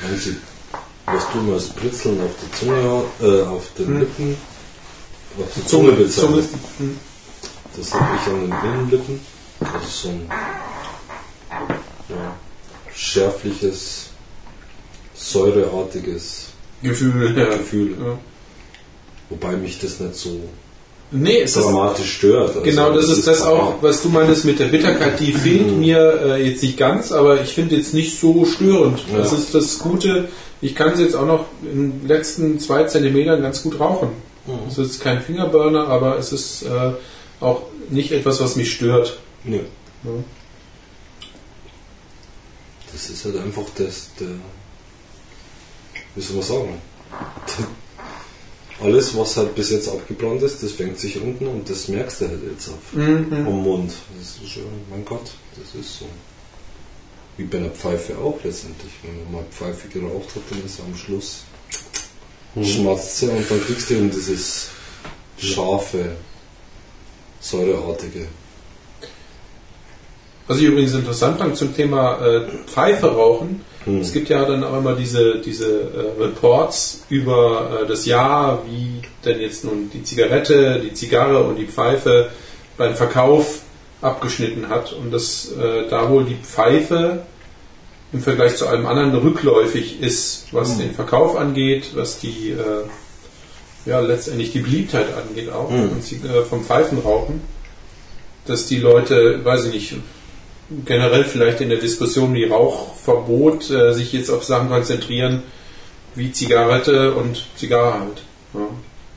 Wenn 0.00 0.18
Sie, 0.18 0.36
was 1.06 1.34
mal 1.36 1.54
als 1.54 1.68
Britzeln 1.68 2.20
auf 2.20 2.32
der 2.42 2.58
Zunge, 2.58 3.04
äh, 3.20 3.46
auf 3.46 3.72
den 3.78 3.86
Hm. 3.86 4.00
Lippen, 4.00 4.36
auf 5.38 5.52
die 5.54 5.66
Zunge 5.66 5.90
Zunge, 5.90 5.92
bezeichnet. 6.02 6.44
Hm. 6.78 6.98
Das 7.76 7.94
habe 7.94 8.18
ich 8.20 8.32
an 8.32 8.40
den 8.40 8.72
Innenlippen. 8.72 9.20
Das 9.60 9.84
ist 9.84 10.02
so 10.02 10.08
ein 10.08 10.28
ja, 12.08 12.36
schärfliches, 12.94 14.10
säureartiges 15.14 16.48
Gefühl. 16.82 17.38
Ja. 17.38 17.56
Gefühl. 17.56 17.96
Ja. 17.98 18.18
Wobei 19.30 19.52
mich 19.56 19.80
das 19.80 20.00
nicht 20.00 20.14
so 20.16 20.40
Nee, 21.14 21.42
es 21.42 21.56
ist 21.56 21.64
dramatisch 21.64 22.10
stört. 22.14 22.48
Also 22.48 22.62
Genau, 22.62 22.90
das 22.92 23.08
ist 23.10 23.26
das 23.26 23.42
auch, 23.42 23.74
aber- 23.74 23.82
was 23.82 24.02
du 24.02 24.08
meinst 24.08 24.46
mit 24.46 24.58
der 24.58 24.66
Bitterkeit, 24.66 25.20
die 25.20 25.32
fehlt 25.32 25.76
mir 25.76 26.20
äh, 26.24 26.48
jetzt 26.48 26.62
nicht 26.62 26.78
ganz, 26.78 27.12
aber 27.12 27.42
ich 27.42 27.50
finde 27.50 27.76
jetzt 27.76 27.92
nicht 27.92 28.18
so 28.18 28.46
störend. 28.46 29.00
Ja. 29.12 29.18
Das 29.18 29.32
ist 29.32 29.54
das 29.54 29.78
Gute. 29.78 30.28
Ich 30.62 30.74
kann 30.74 30.92
es 30.94 31.00
jetzt 31.00 31.14
auch 31.14 31.26
noch 31.26 31.46
in 31.62 32.00
den 32.00 32.08
letzten 32.08 32.58
zwei 32.60 32.84
Zentimetern 32.84 33.42
ganz 33.42 33.62
gut 33.62 33.78
rauchen. 33.78 34.08
Mhm. 34.46 34.66
Es 34.68 34.78
ist 34.78 35.00
kein 35.00 35.20
Fingerburner, 35.22 35.86
aber 35.88 36.18
es 36.18 36.32
ist 36.32 36.62
äh, 36.62 36.92
auch 37.40 37.62
nicht 37.90 38.10
etwas, 38.12 38.40
was 38.40 38.56
mich 38.56 38.72
stört. 38.72 39.18
Nö. 39.44 39.60
Ja. 40.04 40.10
Das 42.92 43.08
ist 43.08 43.24
halt 43.24 43.38
einfach 43.38 43.64
das, 43.76 44.10
der, 44.20 44.28
wie 46.14 46.20
soll 46.20 46.36
man 46.36 46.44
sagen, 46.44 46.82
alles, 48.82 49.16
was 49.16 49.36
halt 49.36 49.54
bis 49.54 49.70
jetzt 49.70 49.88
abgebrannt 49.88 50.42
ist, 50.42 50.62
das 50.62 50.72
fängt 50.72 50.98
sich 50.98 51.20
unten 51.20 51.46
und 51.46 51.68
das 51.70 51.88
merkst 51.88 52.20
du 52.20 52.28
halt 52.28 52.40
jetzt 52.50 52.68
auf 52.68 52.92
Mhm. 52.92 53.28
am 53.32 53.62
Mund. 53.62 53.92
Das 54.18 54.42
ist 54.42 54.50
schon, 54.52 54.64
mein 54.90 55.04
Gott, 55.04 55.30
das 55.56 55.80
ist 55.80 55.98
so. 56.00 56.06
Wie 57.38 57.44
bei 57.44 57.58
einer 57.58 57.70
Pfeife 57.70 58.18
auch 58.18 58.38
letztendlich. 58.44 58.92
Wenn 59.02 59.24
man 59.24 59.32
mal 59.32 59.44
Pfeife 59.50 59.88
geraucht 59.88 60.34
hat, 60.34 60.42
dann 60.50 60.62
ist 60.66 60.78
am 60.80 60.94
Schluss 60.94 61.44
schmatzt 62.60 63.18
sie 63.18 63.28
und 63.28 63.50
dann 63.50 63.64
kriegst 63.64 63.88
du 63.90 63.94
eben 63.94 64.10
dieses 64.10 64.68
scharfe, 65.38 66.16
säureartige. 67.40 68.28
Was 70.46 70.58
ich 70.58 70.64
übrigens 70.64 70.94
interessant 70.94 71.38
fand 71.38 71.56
zum 71.56 71.74
Thema 71.74 72.18
äh, 72.24 72.42
Pfeife 72.66 73.06
rauchen. 73.06 73.64
Hm. 73.84 74.00
Es 74.00 74.12
gibt 74.12 74.28
ja 74.28 74.44
dann 74.44 74.62
auch 74.64 74.76
immer 74.78 74.94
diese, 74.94 75.38
diese 75.38 75.66
äh, 75.66 76.22
Reports 76.22 77.04
über 77.08 77.82
äh, 77.82 77.86
das 77.86 78.06
Jahr, 78.06 78.62
wie 78.66 79.02
denn 79.24 79.40
jetzt 79.40 79.64
nun 79.64 79.90
die 79.90 80.02
Zigarette, 80.02 80.80
die 80.80 80.92
Zigarre 80.92 81.42
und 81.44 81.56
die 81.56 81.66
Pfeife 81.66 82.30
beim 82.76 82.94
Verkauf 82.94 83.62
abgeschnitten 84.00 84.68
hat. 84.68 84.92
Und 84.92 85.12
dass 85.12 85.52
äh, 85.52 85.88
da 85.88 86.10
wohl 86.10 86.24
die 86.24 86.36
Pfeife 86.36 87.22
im 88.12 88.20
Vergleich 88.20 88.56
zu 88.56 88.66
allem 88.66 88.86
anderen 88.86 89.14
rückläufig 89.14 90.00
ist, 90.00 90.46
was 90.52 90.70
Hm. 90.72 90.78
den 90.78 90.94
Verkauf 90.94 91.36
angeht, 91.36 91.90
was 91.94 92.18
die 92.18 92.50
äh, 92.50 92.84
ja 93.86 94.00
letztendlich 94.00 94.52
die 94.52 94.60
Beliebtheit 94.60 95.06
angeht 95.16 95.50
auch 95.50 95.70
Hm. 95.70 95.92
und 95.92 96.04
sie, 96.04 96.16
äh, 96.16 96.44
vom 96.44 96.64
Pfeifenrauchen, 96.64 97.40
dass 98.46 98.66
die 98.66 98.78
Leute, 98.78 99.44
weiß 99.44 99.66
ich 99.66 99.72
nicht, 99.72 99.94
generell 100.84 101.24
vielleicht 101.24 101.60
in 101.60 101.68
der 101.68 101.78
Diskussion 101.78 102.34
wie 102.34 102.44
Rauchverbot 102.44 103.70
äh, 103.70 103.92
sich 103.92 104.12
jetzt 104.12 104.30
auf 104.30 104.44
Sachen 104.44 104.68
konzentrieren 104.68 105.42
wie 106.14 106.30
Zigarette 106.32 107.14
und 107.14 107.46
Zigarre 107.56 108.00
halt. 108.00 108.22
Ja. 108.54 108.68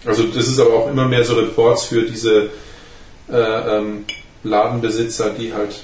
Also 0.06 0.24
das 0.24 0.48
ist 0.48 0.60
aber 0.60 0.74
auch 0.74 0.90
immer 0.90 1.06
mehr 1.08 1.24
so 1.26 1.36
Reports 1.36 1.86
für 1.86 2.04
diese 2.04 2.50
äh, 3.30 3.36
ähm, 3.78 4.06
Ladenbesitzer, 4.44 5.32
die 5.32 5.54
halt 5.54 5.76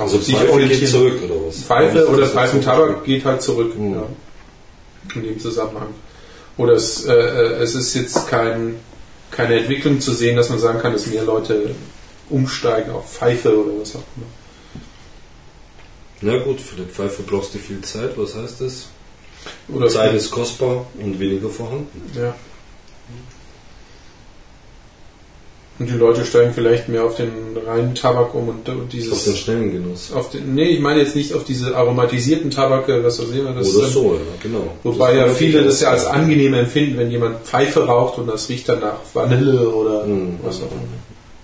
Also 0.00 0.18
Pfeife 0.18 0.66
geht 0.66 0.88
zurück 0.88 1.20
oder 1.24 1.46
was? 1.46 1.56
Pfeife 1.62 2.08
oder 2.08 2.26
Pfeifentabak 2.26 3.04
geht 3.04 3.24
halt 3.24 3.42
zurück 3.42 3.76
Mhm. 3.78 3.94
ja, 3.94 4.06
in 5.14 5.22
dem 5.24 5.38
Zusammenhang. 5.40 5.88
Oder 6.56 6.72
es, 6.74 7.04
äh, 7.04 7.12
äh, 7.12 7.62
es 7.62 7.74
ist 7.74 7.94
jetzt 7.94 8.26
kein, 8.28 8.76
keine 9.30 9.60
Entwicklung 9.60 10.00
zu 10.00 10.12
sehen, 10.12 10.36
dass 10.36 10.48
man 10.48 10.58
sagen 10.58 10.78
kann, 10.80 10.92
dass 10.92 11.06
mehr 11.06 11.22
Leute 11.24 11.74
umsteigen 12.30 12.90
auf 12.92 13.12
Pfeife 13.12 13.56
oder 13.56 13.72
was 13.80 13.94
auch 13.96 14.02
immer. 14.16 14.26
Na 16.22 16.38
gut, 16.44 16.60
für 16.60 16.76
die 16.76 16.84
Pfeife 16.90 17.22
brauchst 17.22 17.54
du 17.54 17.58
viel 17.58 17.80
Zeit. 17.82 18.10
Was 18.16 18.34
heißt 18.34 18.60
das? 18.60 18.88
Oder 19.68 19.88
Zeit 19.88 20.14
ist 20.14 20.30
kostbar 20.30 20.86
und 20.98 21.18
weniger 21.18 21.48
vorhanden. 21.48 22.10
Ja. 22.14 22.34
Und 25.80 25.86
die 25.88 25.94
Leute 25.94 26.24
steigen 26.26 26.52
vielleicht 26.54 26.88
mehr 26.90 27.04
auf 27.04 27.16
den 27.16 27.30
reinen 27.66 27.94
Tabak 27.94 28.34
um 28.34 28.48
und, 28.50 28.68
und 28.68 28.82
Auf 28.82 28.88
dieses. 28.90 29.24
den 29.24 29.34
schnellen 29.34 29.72
Genuss. 29.72 30.12
Auf 30.12 30.28
den, 30.30 30.54
nee, 30.54 30.68
ich 30.68 30.80
meine 30.80 31.00
jetzt 31.00 31.16
nicht 31.16 31.32
auf 31.34 31.42
diese 31.42 31.74
aromatisierten 31.74 32.50
Tabake, 32.50 33.02
was 33.02 33.18
weiß 33.18 33.30
ich 33.30 33.38
immer. 33.38 33.52
Das 33.54 33.74
Oder 33.74 33.86
so, 33.88 34.14
ja, 34.14 34.20
genau. 34.42 34.76
Wobei 34.82 35.14
ja 35.16 35.26
viele 35.28 35.64
das 35.64 35.80
ja 35.80 35.90
als 35.90 36.04
angenehm 36.04 36.52
empfinden, 36.52 36.98
wenn 36.98 37.10
jemand 37.10 37.46
Pfeife 37.46 37.86
raucht 37.86 38.18
und 38.18 38.26
das 38.28 38.48
riecht 38.50 38.68
dann 38.68 38.80
nach 38.80 38.98
Vanille 39.14 39.68
oder 39.70 40.04
Mhm. 40.04 40.38
was 40.42 40.56
auch 40.58 40.70
immer. 40.70 40.82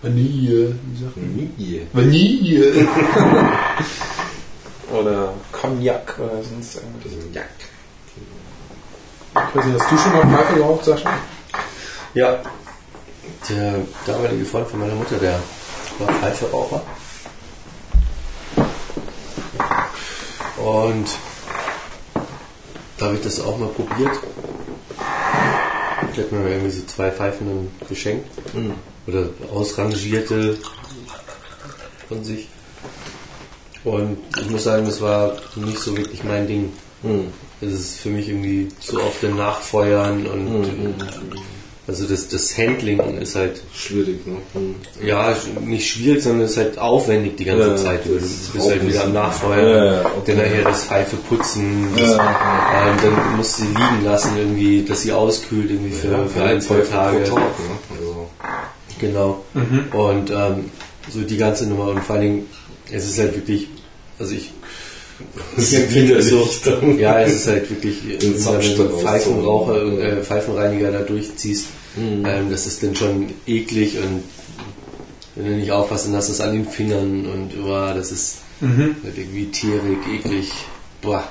Vanille, 0.03 0.75
wie 0.93 1.03
sagt 1.03 1.17
man? 1.17 1.51
Nie. 1.57 1.81
Vanille. 1.95 2.73
Oder 4.93 5.33
Cognac 5.51 6.17
oder 6.19 6.43
sonst 6.45 6.77
irgendwas. 6.77 7.13
Jack. 7.35 7.49
Ich 9.35 9.57
weiß 9.57 9.65
nicht, 9.67 9.81
hast 9.81 9.91
du 9.93 9.99
schon 9.99 10.13
mal 10.13 10.37
Pfeife 10.37 10.55
geraucht, 10.55 10.85
Sascha? 10.85 11.11
Ja. 12.15 12.39
Der 13.49 13.75
damalige 14.07 14.45
Freund 14.45 14.69
von 14.69 14.81
meiner 14.81 14.95
Mutter, 14.95 15.17
der 15.19 15.39
war 15.99 16.09
Pfeiferaucher. 16.15 16.83
Und 20.57 21.07
da 22.99 23.07
habe 23.07 23.17
ich 23.17 23.23
das 23.23 23.41
auch 23.41 23.59
mal 23.59 23.69
probiert. 23.69 24.19
Ich 26.13 26.19
hat 26.19 26.33
mir 26.33 26.49
irgendwie 26.49 26.71
so 26.71 26.85
zwei 26.87 27.11
Pfeifen 27.11 27.71
geschenkt. 27.89 28.31
Oder 29.07 29.29
ausrangierte 29.53 30.59
von 32.09 32.25
sich. 32.25 32.49
Und 33.85 34.19
ich 34.41 34.51
muss 34.51 34.65
sagen, 34.65 34.87
das 34.87 35.01
war 35.01 35.37
nicht 35.55 35.79
so 35.79 35.97
wirklich 35.97 36.25
mein 36.25 36.47
Ding. 36.47 36.73
Hm. 37.03 37.33
Es 37.61 37.73
ist 37.73 38.01
für 38.01 38.09
mich 38.09 38.29
irgendwie 38.29 38.69
zu 38.81 39.01
oft 39.01 39.25
ein 39.25 39.37
Nachfeuern 39.37 40.27
und 40.27 40.95
also 41.89 42.05
das, 42.07 42.27
das 42.29 42.57
Handling 42.59 42.99
ist 43.19 43.37
halt 43.37 43.61
Schwierig, 43.75 44.27
ne? 44.27 44.37
Hm. 44.55 44.75
ja 45.07 45.37
nicht 45.65 45.89
schwierig, 45.89 46.23
sondern 46.23 46.47
es 46.47 46.53
ist 46.53 46.57
halt 46.57 46.79
aufwendig 46.79 47.37
die 47.37 47.45
ganze 47.45 47.69
Ja, 47.69 47.77
Zeit. 47.77 48.05
Du 48.05 48.15
bist 48.15 48.55
ist 48.55 48.69
halt 48.69 48.87
wieder 48.89 49.05
am 49.05 49.13
Nachfeuern, 49.13 49.69
Ja, 49.69 49.85
ja, 49.85 50.01
okay. 50.07 50.13
dann 50.27 50.37
nachher 50.39 50.63
das 50.65 50.85
Pfeife 50.85 51.17
putzen, 51.29 51.89
das, 51.97 52.11
Ja. 52.17 52.89
ähm, 52.91 52.97
dann 53.03 53.37
musst 53.37 53.59
du 53.59 53.63
sie 53.63 53.69
liegen 53.69 54.05
lassen 54.05 54.37
irgendwie, 54.37 54.83
dass 54.83 55.03
sie 55.03 55.13
auskühlt 55.13 55.71
irgendwie 55.71 55.93
für, 55.95 56.27
für 56.27 56.43
ein, 56.43 56.61
zwei 56.61 56.81
Tage. 56.81 57.23
Tag, 57.25 57.35
ne? 57.37 57.43
Also, 57.97 58.27
Genau. 58.99 59.45
Und 59.93 60.31
ähm, 60.31 60.71
so 61.11 61.21
die 61.21 61.37
ganze 61.37 61.67
Nummer 61.67 61.89
und 61.89 62.03
vor 62.03 62.17
allen 62.17 62.23
Dingen, 62.25 62.47
es 62.91 63.05
ist 63.05 63.19
halt 63.19 63.35
wirklich, 63.37 63.69
also 64.19 64.33
ich, 64.35 64.51
ich 65.57 65.75
empfinde 65.75 66.17
es 66.17 66.31
so, 66.31 66.47
widerlich. 66.47 67.01
ja, 67.01 67.21
es 67.21 67.35
ist 67.35 67.47
halt 67.47 67.71
wirklich, 67.71 67.99
wenn 68.05 68.43
du 68.43 68.51
einen 68.51 68.99
Pfeifenraucher, 69.01 70.01
äh, 70.01 70.23
Pfeifenreiniger 70.23 70.93
da 70.93 71.01
durchziehst, 71.01 71.67
ähm, 71.97 72.51
das 72.51 72.67
ist 72.67 72.83
dann 72.83 72.95
schon 72.95 73.33
eklig 73.47 73.97
und 73.99 74.23
wenn 75.35 75.47
du 75.47 75.57
nicht 75.57 75.71
aufpasst, 75.71 76.07
dann 76.07 76.17
hast 76.17 76.29
du 76.29 76.33
es 76.33 76.41
an 76.41 76.53
den 76.53 76.67
Fingern 76.67 77.27
und 77.27 77.63
boah, 77.63 77.93
das 77.95 78.13
ist 78.13 78.39
halt 78.61 79.19
irgendwie 79.19 79.47
tierig, 79.47 79.99
eklig, 80.15 80.51
boah. 81.03 81.25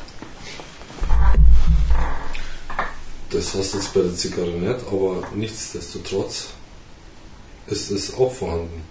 das 3.36 3.54
hast 3.54 3.74
du 3.74 3.78
jetzt 3.78 3.94
bei 3.94 4.02
der 4.02 4.16
Zigarre 4.16 4.52
nicht, 4.52 4.88
aber 4.88 5.24
nichtsdestotrotz 5.36 6.48
ist 7.68 7.92
es 7.92 8.14
auch 8.16 8.32
vorhanden. 8.32 8.84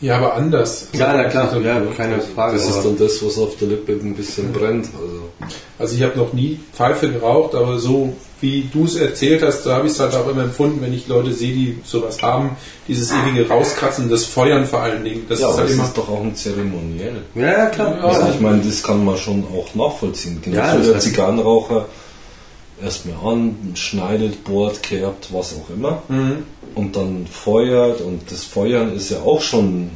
Ja, 0.00 0.16
aber 0.16 0.34
anders. 0.34 0.88
Ja, 0.92 1.12
na 1.14 1.24
klar, 1.24 1.54
ja, 1.60 1.80
keine 1.96 2.20
Frage. 2.20 2.56
Das 2.56 2.68
ist 2.68 2.82
dann 2.82 2.96
das, 2.96 3.24
was 3.24 3.38
auf 3.38 3.56
der 3.56 3.68
Lippe 3.68 3.92
ein 3.92 4.14
bisschen 4.14 4.52
brennt. 4.52 4.86
Also, 4.94 5.50
Also 5.78 5.94
ich 5.96 6.02
habe 6.02 6.16
noch 6.18 6.32
nie 6.32 6.58
Pfeife 6.74 7.10
geraucht, 7.10 7.54
aber 7.54 7.78
so 7.78 8.14
wie 8.40 8.68
du 8.72 8.84
es 8.84 8.96
erzählt 8.96 9.42
hast, 9.42 9.64
da 9.66 9.74
habe 9.76 9.86
ich 9.86 9.92
es 9.92 10.00
halt 10.00 10.14
auch 10.14 10.26
immer 10.28 10.44
empfunden, 10.44 10.80
wenn 10.80 10.94
ich 10.94 11.06
Leute 11.08 11.32
sehe, 11.32 11.52
die 11.52 11.78
sowas 11.84 12.22
haben, 12.22 12.56
dieses 12.88 13.12
ewige 13.12 13.46
Rauskratzen, 13.46 14.08
das 14.08 14.24
Feuern 14.24 14.64
vor 14.64 14.80
allen 14.80 15.04
Dingen, 15.04 15.26
das 15.28 15.40
ja, 15.40 15.50
ist 15.50 15.56
halt 15.58 15.68
es 15.68 15.74
immer... 15.74 15.84
ist 15.84 15.98
doch 15.98 16.08
auch 16.08 16.22
ein 16.22 16.34
Zeremoniell. 16.34 17.22
ja, 17.34 17.42
ja, 17.42 17.66
klar. 17.66 17.98
Ja, 17.98 18.04
Also 18.04 18.20
Ja, 18.22 18.30
ich 18.30 18.40
meine, 18.40 18.62
das 18.62 18.82
kann 18.82 19.04
man 19.04 19.18
schon 19.18 19.44
auch 19.54 19.74
nachvollziehen. 19.74 20.40
Genauso 20.42 20.62
Ja, 20.62 20.76
das 20.76 20.86
der 20.86 20.98
Zigarrenraucher 21.00 21.86
erstmal 22.82 23.32
an, 23.34 23.72
schneidet, 23.74 24.44
bohrt, 24.44 24.82
kerbt, 24.82 25.32
was 25.32 25.54
auch 25.54 25.70
immer. 25.70 26.02
Mhm. 26.08 26.44
Und 26.74 26.96
dann 26.96 27.26
feuert 27.26 28.00
und 28.00 28.30
das 28.30 28.44
Feuern 28.44 28.92
ist 28.94 29.10
ja 29.10 29.20
auch 29.20 29.40
schon, 29.42 29.90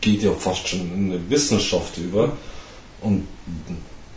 geht 0.00 0.22
ja 0.22 0.32
fast 0.32 0.68
schon 0.68 0.80
in 0.80 1.12
eine 1.12 1.30
Wissenschaft 1.30 1.96
über. 1.98 2.32
Und 3.00 3.26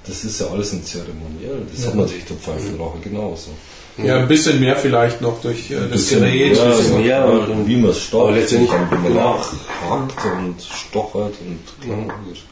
das 0.06 0.24
ist 0.24 0.40
ja 0.42 0.48
alles 0.48 0.72
ein 0.74 0.84
Zeremoniell. 0.84 1.66
Das 1.72 1.84
Ja. 1.84 1.88
hat 1.90 1.96
natürlich 1.96 2.26
der 2.26 2.38
Pfeifenraucher 2.38 3.00
genauso. 3.04 3.52
Ja, 3.98 4.18
ein 4.18 4.28
bisschen 4.28 4.60
mehr 4.60 4.76
vielleicht 4.76 5.22
noch 5.22 5.42
durch 5.42 5.72
äh, 5.72 5.76
das 5.82 5.90
Bisschen- 5.92 6.20
Gerät. 6.22 6.56
ja, 6.56 6.66
bisschen 6.70 7.02
mehr 7.02 7.26
und- 7.28 7.50
und- 7.50 7.68
wie 7.68 7.78
man 7.78 7.90
es 7.92 8.00
stoppt, 8.04 8.28
aber 8.28 8.38
letztendlich- 8.38 8.72
und 8.72 8.92
wie 8.92 8.96
man 8.96 9.04
genau. 9.08 9.38
nachhakt 9.38 10.26
und 10.38 10.62
stochert 10.62 11.34
und 11.42 11.60
klar, 11.84 11.98
Mhm. 11.98 12.08
logisch. 12.26 12.44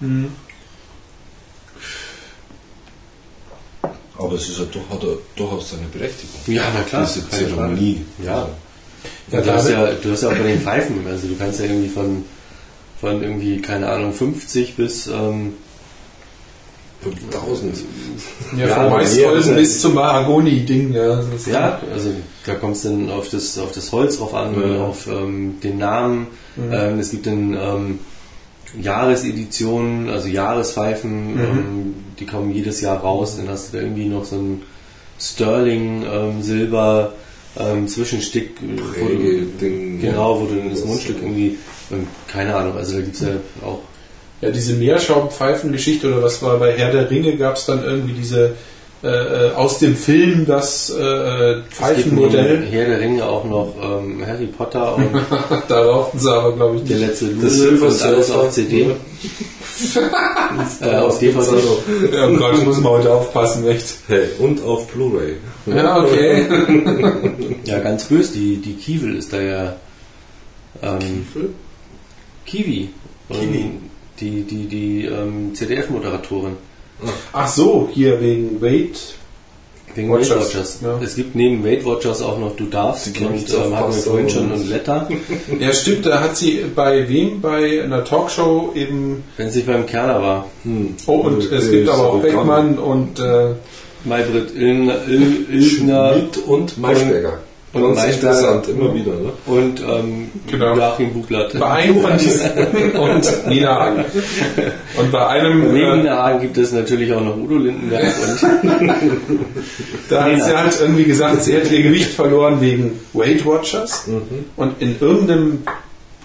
Mhm. 0.00 0.32
Aber 4.18 4.34
es 4.34 4.48
ist 4.48 4.58
ja 4.58 4.64
doch, 4.66 4.94
hat 4.94 5.02
er 5.02 5.16
durchaus 5.36 5.70
seine 5.70 5.86
Berechtigung. 5.92 6.40
Ja, 6.46 6.64
na 6.74 6.82
klar. 6.82 7.06
Diese. 7.06 7.28
Zeremonie. 7.30 8.04
Ja. 8.22 8.48
Ja, 9.30 9.38
Ja, 9.38 9.40
du, 9.44 9.52
hast 9.54 9.68
ja, 9.70 9.86
du 9.92 10.10
hast 10.12 10.22
ja 10.22 10.28
auch 10.28 10.32
bei 10.34 10.42
den 10.42 10.60
Pfeifen, 10.60 11.06
also 11.06 11.26
du 11.28 11.36
kannst 11.36 11.58
ja 11.60 11.66
irgendwie 11.66 11.88
von, 11.88 12.24
von 13.00 13.22
irgendwie, 13.22 13.60
keine 13.62 13.88
Ahnung, 13.88 14.12
50 14.12 14.76
bis, 14.76 15.06
ähm, 15.06 15.54
5000. 17.02 17.76
Ja, 18.58 18.66
Ja, 18.66 18.74
vom 18.74 18.90
Maiskolben 18.90 19.54
bis 19.54 19.80
zum 19.80 19.94
Mahagoni-Ding. 19.94 20.92
Ja, 20.92 21.22
ja, 21.46 21.80
also 21.92 22.10
da 22.44 22.54
kommt 22.56 22.76
es 22.76 22.82
dann 22.82 23.08
auf 23.10 23.30
das, 23.30 23.56
auf 23.58 23.72
das 23.72 23.90
Holz 23.92 24.18
drauf 24.18 24.34
an, 24.34 24.54
Ja. 24.60 24.84
auf 24.84 25.06
ähm, 25.06 25.58
den 25.62 25.78
Namen. 25.78 26.26
Ähm, 26.58 26.98
es 26.98 27.10
gibt 27.10 27.26
dann 27.26 27.54
ähm, 27.54 28.00
Jahreseditionen, 28.82 30.10
also 30.10 30.28
Jahrespfeifen, 30.28 31.38
ähm, 31.40 31.94
die 32.20 32.26
kommen 32.26 32.54
jedes 32.54 32.80
Jahr 32.80 32.98
raus. 32.98 33.36
Dann 33.36 33.48
hast 33.48 33.72
du 33.72 33.78
da 33.78 33.82
irgendwie 33.82 34.06
noch 34.06 34.24
so 34.24 34.36
ein 34.36 34.62
Sterling 35.18 36.04
ähm, 36.04 36.42
Silber 36.42 37.14
ähm, 37.58 37.88
Zwischenstück, 37.88 38.50
wo 38.60 38.76
du, 38.76 38.82
Prägeding, 38.92 40.00
genau, 40.00 40.40
wo 40.40 40.46
du 40.46 40.70
das 40.70 40.84
Mundstück 40.84 41.16
irgendwie, 41.20 41.58
ähm, 41.90 42.06
keine 42.28 42.54
Ahnung, 42.54 42.76
also 42.76 42.96
da 42.96 43.00
gibt 43.00 43.16
es 43.16 43.22
ja 43.22 43.28
auch 43.62 43.80
Ja, 44.40 44.50
diese 44.50 44.74
Meerschaumpfeifengeschichte 44.74 46.08
oder 46.08 46.22
was 46.22 46.40
war 46.42 46.58
bei 46.58 46.72
Herr 46.72 46.92
der 46.92 47.10
Ringe, 47.10 47.36
gab 47.36 47.56
es 47.56 47.66
dann 47.66 47.84
irgendwie 47.84 48.14
diese 48.14 48.54
äh, 49.02 49.50
aus 49.54 49.78
dem 49.78 49.96
Film 49.96 50.44
das 50.46 50.90
äh, 50.90 51.62
Pfeifenmodell. 51.70 52.66
Herr 52.70 52.86
der 52.86 53.00
Ringe 53.00 53.24
auch 53.24 53.44
noch 53.44 53.74
ähm, 53.82 54.22
Harry 54.26 54.46
Potter 54.46 54.96
und 54.96 55.10
da 55.68 55.82
rauchten 55.82 56.18
sie 56.18 56.30
aber, 56.30 56.52
glaube 56.52 56.76
ich, 56.76 56.84
der 56.84 56.98
nicht. 56.98 57.08
letzte 57.08 57.26
Das 57.28 57.34
Lule 57.36 57.50
Silver 57.50 57.86
und 57.86 58.02
alles 58.02 58.30
auf 58.30 58.50
CD. 58.50 58.90
äh, 60.80 60.96
auf 60.96 61.18
DVD. 61.18 61.56
Ja, 62.12 62.28
oh 62.28 62.36
Gott, 62.36 62.64
muss 62.64 62.80
man 62.80 62.92
heute 62.92 63.12
aufpassen, 63.12 63.66
echt. 63.68 63.86
Hey, 64.06 64.28
und 64.38 64.62
auf 64.62 64.86
Blu-ray. 64.88 65.36
Ja, 65.66 66.02
okay. 66.02 66.46
Ja, 67.64 67.78
ganz 67.78 68.04
böse, 68.04 68.32
die, 68.32 68.56
die 68.56 68.74
Kiewel 68.74 69.16
ist 69.16 69.32
da 69.32 69.40
ja 69.40 69.76
ähm, 70.82 71.26
Kiwi. 72.46 72.88
Kiwi. 73.30 73.70
Die, 74.18 74.42
die, 74.42 74.66
die 74.66 75.04
ähm, 75.06 75.54
CDF-Moderatorin. 75.54 76.56
Ach 77.32 77.48
so, 77.48 77.88
hier 77.92 78.20
wegen 78.20 78.60
Wade. 78.60 78.90
Wegen 79.94 80.08
Watchers, 80.10 80.30
Weight 80.30 80.40
Watchers. 80.46 80.78
ja. 80.82 81.00
Es 81.02 81.16
gibt 81.16 81.34
neben 81.34 81.64
Weight 81.64 81.84
Watchers 81.84 82.22
auch 82.22 82.38
noch 82.38 82.54
Du 82.54 82.66
darfst 82.66 83.08
und 83.08 83.24
ähm, 83.52 83.76
hatten 83.76 83.92
wir 83.94 84.02
vorhin 84.02 84.30
schon 84.30 84.44
und- 84.52 84.60
und 84.60 84.68
Letter. 84.68 85.08
Ja, 85.58 85.72
stimmt, 85.72 86.06
da 86.06 86.20
hat 86.20 86.36
sie 86.36 86.64
bei 86.74 87.08
wem? 87.08 87.40
Bei 87.40 87.82
einer 87.82 88.04
Talkshow 88.04 88.70
eben. 88.76 89.24
Wenn 89.36 89.48
es 89.48 89.56
nicht 89.56 89.66
beim 89.66 89.86
Kerner 89.86 90.22
war. 90.22 90.46
Hm. 90.62 90.94
Oh, 91.06 91.16
und 91.18 91.50
es 91.50 91.70
gibt 91.70 91.88
aber 91.88 92.06
auch 92.12 92.20
Beckmann 92.22 92.78
und 92.78 93.18
äh, 93.18 93.54
Maybrit 94.04 94.54
Illner, 94.54 94.94
Il, 95.08 95.46
Ilgner 95.50 96.12
Schmidt 96.12 96.38
und 96.46 96.78
Maischberger. 96.78 97.38
Und 97.72 97.82
Ganz 97.82 97.96
Maischberger. 97.98 98.38
interessant, 98.38 98.68
immer 98.68 98.94
wieder. 98.94 99.12
Ne? 99.12 99.32
und 99.46 99.80
ähm, 99.80 100.30
Genau. 100.50 100.74
Joachim 100.74 101.12
Buchlat. 101.12 101.58
bei 101.58 101.66
einem 101.70 102.00
von 102.00 102.18
diesen 102.18 102.50
und 102.98 103.46
Nina 103.48 103.74
Hagen. 103.80 104.04
Und 104.98 105.12
bei 105.12 105.26
einem 105.26 105.72
Neben 105.72 105.76
äh, 105.76 105.96
Nina 105.98 106.16
Hagen 106.24 106.40
gibt 106.40 106.58
es 106.58 106.72
natürlich 106.72 107.12
auch 107.12 107.20
noch 107.20 107.36
Udo 107.36 107.56
Lindenberg 107.58 108.12
und 108.28 108.42
Da 110.08 110.24
hat 110.24 110.42
sie 110.42 110.56
halt 110.56 110.80
irgendwie 110.80 111.04
gesagt, 111.04 111.42
sie 111.44 111.52
hätte 111.54 111.74
ihr 111.74 111.82
Gewicht 111.84 112.10
verloren 112.10 112.60
wegen 112.60 112.98
Weight 113.12 113.46
Watchers. 113.46 114.08
Und 114.56 114.80
in 114.82 114.96
irgendeinem 115.00 115.62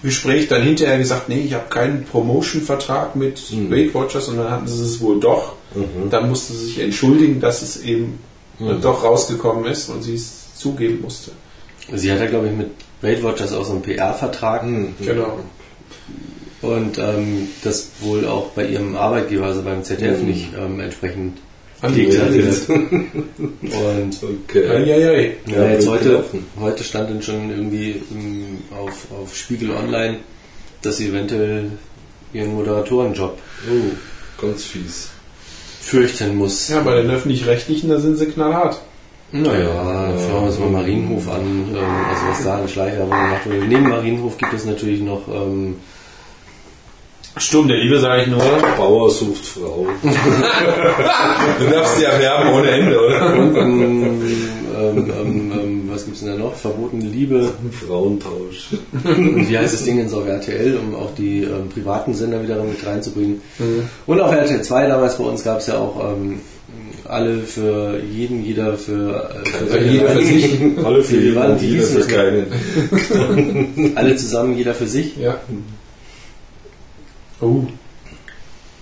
Gespräch 0.02 0.48
dann 0.48 0.62
hinterher 0.62 0.98
gesagt, 0.98 1.28
nee, 1.28 1.40
ich 1.46 1.54
habe 1.54 1.68
keinen 1.68 2.04
Promotion-Vertrag 2.04 3.14
mit 3.16 3.40
Weight 3.70 3.94
Watchers 3.94 4.28
und 4.28 4.38
dann 4.38 4.50
hatten 4.50 4.66
sie 4.66 4.82
es 4.84 5.00
wohl 5.00 5.20
doch. 5.20 5.52
Dann 6.10 6.28
musste 6.28 6.52
sie 6.54 6.66
sich 6.66 6.80
entschuldigen, 6.80 7.40
dass 7.40 7.62
es 7.62 7.82
eben 7.82 8.18
äh, 8.60 8.74
doch 8.80 9.04
rausgekommen 9.04 9.64
ist 9.66 9.88
und 9.90 10.02
sie 10.02 10.14
es 10.14 10.35
zugeben 10.56 11.00
musste. 11.02 11.32
sie 11.94 12.10
hat 12.10 12.20
ja, 12.20 12.26
glaube 12.26 12.48
ich, 12.48 12.52
mit 12.52 12.68
Weight 13.02 13.22
Watchers 13.22 13.52
auch 13.52 13.64
so 13.64 13.72
einen 13.72 13.82
PR-Vertrag 13.82 14.62
Genau. 15.04 15.38
und 16.62 16.98
ähm, 16.98 17.48
das 17.62 17.90
wohl 18.00 18.26
auch 18.26 18.50
bei 18.50 18.66
ihrem 18.66 18.96
Arbeitgeber, 18.96 19.46
also 19.46 19.62
beim 19.62 19.84
ZDF, 19.84 20.20
Mhm. 20.20 20.26
nicht 20.28 20.48
ähm, 20.58 20.80
entsprechend 20.80 21.38
deklariert. 21.82 22.68
und 22.68 24.18
Okay. 24.48 24.66
Eieiei. 24.68 25.36
Ja, 25.46 25.68
jetzt 25.70 25.84
blöd 25.84 25.90
heute, 25.90 26.04
gelaufen. 26.08 26.46
heute 26.58 26.82
stand 26.84 27.10
dann 27.10 27.22
schon 27.22 27.50
irgendwie 27.50 28.02
ähm, 28.10 28.58
auf, 28.70 29.06
auf 29.12 29.36
Spiegel 29.36 29.70
Online, 29.72 30.18
dass 30.82 30.96
sie 30.96 31.08
eventuell 31.08 31.70
ihren 32.32 32.54
Moderatorenjob 32.54 33.38
Oh, 33.70 34.42
ganz 34.42 34.64
fies. 34.64 35.08
fürchten 35.80 36.36
muss. 36.36 36.68
Ja, 36.68 36.80
bei 36.80 37.00
den 37.02 37.10
Öffentlich-Rechtlichen, 37.10 37.90
da 37.90 38.00
sind 38.00 38.16
sie 38.16 38.26
knallhart. 38.26 38.80
Naja, 39.32 40.12
schauen 40.28 40.42
wir 40.42 40.48
uns 40.48 40.58
mal 40.58 40.70
Marienhof 40.70 41.28
an, 41.28 41.68
ähm, 41.70 41.76
also 42.08 42.28
was 42.28 42.44
da 42.44 42.58
an 42.58 42.68
Schleicherwerbung 42.68 43.10
gemacht 43.10 43.46
wurde. 43.46 43.66
Neben 43.66 43.88
Marienhof 43.88 44.38
gibt 44.38 44.52
es 44.52 44.64
natürlich 44.64 45.00
noch 45.00 45.26
ähm, 45.28 45.76
Sturm 47.38 47.68
der 47.68 47.76
Liebe, 47.78 47.98
sage 47.98 48.22
ich 48.22 48.28
nur. 48.28 48.40
Bauer 48.78 49.10
sucht 49.10 49.44
Frau. 49.44 49.86
Du 51.58 51.66
darfst 51.70 52.00
ja 52.00 52.18
werben 52.18 52.52
ohne 52.52 52.70
Ende, 52.70 52.98
oder? 52.98 53.34
und, 53.34 53.56
ähm, 53.56 54.22
ähm, 54.78 55.10
ähm, 55.10 55.52
ähm, 55.52 55.90
was 55.90 56.04
gibt's 56.04 56.20
denn 56.20 56.30
da 56.30 56.36
noch? 56.36 56.54
Verbotene 56.54 57.04
Liebe. 57.04 57.52
Frauentausch. 57.72 58.68
Und 59.04 59.48
wie 59.48 59.58
heißt 59.58 59.74
das 59.74 59.84
Ding 59.84 59.98
jetzt 59.98 60.14
auf 60.14 60.26
RTL, 60.26 60.78
um 60.78 60.94
auch 60.94 61.14
die 61.14 61.42
ähm, 61.42 61.68
privaten 61.68 62.14
Sender 62.14 62.42
wieder 62.42 62.62
mit 62.62 62.84
reinzubringen. 62.84 63.42
Und 64.06 64.20
auf 64.20 64.32
RTL 64.32 64.62
2 64.62 64.86
damals 64.86 65.18
bei 65.18 65.24
uns 65.24 65.44
gab 65.44 65.58
es 65.58 65.66
ja 65.66 65.78
auch 65.78 66.14
alle 67.08 67.40
für 67.42 68.00
jeden, 68.12 68.44
jeder 68.44 68.76
für, 68.76 69.30
äh, 69.44 69.48
für 69.48 69.78
Ja, 69.78 69.92
jeder 69.92 70.08
für 70.10 70.24
sich. 70.24 70.60
Alle 70.84 71.02
für 71.02 71.16
jeden 71.16 71.36
waren 71.36 71.58
jeder 71.58 71.82
für 71.84 72.00
keinen. 72.06 73.92
alle 73.96 74.16
zusammen, 74.16 74.56
jeder 74.56 74.74
für 74.74 74.86
sich. 74.86 75.16
Ja. 75.16 75.40
Oh, 77.40 77.62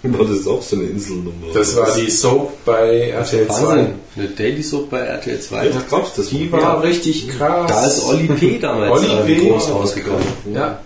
War 0.03 0.27
das 0.27 0.47
auch 0.47 0.63
so 0.63 0.77
eine 0.77 0.85
Inselnummer? 0.87 1.47
das 1.55 1.75
war 1.77 1.89
die 1.97 2.11
Soap 2.11 2.65
bei 2.65 3.09
RTL 3.09 3.47
2. 3.49 3.63
Wahnsinn. 3.63 3.87
Eine 4.17 4.29
Daily 4.29 4.63
Soap 4.63 4.91
bei 4.91 5.01
RTL 5.01 5.41
2. 5.41 5.67
Echt, 5.67 5.89
glaubst 5.89 6.17
du 6.19 6.23
das? 6.23 6.31
Die 6.31 6.53
war 6.53 6.83
richtig 6.83 7.29
krass. 7.29 7.67
Da 7.69 7.87
ist 7.87 8.05
Olli 8.05 8.29
P. 8.29 8.59
damals 8.59 8.93
Olli 8.93 9.13
ähm, 9.13 9.27
P. 9.27 9.49
groß 9.49 9.71
rausgekommen. 9.71 10.23
Ja, 10.55 10.79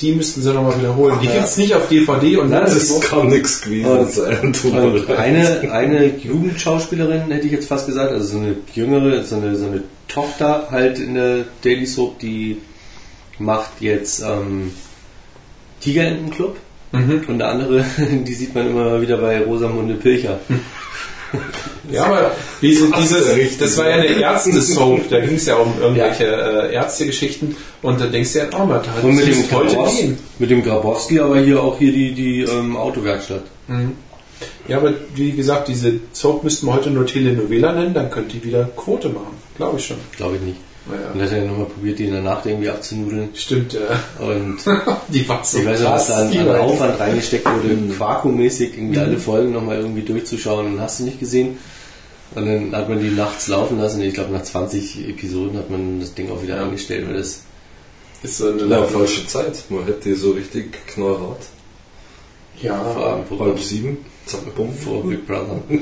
die 0.00 0.12
müssten 0.12 0.42
sie 0.42 0.52
nochmal 0.52 0.78
wiederholen. 0.78 1.18
Die 1.22 1.26
Ja. 1.26 1.34
gibt's 1.36 1.56
nicht 1.56 1.74
auf 1.74 1.88
DVD 1.88 2.36
und 2.36 2.50
Nein, 2.50 2.64
das 2.64 3.00
kann 3.00 3.28
nichts 3.28 3.62
gewesen 3.62 3.86
Und- 3.86 4.64
Und 4.74 5.08
leid. 5.08 5.18
eine, 5.18 5.72
eine 5.72 6.06
Jugendschauspielerin, 6.18 7.30
hätte 7.30 7.46
ich 7.46 7.52
jetzt 7.52 7.68
fast 7.68 7.86
gesagt, 7.86 8.12
also 8.12 8.26
so 8.26 8.38
eine 8.38 8.56
jüngere, 8.74 9.22
so 9.24 9.36
eine, 9.36 9.56
so 9.56 9.66
eine 9.66 9.82
Tochter 10.08 10.68
halt 10.70 10.98
in 10.98 11.14
der 11.14 11.44
Daily 11.62 11.86
Soap, 11.86 12.18
die 12.18 12.58
macht 13.38 13.80
jetzt 13.80 14.22
ähm, 14.22 14.72
Tigerentenclub. 15.80 16.56
Mhm. 16.92 17.22
Und 17.28 17.42
eine 17.42 17.46
andere, 17.46 17.84
die 18.26 18.34
sieht 18.34 18.54
man 18.54 18.68
immer 18.68 19.00
wieder 19.00 19.16
bei 19.18 19.40
Rosamunde 19.42 19.94
Pilcher. 19.94 20.38
Ja, 21.90 22.06
aber 22.06 22.32
diese, 22.60 22.90
dieses, 22.90 23.58
das 23.58 23.76
war 23.76 23.88
ja 23.88 23.96
eine 23.96 24.06
Ärzte-Soap, 24.06 25.08
da 25.08 25.20
ging 25.20 25.36
es 25.36 25.46
ja 25.46 25.54
um 25.54 25.72
irgendwelche 25.80 26.24
äh, 26.24 26.74
Ärztegeschichten 26.74 27.56
und 27.82 28.00
da 28.00 28.06
denkst 28.06 28.32
du 28.32 28.38
ja, 28.40 28.46
oh, 28.54 28.64
man, 28.66 28.80
da 28.82 29.06
Und 29.06 29.14
mit 29.14 29.26
dem, 29.26 29.40
es 29.40 29.52
heute 29.52 29.76
Grabowski, 29.76 30.02
gehen. 30.02 30.18
mit 30.40 30.50
dem 30.50 30.64
Grabowski 30.64 31.20
aber 31.20 31.38
hier 31.38 31.62
auch 31.62 31.78
hier 31.78 31.92
die, 31.92 32.12
die 32.12 32.40
ähm, 32.42 32.76
Autowerkstatt. 32.76 33.42
Ja, 34.68 34.78
aber 34.78 34.94
wie 35.14 35.32
gesagt, 35.32 35.68
diese 35.68 36.00
Soap 36.12 36.42
müssten 36.42 36.66
wir 36.66 36.74
heute 36.74 36.90
nur 36.90 37.06
Telenovela 37.06 37.72
nennen, 37.72 37.94
dann 37.94 38.10
könnte 38.10 38.36
die 38.36 38.44
wieder 38.44 38.64
Quote 38.76 39.08
machen. 39.08 39.36
Glaube 39.56 39.78
ich 39.78 39.86
schon. 39.86 39.96
Glaube 40.16 40.36
ich 40.36 40.42
nicht. 40.42 40.58
Naja. 40.88 41.10
Und 41.12 41.22
hat 41.22 41.32
er 41.32 41.44
nochmal 41.44 41.66
probiert, 41.66 41.98
die 41.98 42.04
in 42.04 42.12
der 42.12 42.22
Nacht 42.22 42.46
irgendwie 42.46 42.68
abzunudeln. 42.68 43.30
Stimmt, 43.34 43.72
ja. 43.72 43.80
Und 44.24 44.58
Die 45.08 45.28
war 45.28 45.44
so 45.44 45.58
ich 45.58 45.66
weiß 45.66 45.80
nicht, 45.80 45.90
was 45.90 46.06
da 46.08 46.16
an, 46.18 46.30
die 46.30 46.38
an 46.38 46.48
Aufwand 46.56 47.00
reingesteckt 47.00 47.44
wurde, 47.44 47.74
Mhm. 47.74 47.92
Quaku-mäßig 47.92 48.74
irgendwie 48.76 48.98
alle 49.00 49.18
Folgen 49.18 49.52
nochmal 49.52 49.78
irgendwie 49.78 50.02
durchzuschauen 50.02 50.66
und 50.74 50.80
hast 50.80 51.00
du 51.00 51.04
nicht 51.04 51.18
gesehen. 51.18 51.58
Und 52.34 52.46
dann 52.46 52.74
hat 52.76 52.88
man 52.88 53.00
die 53.00 53.10
nachts 53.10 53.48
laufen 53.48 53.78
lassen. 53.78 54.00
Ich 54.02 54.14
glaube, 54.14 54.32
nach 54.32 54.42
20 54.42 55.08
Episoden 55.08 55.58
hat 55.58 55.70
man 55.70 56.00
das 56.00 56.14
Ding 56.14 56.30
auch 56.30 56.42
wieder 56.42 56.60
eingestellt, 56.62 57.06
weil 57.08 57.16
das 57.16 57.42
ist 58.22 58.38
so 58.38 58.48
eine 58.50 58.64
Ja, 58.66 58.84
falsche 58.84 59.26
Zeit. 59.26 59.64
Man 59.68 59.84
hätte 59.86 60.14
so 60.16 60.32
richtig 60.32 60.86
knallhart. 60.88 61.40
Ja, 62.62 62.80
vor, 63.28 63.46
Halb 63.46 63.58
sieben, 63.60 63.98
bumm. 64.56 64.72
vor 64.72 65.02
Big 65.04 65.26
Brother. 65.26 65.60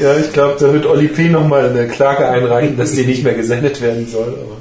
Ja, 0.00 0.16
ich 0.16 0.32
glaube, 0.32 0.56
da 0.58 0.72
wird 0.72 0.86
Oli 0.86 1.08
P. 1.08 1.28
nochmal 1.28 1.68
eine 1.70 1.86
Klage 1.88 2.28
einreichen, 2.28 2.76
dass 2.76 2.92
die 2.92 3.04
nicht 3.04 3.22
mehr 3.22 3.34
gesendet 3.34 3.80
werden 3.80 4.06
soll. 4.08 4.28
Aber 4.40 4.56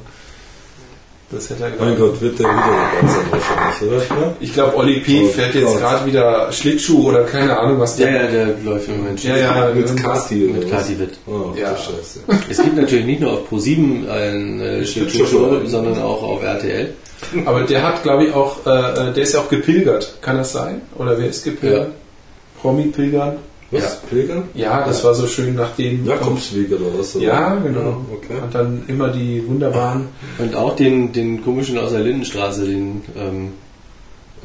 das 1.32 1.50
hätte 1.50 1.64
er 1.64 1.72
Mein. 1.84 1.98
Gott, 1.98 2.22
wird 2.22 2.38
der 2.38 2.46
wieder 2.46 3.08
sein 3.08 3.26
wahrscheinlich, 3.32 3.82
oder? 4.12 4.22
Ja? 4.22 4.34
ich 4.40 4.54
glaube, 4.54 4.78
Oli 4.78 5.00
P. 5.00 5.24
Oh, 5.24 5.28
fährt 5.30 5.56
jetzt 5.56 5.78
gerade 5.80 6.06
wieder 6.06 6.52
Schlittschuh 6.52 7.08
oder 7.10 7.24
keine 7.24 7.58
Ahnung, 7.58 7.80
was 7.80 7.98
Ja, 7.98 8.06
der. 8.06 8.22
ja, 8.26 8.28
der 8.32 8.48
läuft 8.64 8.88
im 8.88 8.98
Moment. 8.98 9.24
Ja, 9.24 9.36
ja, 9.38 9.66
Mit 9.74 9.88
irgendwas. 9.88 10.24
Kati 10.24 10.36
Mit? 10.36 10.70
Kati 10.70 11.00
Witt. 11.00 11.18
Oh, 11.26 11.54
Ja. 11.56 11.72
ja. 11.72 11.76
Scheiße. 11.76 12.20
Es 12.50 12.62
gibt 12.62 12.76
natürlich 12.78 13.06
nicht 13.06 13.22
nur 13.22 13.32
auf 13.34 13.52
Pro7 13.52 14.08
ein 14.10 14.62
äh, 14.62 14.86
Schlittschuh, 14.86 15.66
sondern 15.66 16.00
auch 16.04 16.22
auf 16.22 16.44
RTL. 16.44 16.94
Aber 17.46 17.62
der 17.62 17.84
hat, 17.84 18.04
glaube 18.04 18.26
ich, 18.26 18.34
auch, 18.34 18.66
äh, 18.66 19.10
äh, 19.10 19.14
der 19.14 19.24
ist 19.24 19.34
ja 19.34 19.40
auch 19.42 19.50
gepilgert. 19.50 20.18
Kann 20.22 20.38
das 20.38 20.52
sein? 20.52 20.82
Oder 20.96 21.18
wer 21.18 21.28
ist 21.28 21.44
gepilgert? 21.44 21.92
Promi-Pilgern? 22.62 23.38
Was? 23.72 23.82
Ja. 23.82 23.90
Pilgern? 24.10 24.44
Ja, 24.54 24.86
das 24.86 25.04
war 25.04 25.16
so 25.16 25.26
schön 25.26 25.56
nachdem. 25.56 26.06
Jakobsweg 26.06 26.72
oder 26.72 26.98
was? 26.98 27.16
Oder? 27.16 27.26
Ja, 27.26 27.56
genau. 27.56 27.80
Ja, 27.80 27.98
okay. 28.14 28.42
Und 28.44 28.54
dann 28.54 28.84
immer 28.88 29.10
die 29.10 29.44
wunderbaren. 29.48 30.10
Und 30.38 30.56
auch 30.56 30.76
den, 30.76 31.12
den 31.12 31.44
komischen 31.44 31.78
aus 31.80 31.92
der 31.92 32.02
Lindenstraße, 32.02 32.66
den 32.66 33.02
ähm, 33.18 33.52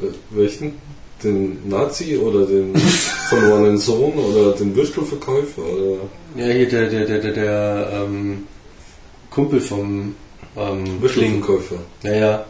Äh, 0.01 0.07
welchen? 0.31 0.73
Den 1.23 1.67
Nazi 1.67 2.17
oder 2.17 2.45
den 2.45 2.75
verlorenen 3.29 3.77
Sohn 3.77 4.13
oder 4.13 4.53
den 4.53 4.75
Würstelverkäufer? 4.75 5.61
Oder? 5.61 5.97
ja 6.37 6.53
hier 6.53 6.69
der, 6.69 6.89
der, 6.89 7.05
der, 7.05 7.19
der, 7.19 7.31
der 7.33 7.89
ähm, 7.93 8.43
Kumpel 9.29 9.59
vom 9.59 10.15
ähm. 10.55 11.01
Würstelverkäufer. 11.01 11.75
Ja, 12.03 12.13
ja. 12.13 12.45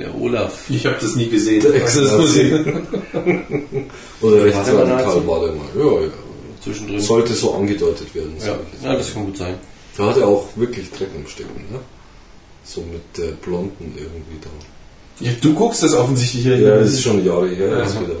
Der 0.00 0.14
Olaf. 0.18 0.64
Ich 0.70 0.84
habe 0.86 0.96
das 1.00 1.14
nie 1.14 1.28
gesehen. 1.28 1.60
Der 1.62 1.82
Also, 1.82 2.00
ich- 2.40 2.52
Oder 4.22 4.44
der 4.44 4.54
Nazi? 4.54 4.72
war 4.74 5.40
der 5.40 5.52
mal. 5.54 5.66
Ja, 5.76 6.00
ja. 6.02 6.08
Zwischendrin. 6.62 7.00
Sollte 7.00 7.32
so 7.34 7.54
angedeutet 7.54 8.14
werden. 8.14 8.32
ja. 8.40 8.56
ja, 8.82 8.96
das 8.96 9.12
kann 9.14 9.26
gut 9.26 9.36
sein. 9.36 9.54
Da 9.96 10.06
hat 10.06 10.16
er 10.16 10.26
auch 10.28 10.46
wirklich 10.56 10.90
Dreck 10.90 11.08
am 11.16 11.26
Stecken, 11.26 11.64
ne? 11.70 11.78
So 12.64 12.80
mit 12.82 13.02
der 13.18 13.32
Blonden 13.32 13.92
irgendwie 13.96 14.38
da. 14.42 14.50
ja, 15.24 15.32
du 15.40 15.54
guckst 15.54 15.82
das 15.82 15.94
offensichtlich 15.94 16.42
hier. 16.44 16.58
Ja, 16.58 16.76
das 16.78 16.90
ist 16.94 17.02
schon 17.02 17.24
Jahre 17.24 17.48
her 17.48 17.68
Ja. 17.68 17.78
jetzt 17.80 17.96
wieder, 18.00 18.14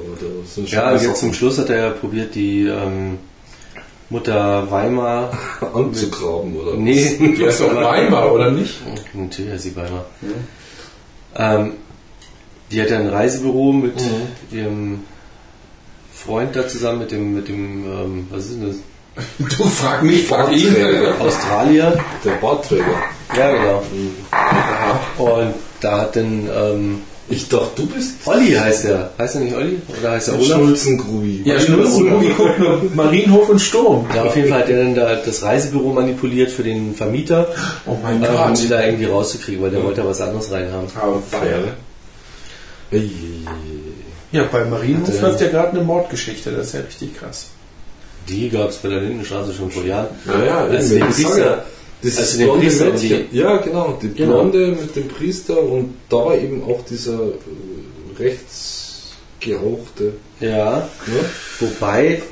Ja, 0.66 0.92
jetzt 0.92 1.02
Sachen. 1.04 1.16
zum 1.16 1.32
Schluss 1.34 1.58
hat 1.58 1.70
er 1.70 1.76
ja 1.86 1.90
probiert, 1.90 2.34
die, 2.34 2.64
ähm, 2.66 3.18
Mutter 4.08 4.68
Weimar. 4.70 5.30
Anzugraben, 5.74 6.56
oder? 6.56 6.74
Nee, 6.76 7.16
Die 7.18 7.42
ist 7.44 7.60
doch 7.60 7.74
Weimar, 7.82 8.32
oder 8.32 8.50
nicht? 8.50 8.74
natürlich 9.14 9.52
heißt 9.52 9.62
sie 9.64 9.76
Weimar. 9.76 10.04
Ähm, 11.36 11.72
die 12.70 12.80
hat 12.80 12.90
ja 12.90 12.98
ein 12.98 13.08
Reisebüro 13.08 13.72
mit 13.72 13.94
ihrem 14.52 15.04
Freund 16.12 16.54
da 16.54 16.68
zusammen, 16.68 17.00
mit 17.00 17.10
dem, 17.10 17.34
mit 17.34 17.48
dem, 17.48 17.84
ähm, 17.84 18.26
was 18.30 18.46
ist 18.46 18.60
denn 18.60 18.68
das? 18.68 18.76
Du 19.58 19.64
frag 19.64 20.02
mich, 20.02 20.26
frag 20.26 20.52
ihn. 20.52 20.74
Australier. 21.18 21.98
Der 22.24 22.30
Bartträger. 22.32 22.84
Ja, 23.36 23.52
genau. 23.52 23.82
Und 25.18 25.54
da 25.80 26.02
hat 26.02 26.16
dann, 26.16 26.48
ähm, 26.54 27.02
Ich 27.32 27.48
dachte, 27.48 27.70
du 27.82 27.86
bist 27.86 28.14
Olli 28.26 28.52
heißt 28.52 28.84
der. 28.84 29.10
Heißt 29.16 29.36
er 29.36 29.40
nicht 29.42 29.54
Olli? 29.54 29.80
Oder 30.00 30.10
heißt 30.12 30.28
er 30.28 30.34
Olaf? 30.34 30.58
Schulzengrubi. 30.58 31.42
Ja, 31.44 31.60
Schnulzen, 31.60 32.20
wie 32.20 32.28
guckt 32.36 32.58
nur 32.58 32.82
Marienhof 32.94 33.48
und 33.48 33.60
Sturm. 33.60 34.06
Ja, 34.14 34.24
auf 34.24 34.34
jeden 34.36 34.48
Fall 34.48 34.60
hat 34.62 34.68
er 34.68 34.78
dann 34.82 34.94
da 34.96 35.14
das 35.14 35.42
Reisebüro 35.42 35.92
manipuliert 35.92 36.50
für 36.50 36.64
den 36.64 36.94
Vermieter, 36.94 37.46
Oh 37.86 37.96
mein 38.02 38.22
äh, 38.22 38.28
um 38.28 38.34
Gott. 38.36 38.56
sie 38.58 38.68
da 38.68 38.84
irgendwie 38.84 39.04
rauszukriegen, 39.04 39.62
weil 39.62 39.70
der 39.70 39.82
wollte 39.84 40.00
ja 40.00 40.06
was 40.08 40.20
anderes 40.20 40.50
reinhaben. 40.50 40.88
Aber 41.00 41.22
ey, 42.90 42.98
ey. 42.98 43.10
Ja, 44.32 44.44
bei 44.50 44.64
Marienhof 44.64 45.08
Hat, 45.14 45.22
läuft 45.22 45.40
ja 45.40 45.48
gerade 45.48 45.70
eine 45.70 45.82
Mordgeschichte, 45.82 46.50
das 46.50 46.66
ist 46.68 46.74
ja 46.74 46.80
richtig 46.80 47.16
krass. 47.18 47.46
Die 48.28 48.48
gab 48.48 48.68
es 48.70 48.76
bei 48.76 48.88
der 48.88 49.00
Lindenstraße 49.00 49.52
schon 49.52 49.70
vor 49.70 49.84
Jahren. 49.84 50.08
Ja, 50.26 50.44
ja, 50.44 50.58
Also 50.64 50.94
ja, 51.38 51.64
das 52.02 52.16
also 52.18 52.22
ist 52.32 52.38
blonde 52.38 52.60
Priester 52.66 52.84
Mädchen. 52.92 53.24
Ja, 53.32 53.56
genau, 53.58 53.98
die 54.02 54.08
Genau. 54.14 54.32
Blonde 54.32 54.66
mit 54.80 54.96
dem 54.96 55.08
Priester 55.08 55.62
und 55.62 55.94
da 56.08 56.16
war 56.16 56.34
eben 56.36 56.62
auch 56.64 56.82
dieser 56.88 57.20
äh, 57.20 57.32
rechtsgehauchte. 58.18 60.14
Ja, 60.40 60.88
Ne? 61.06 61.20
wobei, 61.60 62.22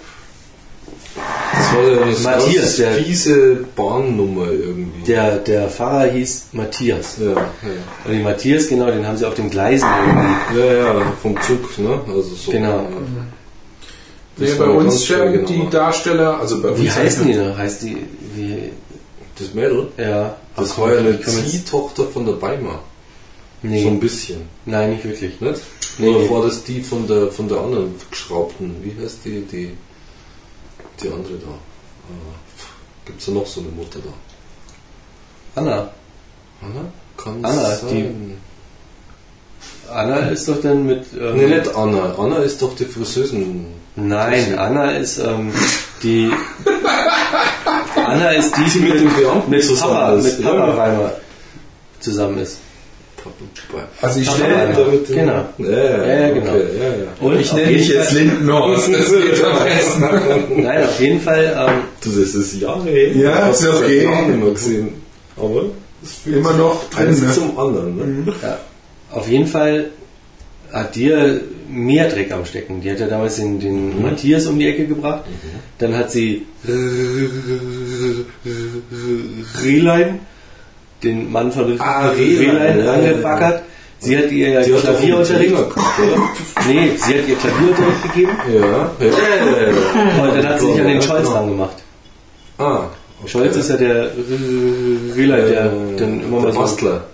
Das 1.52 1.74
war 1.74 1.82
ja 1.88 2.06
das 2.10 2.22
Matthias, 2.22 2.76
der- 2.76 2.92
fiese 2.92 3.64
Bahnnummer 3.76 4.50
irgendwie. 4.50 5.02
der, 5.06 5.36
der 5.38 5.68
Pfarrer 5.68 6.10
hieß 6.12 6.46
Matthias. 6.52 7.16
ja, 7.20 7.30
ja. 7.32 7.46
Und 8.04 8.12
den 8.12 8.22
Matthias, 8.22 8.68
genau, 8.68 8.86
den 8.90 9.06
haben 9.06 9.16
sie 9.16 9.26
auf 9.26 9.34
den 9.34 9.50
Gleisen 9.50 9.86
irgendwie. 10.06 10.60
Ja, 10.60 10.74
ja, 10.94 11.12
vom 11.20 11.34
Zug, 11.42 11.78
ne? 11.78 12.00
Also 12.08 12.22
so. 12.34 12.50
Genau. 12.52 12.86
Das 14.38 14.50
Nee, 14.50 14.58
war 14.60 14.66
bei 14.68 14.72
uns 14.74 15.04
schräge 15.04 15.42
die. 15.44 15.68
Darsteller, 15.68 16.38
also 16.40 16.62
bei 16.62 16.68
uns 16.68 16.80
Wie 16.80 16.90
heißen 16.90 17.26
die 17.26 17.34
noch? 17.34 17.58
Heißt 17.58 17.82
die, 17.82 17.96
wie, 18.36 18.70
Das 19.38 19.54
Mädel, 19.54 19.88
ja. 19.96 20.36
das 20.56 20.72
Ach, 20.72 20.78
war 20.78 20.92
ja 20.94 20.98
eine 21.00 21.20
Ziehtochter 21.20 22.04
von 22.06 22.26
der 22.26 22.40
Weimar. 22.42 22.82
So 23.62 23.68
ein 23.68 23.70
Nee, 23.70 23.90
bisschen, 24.00 24.42
nein, 24.66 24.90
nicht 24.92 25.04
wirklich. 25.04 25.40
nicht? 25.40 25.60
Nee, 25.98 26.08
Oder 26.08 26.18
nee. 26.20 26.30
war 26.30 26.42
das 26.44 26.62
die 26.64 26.80
von 26.80 27.06
der 27.08 27.28
von 27.30 27.48
der 27.48 27.58
anderen 27.58 27.94
geschraubten? 28.10 28.76
Wie 28.82 28.94
heißt 29.02 29.18
die, 29.24 29.40
die, 29.42 29.76
die 31.02 31.08
andere 31.08 31.34
da? 31.34 31.54
Gibt 33.04 33.20
es 33.20 33.26
da 33.26 33.32
noch 33.32 33.46
so 33.46 33.60
eine 33.60 33.70
Mutter 33.70 33.98
da? 34.04 35.60
Anna. 35.60 35.90
Anna? 36.62 36.92
Kann 37.16 37.44
Anna, 37.44 37.74
sein. 37.76 38.38
Anna 39.90 40.16
ist 40.28 40.46
doch 40.48 40.60
dann 40.60 40.86
mit, 40.86 41.04
ähm, 41.18 41.36
Nee, 41.36 41.46
nicht 41.46 41.74
Anna. 41.74 42.14
Anna 42.16 42.36
ist 42.38 42.60
doch 42.62 42.76
die 42.76 42.84
Friseusen. 42.84 43.66
Nein, 43.96 44.56
Anna 44.58 44.92
ist 44.92 45.18
ähm, 45.18 45.52
die. 46.02 46.30
Anna 48.08 48.30
ist 48.30 48.54
die, 48.56 48.64
die 48.78 48.78
mit 48.80 49.00
dem 49.00 49.14
Beamten 49.14 49.50
mit 49.50 49.64
zusammen 49.64 49.92
Papa, 49.94 50.12
ist. 50.14 50.24
mit 50.38 50.42
Papa 50.44 50.66
Ja. 50.68 50.74
Reimer 50.74 51.12
zusammen 52.00 52.38
ist. 52.38 52.58
Also 54.00 54.20
ich 54.20 54.30
stelle, 54.30 54.54
ja. 54.54 55.14
Genau. 55.14 55.44
Ja, 55.58 56.06
ja, 56.06 56.28
genau. 56.30 56.50
Okay, 56.52 56.64
ja, 56.78 56.84
ja. 56.88 57.06
Und 57.20 57.40
ich 57.40 57.52
nenne 57.52 57.66
dich 57.72 57.88
jetzt 57.88 58.12
Lindenhorst, 58.12 58.88
das 58.92 59.12
geht 59.12 59.44
am 59.44 59.64
besten. 59.64 60.62
Nein, 60.62 60.84
auf 60.84 61.00
jeden 61.00 61.20
Fall. 61.20 61.66
Ähm, 61.68 61.74
Du, 62.02 62.10
das 62.10 62.34
ist 62.34 62.54
Jahre 62.60 62.84
her. 62.88 63.12
Ja, 63.16 63.46
Hast 63.46 63.60
ist 63.62 63.68
okay. 63.74 64.06
mehr 64.06 64.50
gesehen. 64.52 65.02
Aber 65.36 65.62
das 66.00 66.12
fühlt 66.24 66.36
Immer 66.36 66.52
noch 66.54 66.88
drin, 66.90 67.08
eins 67.08 67.20
ne? 67.20 67.32
zum 67.32 67.58
anderen. 67.58 67.96
Ne? 68.24 68.32
ja, 68.42 68.58
auf 69.10 69.28
jeden 69.28 69.46
Fall 69.46 69.86
hat 70.72 70.94
dir 70.94 71.40
mehr 71.68 72.08
Dreck 72.08 72.32
am 72.32 72.44
Stecken. 72.44 72.80
Die 72.80 72.90
hat 72.90 73.00
ja 73.00 73.06
damals 73.06 73.36
den, 73.36 73.60
den 73.60 74.02
Matthias 74.02 74.46
um 74.46 74.58
die 74.58 74.66
Ecke 74.66 74.86
gebracht. 74.86 75.24
Dann 75.78 75.96
hat 75.96 76.10
sie 76.10 76.46
Rehlein, 79.62 80.20
den 81.02 81.30
Mann 81.30 81.52
von 81.52 81.80
Ah, 81.80 82.08
Rehlein, 82.08 82.86
angebackert. 82.86 83.62
Sie 84.00 84.16
hat 84.16 84.30
ihr 84.30 84.50
ja 84.50 84.62
Klavierunterricht. 84.62 85.54
Nee, 86.68 86.90
sie 86.96 87.18
hat 87.18 87.28
ihr 87.28 87.36
Klavierunterricht 87.36 88.02
gegeben. 88.02 88.32
Ja. 88.52 88.90
ja. 89.00 90.22
Und 90.22 90.36
dann 90.36 90.48
hat 90.48 90.60
sie 90.60 90.66
sich 90.66 90.80
an 90.80 90.86
den 90.86 91.02
Scholz 91.02 91.22
genau. 91.22 91.32
dran 91.32 91.48
gemacht. 91.48 91.76
Ah. 92.58 92.84
okay. 93.20 93.28
Scholz 93.28 93.56
ist 93.56 93.70
ja 93.70 93.76
der 93.76 94.10
Rehlein, 95.16 95.46
der 95.48 95.72
dann 95.96 96.22
immer 96.22 96.40
mal 96.40 96.52
so. 96.52 96.60
Bastler. 96.60 97.04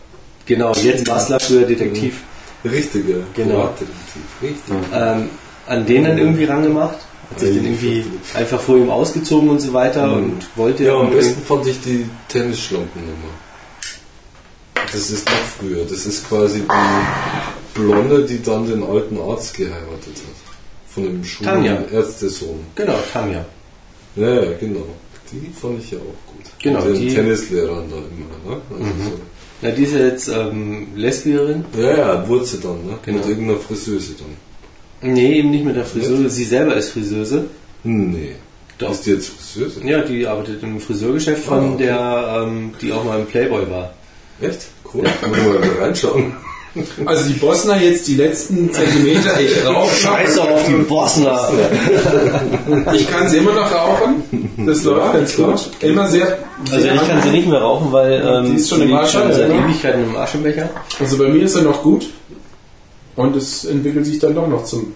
Genau, 0.47 0.73
jetzt 0.75 1.07
Bastler 1.07 1.41
für 1.41 1.63
Detektiv. 1.63 2.21
Richtige. 2.65 3.23
Genau. 3.35 3.75
Richtig. 4.43 4.75
ähm, 4.93 5.29
an 5.67 5.87
den 5.87 6.05
dann 6.05 6.19
irgendwie 6.19 6.45
rangemacht. 6.45 6.99
Hat 7.31 7.41
sich 7.41 7.57
dann 7.57 7.65
irgendwie 7.65 8.05
einfach 8.35 8.61
vor 8.61 8.77
ihm 8.77 8.91
ausgezogen 8.91 9.49
und 9.49 9.59
so 9.61 9.73
weiter 9.73 10.13
und 10.13 10.47
wollte 10.57 10.85
Ja, 10.85 10.99
am 11.01 11.11
besten 11.11 11.43
fand 11.43 11.67
ich 11.67 11.81
die 11.81 12.07
Tennisschlampennummer. 12.29 13.33
Das 14.75 15.11
ist 15.11 15.27
noch 15.29 15.35
früher. 15.59 15.85
Das 15.85 16.07
ist 16.07 16.29
quasi 16.29 16.61
die 16.61 17.79
Blonde, 17.81 18.25
die 18.25 18.43
dann 18.43 18.67
den 18.69 18.83
alten 18.83 19.19
Arzt 19.21 19.57
geheiratet 19.57 20.15
hat. 20.17 20.55
Von 20.89 21.05
dem 21.05 21.23
Tanja. 21.43 21.83
Ärztesohn. 21.93 22.61
Genau, 22.75 22.99
Tanja. 23.13 23.45
Ja, 24.17 24.29
ja, 24.29 24.53
genau. 24.61 24.87
Die 25.33 25.51
fand 25.61 25.83
ich 25.83 25.91
ja 25.91 25.99
auch 25.99 26.33
gut. 26.33 26.45
Genau, 26.63 26.85
Mit 26.85 26.95
den 26.97 27.01
die- 27.09 27.15
Tennislehrern 27.15 27.91
da 27.91 27.97
immer. 27.97 28.57
Ne? 28.57 28.63
Also 28.71 29.13
Na, 29.65 29.71
die 29.71 29.83
ist 29.85 29.95
ja 29.95 30.01
jetzt 30.01 30.29
ähm, 30.29 30.89
Lesbierin. 30.95 31.65
Ja, 31.77 31.97
ja, 31.97 32.29
wurde 32.29 32.45
sie 32.45 32.61
dann, 32.61 32.85
ne? 32.87 32.99
Genau. 33.05 33.19
Mit 33.19 33.29
irgendeiner 33.29 33.59
Friseuse 33.59 34.13
dann. 34.19 35.13
Nee, 35.15 35.39
eben 35.39 35.51
nicht 35.51 35.65
mit 35.65 35.75
der 35.75 35.87
Friseuse. 35.87 36.29
Sie 36.29 36.45
selber 36.45 36.77
ist 36.77 36.91
Friseuse. 36.91 37.47
Nee. 37.83 38.37
Doch. 38.79 38.91
Ist 38.91 39.07
die 39.07 39.11
jetzt 39.13 39.29
Friseuse? 39.31 39.81
Ja, 39.87 40.03
die 40.03 40.27
arbeitet 40.27 40.63
im 40.63 40.79
Friseurgeschäft 40.81 41.45
von 41.45 41.59
Ah, 41.59 41.69
okay. 41.73 41.83
der, 41.85 42.45
ähm, 42.47 42.75
die 42.81 42.93
auch 42.93 43.05
mal 43.05 43.21
im 43.21 43.27
Playboy 43.27 43.71
war. 43.71 43.95
Echt? 44.41 44.67
Cool. 44.93 45.05
Muss 45.29 45.39
mal 45.39 45.59
reinschauen. 45.81 46.35
Also 47.07 47.29
die 47.29 47.35
Bosner 47.35 47.81
jetzt 47.81 48.09
die 48.09 48.17
letzten 48.17 48.73
Zentimeter, 48.73 49.41
ich 49.41 49.65
rauche 49.65 50.37
noch. 50.37 50.51
auf 50.51 50.67
die 50.67 50.73
Bosner! 50.83 51.49
Ich 52.95 53.09
kann 53.09 53.29
sie 53.29 53.39
immer 53.39 53.53
noch 53.53 53.73
rauchen. 53.73 54.23
Das 54.67 54.83
läuft 54.85 55.13
ganz 55.13 55.37
gut. 55.37 55.71
Immer 55.81 56.09
sehr. 56.09 56.39
Also 56.71 56.81
sehr 56.81 56.95
ich 56.95 57.09
kann 57.09 57.23
sie 57.23 57.31
nicht 57.31 57.49
mehr 57.49 57.61
rauchen, 57.61 57.93
weil 57.93 58.23
ähm, 58.27 58.51
Die 58.51 58.57
ist 58.57 58.69
schon 58.69 58.83
im 58.83 58.89
liegt 58.89 59.01
Asche, 59.01 59.33
seit 59.33 59.51
oder? 59.51 59.65
Ewigkeiten 59.65 60.05
im 60.05 60.17
Aschenbecher. 60.17 60.71
Also 60.99 61.19
bei 61.19 61.29
mir 61.29 61.43
ist 61.43 61.55
er 61.57 61.63
noch 61.63 61.83
gut. 61.83 62.07
Und 63.17 63.37
es 63.37 63.65
entwickelt 63.65 64.07
sich 64.07 64.19
dann 64.19 64.35
doch 64.35 64.49
noch 64.49 64.65
zum 64.65 64.95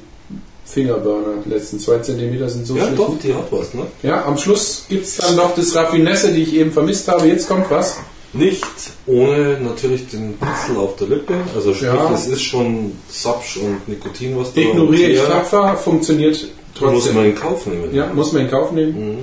Fingerburner. 0.64 1.42
Die 1.44 1.50
letzten 1.50 1.78
zwei 1.78 1.98
Zentimeter 1.98 2.48
sind 2.48 2.66
so 2.66 2.76
Ja, 2.76 2.86
doch, 2.86 3.18
die 3.22 3.34
hat 3.34 3.50
was, 3.50 3.74
ne? 3.74 3.86
Ja, 4.02 4.24
am 4.24 4.36
Schluss 4.38 4.84
gibt 4.88 5.04
es 5.04 5.16
dann 5.16 5.36
noch 5.36 5.54
das 5.54 5.74
Raffinesse, 5.74 6.32
die 6.32 6.42
ich 6.42 6.54
eben 6.54 6.72
vermisst 6.72 7.08
habe. 7.08 7.26
Jetzt 7.26 7.48
kommt 7.48 7.70
was. 7.70 7.98
Nicht 8.34 8.64
ohne 9.06 9.58
natürlich 9.60 10.06
den 10.08 10.36
Pitzel 10.36 10.76
auf 10.76 10.96
der 10.96 11.08
Lippe. 11.08 11.34
Also 11.54 11.72
sprich, 11.72 11.88
Ja. 11.88 12.12
es 12.12 12.26
ist 12.26 12.42
schon 12.42 12.92
Sapsch 13.08 13.56
und 13.56 13.88
Nikotin, 13.88 14.36
was 14.38 14.52
da 14.52 14.60
Ignoriere 14.60 15.10
ich 15.12 15.20
tapfer, 15.22 15.76
funktioniert 15.78 16.34
Muss 16.42 16.50
trotzdem. 16.74 17.14
man 17.14 17.24
in 17.26 17.34
Kauf 17.34 17.66
nehmen. 17.66 17.94
ja, 17.94 18.12
muss 18.12 18.32
man 18.32 18.42
in 18.42 18.50
Kauf 18.50 18.70
nehmen. 18.72 18.92
Mhm. 19.16 19.18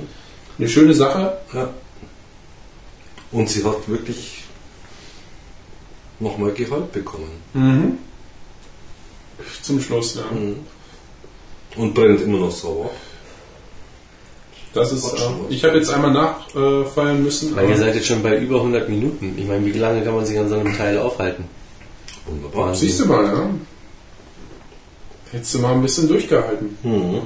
Eine 0.58 0.68
schöne 0.68 0.92
Sache. 0.94 1.38
ja. 1.54 1.68
Und 3.32 3.48
sie 3.48 3.64
hat 3.64 3.88
wirklich 3.88 4.42
nochmal 6.20 6.52
Gehalt 6.52 6.90
bekommen. 6.92 7.30
Mhm. 7.54 7.98
Zum 9.62 9.80
Schluss, 9.80 10.14
ja. 10.16 10.22
Mhm. 10.36 10.56
Und 11.76 11.94
brennt 11.94 12.22
immer 12.22 12.38
noch 12.38 12.50
sauer. 12.50 12.90
Das 14.76 14.92
ist, 14.92 15.10
äh, 15.14 15.18
ich 15.48 15.64
habe 15.64 15.78
jetzt 15.78 15.88
einmal 15.90 16.10
nachfeiern 16.12 17.22
müssen. 17.22 17.56
Weil 17.56 17.70
ihr 17.70 17.78
seid 17.78 17.94
jetzt 17.94 18.06
schon 18.08 18.22
bei 18.22 18.36
über 18.36 18.56
100 18.56 18.88
Minuten. 18.90 19.34
Ich 19.38 19.46
meine, 19.46 19.64
wie 19.64 19.72
lange 19.72 20.02
kann 20.04 20.14
man 20.14 20.26
sich 20.26 20.38
an 20.38 20.50
so 20.50 20.56
einem 20.56 20.76
Teil 20.76 20.98
aufhalten? 20.98 21.44
Wunderbar. 22.26 22.74
Siehst 22.74 23.00
du 23.00 23.06
mal, 23.06 23.24
ja. 23.24 23.48
Hättest 25.32 25.54
du 25.54 25.58
mal 25.60 25.72
ein 25.72 25.80
bisschen 25.82 26.08
durchgehalten. 26.08 26.76
Mhm. 26.82 27.22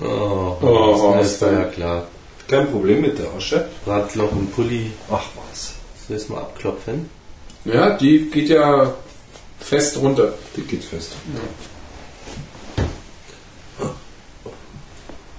Ja. 0.00 0.06
Oh, 0.08 0.56
Oh, 0.62 1.14
das 1.16 1.32
ist 1.34 1.42
ja 1.42 1.64
klar. 1.64 2.06
Kein 2.48 2.68
Problem 2.68 3.02
mit 3.02 3.18
der 3.18 3.32
Asche. 3.36 3.68
Bratloch 3.84 4.32
und 4.32 4.52
Pulli. 4.54 4.90
Ach 5.10 5.26
was. 5.36 5.74
Soll 6.08 6.16
ich 6.16 6.22
das 6.24 6.28
mal 6.28 6.38
abklopfen? 6.38 7.08
Ja, 7.64 7.96
die 7.96 8.28
geht 8.30 8.48
ja 8.48 8.94
fest 9.60 9.96
runter. 9.98 10.34
Die 10.56 10.62
geht 10.62 10.82
fest. 10.82 11.12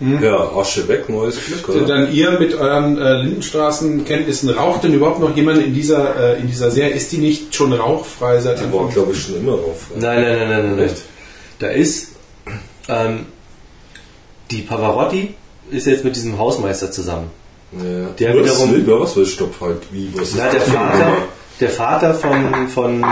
Mhm. 0.04 0.22
Ja, 0.24 0.52
Asche 0.58 0.88
weg, 0.88 1.08
neues 1.08 1.38
Glück, 1.46 1.70
oder? 1.70 1.86
Dann 1.86 2.12
ihr 2.12 2.32
mit 2.40 2.54
euren 2.54 2.98
äh, 2.98 3.14
Lindenstraßenkenntnissen, 3.22 4.50
raucht 4.50 4.84
denn 4.84 4.94
überhaupt 4.94 5.20
noch 5.22 5.36
jemand 5.36 5.64
in 5.64 5.74
dieser, 5.74 6.36
äh, 6.36 6.40
in 6.42 6.48
dieser 6.48 6.72
Serie? 6.72 6.94
Ist 6.94 7.12
die 7.12 7.20
nicht 7.20 7.56
schon 7.56 7.72
rauchfrei 7.72 8.40
seit 8.42 8.58
Die 8.60 8.64
dem 8.64 8.74
war, 8.74 8.90
glaube 8.90 9.14
ich, 9.14 9.22
schon 9.22 9.38
immer 9.38 9.54
drauf. 9.54 9.88
Nein, 9.96 10.22
nein, 10.22 10.38
nein, 10.38 10.50
nein, 10.50 10.66
nein. 10.68 10.76
nein. 10.88 10.90
Da 11.60 11.68
ist 11.68 12.10
ähm, 12.90 13.28
die 14.52 14.62
Pavarotti, 14.62 15.36
ist 15.72 15.88
jetzt 15.88 16.04
mit 16.04 16.16
diesem 16.16 16.38
Hausmeister 16.38 16.92
zusammen. 16.92 17.30
Ja. 17.72 18.10
Der 18.20 18.36
was 18.36 18.44
wiederum- 18.46 18.72
will, 18.86 19.00
was 19.00 19.16
will 19.16 19.26
Stopp 19.26 19.56
halt? 19.62 19.78
Wie, 19.92 20.10
was 20.16 20.34
Na, 20.36 20.48
ist 20.48 20.54
der 20.54 20.62
Vater, 20.62 21.12
der 21.60 21.70
Vater 21.70 22.14
von, 22.14 22.68
von 22.68 23.06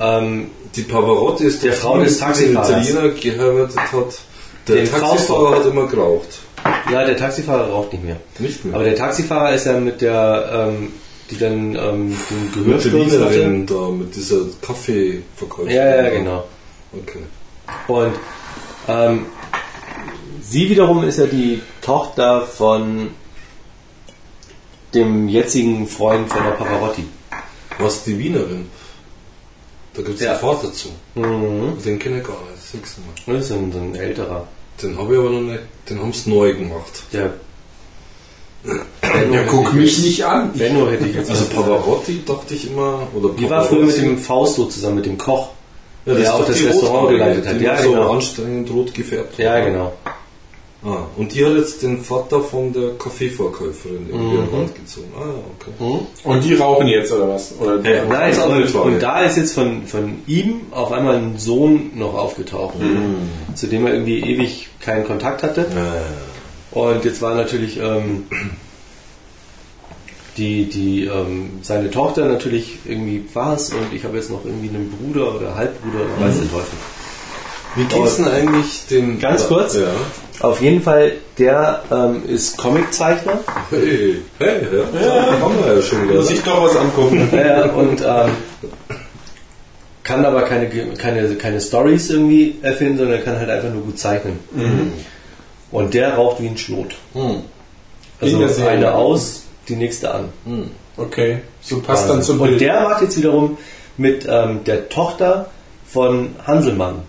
ähm, 0.00 0.50
Die 0.74 0.82
Pavarotti 0.82 1.44
ist 1.44 1.62
Der 1.62 1.74
Frau 1.74 1.98
des 2.00 2.18
Taxifahrers. 2.18 2.88
Italiener 2.88 3.08
geheiratet 3.10 3.78
hat. 3.92 4.18
Der 4.68 4.76
Den 4.76 4.90
Taxifahrer 4.90 5.56
hat 5.56 5.66
immer 5.66 5.86
geraucht. 5.88 6.28
ja, 6.90 7.04
der 7.04 7.16
Taxifahrer 7.16 7.68
raucht 7.70 7.92
nicht 7.92 8.04
mehr. 8.04 8.16
Nicht 8.38 8.64
mehr. 8.64 8.74
Aber 8.74 8.84
der 8.84 8.94
Taxifahrer 8.96 9.52
ist 9.54 9.66
ja 9.66 9.78
mit 9.80 10.00
der, 10.00 10.68
ähm, 10.70 10.92
die 11.30 11.38
dann 11.38 11.74
ähm, 11.74 12.16
den 12.30 12.52
der 12.54 12.62
Gehörsturz 12.64 13.12
hatte. 13.12 13.30
Wienerin 13.34 13.66
da, 13.66 13.88
mit 13.90 14.14
dieser 14.14 14.36
Kaffeeverkäuferin. 14.60 15.74
Ja, 15.76 15.96
ja, 16.04 16.10
genau. 16.10 16.44
Okay. 16.92 17.18
Und 17.88 18.12
ähm, 18.88 19.26
sie 20.42 20.68
wiederum 20.70 21.02
ist 21.04 21.18
ja 21.18 21.26
die 21.26 21.60
Tochter 21.80 22.42
von 22.42 23.08
dem 24.94 25.28
jetzigen 25.28 25.86
Freund 25.86 26.28
von 26.30 26.42
der 26.44 26.50
Pavarotti. 26.52 27.04
Was 27.78 28.04
die 28.04 28.18
Wienerin? 28.18 28.68
Da 29.94 30.02
gibt 30.02 30.18
es 30.18 30.24
Ja. 30.24 30.34
Vater 30.34 30.72
zu. 30.72 30.88
Mhm. 31.14 31.82
Den 31.84 31.98
kenne 31.98 32.18
ich 32.18 32.24
gar 32.24 32.32
nicht. 32.42 32.51
Das 32.72 32.80
nächste 32.80 33.00
Mal. 33.02 33.36
Das 33.38 33.46
ist 33.46 33.52
ein, 33.52 33.72
so 33.72 33.78
ein 33.78 33.94
älterer. 33.94 34.46
Den 34.82 34.98
habe 34.98 35.12
ich 35.12 35.20
aber 35.20 35.30
noch 35.30 35.40
nicht. 35.40 35.60
Den 35.88 36.00
haben 36.00 36.12
sie 36.12 36.30
neu 36.30 36.54
gemacht. 36.54 37.02
Der 37.12 37.34
Ja, 38.64 39.42
guck 39.48 39.74
mich 39.74 39.98
nicht 39.98 40.24
an. 40.24 40.52
Benno 40.54 40.88
hätte 40.88 41.06
ich 41.06 41.14
jetzt 41.14 41.30
Also. 41.30 41.44
Pavarotti 41.46 42.22
dachte 42.24 42.54
ich 42.54 42.70
immer. 42.70 43.06
Oder 43.14 43.30
Die 43.30 43.48
war 43.50 43.64
früher 43.64 43.84
mit 43.86 43.96
dem 43.96 44.18
Fausto 44.18 44.66
zusammen, 44.66 44.96
mit 44.96 45.06
dem 45.06 45.18
Koch. 45.18 45.50
ja, 46.06 46.14
der 46.14 46.34
auch 46.34 46.46
das 46.46 46.62
Restaurant 46.62 47.10
geleitet 47.10 47.46
hat. 47.46 47.60
Ja, 47.60 47.82
so 47.82 47.90
genau. 47.92 48.12
anstrengend 48.12 48.70
rot 48.70 48.94
gefärbt 48.94 49.38
Ja, 49.38 49.54
war. 49.76 49.92
Ah, 50.84 51.04
und 51.16 51.32
die 51.32 51.44
hat 51.44 51.54
jetzt 51.56 51.82
den 51.84 52.02
Vater 52.02 52.40
von 52.40 52.72
der 52.72 52.90
Kaffeeverkäuferin 52.98 54.06
irgendwie 54.08 54.36
Mhm. 54.36 54.40
an 54.42 54.52
Land 54.52 54.74
gezogen. 54.74 55.12
Ah, 55.16 55.22
okay. 55.60 55.70
Hm? 55.78 56.06
Und 56.32 56.44
die 56.44 56.54
rauchen 56.54 56.88
jetzt, 56.88 57.12
oder 57.12 57.28
was? 57.28 57.54
Oder 57.60 57.76
Ja. 57.88 58.04
Nein, 58.06 58.36
und, 58.40 58.74
und 58.74 59.00
da 59.00 59.20
ist 59.22 59.36
jetzt 59.36 59.52
von, 59.54 59.86
von 59.86 60.16
ihm 60.26 60.62
auf 60.72 60.90
einmal 60.90 61.16
ein 61.16 61.38
Sohn 61.38 61.92
noch 61.94 62.14
aufgetaucht, 62.14 62.74
zu 63.54 63.66
dem 63.68 63.86
er 63.86 63.94
irgendwie 63.94 64.20
ewig 64.20 64.70
keinen 64.80 65.04
Kontakt 65.06 65.44
hatte. 65.44 65.60
Äh, 65.62 66.76
Und 66.76 67.04
jetzt 67.04 67.22
war 67.22 67.34
natürlich 67.36 67.78
ähm, 67.78 68.24
die, 70.36 70.64
die, 70.64 71.04
ähm, 71.04 71.50
seine 71.62 71.90
Tochter 71.90 72.24
natürlich 72.24 72.78
irgendwie 72.86 73.22
was 73.34 73.72
und 73.72 73.92
ich 73.94 74.02
habe 74.04 74.16
jetzt 74.16 74.30
noch 74.30 74.44
irgendwie 74.44 74.70
einen 74.70 74.90
Bruder 74.90 75.34
oder 75.36 75.54
Halbbruder 75.54 76.04
oder 76.16 76.26
weiß 76.26 76.38
der 76.40 76.50
Teufel. 76.50 76.78
Wie 77.76 77.84
geht's 77.84 78.16
denn 78.16 78.28
eigentlich 78.28 78.86
dem... 78.90 79.18
Ganz 79.18 79.46
kurz. 79.48 79.74
Ja. 79.74 79.88
Auf 80.40 80.60
jeden 80.60 80.82
Fall, 80.82 81.12
der 81.38 81.82
ähm, 81.90 82.22
ist 82.26 82.58
Comiczeichner 82.58 83.40
Hey, 83.70 84.22
hey, 84.38 84.60
ja. 84.72 85.06
ja. 85.06 85.40
Haben 85.40 85.54
wir 85.64 85.76
ja 85.76 85.82
schon 85.82 86.02
wieder. 86.02 86.14
Muss 86.16 86.30
ich 86.30 86.42
doch 86.42 86.64
was 86.64 86.76
angucken. 86.76 87.28
äh, 87.32 87.68
und 87.68 88.00
ähm, 88.00 88.30
kann 90.02 90.24
aber 90.24 90.42
keine, 90.42 90.68
keine, 90.96 91.34
keine 91.36 91.60
Stories 91.60 92.10
irgendwie 92.10 92.56
erfinden, 92.62 92.98
sondern 92.98 93.18
er 93.18 93.22
kann 93.24 93.38
halt 93.38 93.50
einfach 93.50 93.70
nur 93.72 93.82
gut 93.82 93.98
zeichnen. 93.98 94.40
Und 95.70 95.94
der 95.94 96.14
raucht 96.14 96.42
wie 96.42 96.48
ein 96.48 96.58
Schlot. 96.58 96.96
Hm. 97.14 97.42
Also 98.20 98.66
eine 98.66 98.94
aus, 98.94 99.42
die 99.68 99.76
nächste 99.76 100.12
an. 100.12 100.28
Okay, 100.96 101.38
so 101.60 101.80
passt 101.80 102.08
dann 102.08 102.22
zum 102.22 102.40
Und 102.40 102.48
Bild. 102.48 102.60
der 102.60 102.82
macht 102.82 103.02
jetzt 103.02 103.16
wiederum 103.16 103.56
mit 103.96 104.26
ähm, 104.28 104.64
der 104.64 104.88
Tochter 104.88 105.50
von 105.86 106.34
Hanselmann. 106.46 107.02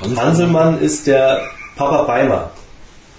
Hanselmann 0.00 0.80
ist 0.80 1.06
der 1.06 1.42
Papa 1.76 2.02
Beimer. 2.02 2.50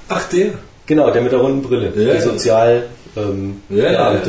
Ach, 0.08 0.28
der. 0.30 0.54
Genau, 0.86 1.12
der 1.12 1.22
mit 1.22 1.32
der 1.32 1.40
runden 1.40 1.62
Brille. 1.62 1.88
Ja, 1.96 2.14
der. 2.14 2.22
Sozial 2.22 2.90
ähm, 3.16 3.62
Ja, 3.70 3.92
ja. 3.92 4.22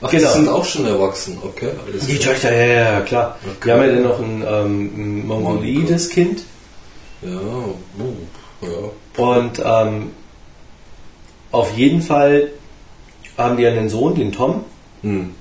Ach, 0.00 0.10
Genau. 0.10 0.28
die 0.28 0.32
sind 0.34 0.48
auch 0.48 0.64
schon 0.64 0.86
erwachsen. 0.86 1.38
Okay, 1.42 1.70
alles 1.86 2.06
Die. 2.06 2.18
Töchter, 2.18 2.54
ja, 2.54 2.64
ja, 2.66 2.92
ja, 2.94 3.00
klar. 3.00 3.38
Okay. 3.42 3.66
Wir 3.66 3.74
haben 3.74 3.82
ja 3.82 3.92
dann 3.92 4.02
noch 4.02 4.18
ein, 4.18 4.44
ähm, 4.46 4.92
ein 4.96 5.26
mongolides 5.26 6.10
Kind. 6.10 6.42
Ja, 7.22 7.30
uh, 7.38 8.66
ja. 8.66 9.24
Und 9.24 9.62
ähm, 9.64 10.10
auf 11.52 11.72
jeden 11.76 12.02
Fall 12.02 12.48
haben 13.38 13.56
die 13.56 13.66
einen 13.66 13.88
Sohn, 13.88 14.14
den 14.14 14.32
Tom, 14.32 14.64
Hm. 15.02 15.34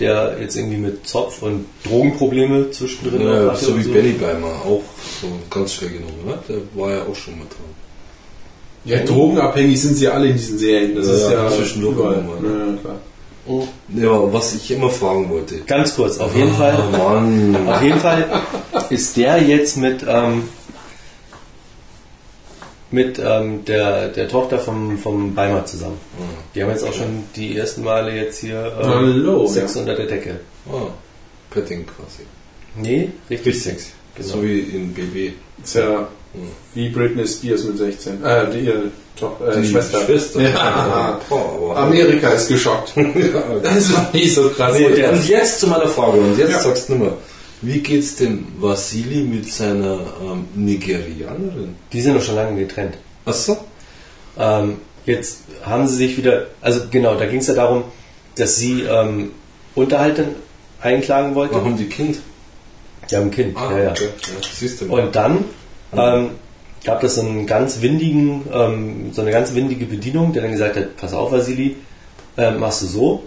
Der 0.00 0.36
jetzt 0.40 0.56
irgendwie 0.56 0.76
mit 0.76 1.06
Zopf 1.06 1.42
und 1.42 1.66
Drogenprobleme 1.84 2.70
zwischendrin 2.70 3.22
Ja, 3.22 3.52
hatte 3.52 3.64
so 3.64 3.78
wie 3.78 3.84
Benny 3.84 4.12
Beimer, 4.12 4.48
auch 4.64 4.82
so 5.20 5.28
ganz 5.50 5.72
schwer 5.74 5.88
genommen, 5.90 6.24
ne? 6.26 6.38
Der 6.48 6.56
war 6.74 6.90
ja 6.90 7.02
auch 7.02 7.14
schon 7.14 7.38
mal 7.38 7.44
dran. 7.46 7.74
Ja, 8.84 9.02
drogenabhängig 9.04 9.80
sind 9.80 9.96
sie 9.96 10.06
alle 10.08 10.28
in 10.28 10.36
diesen 10.36 10.58
Serien. 10.58 10.94
Das 10.94 11.06
Ja, 11.08 11.12
ist 11.14 11.30
ja 11.30 11.50
zwischendurch 11.50 11.96
überall. 11.96 12.14
immer 12.20 12.40
mal, 12.40 12.66
Ja, 12.74 12.80
klar. 12.80 12.94
Oh, 13.48 13.62
Ja, 13.94 14.32
was 14.32 14.54
ich 14.54 14.70
immer 14.72 14.90
fragen 14.90 15.30
wollte. 15.30 15.56
Ganz 15.66 15.94
kurz, 15.94 16.18
auf 16.18 16.34
jeden 16.36 16.52
Fall. 16.52 16.76
Oh 16.92 16.96
Mann. 16.96 17.56
Auf 17.68 17.82
jeden 17.82 17.98
Fall 18.00 18.26
ist 18.90 19.16
der 19.16 19.40
jetzt 19.42 19.76
mit, 19.76 20.04
ähm, 20.08 20.44
mit 22.96 23.18
ähm, 23.18 23.64
der, 23.66 24.08
der 24.08 24.26
Tochter 24.26 24.58
vom, 24.58 24.96
vom 24.98 25.34
Beimer 25.34 25.64
zusammen. 25.66 25.98
Die 26.54 26.62
haben 26.62 26.70
jetzt 26.70 26.82
auch 26.84 26.94
schon 26.94 27.24
die 27.36 27.56
ersten 27.56 27.84
Male 27.84 28.10
jetzt 28.16 28.38
hier 28.40 28.72
ähm, 28.80 28.88
Hallo, 28.88 29.46
Sex 29.46 29.74
ja. 29.74 29.80
unter 29.82 29.94
der 29.94 30.06
Decke. 30.06 30.40
Ah, 30.66 30.88
Petting 31.50 31.84
quasi. 31.86 32.22
Nee, 32.74 33.10
richtig 33.30 33.54
Richtig. 33.54 33.62
Sex. 33.62 33.90
Genau. 34.16 34.28
So 34.28 34.42
wie 34.42 34.60
in 34.60 34.94
BB. 34.94 35.34
Ist 35.62 35.74
ja 35.74 36.08
wie 36.74 36.88
Britney 36.88 37.26
Spears 37.26 37.64
mit 37.64 37.78
16. 37.78 38.24
Äh, 38.24 38.50
die, 38.50 38.60
ihre 38.60 38.82
Tochter, 39.18 39.56
äh, 39.56 39.60
Die 39.60 39.68
Schwester. 39.68 40.00
Schwester. 40.04 40.40
Ja. 40.40 41.20
Boah, 41.28 41.72
aber 41.72 41.76
Amerika 41.80 42.28
ist 42.30 42.48
geschockt. 42.48 42.92
Das 43.62 43.92
war 43.94 44.10
nicht 44.12 44.34
so 44.34 44.48
krass. 44.50 44.74
Nee, 44.78 44.86
und 45.06 45.28
jetzt 45.28 45.60
zu 45.60 45.66
meiner 45.66 45.88
Frage. 45.88 46.18
Und 46.18 46.38
jetzt 46.38 46.50
Ja. 46.52 46.60
sagst 46.60 46.88
du 46.88 46.94
nur, 46.96 47.16
wie 47.66 47.80
geht's 47.80 48.16
dem 48.16 48.46
Vasili 48.58 49.22
mit 49.22 49.52
seiner 49.52 49.98
ähm, 50.22 50.46
Nigerianerin? 50.54 51.74
Die 51.92 52.00
sind 52.00 52.14
doch 52.14 52.22
schon 52.22 52.36
lange 52.36 52.58
getrennt. 52.58 52.94
Achso? 53.24 53.56
Ähm, 54.38 54.76
jetzt 55.04 55.40
haben 55.64 55.88
sie 55.88 55.96
sich 55.96 56.16
wieder, 56.16 56.46
also 56.60 56.82
genau, 56.90 57.16
da 57.16 57.26
ging 57.26 57.40
es 57.40 57.46
ja 57.48 57.54
darum, 57.54 57.84
dass 58.36 58.56
sie 58.56 58.82
ähm, 58.82 59.32
Unterhalt 59.74 60.22
einklagen 60.80 61.34
wollte. 61.34 61.56
Haben 61.56 61.76
die 61.76 61.88
Kind. 61.88 62.18
Die 63.10 63.16
haben 63.16 63.24
ein 63.24 63.30
Kind. 63.30 63.56
Ah, 63.56 63.70
ja, 63.72 63.84
ja. 63.84 63.90
okay. 63.92 64.08
Ja. 64.80 64.86
Und 64.86 65.14
dann 65.14 65.44
ähm, 65.92 66.30
gab 66.84 67.02
es 67.02 67.16
so 67.16 67.22
einen 67.22 67.46
ganz 67.46 67.80
windigen, 67.80 68.42
ähm, 68.52 69.12
so 69.12 69.22
eine 69.22 69.30
ganz 69.30 69.54
windige 69.54 69.86
Bedienung, 69.86 70.32
der 70.32 70.42
dann 70.42 70.52
gesagt 70.52 70.76
hat, 70.76 70.96
pass 70.96 71.12
auf, 71.12 71.32
Vasili, 71.32 71.76
ähm, 72.36 72.60
machst 72.60 72.82
du 72.82 72.86
so, 72.86 73.22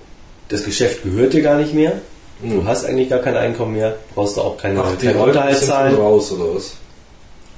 das 0.47 0.63
Geschäft 0.63 1.03
gehört 1.03 1.33
dir 1.33 1.41
gar 1.41 1.57
nicht 1.57 1.73
mehr, 1.73 1.93
du 2.41 2.65
hast 2.65 2.85
eigentlich 2.85 3.09
gar 3.09 3.19
kein 3.19 3.35
Einkommen 3.35 3.73
mehr, 3.73 3.95
brauchst 4.15 4.37
du 4.37 4.41
auch 4.41 4.57
keine, 4.57 4.81
Ach, 4.81 4.95
die 4.97 5.07
Alten 5.07 5.19
Unterhalt 5.19 5.57
zahlen. 5.57 5.95
raus, 5.95 6.31
oder 6.31 6.55
was? 6.55 6.75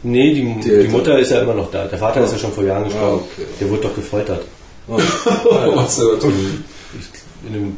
Nee, 0.03 0.33
die, 0.33 0.59
die, 0.61 0.69
Eltern. 0.71 0.91
Mutter 0.91 1.19
ist 1.19 1.31
ja 1.31 1.41
immer 1.41 1.53
noch 1.53 1.69
da. 1.69 1.85
Der 1.85 1.99
Vater 1.99 2.23
ist 2.23 2.31
ja 2.31 2.37
schon 2.39 2.51
vor 2.51 2.63
Jahren 2.63 2.85
gestorben. 2.85 3.21
okay. 3.23 3.45
Der 3.59 3.69
wurde 3.69 3.81
doch 3.81 3.95
gefoltert. 3.95 4.43
Ah, 4.89 4.97
Was 5.75 5.97
so. 5.97 6.13
In 6.13 6.63
einem 7.47 7.77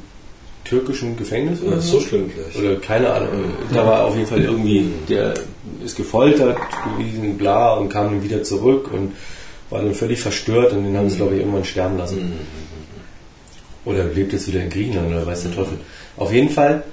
türkischen 0.63 1.17
Gefängnis 1.17 1.59
ja, 1.61 1.67
oder 1.67 1.81
so 1.81 1.99
schlimm 1.99 2.31
gleich. 2.33 2.57
Oder 2.57 2.79
keine 2.79 3.11
Ahnung. 3.11 3.29
Da 3.73 3.85
war 3.85 4.05
auf 4.05 4.15
jeden 4.15 4.27
Fall 4.27 4.41
irgendwie, 4.41 4.89
der 5.09 5.33
ist 5.83 5.97
gefoltert 5.97 6.57
gewesen, 6.97 7.37
bla, 7.37 7.73
und 7.73 7.89
kam 7.89 8.05
dann 8.05 8.23
wieder 8.23 8.43
zurück 8.43 8.89
und 8.93 9.13
war 9.69 9.81
dann 9.81 9.93
völlig 9.93 10.21
verstört 10.21 10.71
und 10.71 10.83
den 10.85 10.95
haben 10.97 11.09
sie, 11.09 11.17
glaube 11.17 11.33
ich, 11.33 11.41
irgendwann 11.41 11.65
sterben 11.65 11.97
lassen. 11.97 12.33
Oder 13.85 14.05
lebt 14.05 14.31
jetzt 14.31 14.47
wieder 14.47 14.61
in 14.61 14.69
Griechenland 14.69 15.11
oder 15.11 15.25
weiß 15.25 15.43
der 15.43 15.55
Teufel. 15.55 15.77
Auf 16.15 16.31
jeden 16.31 16.49
Fall 16.49 16.83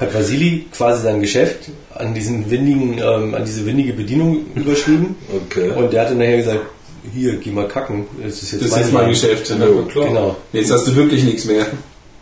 hat 0.00 0.14
Vasili 0.14 0.66
quasi 0.72 1.02
sein 1.02 1.20
Geschäft 1.20 1.70
an 1.94 2.14
diesen 2.14 2.50
windigen, 2.50 2.98
ähm, 2.98 3.34
an 3.34 3.44
diese 3.44 3.64
windige 3.66 3.92
Bedienung 3.92 4.46
überschrieben 4.54 5.14
Okay. 5.46 5.70
und 5.70 5.92
der 5.92 6.02
hatte 6.02 6.14
nachher 6.14 6.38
gesagt, 6.38 6.60
hier, 7.14 7.36
geh 7.36 7.50
mal 7.50 7.68
kacken, 7.68 8.06
das 8.22 8.42
ist 8.42 8.52
jetzt, 8.52 8.64
Das 8.64 8.70
ist 8.72 8.76
jetzt 8.78 8.92
mein. 8.92 9.08
Geschäft. 9.08 9.48
ja, 9.50 9.56
Ne? 9.56 9.66
klar. 9.90 10.06
Genau. 10.08 10.36
Jetzt 10.52 10.70
hast 10.72 10.86
du 10.86 10.96
wirklich 10.96 11.22
nichts 11.24 11.44
mehr. 11.44 11.66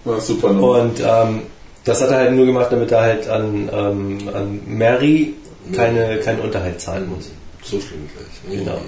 War 0.04 0.20
super. 0.20 0.52
Ne? 0.52 0.60
Und 0.60 1.00
ähm, 1.00 1.40
das 1.84 2.00
hat 2.02 2.10
er 2.10 2.16
halt 2.18 2.32
nur 2.32 2.46
gemacht, 2.46 2.68
damit 2.70 2.90
er 2.92 3.00
halt 3.00 3.28
an, 3.28 3.68
ähm, 3.72 4.18
an 4.34 4.60
Mary 4.66 5.34
keine, 5.74 6.18
keinen 6.18 6.40
Unterhalt 6.40 6.80
zahlen 6.80 7.08
muss. 7.08 7.30
So 7.62 7.80
schlimm 7.80 8.08
gleich. 8.14 8.58
Genau. 8.60 8.78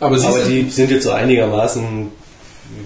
Aber, 0.00 0.16
Aber 0.22 0.40
die 0.44 0.68
sind 0.70 0.90
jetzt 0.90 1.04
so 1.04 1.10
einigermaßen 1.10 2.08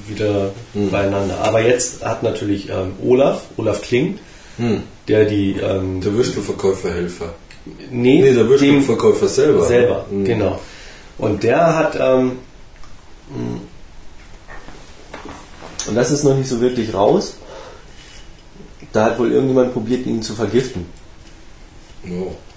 wieder 0.09 0.51
Mhm. 0.75 0.91
beieinander. 0.91 1.39
Aber 1.43 1.61
jetzt 1.61 2.05
hat 2.05 2.23
natürlich 2.23 2.69
ähm, 2.71 2.93
Olaf, 3.05 3.43
Olaf 3.57 3.83
Kling, 3.83 4.19
Hm. 4.57 4.83
der 5.09 5.25
die 5.25 5.53
ähm, 5.61 6.01
Der 6.01 6.13
Würstelverkäuferhelfer. 6.15 7.35
nee, 7.91 8.21
Nee, 8.23 8.33
der 8.35 8.49
Würstelverkäufer 8.49 9.29
selber. 9.29 9.65
selber, 9.67 10.07
Hm. 10.11 10.25
genau. 10.25 10.61
Und 11.19 11.43
der 11.43 11.77
hat 11.77 11.97
ähm, 12.01 12.33
mh, 13.31 13.61
und 15.89 15.95
das 15.97 16.11
ist 16.11 16.25
noch 16.25 16.37
nicht 16.37 16.49
so 16.49 16.61
wirklich 16.61 16.95
raus. 16.95 17.35
Da 18.93 19.05
hat 19.07 19.19
wohl 19.19 19.33
irgendjemand 19.33 19.73
probiert, 19.73 20.07
ihn 20.07 20.23
zu 20.23 20.35
vergiften. 20.35 20.87
Ja, 22.05 22.11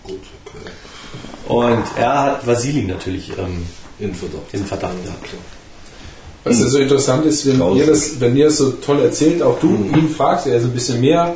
gut, 0.04 0.22
okay. 0.46 0.72
Und 1.48 1.84
er 1.98 2.22
hat 2.24 2.48
Vasili 2.48 2.84
natürlich 2.84 3.32
ähm, 3.38 3.66
In 4.00 4.14
Verdacht. 4.14 4.54
in 4.54 4.66
Verdacht. 4.66 4.94
Ja. 5.06 5.12
Was 6.44 6.60
ja 6.60 6.68
so 6.68 6.78
interessant 6.78 7.26
ist, 7.26 7.46
wenn 7.48 7.58
Grausig. 7.60 7.82
ihr 7.82 7.88
das, 7.88 8.20
wenn 8.20 8.38
ihr 8.38 8.46
das 8.46 8.58
so 8.58 8.72
toll 8.72 9.02
erzählt, 9.02 9.42
auch 9.42 9.60
du 9.60 9.70
ihn 9.76 10.10
fragst, 10.10 10.48
er 10.48 10.58
ist 10.58 10.64
ein 10.64 10.72
bisschen 10.74 11.02
mehr. 11.02 11.36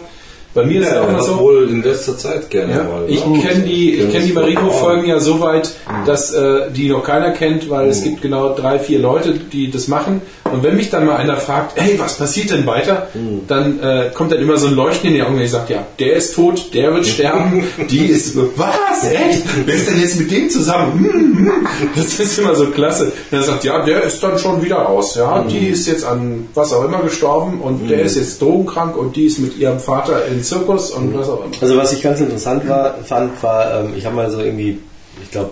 Bei 0.54 0.66
mir 0.66 0.82
ist 0.82 0.88
Ja, 0.90 0.96
ja 0.96 1.02
auch 1.02 1.06
er 1.08 1.12
mal 1.14 1.18
hat 1.20 1.26
so. 1.28 1.40
wohl 1.40 1.70
in 1.70 1.82
letzter 1.82 2.18
Zeit 2.18 2.50
gerne 2.50 2.74
Ja, 2.74 2.84
mal. 2.84 3.04
ich 3.08 3.26
ne? 3.26 3.40
kenne 3.40 3.64
die, 3.64 3.92
ich 3.94 4.00
Kenn 4.02 4.12
kenne 4.12 4.26
die 4.26 4.34
Marino-Folgen 4.34 5.06
ja 5.06 5.20
so 5.20 5.40
weit, 5.40 5.72
Mhm. 5.88 6.06
dass 6.06 6.34
äh, 6.34 6.70
die 6.76 6.90
noch 6.90 7.04
keiner 7.04 7.32
kennt, 7.32 7.70
weil 7.70 7.88
es 7.90 8.04
gibt 8.04 8.22
genau 8.22 8.54
drei, 8.54 8.78
vier 8.80 9.00
Leute, 9.00 9.34
die 9.34 9.72
das 9.72 9.88
machen. 9.88 10.22
Und 10.52 10.64
wenn 10.64 10.76
mich 10.76 10.90
dann 10.90 11.06
mal 11.06 11.16
einer 11.18 11.38
fragt, 11.38 11.80
hey, 11.80 11.98
was 12.00 12.18
passiert 12.18 12.52
denn 12.52 12.66
weiter, 12.66 13.08
Mhm. 13.14 13.42
dann 13.48 13.80
äh, 13.80 14.12
kommt 14.14 14.32
dann 14.32 14.40
immer 14.40 14.58
so 14.58 14.68
ein 14.68 14.76
Leuchten 14.76 15.10
in 15.10 15.16
die 15.16 15.22
Augen, 15.24 15.40
ich 15.40 15.52
sage, 15.52 15.74
ja, 15.74 15.86
der 16.00 16.14
ist 16.14 16.36
tot, 16.36 16.74
der 16.74 16.94
wird 16.94 17.06
sterben, 17.06 17.64
die 17.90 18.06
ist, 18.06 18.36
was, 18.56 19.10
echt? 19.12 19.44
Wer 19.66 19.76
ist 19.76 19.90
denn 19.90 20.00
jetzt 20.00 20.20
mit 20.20 20.32
dem 20.32 20.50
zusammen? 20.50 21.00
Hm, 21.00 21.38
hm. 21.38 21.68
Das 21.96 22.20
ist 22.20 22.38
immer 22.40 22.56
so 22.56 22.68
klasse. 22.68 23.06
Und 23.32 23.38
er 23.38 23.44
sagt, 23.44 23.64
ja, 23.64 23.84
der 23.84 24.04
ist 24.04 24.22
dann 24.24 24.38
schon 24.38 24.64
wieder 24.64 24.78
raus, 24.78 25.16
ja, 25.16 25.44
die 25.44 25.68
ist 25.68 25.88
jetzt 25.88 26.06
an 26.06 26.48
was 26.54 26.74
auch 26.74 26.86
immer 26.86 27.00
gestorben 27.02 27.62
und 27.62 27.90
der 27.90 28.02
ist 28.02 28.16
jetzt 28.18 28.42
drogenkrank 28.42 28.96
und 28.98 29.16
die 29.16 29.26
ist 29.26 29.40
mit 29.40 29.58
ihrem 29.58 29.80
Vater 29.80 30.26
in 30.28 30.44
Zirkus 30.44 30.92
und 30.92 31.18
was 31.18 31.30
auch 31.30 31.46
immer. 31.46 31.56
Also 31.62 31.78
was 31.78 31.94
ich 31.94 32.02
ganz 32.02 32.20
interessant 32.20 32.68
war, 32.68 32.96
fand, 33.04 33.42
war, 33.44 33.82
ähm, 33.82 33.94
ich 33.98 34.06
habe 34.06 34.16
mal 34.16 34.30
so 34.32 34.40
irgendwie, 34.40 34.80
ich 35.24 35.32
glaube, 35.32 35.52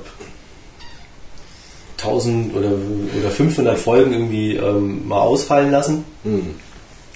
1000 2.02 2.56
oder, 2.56 2.70
oder 3.20 3.30
500 3.30 3.78
Folgen 3.78 4.14
irgendwie 4.14 4.56
ähm, 4.56 5.08
mal 5.08 5.20
ausfallen 5.22 5.72
lassen 5.72 6.06
Hm. 6.24 6.56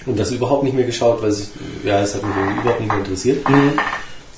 und 0.06 0.18
das 0.18 0.30
überhaupt 0.30 0.62
nicht 0.64 0.74
mehr 0.74 0.84
geschaut, 0.86 1.22
weil 1.22 1.30
es, 1.30 1.50
ja, 1.84 2.00
es 2.02 2.14
hat 2.14 2.22
mich 2.22 2.32
überhaupt 2.62 2.80
nicht 2.80 2.88
mehr 2.90 2.98
interessiert. 3.00 3.44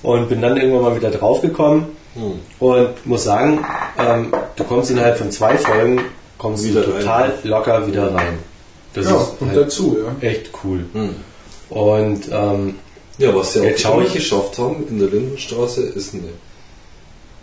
Und 0.03 0.29
bin 0.29 0.41
dann 0.41 0.57
irgendwann 0.57 0.83
mal 0.83 0.97
wieder 0.97 1.11
draufgekommen 1.11 1.87
Hm. 2.15 2.33
und 2.61 3.07
muss 3.07 3.25
sagen, 3.25 3.65
ähm, 3.99 4.33
du 4.57 4.65
kommst 4.65 4.91
innerhalb 4.91 5.19
von 5.19 5.31
zwei 5.31 5.57
Folgen, 5.59 6.01
kommst 6.39 6.65
Wieder 6.65 6.83
du 6.83 6.93
rein. 6.93 7.01
total 7.01 7.33
locker 7.45 7.87
wieder 7.87 8.15
rein. 8.15 8.39
Das 8.95 9.05
Ja, 9.07 9.17
ist 9.21 9.33
und 9.41 9.49
halt 9.49 9.59
dazu, 9.59 9.97
ja. 10.23 10.29
echt 10.29 10.51
cool. 10.65 10.85
Hm. 10.95 11.11
Und 11.71 12.23
ähm, 12.33 12.75
Ja, 13.19 13.35
was 13.35 13.53
sie 13.55 13.61
Jetzt 13.61 13.85
auch 13.87 13.95
immer 13.99 14.07
ich- 14.07 14.13
geschafft 14.15 14.59
haben 14.59 14.85
in 14.89 14.99
der 14.99 15.09
Lindenstraße 15.09 15.83
ist 15.83 16.15
eine 16.15 16.23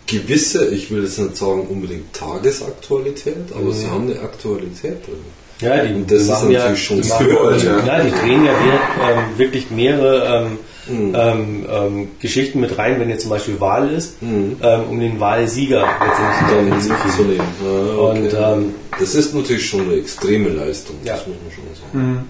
gewisse, 0.06 0.66
ich 0.68 0.90
will 0.90 1.02
jetzt 1.02 1.18
nicht 1.18 1.36
sagen 1.36 1.66
unbedingt 1.68 2.12
Tagesaktualität, 2.12 3.52
aber 3.54 3.72
sie 3.72 3.86
haben 3.88 4.10
eine 4.10 4.20
Aktualität 4.20 5.06
drin. 5.06 5.16
Ja, 5.60 5.84
die, 5.84 5.94
Und 5.94 6.10
das 6.10 6.22
ist 6.22 6.28
machen 6.28 6.50
ja, 6.50 6.58
natürlich 6.60 6.84
schon 6.84 7.00
die, 7.00 7.08
machen, 7.08 7.28
gewollt, 7.28 7.62
ja. 7.62 7.78
ja. 7.86 8.02
die 8.04 8.10
drehen 8.10 8.44
ja 8.44 8.52
ähm, 8.52 9.38
wirklich 9.38 9.70
mehrere 9.70 10.46
ähm, 10.46 10.58
Mhm. 10.86 11.14
ähm, 11.16 11.66
ähm, 11.72 12.08
Geschichten 12.20 12.60
mit 12.60 12.76
rein, 12.76 13.00
wenn 13.00 13.08
jetzt 13.08 13.22
zum 13.22 13.30
Beispiel 13.30 13.58
Wahl 13.58 13.90
ist, 13.90 14.20
Mhm. 14.22 14.56
ähm, 14.62 14.82
um 14.90 15.00
den 15.00 15.18
Wahlsieger 15.18 15.80
letztendlich 15.98 16.50
Dann 16.50 16.72
hinzukriegen. 16.72 17.02
hinzunehmen. 17.38 17.46
Ja, 17.64 17.94
okay. 18.02 18.20
Und 18.20 18.34
ähm, 18.64 18.74
das 19.00 19.14
ist 19.14 19.34
natürlich 19.34 19.66
schon 19.66 19.80
eine 19.88 19.94
extreme 19.94 20.50
Leistung, 20.50 20.96
Ja. 21.02 21.14
das 21.14 21.26
muss 21.26 21.36
man 21.42 21.52
schon 21.54 21.64
sagen. 21.74 22.28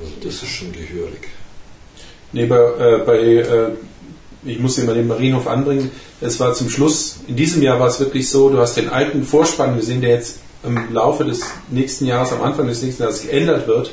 Also 0.00 0.12
das 0.22 0.34
ist 0.34 0.46
schon 0.48 0.70
gehörig. 0.70 1.22
Nee, 2.32 2.46
bei, 2.46 2.56
äh, 2.56 2.98
bei 3.04 3.18
äh, 3.18 3.70
ich 4.44 4.58
muss 4.58 4.78
immer 4.78 4.94
den 4.94 5.08
Marienhof 5.08 5.46
anbringen. 5.46 5.90
Es 6.20 6.38
war 6.40 6.54
zum 6.54 6.70
Schluss, 6.70 7.20
in 7.26 7.36
diesem 7.36 7.62
Jahr 7.62 7.80
war 7.80 7.88
es 7.88 8.00
wirklich 8.00 8.28
so, 8.28 8.48
du 8.50 8.58
hast 8.58 8.76
den 8.76 8.88
alten 8.88 9.22
Vorspann 9.22 9.76
gesehen, 9.76 10.00
der 10.00 10.10
jetzt 10.10 10.38
im 10.64 10.92
Laufe 10.92 11.24
des 11.24 11.40
nächsten 11.70 12.06
Jahres, 12.06 12.32
am 12.32 12.42
Anfang 12.42 12.66
des 12.66 12.82
nächsten 12.82 13.02
Jahres 13.02 13.22
geändert 13.22 13.66
wird. 13.66 13.92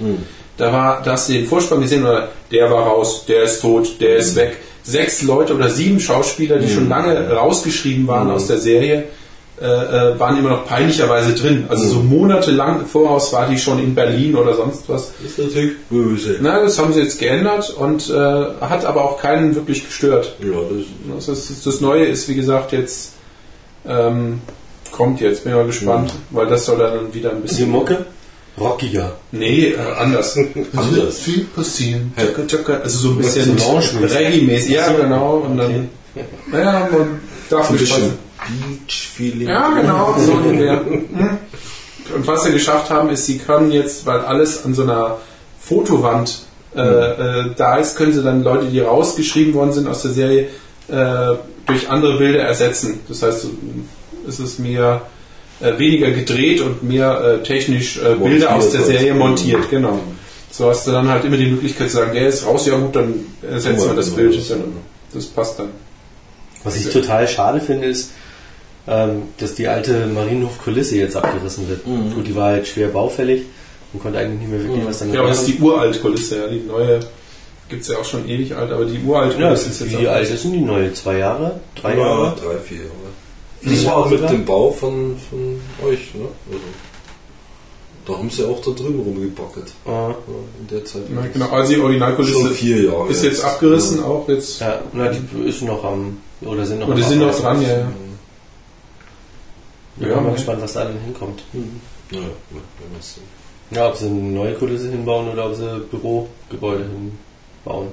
Da 0.58 0.72
war, 0.72 1.02
da 1.04 1.12
hast 1.14 1.30
du 1.30 1.34
den 1.34 1.48
Vorspann 1.48 1.82
gesehen, 1.82 2.04
oder 2.04 2.30
der 2.52 2.72
war 2.72 2.86
raus, 2.86 3.26
der 3.28 3.44
ist 3.44 3.62
tot, 3.62 4.00
der 4.00 4.18
ist 4.18 4.36
weg. 4.36 4.58
Sechs 4.84 5.22
Leute 5.22 5.56
oder 5.56 5.70
sieben 5.70 6.00
Schauspieler, 6.00 6.60
die 6.60 6.70
schon 6.70 6.90
lange 6.90 7.30
rausgeschrieben 7.30 8.08
waren 8.08 8.30
aus 8.32 8.48
der 8.48 8.60
Serie, 8.60 9.06
äh, 9.62 9.66
äh, 9.66 10.20
waren 10.20 10.38
immer 10.38 10.50
noch 10.50 10.66
peinlicherweise 10.66 11.34
drin. 11.34 11.66
Also 11.70 11.88
so 11.88 12.00
monatelang 12.00 12.82
im 12.82 12.86
Voraus 12.86 13.32
war 13.32 13.48
die 13.48 13.58
schon 13.58 13.80
in 13.80 13.96
Berlin 13.96 14.36
oder 14.36 14.54
sonst 14.54 14.90
was. 14.90 15.14
Das 15.22 15.32
ist 15.32 15.40
natürlich 15.40 15.78
böse. 15.90 16.38
Na, 16.42 16.62
das 16.62 16.78
haben 16.78 16.92
sie 16.92 17.00
jetzt 17.00 17.20
geändert 17.20 17.70
und 17.70 18.10
äh, 18.10 18.14
hat 18.14 18.84
aber 18.84 19.06
auch 19.06 19.18
keinen 19.18 19.56
wirklich 19.56 19.86
gestört. 19.86 20.36
Ja, 20.42 20.60
das 21.16 21.26
Das, 21.28 21.50
ist, 21.50 21.66
das 21.66 21.80
Neue 21.80 22.04
ist, 22.04 22.28
wie 22.28 22.36
gesagt, 22.36 22.74
jetzt 22.74 23.14
ähm, 23.88 24.42
kommt 24.92 25.22
jetzt. 25.22 25.46
Bin 25.46 25.54
mal 25.54 25.66
gespannt, 25.66 26.12
weil 26.32 26.48
das 26.48 26.66
soll 26.66 26.78
dann 26.78 27.14
wieder 27.14 27.30
ein 27.30 27.38
die 27.38 27.42
bisschen. 27.44 27.72
Mucke? 27.72 28.06
Rockiger. 28.60 29.14
Nee, 29.32 29.70
äh, 29.70 29.78
anders. 29.98 30.38
Anders. 30.76 31.20
Viel 31.20 31.46
passieren. 31.46 32.14
Also 32.84 32.98
so 33.00 33.10
ein 33.12 33.18
bisschen. 33.20 33.58
Reggae-mäßig. 33.58 34.72
Ja, 34.72 34.92
genau. 34.92 35.46
Und 35.48 35.58
dann, 35.58 35.90
naja, 36.52 36.90
man 36.92 37.22
darf 37.50 37.70
sein. 37.70 38.18
Beach-Feeling. 38.48 39.48
Ja, 39.48 39.70
genau, 39.70 40.16
so 40.20 40.34
ungefähr. 40.34 40.82
Mhm. 40.82 41.38
Und 42.16 42.28
was 42.28 42.44
sie 42.44 42.52
geschafft 42.52 42.90
haben, 42.90 43.10
ist, 43.10 43.26
sie 43.26 43.40
können 43.40 43.72
jetzt, 43.72 44.06
weil 44.06 44.20
alles 44.20 44.64
an 44.64 44.74
so 44.74 44.84
einer 44.84 45.18
Fotowand 45.60 46.46
äh, 46.76 46.82
äh, 46.82 47.46
da 47.56 47.78
ist, 47.78 47.96
können 47.96 48.14
sie 48.14 48.22
dann 48.22 48.44
Leute, 48.44 48.66
die 48.66 48.80
rausgeschrieben 48.80 49.54
worden 49.54 49.72
sind 49.72 49.88
aus 49.88 50.02
der 50.02 50.12
Serie, 50.12 50.48
äh, 50.88 51.36
durch 51.66 51.90
andere 51.90 52.18
Bilder 52.18 52.42
ersetzen. 52.42 53.00
Das 53.08 53.24
heißt, 53.24 53.48
es 54.28 54.40
ist 54.40 54.60
mehr 54.60 55.02
äh, 55.62 55.78
weniger 55.80 56.12
gedreht 56.12 56.62
und 56.62 56.84
mehr 56.84 57.22
äh, 57.22 57.44
technisch 57.44 57.98
äh, 57.98 58.16
Bilder 58.16 58.56
aus 58.56 58.72
der 58.72 58.82
Serie 58.82 59.12
halt. 59.12 59.20
montiert, 59.20 59.70
genau. 59.70 60.00
So 60.52 60.70
hast 60.70 60.86
du 60.88 60.92
dann 60.92 61.10
halt 61.10 61.26
immer 61.26 61.38
die 61.38 61.48
Möglichkeit 61.48 61.90
zu 61.90 61.98
sagen, 61.98 62.14
der 62.14 62.28
ist 62.28 62.46
raus, 62.46 62.66
ja 62.66 62.78
gut, 62.78 62.96
dann 62.96 63.14
ersetzen 63.42 63.90
wir 63.90 63.96
das. 63.96 64.10
Bild. 64.10 64.38
Das 65.14 65.26
passt 65.26 65.60
dann. 65.60 65.70
Was 66.64 66.76
ich 66.76 66.90
total 66.92 67.28
schade 67.28 67.62
finde, 67.62 67.88
ist, 67.88 68.12
dass 68.86 69.56
die 69.56 69.68
alte 69.68 70.06
Marienhof-Kulisse 70.08 70.98
jetzt 70.98 71.16
abgerissen 71.16 71.68
wird. 71.70 71.84
Gut, 71.86 72.28
die 72.28 72.36
war 72.36 72.50
halt 72.52 72.68
schwer 72.68 72.90
baufällig 72.90 73.44
und 73.94 74.02
konnte 74.02 74.20
eigentlich 74.20 74.42
nicht 74.42 74.52
mehr 74.52 74.64
wirklich 74.64 74.86
was 74.86 75.00
damit 75.00 75.16
Ja, 75.16 75.22
aber 75.22 75.30
das 75.30 75.40
ist 75.40 75.48
die 75.48 75.60
uralte 75.62 76.00
Kulisse, 76.00 76.38
ja. 76.40 76.48
Die 76.48 76.60
neue 76.68 77.00
gibt 77.68 77.82
es 77.82 77.88
ja 77.88 77.98
auch 77.98 78.06
schon 78.06 78.28
ewig 78.30 78.56
alt, 78.56 78.72
aber 78.72 78.86
die 78.86 79.00
uralte 79.04 79.40
Ja, 79.42 79.48
Kulisse 79.48 79.70
ist 79.70 79.80
jetzt 79.82 80.00
wie 80.00 80.08
auch. 80.08 80.12
alt 80.14 80.30
ist 80.30 80.44
denn 80.44 80.52
die 80.54 80.60
neue? 80.60 80.94
Zwei 80.94 81.18
Jahre? 81.18 81.60
Drei 81.82 81.94
Ja, 81.98 82.00
Jahre? 82.06 82.36
drei, 82.36 82.58
vier 82.60 82.78
Jahre. 82.78 82.90
Das 83.64 83.86
war 83.86 83.94
Jahre 83.94 84.10
mit 84.10 84.20
sogar? 84.20 84.32
dem 84.34 84.46
Bau 84.46 84.72
von, 84.72 85.16
von 85.30 85.60
euch, 85.90 86.14
ne? 86.14 86.26
Also, 86.52 86.60
da 88.06 88.14
haben 88.20 88.30
sie 88.30 88.44
auch 88.44 88.62
da 88.62 88.70
drüben 88.70 89.00
rumgepackelt. 89.00 89.72
Ah, 89.88 90.10
Ja, 90.10 90.16
in 90.62 90.68
der 90.70 90.86
Zeit. 90.86 91.02
Ja, 91.12 91.26
genau, 91.34 91.50
also 91.50 91.74
die 91.74 91.80
Originalkulisse 91.80 92.52
vier 92.52 92.84
Jahre. 92.84 93.10
ist 93.10 93.24
jetzt 93.24 93.44
abgerissen, 93.44 94.04
auch 94.04 94.28
jetzt. 94.30 94.60
ja, 94.62 94.80
na, 94.94 95.08
die 95.12 95.50
ist 95.50 95.64
noch 95.64 95.84
am, 95.84 96.18
oder 96.42 96.64
sind 96.68 96.82
noch 96.82 96.88
Und 96.90 96.98
die 96.98 97.04
am 97.04 97.10
sind 97.10 97.20
noch 97.22 97.40
dran, 97.40 97.62
ja. 97.64 97.68
ja. 97.70 97.88
Ja, 99.98 100.08
Ja, 100.10 100.16
bin 100.16 100.24
mal 100.26 100.34
gespannt, 100.34 100.62
was 100.62 100.74
da 100.74 100.84
dann 100.86 101.00
hinkommt. 101.00 101.44
Ja, 101.54 102.20
ja, 102.20 102.20
wenn. 102.52 103.76
Ja, 103.78 103.90
ob 103.90 103.96
sie 103.96 104.06
eine 104.08 104.16
neue 104.22 104.54
Kulisse 104.56 104.90
hinbauen 104.92 105.28
oder 105.30 105.48
ob 105.48 105.56
sie 105.56 105.80
Bürogebäude 105.90 106.84
hinbauen. 106.86 107.88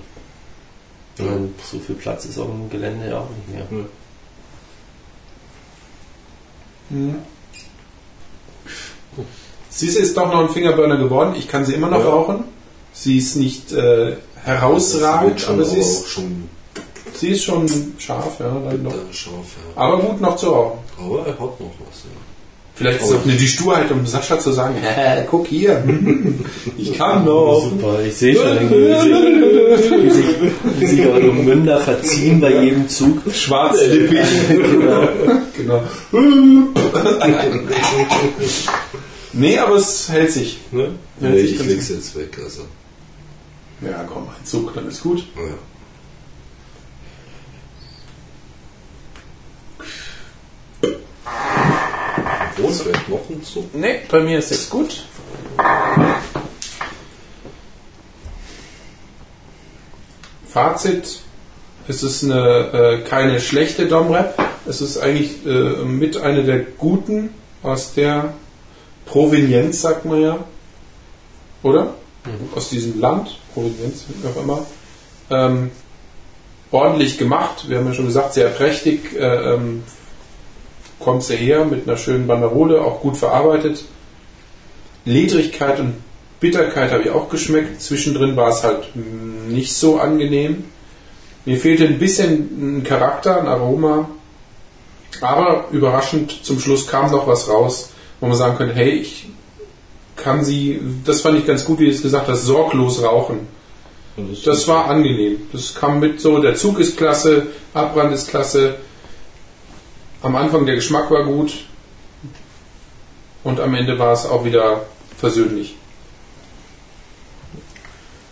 Ja. 1.19 1.25
Und 1.25 1.55
so 1.63 1.79
viel 1.79 1.95
Platz 1.95 2.25
ist 2.25 2.39
auf 2.39 2.47
dem 2.49 2.69
Gelände 2.71 3.09
ja 3.09 3.19
auch 3.19 3.29
nicht 3.31 3.49
mehr. 3.49 3.67
Ja. 3.81 3.87
Mhm. 6.91 7.15
Sie 9.71 9.87
ist 9.87 10.17
doch 10.17 10.31
noch 10.31 10.41
ein 10.41 10.49
Fingerburner 10.51 10.97
geworden. 10.99 11.35
Ich 11.37 11.49
kann 11.49 11.65
sie 11.65 11.75
immer 11.75 11.89
noch 11.89 12.01
Ja. 12.01 12.11
rauchen. 12.11 12.45
Sie 12.93 13.17
ist 13.17 13.37
nicht 13.37 13.73
äh, 13.73 14.17
herausragend, 14.45 15.49
aber 15.49 15.65
sie 15.65 15.79
ist, 15.79 16.05
auch 16.05 16.09
schon 16.09 16.49
sie 17.15 17.29
ist 17.31 17.45
schon 17.45 17.67
scharf, 17.99 18.39
ja. 18.41 18.49
Dann 18.49 18.83
noch. 18.83 18.93
scharf. 19.13 19.57
Ja. 19.77 19.83
Aber 19.83 19.99
gut 19.99 20.21
noch 20.21 20.37
zu 20.37 20.47
rauchen. 20.51 20.79
Aber 20.99 21.21
er 21.27 21.33
hat 21.33 21.39
noch 21.39 21.75
was. 21.89 22.05
Ja. 22.05 22.11
Vielleicht 22.75 23.01
ist 23.03 23.11
es 23.11 23.15
auch 23.17 23.25
eine, 23.25 23.35
die 23.35 23.49
Sturheit, 23.49 23.91
um 23.91 24.07
Sascha 24.07 24.39
zu 24.39 24.51
sagen, 24.53 24.75
"Hä, 24.83 25.25
guck 25.31 25.47
hier, 25.47 25.85
ich 26.79 26.95
kann 26.95 27.25
noch. 27.25 27.69
Super, 27.71 28.01
ich 28.03 28.17
sehe 28.17 28.35
schon, 28.35 28.71
wie 28.71 29.81
sich, 29.81 29.91
wie 30.81 30.81
sich, 30.81 30.89
sich 30.91 31.07
eure 31.07 31.33
Münder 31.33 31.79
verziehen 31.81 32.41
bei 32.41 32.63
jedem 32.65 32.89
Zug. 32.89 33.19
Schwarzlippig. 33.33 34.21
Genau. 35.55 35.83
genau. 36.11 36.69
nee, 39.35 39.59
aber 39.59 39.77
es 39.77 40.09
hält 40.09 40.33
sich. 40.33 40.59
Ne? 40.73 40.89
Ja, 41.21 41.29
nee, 41.29 41.41
ich 41.41 41.61
ich 41.61 41.67
leg's 41.67 41.89
jetzt 41.91 42.17
weg. 42.17 42.37
Also. 42.43 42.63
Ja, 43.83 44.05
komm, 44.13 44.25
ein 44.25 44.45
Zug, 44.47 44.75
dann 44.75 44.89
ist 44.89 45.03
gut. 45.03 45.19
Ja. 45.37 45.55
Es 52.59 52.83
vielleicht 52.83 53.09
noch 53.09 53.29
ein 53.31 53.43
Zug. 53.43 53.75
Nee, 53.75 54.01
bei 54.11 54.21
mir 54.21 54.39
ist 54.39 54.51
es 54.51 54.69
gut. 54.69 55.05
Fazit, 60.47 61.21
es 61.89 62.03
ist 62.03 62.25
eine, 62.25 62.73
äh, 62.73 63.09
keine 63.09 63.41
schlechte 63.41 63.87
Domrep. 63.87 64.39
Es 64.67 64.81
ist 64.81 64.99
eigentlich 64.99 65.45
äh, 65.47 65.85
mit 65.85 66.17
einer 66.19 66.43
der 66.43 66.61
guten 66.61 67.31
aus 67.63 67.95
der 67.95 68.35
Provenienz, 69.07 69.81
sagt 69.81 70.05
man 70.05 70.21
ja. 70.21 70.39
Oder? 71.63 71.95
Aus 72.55 72.69
diesem 72.69 73.01
Land, 73.01 73.37
Provenienz, 73.55 74.05
wie 74.09 74.29
auch 74.29 74.43
immer. 74.43 74.67
Ähm, 75.31 75.71
ordentlich 76.71 77.19
gemacht, 77.19 77.69
wir 77.69 77.79
haben 77.79 77.87
ja 77.87 77.95
schon 77.95 78.07
gesagt, 78.07 78.35
sehr 78.35 78.49
prächtig, 78.49 79.15
äh, 79.15 79.55
ähm, 79.55 79.83
kommt 81.03 81.23
sie 81.23 81.37
her 81.37 81.65
mit 81.65 81.87
einer 81.87 81.97
schönen 81.97 82.27
Banderole, 82.27 82.81
auch 82.81 83.01
gut 83.01 83.17
verarbeitet. 83.17 83.85
Ledrigkeit 85.05 85.81
und 85.81 85.95
Bitterkeit 86.41 86.93
habe 86.93 87.03
ich 87.03 87.11
auch 87.11 87.29
geschmeckt. 87.29 87.83
Zwischendrin 87.83 88.37
war 88.37 88.49
es 88.51 88.63
halt 88.63 88.95
nicht 88.95 89.75
so 89.75 89.99
angenehm. 89.99 90.65
Mir 91.45 91.57
fehlte 91.57 91.85
ein 91.85 91.99
bisschen 91.99 92.79
ein 92.79 92.85
Charakter, 92.85 93.41
ein 93.41 93.47
Aroma. 93.47 94.09
Aber 95.21 95.67
überraschend, 95.73 96.45
zum 96.45 96.59
Schluss 96.59 96.87
kam 96.87 97.11
noch 97.11 97.27
was 97.27 97.49
raus, 97.49 97.91
wo 98.21 98.27
man 98.27 98.37
sagen 98.37 98.57
könnte, 98.57 98.75
hey, 98.75 98.91
ich 98.91 99.29
kann 100.17 100.45
sie, 100.45 100.81
das 101.05 101.21
fand 101.21 101.39
ich 101.39 101.47
ganz 101.47 101.65
gut, 101.65 101.81
wie 101.81 101.87
du 101.87 101.91
es 101.91 102.03
gesagt 102.03 102.29
hast, 102.29 102.45
sorglos 102.45 103.03
rauchen. 103.03 103.41
Das 104.45 104.69
war 104.69 104.89
angenehm. 104.89 105.49
Das 105.53 105.75
kam 105.75 106.01
mit 106.01 106.21
so, 106.21 106.39
der 106.39 106.55
Zug 106.55 106.79
ist 106.79 106.97
klasse, 106.97 107.49
Abbrand 107.73 108.13
ist 108.13 108.29
klasse. 108.29 108.77
Am 110.23 110.37
Anfang 110.37 110.67
der 110.67 110.77
Geschmack 110.77 111.11
war 111.11 111.25
gut. 111.25 111.65
Und 113.43 113.59
am 113.59 113.75
Ende 113.75 113.99
war 113.99 114.13
es 114.13 114.25
auch 114.25 114.45
wieder 114.45 114.83
versöhnlich. 115.19 115.77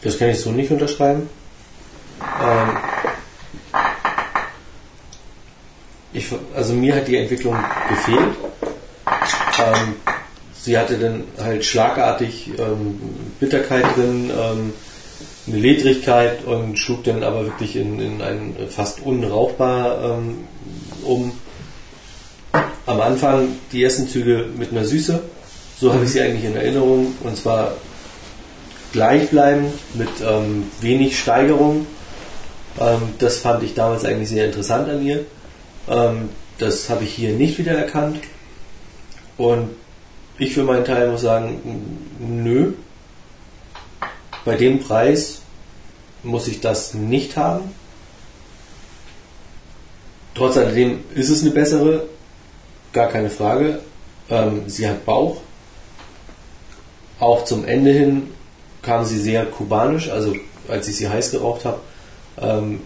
Das 0.03 0.17
kann 0.17 0.29
ich 0.29 0.41
so 0.41 0.53
nicht 0.53 0.71
unterschreiben. 0.71 1.29
Ähm, 2.43 2.79
ich, 6.13 6.33
also 6.55 6.75
mir 6.75 6.95
hat 6.95 7.09
die 7.09 7.17
Entwicklung 7.17 7.57
gefehlt. 7.89 8.37
Ähm, 9.59 9.97
sie 10.55 10.79
hatte 10.79 10.97
dann 10.97 11.25
halt 11.39 11.65
schlagartig 11.65 12.53
ähm, 12.59 13.01
Bitterkeit 13.41 13.97
drin, 13.97 14.31
ähm, 14.31 14.73
eine 15.49 15.57
Ledrigkeit 15.57 16.45
und 16.45 16.79
schlug 16.79 17.03
dann 17.03 17.25
aber 17.25 17.47
wirklich 17.47 17.75
in, 17.75 17.99
in 17.99 18.23
ein 18.23 18.55
fast 18.69 19.01
unrauchbar 19.01 20.05
ähm, 20.05 20.45
um. 21.03 21.33
Am 22.87 23.01
Anfang 23.01 23.49
die 23.73 23.85
ersten 23.85 24.09
Züge 24.09 24.47
mit 24.57 24.73
einer 24.73 24.85
Süße, 24.85 25.23
so 25.79 25.93
habe 25.93 26.05
ich 26.05 26.11
sie 26.11 26.21
eigentlich 26.21 26.45
in 26.45 26.57
Erinnerung, 26.57 27.15
und 27.23 27.37
zwar 27.37 27.73
gleichbleibend 28.93 29.73
mit 29.95 30.09
ähm, 30.27 30.65
wenig 30.81 31.19
Steigerung. 31.19 31.87
Ähm, 32.81 33.01
das 33.19 33.39
fand 33.39 33.63
ich 33.63 33.75
damals 33.75 34.05
eigentlich 34.05 34.29
sehr 34.29 34.47
interessant 34.47 34.89
an 34.89 35.05
ihr. 35.05 35.25
Ähm, 35.89 36.31
das 36.59 36.91
habe 36.91 37.05
ich 37.05 37.15
hier 37.15 37.33
nicht 37.33 37.59
wieder 37.59 37.73
erkannt. 37.73 38.21
Und 39.37 39.71
ich 40.39 40.53
für 40.53 40.65
meinen 40.65 40.85
Teil 40.85 41.11
muss 41.11 41.23
sagen, 41.23 41.61
nö. 42.19 42.73
Bei 44.45 44.57
dem 44.57 44.81
Preis 44.81 45.41
muss 46.23 46.49
ich 46.49 46.61
das 46.61 46.95
nicht 46.95 47.37
haben. 47.37 47.71
Trotz 50.35 50.57
alledem 50.57 51.01
ist 51.15 51.29
es 51.29 51.43
eine 51.43 51.51
bessere, 51.51 52.07
gar 52.93 53.09
keine 53.09 53.31
Frage. 53.31 53.81
Ähm, 54.29 54.63
sie 54.67 54.89
hat 54.89 55.05
Bauch. 55.05 55.41
Auch 57.19 57.45
zum 57.45 57.65
Ende 57.65 57.93
hin 57.93 58.31
kam 58.83 59.05
sie 59.05 59.19
sehr 59.19 59.45
kubanisch, 59.45 60.09
also 60.09 60.35
als 60.69 60.89
ich 60.89 60.97
sie 60.97 61.09
heiß 61.09 61.33
geraucht 61.33 61.65
habe, 61.65 61.81
ähm, 62.41 62.81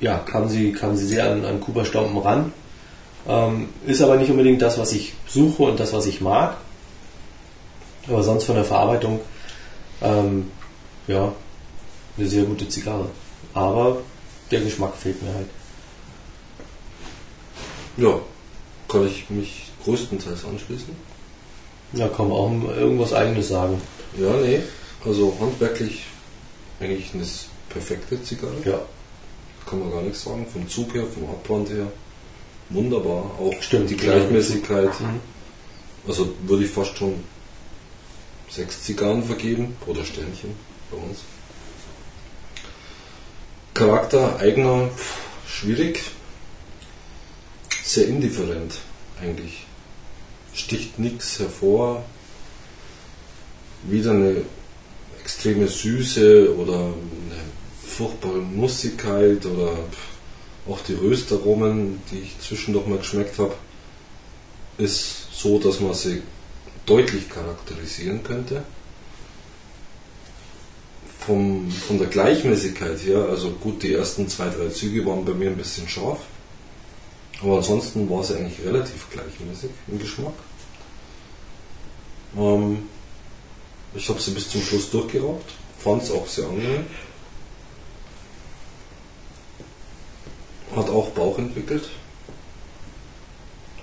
ja, 0.00 0.18
kam 0.18 0.48
sie, 0.48 0.72
kam 0.72 0.96
sie 0.96 1.06
sehr 1.06 1.30
an, 1.30 1.44
an 1.44 1.60
Kuba-Stompen 1.60 2.18
ran. 2.18 2.52
Ähm, 3.28 3.68
ist 3.86 4.02
aber 4.02 4.16
nicht 4.16 4.30
unbedingt 4.30 4.62
das, 4.62 4.78
was 4.78 4.92
ich 4.92 5.14
suche 5.26 5.64
und 5.64 5.80
das, 5.80 5.92
was 5.92 6.06
ich 6.06 6.20
mag. 6.20 6.56
Aber 8.08 8.22
sonst 8.22 8.44
von 8.44 8.54
der 8.54 8.64
Verarbeitung, 8.64 9.20
ähm, 10.02 10.50
ja, 11.08 11.32
eine 12.16 12.26
sehr 12.26 12.44
gute 12.44 12.68
Zigarre. 12.68 13.08
Aber 13.54 13.98
der 14.50 14.60
Geschmack 14.60 14.94
fehlt 14.96 15.22
mir 15.22 15.34
halt. 15.34 15.48
Ja, 17.96 18.20
kann 18.88 19.06
ich 19.06 19.30
mich 19.30 19.70
größtenteils 19.84 20.44
anschließen. 20.44 20.94
Ja, 21.92 22.08
komm, 22.08 22.32
auch 22.32 22.50
irgendwas 22.76 23.12
eigenes 23.12 23.48
sagen. 23.48 23.80
Ja, 24.18 24.32
nee, 24.36 24.60
also 25.04 25.36
handwerklich 25.40 26.02
eigentlich 26.80 27.14
eine 27.14 27.24
perfekte 27.68 28.22
Zigarre. 28.22 28.54
Ja, 28.64 28.80
Kann 29.68 29.80
man 29.80 29.90
gar 29.90 30.02
nichts 30.02 30.24
sagen. 30.24 30.46
Vom 30.52 30.68
Zug 30.68 30.94
her, 30.94 31.04
vom 31.06 31.24
Abbrand 31.30 31.70
her. 31.70 31.86
Wunderbar. 32.70 33.30
Auch 33.38 33.54
Stimmt, 33.60 33.90
die 33.90 33.96
genau. 33.96 34.12
Gleichmäßigkeit. 34.14 35.00
Mhm. 35.00 35.20
Also 36.06 36.34
würde 36.46 36.64
ich 36.64 36.70
fast 36.70 36.96
schon 36.96 37.14
sechs 38.48 38.82
Zigarren 38.82 39.22
vergeben. 39.22 39.76
Oder 39.86 40.04
Sternchen 40.04 40.50
bei 40.90 40.96
uns. 40.98 41.20
Charakter, 43.74 44.38
eigener, 44.38 44.88
schwierig. 45.46 46.00
Sehr 47.86 48.08
indifferent 48.08 48.80
eigentlich. 49.22 49.64
Sticht 50.52 50.98
nichts 50.98 51.38
hervor. 51.38 52.04
Wieder 53.84 54.10
eine 54.10 54.42
extreme 55.22 55.68
Süße 55.68 56.56
oder 56.56 56.78
eine 56.78 57.44
furchtbare 57.86 58.38
Mussigkeit 58.38 59.46
oder 59.46 59.78
auch 60.68 60.80
die 60.80 60.94
Röstaromen, 60.94 62.02
die 62.10 62.18
ich 62.18 62.40
zwischendurch 62.40 62.88
mal 62.88 62.98
geschmeckt 62.98 63.38
habe, 63.38 63.54
ist 64.78 65.28
so, 65.32 65.60
dass 65.60 65.78
man 65.78 65.94
sie 65.94 66.22
deutlich 66.86 67.28
charakterisieren 67.30 68.24
könnte. 68.24 68.64
Vom, 71.20 71.70
von 71.70 71.98
der 71.98 72.08
Gleichmäßigkeit 72.08 72.98
her, 73.04 73.28
also 73.30 73.50
gut, 73.50 73.84
die 73.84 73.94
ersten 73.94 74.28
zwei, 74.28 74.48
drei 74.48 74.70
Züge 74.70 75.06
waren 75.06 75.24
bei 75.24 75.34
mir 75.34 75.50
ein 75.50 75.56
bisschen 75.56 75.88
scharf, 75.88 76.18
aber 77.42 77.56
ansonsten 77.58 78.08
war 78.08 78.22
sie 78.22 78.36
eigentlich 78.36 78.64
relativ 78.64 79.10
gleichmäßig 79.10 79.70
im 79.88 79.98
Geschmack. 79.98 80.34
Ähm, 82.36 82.88
ich 83.94 84.08
habe 84.08 84.20
sie 84.20 84.30
bis 84.32 84.50
zum 84.50 84.62
Schluss 84.62 84.90
durchgeraucht, 84.90 85.44
fand 85.78 86.02
es 86.02 86.10
auch 86.10 86.26
sehr 86.26 86.46
angenehm. 86.46 86.86
Hat 90.74 90.90
auch 90.90 91.08
Bauch 91.10 91.38
entwickelt. 91.38 91.88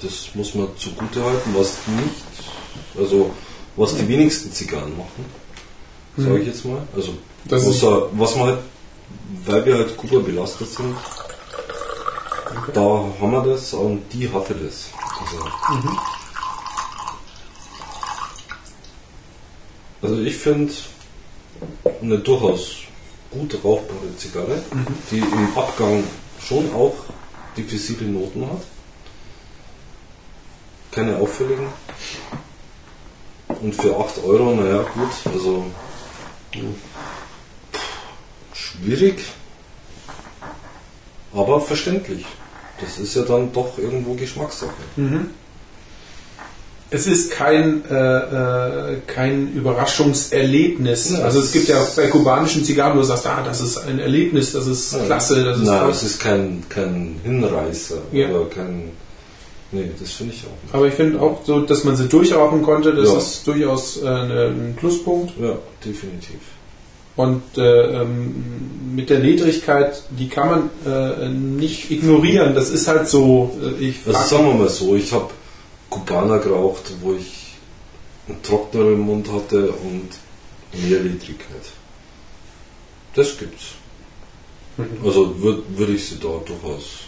Das 0.02 0.36
muss 0.36 0.54
man 0.54 0.68
zugute 0.78 1.24
halten, 1.24 1.56
was 1.56 1.78
nicht, 1.88 2.24
also 2.98 3.32
was 3.76 3.96
die 3.96 4.08
wenigsten 4.08 4.52
Zigarren 4.52 4.98
machen, 4.98 5.26
sage 6.18 6.40
ich 6.40 6.48
jetzt 6.48 6.66
mal. 6.66 6.86
Also 6.94 7.16
außer, 7.50 8.10
was 8.12 8.36
man 8.36 8.48
halt, 8.48 8.60
weil 9.46 9.66
wir 9.66 9.78
halt 9.78 9.96
Kuba 9.96 10.20
belastet 10.20 10.70
sind, 10.70 10.94
da 12.74 12.82
haben 12.82 13.32
wir 13.32 13.44
das 13.44 13.74
und 13.74 14.12
die 14.12 14.32
hatte 14.32 14.56
das. 14.56 14.90
Also, 15.20 15.46
also 20.02 20.22
ich 20.22 20.36
finde 20.36 20.74
eine 22.02 22.20
durchaus 22.20 22.78
gut 23.32 23.54
rauchbare 23.64 24.16
Zigarre, 24.18 24.62
die 25.12 25.20
im 25.20 25.58
Abgang 25.58 26.04
schon 26.40 26.74
auch 26.74 26.96
diffizile 27.58 28.06
Noten 28.06 28.46
hat. 28.50 28.62
Keine 30.92 31.18
auffälligen. 31.18 31.68
Und 33.48 33.74
für 33.76 33.98
8 33.98 34.24
Euro, 34.26 34.56
naja 34.56 34.84
gut, 34.84 35.34
also 35.34 35.66
schwierig, 38.54 39.24
aber 41.34 41.62
verständlich. 41.62 42.26
Das 42.82 42.98
ist 43.00 43.16
ja 43.16 43.22
dann 43.24 43.52
doch 43.54 43.78
irgendwo 43.78 44.14
Geschmackssache. 44.16 44.72
Es 46.90 47.08
ist 47.08 47.32
kein, 47.32 47.84
äh, 47.90 47.94
äh, 47.96 48.98
kein 49.08 49.52
Überraschungserlebnis. 49.54 51.12
Ja, 51.12 51.20
also 51.26 51.40
es 51.40 51.52
gibt 51.52 51.68
ja 51.68 51.84
bei 51.96 52.08
kubanischen 52.08 52.64
Zigarren, 52.64 52.96
wo 52.96 53.02
du 53.02 53.06
sagst, 53.08 53.26
ah, 53.26 53.42
das 53.44 53.62
ist 53.62 53.78
ein 53.78 53.98
Erlebnis, 53.98 54.52
das 54.52 54.68
ist 54.68 54.96
klasse, 55.06 55.44
das 55.44 55.58
ist 55.60 55.66
Nein, 55.66 55.90
es 55.90 56.04
ist 56.04 56.20
kein, 56.20 56.64
kein 56.70 57.20
Hinreißer 57.24 57.98
Ja. 58.12 58.30
oder 58.30 58.46
kein. 58.50 58.92
Nee, 59.72 59.90
das 60.00 60.12
finde 60.12 60.34
ich 60.36 60.44
auch 60.44 60.64
nicht. 60.64 60.76
Aber 60.76 60.86
ich 60.88 60.94
finde 60.94 61.20
auch 61.20 61.44
so, 61.44 61.62
dass 61.62 61.84
man 61.84 61.96
sie 61.96 62.08
durchrauchen 62.08 62.62
konnte, 62.62 62.94
das 62.94 63.10
Ja. 63.10 63.18
ist 63.18 63.48
durchaus 63.48 64.04
äh, 64.04 64.08
eine- 64.08 64.46
ein 64.50 64.76
Pluspunkt. 64.78 65.34
Ja, 65.42 65.58
definitiv. 65.84 66.38
Und 67.16 67.44
äh, 67.58 68.02
ähm, 68.02 68.96
mit 68.96 69.10
der 69.10 69.20
Niedrigkeit, 69.20 70.02
die 70.10 70.30
kann 70.30 70.48
man 70.50 70.70
äh, 70.92 71.30
nicht 71.30 71.92
ignorieren. 71.92 72.56
Das 72.56 72.70
ist 72.70 72.88
halt 72.88 73.08
so. 73.08 73.56
Äh, 73.62 73.84
ich 73.84 73.98
Also 74.08 74.36
sagen 74.36 74.48
wir 74.48 74.54
mal 74.56 74.70
so, 74.70 74.96
ich 74.96 75.12
habe 75.12 75.30
Kubaner 75.90 76.40
geraucht, 76.40 76.92
wo 77.02 77.14
ich 77.14 77.54
einen 78.28 78.42
trockneren 78.42 79.00
Mund 79.00 79.32
hatte 79.32 79.72
und 79.72 80.10
mehr 80.88 81.00
Ledrigkeit. 81.02 81.66
Das 83.16 83.38
gibt's. 83.38 83.66
Also 85.06 85.40
würde 85.40 85.62
würd 85.76 85.90
ich 85.92 86.08
sie 86.08 86.16
da 86.16 86.30
durchaus 86.44 87.02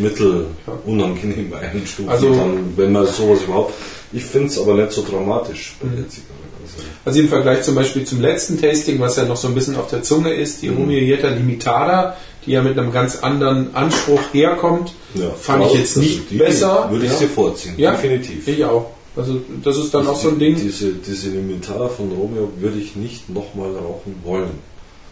mittel 0.00 0.46
Ja. 0.66 0.74
unangenehm 0.86 1.52
einstufen, 1.60 2.08
Also- 2.08 2.34
dann, 2.36 2.76
wenn 2.76 2.92
man 2.92 3.06
sowas 3.06 3.42
überhaupt. 3.42 3.74
Ich 4.12 4.24
finde 4.24 4.46
es 4.48 4.58
aber 4.60 4.74
nicht 4.74 4.92
so 4.92 5.02
dramatisch 5.02 5.74
bei 5.82 5.88
der 5.88 6.08
Zigarre. 6.08 6.31
Also, 6.76 6.88
Also 7.04 7.20
im 7.20 7.28
Vergleich 7.28 7.62
zum 7.62 7.74
Beispiel 7.74 8.04
zum 8.04 8.20
letzten 8.20 8.60
Tasting, 8.60 9.00
was 9.00 9.16
ja 9.16 9.24
noch 9.24 9.36
so 9.36 9.48
ein 9.48 9.54
bisschen 9.54 9.76
auf 9.76 9.88
der 9.88 10.02
Zunge 10.02 10.32
ist, 10.32 10.62
die 10.62 10.68
Mhm. 10.70 10.76
Romeo 10.78 11.00
Jetta 11.00 11.28
Limitada, 11.28 12.16
die 12.46 12.52
ja 12.52 12.62
mit 12.62 12.78
einem 12.78 12.92
ganz 12.92 13.16
anderen 13.22 13.74
Anspruch 13.74 14.20
herkommt, 14.32 14.92
Ja, 15.14 15.30
fand 15.30 15.66
ich 15.66 15.74
jetzt 15.74 15.96
nicht 15.96 16.30
die 16.30 16.36
besser. 16.36 16.88
Würde 16.90 17.06
ich 17.06 17.12
ja. 17.12 17.18
sie 17.18 17.26
vorziehen, 17.26 17.74
Ja. 17.76 17.92
definitiv. 17.92 18.46
Ich 18.48 18.64
auch. 18.64 18.90
Also 19.14 19.40
das 19.62 19.76
ist 19.76 19.92
dann 19.92 20.06
auch 20.06 20.16
so 20.18 20.28
ein 20.30 20.38
Ding. 20.38 20.56
Diese, 20.56 20.92
diese 20.92 21.28
Elementar 21.28 21.90
von 21.90 22.10
Romeo 22.12 22.50
würde 22.58 22.78
ich 22.78 22.96
nicht 22.96 23.28
nochmal 23.28 23.70
rauchen 23.76 24.14
wollen. 24.24 24.50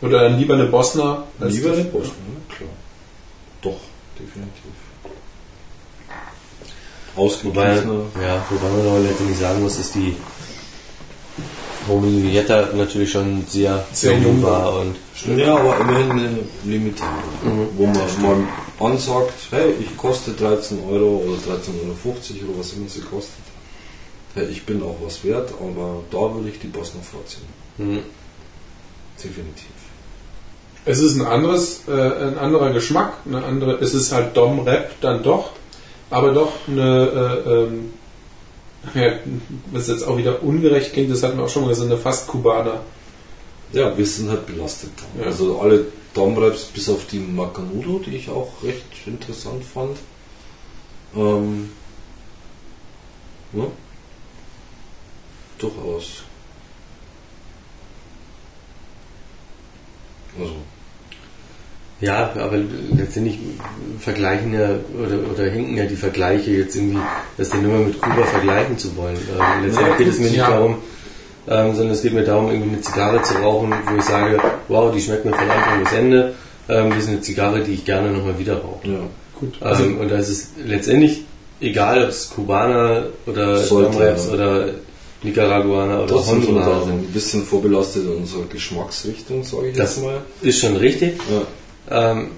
Oder 0.00 0.22
dann 0.22 0.38
lieber 0.38 0.54
eine 0.54 0.64
Bosner. 0.66 1.24
als 1.38 1.54
Lieber 1.54 1.68
das- 1.70 1.78
eine 1.80 1.88
Boston, 1.90 2.14
ja, 2.48 2.54
klar. 2.56 2.70
Doch, 3.60 3.80
definitiv. 4.18 4.72
Wobei, 7.14 7.22
Ausgeglichener. 7.72 8.04
ja, 8.22 8.44
wobei 8.48 8.68
man 8.76 8.86
aber 8.88 9.00
letztendlich 9.00 9.38
sagen 9.38 9.62
muss, 9.62 9.76
dass 9.76 9.92
die 9.92 10.16
Romeo 11.88 12.10
Julietta 12.10 12.68
natürlich 12.74 13.10
schon 13.10 13.44
sehr, 13.48 13.84
Sehr 13.92 14.10
sehr 14.12 14.20
jung 14.20 14.42
war 14.42 14.80
und 14.80 14.96
Ja, 15.38 15.56
aber 15.56 15.78
immerhin 15.80 16.10
eine 16.10 16.28
Limitar, 16.64 17.18
Mhm. 17.42 17.68
wo 17.76 17.86
man 17.86 18.48
mal 18.78 18.92
ansagt, 18.92 19.32
hey, 19.50 19.74
ich 19.80 19.96
koste 19.96 20.32
13 20.32 20.78
Euro 20.88 21.22
oder 21.26 21.36
13,50 21.54 22.42
Euro 22.42 22.50
oder 22.52 22.58
was 22.60 22.72
immer 22.74 22.88
sie 22.88 23.00
kostet. 23.00 23.44
Hey, 24.34 24.46
ich 24.46 24.64
bin 24.64 24.82
auch 24.82 24.96
was 25.04 25.24
wert, 25.24 25.50
aber 25.60 26.02
da 26.10 26.34
würde 26.34 26.48
ich 26.50 26.58
die 26.60 26.68
Bosner 26.68 27.00
vorziehen. 27.02 27.42
Mhm. 27.78 28.00
Definitiv. 29.22 29.66
Es 30.86 30.98
ist 31.00 31.16
ein 31.20 31.26
anderes, 31.26 31.82
äh, 31.88 31.92
ein 31.92 32.38
anderer 32.38 32.70
Geschmack, 32.72 33.14
eine 33.26 33.44
andere, 33.44 33.72
es 33.80 33.92
ist 33.92 34.12
halt 34.12 34.34
Dom 34.36 34.60
Rap 34.60 34.92
dann 35.02 35.22
doch, 35.22 35.50
aber 36.10 36.32
doch 36.32 36.52
eine, 36.68 37.42
äh, 37.46 37.50
ähm, 37.50 37.92
ja, 38.94 39.12
was 39.72 39.88
jetzt 39.88 40.04
auch 40.04 40.16
wieder 40.16 40.42
ungerecht 40.42 40.92
klingt, 40.92 41.10
das 41.10 41.22
hatten 41.22 41.38
wir 41.38 41.44
auch 41.44 41.50
schon 41.50 41.62
mal 41.62 41.68
gesagt, 41.68 41.90
eine 41.90 42.00
fast 42.00 42.26
Kubaner. 42.26 42.80
Ja, 43.72 43.96
wir 43.96 44.06
sind 44.06 44.30
halt 44.30 44.46
belastet. 44.46 44.90
Ja. 45.18 45.26
Also 45.26 45.60
alle 45.60 45.86
Domreps 46.14 46.64
bis 46.64 46.88
auf 46.88 47.06
die 47.06 47.20
Macanudo, 47.20 48.00
die 48.00 48.16
ich 48.16 48.28
auch 48.30 48.50
recht 48.62 48.84
interessant 49.06 49.64
fand. 49.64 49.98
Ähm, 51.14 51.70
ja, 53.52 53.66
durchaus. 55.58 56.22
Also, 60.38 60.54
Ja, 62.00 62.32
aber 62.38 62.56
letztendlich 62.96 63.38
vergleichen 64.00 64.54
ja 64.54 64.70
oder, 64.98 65.18
oder 65.32 65.50
hinken 65.50 65.76
ja 65.76 65.84
die 65.84 65.96
Vergleiche 65.96 66.50
jetzt 66.52 66.74
irgendwie, 66.76 66.98
das 67.36 67.50
dann 67.50 67.62
immer 67.64 67.78
mit 67.78 68.00
Kuba 68.00 68.24
vergleichen 68.24 68.78
zu 68.78 68.96
wollen. 68.96 69.16
Ähm, 69.16 69.64
letztendlich 69.66 69.96
geht 69.98 70.08
es 70.08 70.18
mir 70.18 70.26
nicht 70.28 70.36
Ja. 70.36 70.50
darum, 70.50 70.76
ähm, 71.48 71.74
sondern 71.74 71.90
es 71.94 72.02
geht 72.02 72.14
mir 72.14 72.24
darum, 72.24 72.50
irgendwie 72.50 72.70
eine 72.74 72.80
Zigarre 72.80 73.22
zu 73.22 73.34
rauchen, 73.34 73.72
wo 73.90 73.96
ich 73.98 74.04
sage, 74.04 74.38
wow, 74.68 74.92
die 74.94 75.00
schmeckt 75.00 75.24
mir 75.26 75.32
von 75.32 75.50
Anfang 75.50 75.82
bis 75.84 75.92
Ende. 75.92 76.34
Ähm, 76.68 76.90
das 76.90 76.98
ist 77.00 77.08
eine 77.08 77.20
Zigarre, 77.20 77.60
die 77.62 77.74
ich 77.74 77.84
gerne 77.84 78.10
nochmal 78.10 78.38
wieder 78.38 78.54
rauche. 78.58 78.88
ja. 78.88 78.98
Gut, 79.38 79.54
also 79.60 79.84
Ähm, 79.84 79.98
und 79.98 80.10
da 80.10 80.16
ist 80.18 80.28
es 80.28 80.48
letztendlich 80.66 81.22
egal, 81.60 82.04
ob 82.04 82.10
es 82.10 82.30
Kubaner 82.30 83.04
oder 83.26 83.58
ja. 83.62 84.32
oder 84.32 84.68
Nicaraguaner 85.22 86.04
oder 86.04 86.14
Das 86.16 86.26
sind 86.28 86.46
Honduraner 86.46 86.86
ein 86.92 87.06
bisschen 87.12 87.44
vorbelastet 87.44 88.04
in 88.04 88.16
unserer 88.16 88.44
Geschmacksrichtung, 88.44 89.44
sage 89.44 89.68
ich 89.68 89.76
Das 89.76 89.96
jetzt 89.96 90.04
mal. 90.04 90.20
ist 90.42 90.58
schon 90.60 90.76
richtig. 90.76 91.18
Ja. 91.30 91.42
Ähm, 91.90 92.28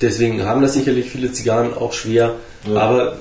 deswegen 0.00 0.44
haben 0.44 0.62
das 0.62 0.74
sicherlich 0.74 1.10
viele 1.10 1.32
Zigarren 1.32 1.74
auch 1.74 1.92
schwer. 1.92 2.34
Ja. 2.66 2.80
Aber 2.80 3.16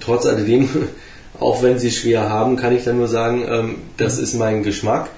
trotz 0.00 0.26
alledem, 0.26 0.68
auch 1.40 1.62
wenn 1.62 1.78
sie 1.78 1.90
schwer 1.90 2.28
haben, 2.30 2.56
kann 2.56 2.74
ich 2.74 2.84
dann 2.84 2.96
nur 2.98 3.08
sagen, 3.08 3.44
ähm, 3.48 3.74
das 3.96 4.18
ist 4.18 4.34
mein 4.34 4.62
Geschmack. 4.62 5.10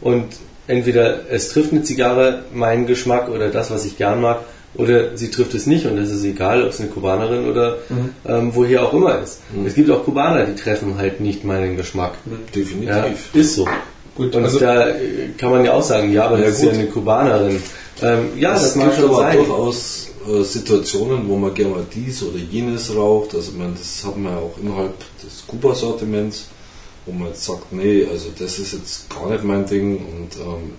Und 0.00 0.24
entweder 0.66 1.30
es 1.30 1.48
trifft 1.50 1.72
eine 1.72 1.82
Zigarre 1.82 2.44
meinen 2.52 2.86
Geschmack 2.86 3.28
oder 3.28 3.48
das, 3.48 3.70
was 3.70 3.84
ich 3.84 3.96
gern 3.98 4.20
mag, 4.20 4.40
oder 4.74 5.16
sie 5.16 5.30
trifft 5.30 5.54
es 5.54 5.66
nicht 5.66 5.86
und 5.86 5.96
es 5.96 6.10
ist 6.10 6.22
egal, 6.24 6.62
ob 6.62 6.68
es 6.68 6.80
eine 6.80 6.90
Kubanerin 6.90 7.48
oder 7.48 7.78
ähm, 8.28 8.50
woher 8.54 8.82
auch 8.82 8.92
immer 8.92 9.18
ist. 9.20 9.40
Es 9.66 9.72
gibt 9.74 9.90
auch 9.90 10.04
Kubaner, 10.04 10.44
die 10.44 10.54
treffen 10.54 10.98
halt 10.98 11.20
nicht 11.20 11.44
meinen 11.44 11.78
Geschmack. 11.78 12.12
Definitiv. 12.54 12.86
Ja, 12.88 13.06
ist 13.32 13.54
so. 13.54 13.66
gut, 14.14 14.34
Und 14.34 14.44
also 14.44 14.58
da 14.58 14.88
äh, 14.90 15.30
kann 15.38 15.50
man 15.50 15.64
ja 15.64 15.72
auch 15.72 15.82
sagen, 15.82 16.12
ja, 16.12 16.26
aber 16.26 16.38
Ja, 16.38 16.44
das 16.46 16.56
ist 16.56 16.62
ja 16.64 16.70
gut. 16.70 16.78
eine 16.78 16.88
Kubanerin. 16.88 17.62
Ähm, 18.02 18.38
ja, 18.38 18.52
das, 18.52 18.64
es 18.64 18.74
mag 18.76 18.86
gibt 18.88 19.00
schon 19.00 19.10
aber 19.10 19.18
sein. 19.22 19.36
durchaus 19.38 20.08
äh, 20.28 20.42
Situationen, 20.42 21.28
wo 21.28 21.36
man 21.36 21.54
gerne 21.54 21.70
mal 21.76 21.86
dies 21.94 22.22
oder 22.22 22.38
jenes 22.38 22.94
raucht. 22.94 23.34
Also 23.34 23.52
man, 23.52 23.74
das 23.74 24.04
hat 24.04 24.16
man 24.18 24.32
ja 24.32 24.38
auch 24.38 24.56
innerhalb 24.60 24.94
des 25.22 25.46
Kuba-Sortiments, 25.46 26.46
wo 27.06 27.12
man 27.12 27.28
jetzt 27.28 27.44
sagt, 27.44 27.72
nee, 27.72 28.06
also 28.10 28.28
das 28.38 28.58
ist 28.58 28.72
jetzt 28.74 29.08
gar 29.10 29.30
nicht 29.30 29.44
mein 29.44 29.66
Ding 29.66 29.96
und 29.96 30.36
ähm, 30.40 30.72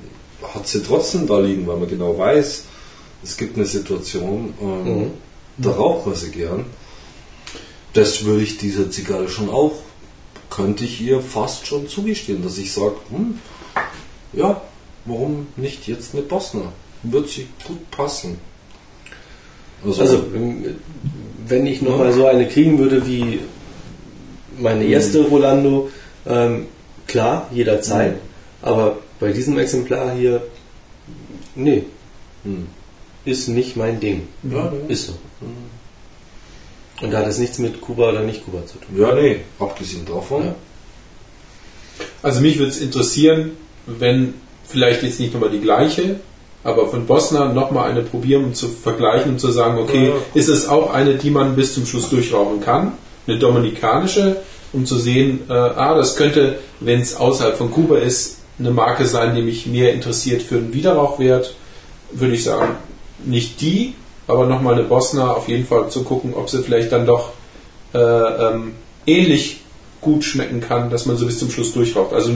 hat 0.54 0.68
sie 0.68 0.84
trotzdem 0.84 1.26
da 1.26 1.40
liegen, 1.40 1.66
weil 1.66 1.78
man 1.78 1.90
genau 1.90 2.18
weiß, 2.18 2.64
es 3.24 3.38
gibt 3.38 3.58
eine 3.58 3.66
Situation, 3.66 4.54
ähm, 4.62 4.84
Mhm. 5.00 5.12
da 5.58 5.72
raucht 5.72 6.06
man 6.06 6.16
sie 6.16 6.30
gern. 6.30 6.66
Das 7.94 8.26
würde 8.26 8.44
ich 8.44 8.58
dieser 8.60 8.92
Zigarre 8.92 9.28
schon 9.28 9.50
auch, 9.50 9.72
könnte 10.52 10.84
ich 10.84 11.02
ihr 11.02 11.20
fast 11.22 11.66
schon 11.66 11.88
zugestehen, 11.88 12.44
dass 12.44 12.58
ich 12.60 12.72
sage, 12.72 12.96
hm, 13.10 13.40
ja, 14.34 14.62
warum 15.06 15.48
nicht 15.56 15.88
jetzt 15.88 16.14
eine 16.14 16.22
Bosner? 16.22 16.72
Wird 17.04 17.30
sie 17.30 17.48
gut 17.66 17.90
passen. 17.92 18.40
Also, 19.86 20.02
Also, 20.02 20.26
wenn 21.48 21.68
ich 21.68 21.82
nochmal 21.82 22.12
so 22.14 22.26
eine 22.26 22.48
kriegen 22.48 22.78
würde 22.80 23.06
wie 23.08 23.40
meine 24.60 24.84
erste 24.86 25.22
Rolando, 25.26 25.90
ähm, 26.26 26.66
klar, 27.06 27.48
jederzeit. 27.54 28.16
Aber 28.62 28.98
bei 29.20 29.32
diesem 29.32 29.58
Exemplar 29.58 30.14
hier, 30.14 30.42
nee, 31.56 31.84
hm. 32.44 32.68
ist 33.26 33.48
nicht 33.48 33.78
mein 33.78 34.00
Ding. 34.00 34.28
ja, 34.44 34.74
Ist 34.88 35.08
so. 35.08 35.14
Und 37.02 37.12
da 37.14 37.20
hat 37.20 37.28
es 37.28 37.38
nichts 37.38 37.60
mit 37.60 37.80
Kuba 37.80 38.10
oder 38.10 38.24
nicht 38.24 38.44
Kuba 38.44 38.66
zu 38.66 38.80
tun. 38.80 39.00
ja, 39.00 39.14
nee, 39.14 39.42
abgesehen 39.60 40.06
davon. 40.06 40.46
Ja. 40.46 40.56
Also 42.24 42.42
mich 42.42 42.58
würde 42.58 42.72
es 42.72 42.82
interessieren, 42.82 43.52
wenn 43.86 44.34
vielleicht 44.66 45.04
jetzt 45.04 45.20
nicht 45.20 45.34
nochmal 45.34 45.52
die 45.52 45.62
gleiche, 45.62 46.20
aber 46.64 46.88
von 46.88 47.06
Bosna 47.06 47.54
nochmal 47.54 47.92
eine 47.92 48.02
probieren, 48.02 48.46
um 48.46 48.54
zu 48.54 48.68
vergleichen 48.68 49.34
und 49.34 49.40
zu 49.40 49.52
sagen, 49.52 49.78
okay, 49.78 50.08
Ja. 50.10 50.14
ist 50.34 50.50
es 50.50 50.68
auch 50.68 50.94
eine, 50.94 51.16
die 51.16 51.30
man 51.30 51.56
bis 51.56 51.74
zum 51.74 51.86
Schluss 51.86 52.10
durchrauchen 52.10 52.62
kann? 52.62 52.94
Eine 53.28 53.40
dominikanische, 53.40 54.38
um 54.74 54.86
zu 54.86 54.98
sehen, 54.98 55.42
äh, 55.50 55.54
ah, 55.54 55.96
das 55.96 56.16
könnte, 56.16 56.60
wenn 56.80 57.02
es 57.02 57.16
außerhalb 57.16 57.58
von 57.58 57.72
Kuba 57.72 57.98
ist, 57.98 58.38
eine 58.60 58.72
Marke 58.72 59.06
sein, 59.06 59.36
die 59.36 59.42
mich 59.42 59.66
mehr 59.68 59.94
interessiert 59.94 60.42
für 60.42 60.56
den 60.56 60.74
Wiederrauchwert, 60.74 61.54
würde 62.12 62.34
ich 62.34 62.44
sagen, 62.44 62.76
nicht 63.24 63.62
die, 63.62 63.94
aber 64.28 64.46
nochmal 64.46 64.74
eine 64.74 64.84
Bosna 64.84 65.32
auf 65.32 65.48
jeden 65.48 65.66
Fall 65.66 65.90
zu 65.90 66.04
gucken, 66.04 66.34
ob 66.34 66.50
sie 66.50 66.64
vielleicht 66.64 66.92
dann 66.92 67.06
doch 67.06 67.30
äh, 67.94 67.98
ähm, 68.00 68.74
ähnlich 69.06 69.62
gut 70.02 70.24
schmecken 70.24 70.60
kann, 70.60 70.90
dass 70.90 71.06
man 71.06 71.18
so 71.18 71.26
bis 71.26 71.40
zum 71.40 71.50
Schluss 71.50 71.74
durchraucht. 71.74 72.14
Also 72.14 72.32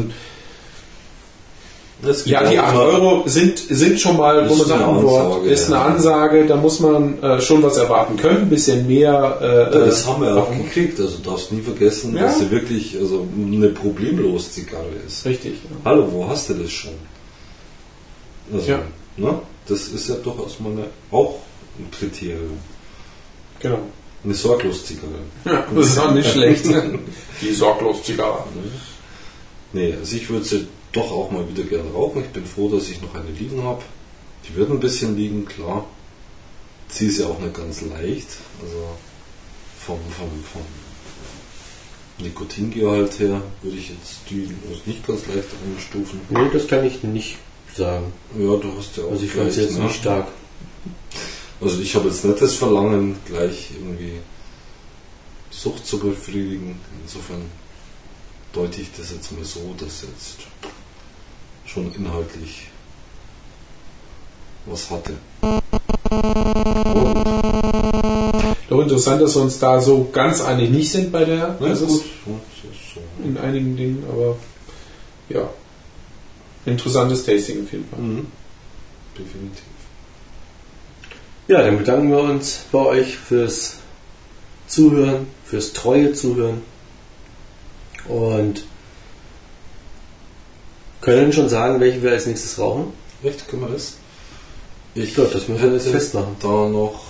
ja, 2.25 2.49
die 2.49 2.59
auch 2.59 2.63
8 2.63 2.73
immer- 2.73 2.83
Euro 2.83 3.23
sind, 3.27 3.59
sind 3.59 3.99
schon 3.99 4.17
mal, 4.17 4.49
wo 4.49 4.55
man 4.55 4.67
sagt, 4.67 4.81
ein 4.83 5.03
Wort, 5.03 5.45
ist 5.45 5.67
eine. 5.67 5.77
Ansage, 5.79 6.45
da 6.47 6.55
muss 6.55 6.79
man 6.79 7.21
äh, 7.21 7.39
schon 7.41 7.61
was 7.61 7.77
erwarten 7.77 8.17
können, 8.17 8.43
ein 8.43 8.49
bisschen 8.49 8.87
mehr. 8.87 9.69
Äh, 9.71 9.71
das 9.71 10.07
haben 10.07 10.23
wir 10.23 10.35
auch 10.35 10.51
äh, 10.51 10.57
gekriegt, 10.63 10.99
also 10.99 11.17
darfst 11.19 11.51
nie 11.51 11.61
vergessen, 11.61 12.15
Ja. 12.15 12.23
dass 12.23 12.39
sie 12.39 12.49
wirklich 12.49 12.97
also 12.99 13.27
eine 13.37 13.69
problemlos 13.69 14.51
Zigarre 14.53 14.85
ist. 15.05 15.25
Richtig. 15.25 15.53
Ja. 15.63 15.69
Hallo, 15.85 16.07
wo 16.11 16.27
hast 16.27 16.49
du 16.49 16.55
das 16.55 16.71
schon? 16.71 16.91
Also, 18.53 18.69
Ja. 18.71 18.79
ne? 19.17 19.39
Das 19.67 19.81
ist 19.87 20.09
ja 20.09 20.15
durchaus 20.15 20.59
mal 20.59 20.71
eine, 20.71 20.85
auch 21.11 21.35
ein 21.79 21.89
Kriterium. 21.91 22.57
Genau. 23.59 23.79
Eine 24.23 24.33
Sorglos-Zigarre. 24.33 25.13
Ja, 25.45 25.65
das 25.75 25.87
ist 25.87 25.99
auch 25.99 26.11
nicht 26.13 26.29
schlecht. 26.33 26.65
Die 27.41 27.53
sorglos 27.53 28.03
Zigarre. 28.03 28.43
Nee, 29.73 29.95
also 29.99 30.15
ich 30.15 30.29
würde 30.29 30.45
sie 30.45 30.67
doch 30.91 31.11
auch 31.11 31.31
mal 31.31 31.47
wieder 31.47 31.63
gerne 31.63 31.91
rauchen. 31.91 32.21
Ich 32.21 32.29
bin 32.29 32.45
froh, 32.45 32.69
dass 32.69 32.89
ich 32.89 33.01
noch 33.01 33.15
eine 33.15 33.29
liegen 33.29 33.63
habe. 33.63 33.81
Die 34.47 34.55
wird 34.55 34.69
ein 34.71 34.79
bisschen 34.79 35.15
liegen, 35.15 35.45
klar. 35.45 35.85
Sie 36.89 37.07
ist 37.07 37.19
ja 37.19 37.27
auch 37.27 37.39
nicht 37.39 37.53
ganz 37.53 37.81
leicht. 37.81 38.27
Also 38.61 38.97
vom, 39.79 39.99
vom, 40.17 40.29
vom 40.51 40.61
Nikotingehalt 42.19 43.19
her 43.19 43.41
würde 43.61 43.77
ich 43.77 43.89
jetzt 43.89 44.19
die 44.29 44.49
als 44.69 44.85
nicht 44.85 45.05
ganz 45.07 45.25
leicht 45.27 45.47
einstufen. 45.65 46.21
Nee, 46.29 46.49
das 46.51 46.67
kann 46.67 46.85
ich 46.85 47.01
nicht 47.03 47.37
sagen. 47.75 48.11
Ja, 48.37 48.55
du 48.57 48.73
hast 48.77 48.97
ja 48.97 49.03
auch. 49.03 49.11
Also 49.11 49.23
ich 49.23 49.31
fand 49.31 49.51
gleich, 49.51 49.57
jetzt 49.57 49.77
ne? 49.77 49.85
nicht 49.85 49.95
stark. 49.95 50.27
Also 51.61 51.79
ich 51.79 51.95
habe 51.95 52.09
jetzt 52.09 52.25
nicht 52.25 52.41
das 52.41 52.55
Verlangen, 52.55 53.17
gleich 53.25 53.69
irgendwie 53.71 54.19
Sucht 55.51 55.85
zu 55.85 55.99
befriedigen. 55.99 56.79
Insofern 57.03 57.43
deute 58.53 58.81
ich 58.81 58.89
das 58.97 59.11
jetzt 59.11 59.31
mal 59.31 59.45
so, 59.45 59.73
dass 59.77 60.01
jetzt 60.01 60.47
schon 61.73 61.93
inhaltlich 61.93 62.67
was 64.65 64.89
hatte. 64.89 65.13
Doch 68.69 68.81
interessant, 68.81 69.21
dass 69.21 69.35
wir 69.35 69.41
uns 69.41 69.59
da 69.59 69.81
so 69.81 70.09
ganz 70.11 70.41
einig 70.41 70.69
nicht 70.69 70.91
sind 70.91 71.11
bei 71.11 71.25
der. 71.25 71.57
Na 71.59 71.67
das 71.67 71.81
gut, 71.81 72.03
in 73.23 73.37
einigen 73.37 73.75
Dingen, 73.75 74.03
aber 74.09 74.37
ja. 75.29 75.49
Interessantes 76.65 77.25
Tasting 77.25 77.63
auf 77.63 77.71
jeden 77.71 77.89
Fall. 77.89 77.99
Mhm. 77.99 78.27
Definitiv. 79.17 79.63
Ja, 81.47 81.63
dann 81.63 81.77
bedanken 81.77 82.11
wir 82.11 82.19
uns 82.19 82.65
bei 82.71 82.79
euch 82.79 83.17
fürs 83.17 83.77
Zuhören, 84.67 85.27
fürs 85.43 85.73
treue 85.73 86.13
Zuhören 86.13 86.61
und 88.07 88.63
können 91.01 91.33
schon 91.33 91.49
sagen, 91.49 91.79
welche 91.79 92.01
wir 92.01 92.11
als 92.11 92.25
nächstes 92.27 92.57
rauchen. 92.59 92.93
Echt, 93.23 93.47
können 93.47 93.63
wir 93.63 93.69
das? 93.69 93.95
Ich 94.95 95.13
glaube, 95.13 95.29
das 95.33 95.47
müssen 95.47 95.63
wir 95.63 95.73
jetzt 95.73 95.87
festmachen. 95.87 96.35
Da 96.41 96.67
noch. 96.69 97.01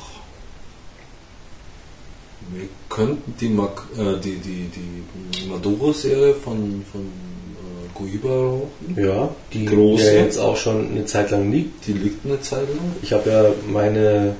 Wir 2.53 2.67
könnten 2.89 3.33
die, 3.39 3.49
Mac, 3.49 3.83
äh, 3.97 4.19
die, 4.19 4.35
die, 4.37 4.69
die 4.69 5.47
Maduro-Serie 5.47 6.33
von, 6.33 6.83
von 6.91 7.01
äh, 7.01 7.97
Guiba 7.97 8.29
rauchen. 8.29 8.69
Ja, 8.97 9.29
die 9.53 9.65
Große. 9.65 10.03
ja 10.13 10.21
jetzt 10.23 10.37
auch 10.37 10.57
schon 10.57 10.89
eine 10.91 11.05
Zeit 11.05 11.31
lang 11.31 11.51
liegt. 11.51 11.87
Die 11.87 11.93
liegt 11.93 12.25
eine 12.25 12.41
Zeit 12.41 12.67
lang. 12.67 12.95
Ich 13.01 13.13
habe 13.13 13.29
ja 13.29 13.45
meine 13.71 14.35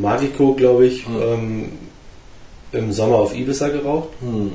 Magico, 0.00 0.54
glaube 0.54 0.86
ich, 0.86 1.06
Hm. 1.06 1.22
ähm, 1.22 1.68
im 2.72 2.92
Sommer 2.92 3.16
auf 3.16 3.34
Ibiza 3.34 3.68
geraucht 3.68 4.08
Hm. 4.20 4.52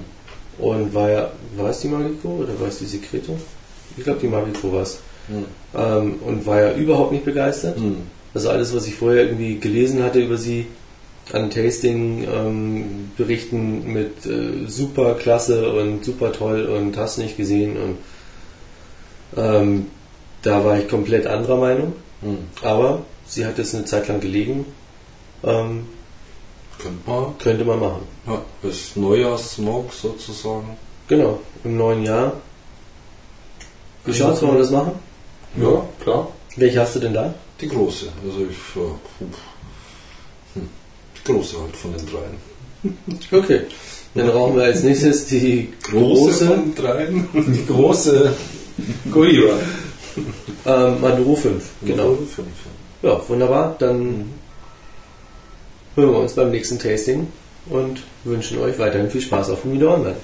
und 0.57 0.93
war 0.93 1.09
ja, 1.11 1.31
war 1.55 1.69
es 1.69 1.81
die 1.81 1.87
Magico 1.89 2.29
oder 2.29 2.59
war 2.59 2.67
es 2.69 2.79
die 2.79 2.85
Secreto? 2.85 3.37
Ich 3.97 4.03
glaube, 4.03 4.19
die 4.21 4.27
Magico 4.27 4.71
war 4.71 4.83
es. 4.83 4.99
Hm. 5.27 5.45
Ähm, 5.75 6.19
und 6.25 6.45
war 6.45 6.61
ja 6.61 6.71
überhaupt 6.73 7.11
nicht 7.11 7.25
begeistert. 7.25 7.77
Hm. 7.77 7.97
Also 8.33 8.49
alles, 8.49 8.73
was 8.75 8.87
ich 8.87 8.95
vorher 8.95 9.23
irgendwie 9.23 9.59
gelesen 9.59 10.03
hatte 10.03 10.19
über 10.19 10.37
sie 10.37 10.67
an 11.33 11.49
Tasting-Berichten 11.49 13.91
mit 13.91 14.25
äh, 14.25 14.65
super 14.67 15.15
klasse 15.15 15.73
und 15.73 16.05
super 16.05 16.31
toll 16.31 16.65
und 16.65 16.95
hast 16.97 17.17
nicht 17.17 17.35
gesehen 17.35 17.75
und 17.75 17.97
ähm, 19.35 19.87
da 20.41 20.63
war 20.63 20.79
ich 20.79 20.87
komplett 20.87 21.27
anderer 21.27 21.57
Meinung. 21.57 21.91
Hm. 22.21 22.37
Aber 22.61 23.03
sie 23.25 23.45
hat 23.45 23.57
jetzt 23.57 23.75
eine 23.75 23.83
Zeit 23.85 24.07
lang 24.07 24.21
gelegen. 24.21 24.65
Ähm, 25.43 25.87
Könnte 26.79 27.09
man. 27.09 27.37
könnte 27.39 27.65
man 27.65 27.79
machen. 27.79 28.03
Ja, 28.25 28.41
das 28.61 28.95
Neujahrssmoke 28.95 29.93
sozusagen. 29.93 30.77
Genau, 31.07 31.39
im 31.63 31.77
neuen 31.77 32.03
Jahr. 32.03 32.33
Wie 34.07 34.13
schaut's, 34.13 34.41
wollen 34.41 34.53
wir 34.53 34.59
das 34.59 34.71
machen? 34.71 34.93
Ja, 35.61 35.83
klar. 36.01 36.31
Welche 36.55 36.79
hast 36.79 36.95
du 36.95 36.99
denn 36.99 37.13
da? 37.13 37.33
Die 37.59 37.67
große. 37.67 38.07
Also 38.25 38.45
ich. 38.49 38.57
Puh. 38.73 38.95
hm. 40.53 40.69
Die 41.17 41.31
große 41.31 41.57
halt 41.61 41.75
von 41.75 41.93
den 41.93 42.05
dreien. 42.05 42.37
Okay. 43.31 43.61
Dann 44.15 44.29
rauchen 44.29 44.55
wir 44.55 44.63
als 44.63 44.83
nächstes 44.83 45.25
die 45.25 45.73
große, 45.83 46.47
von 46.47 46.73
dreien? 46.73 47.27
Die 47.33 47.65
große 47.67 48.33
Guiba. 49.11 49.53
ähm, 50.65 51.01
Maduro 51.01 51.35
5. 51.35 51.63
Genau. 51.83 52.15
Fünf. 52.33 52.47
Ja, 53.01 53.21
wunderbar. 53.27 53.75
Dann 53.77 54.31
hören 55.95 56.11
wir 56.11 56.19
uns 56.19 56.33
beim 56.33 56.51
nächsten 56.51 56.79
Tasting 56.79 57.27
und 57.69 58.01
wünschen 58.23 58.59
euch 58.59 58.79
weiterhin 58.79 59.09
viel 59.11 59.21
Spaß 59.21 59.49
auf 59.49 59.63
Humidor 59.65 59.95
Online. 59.95 60.15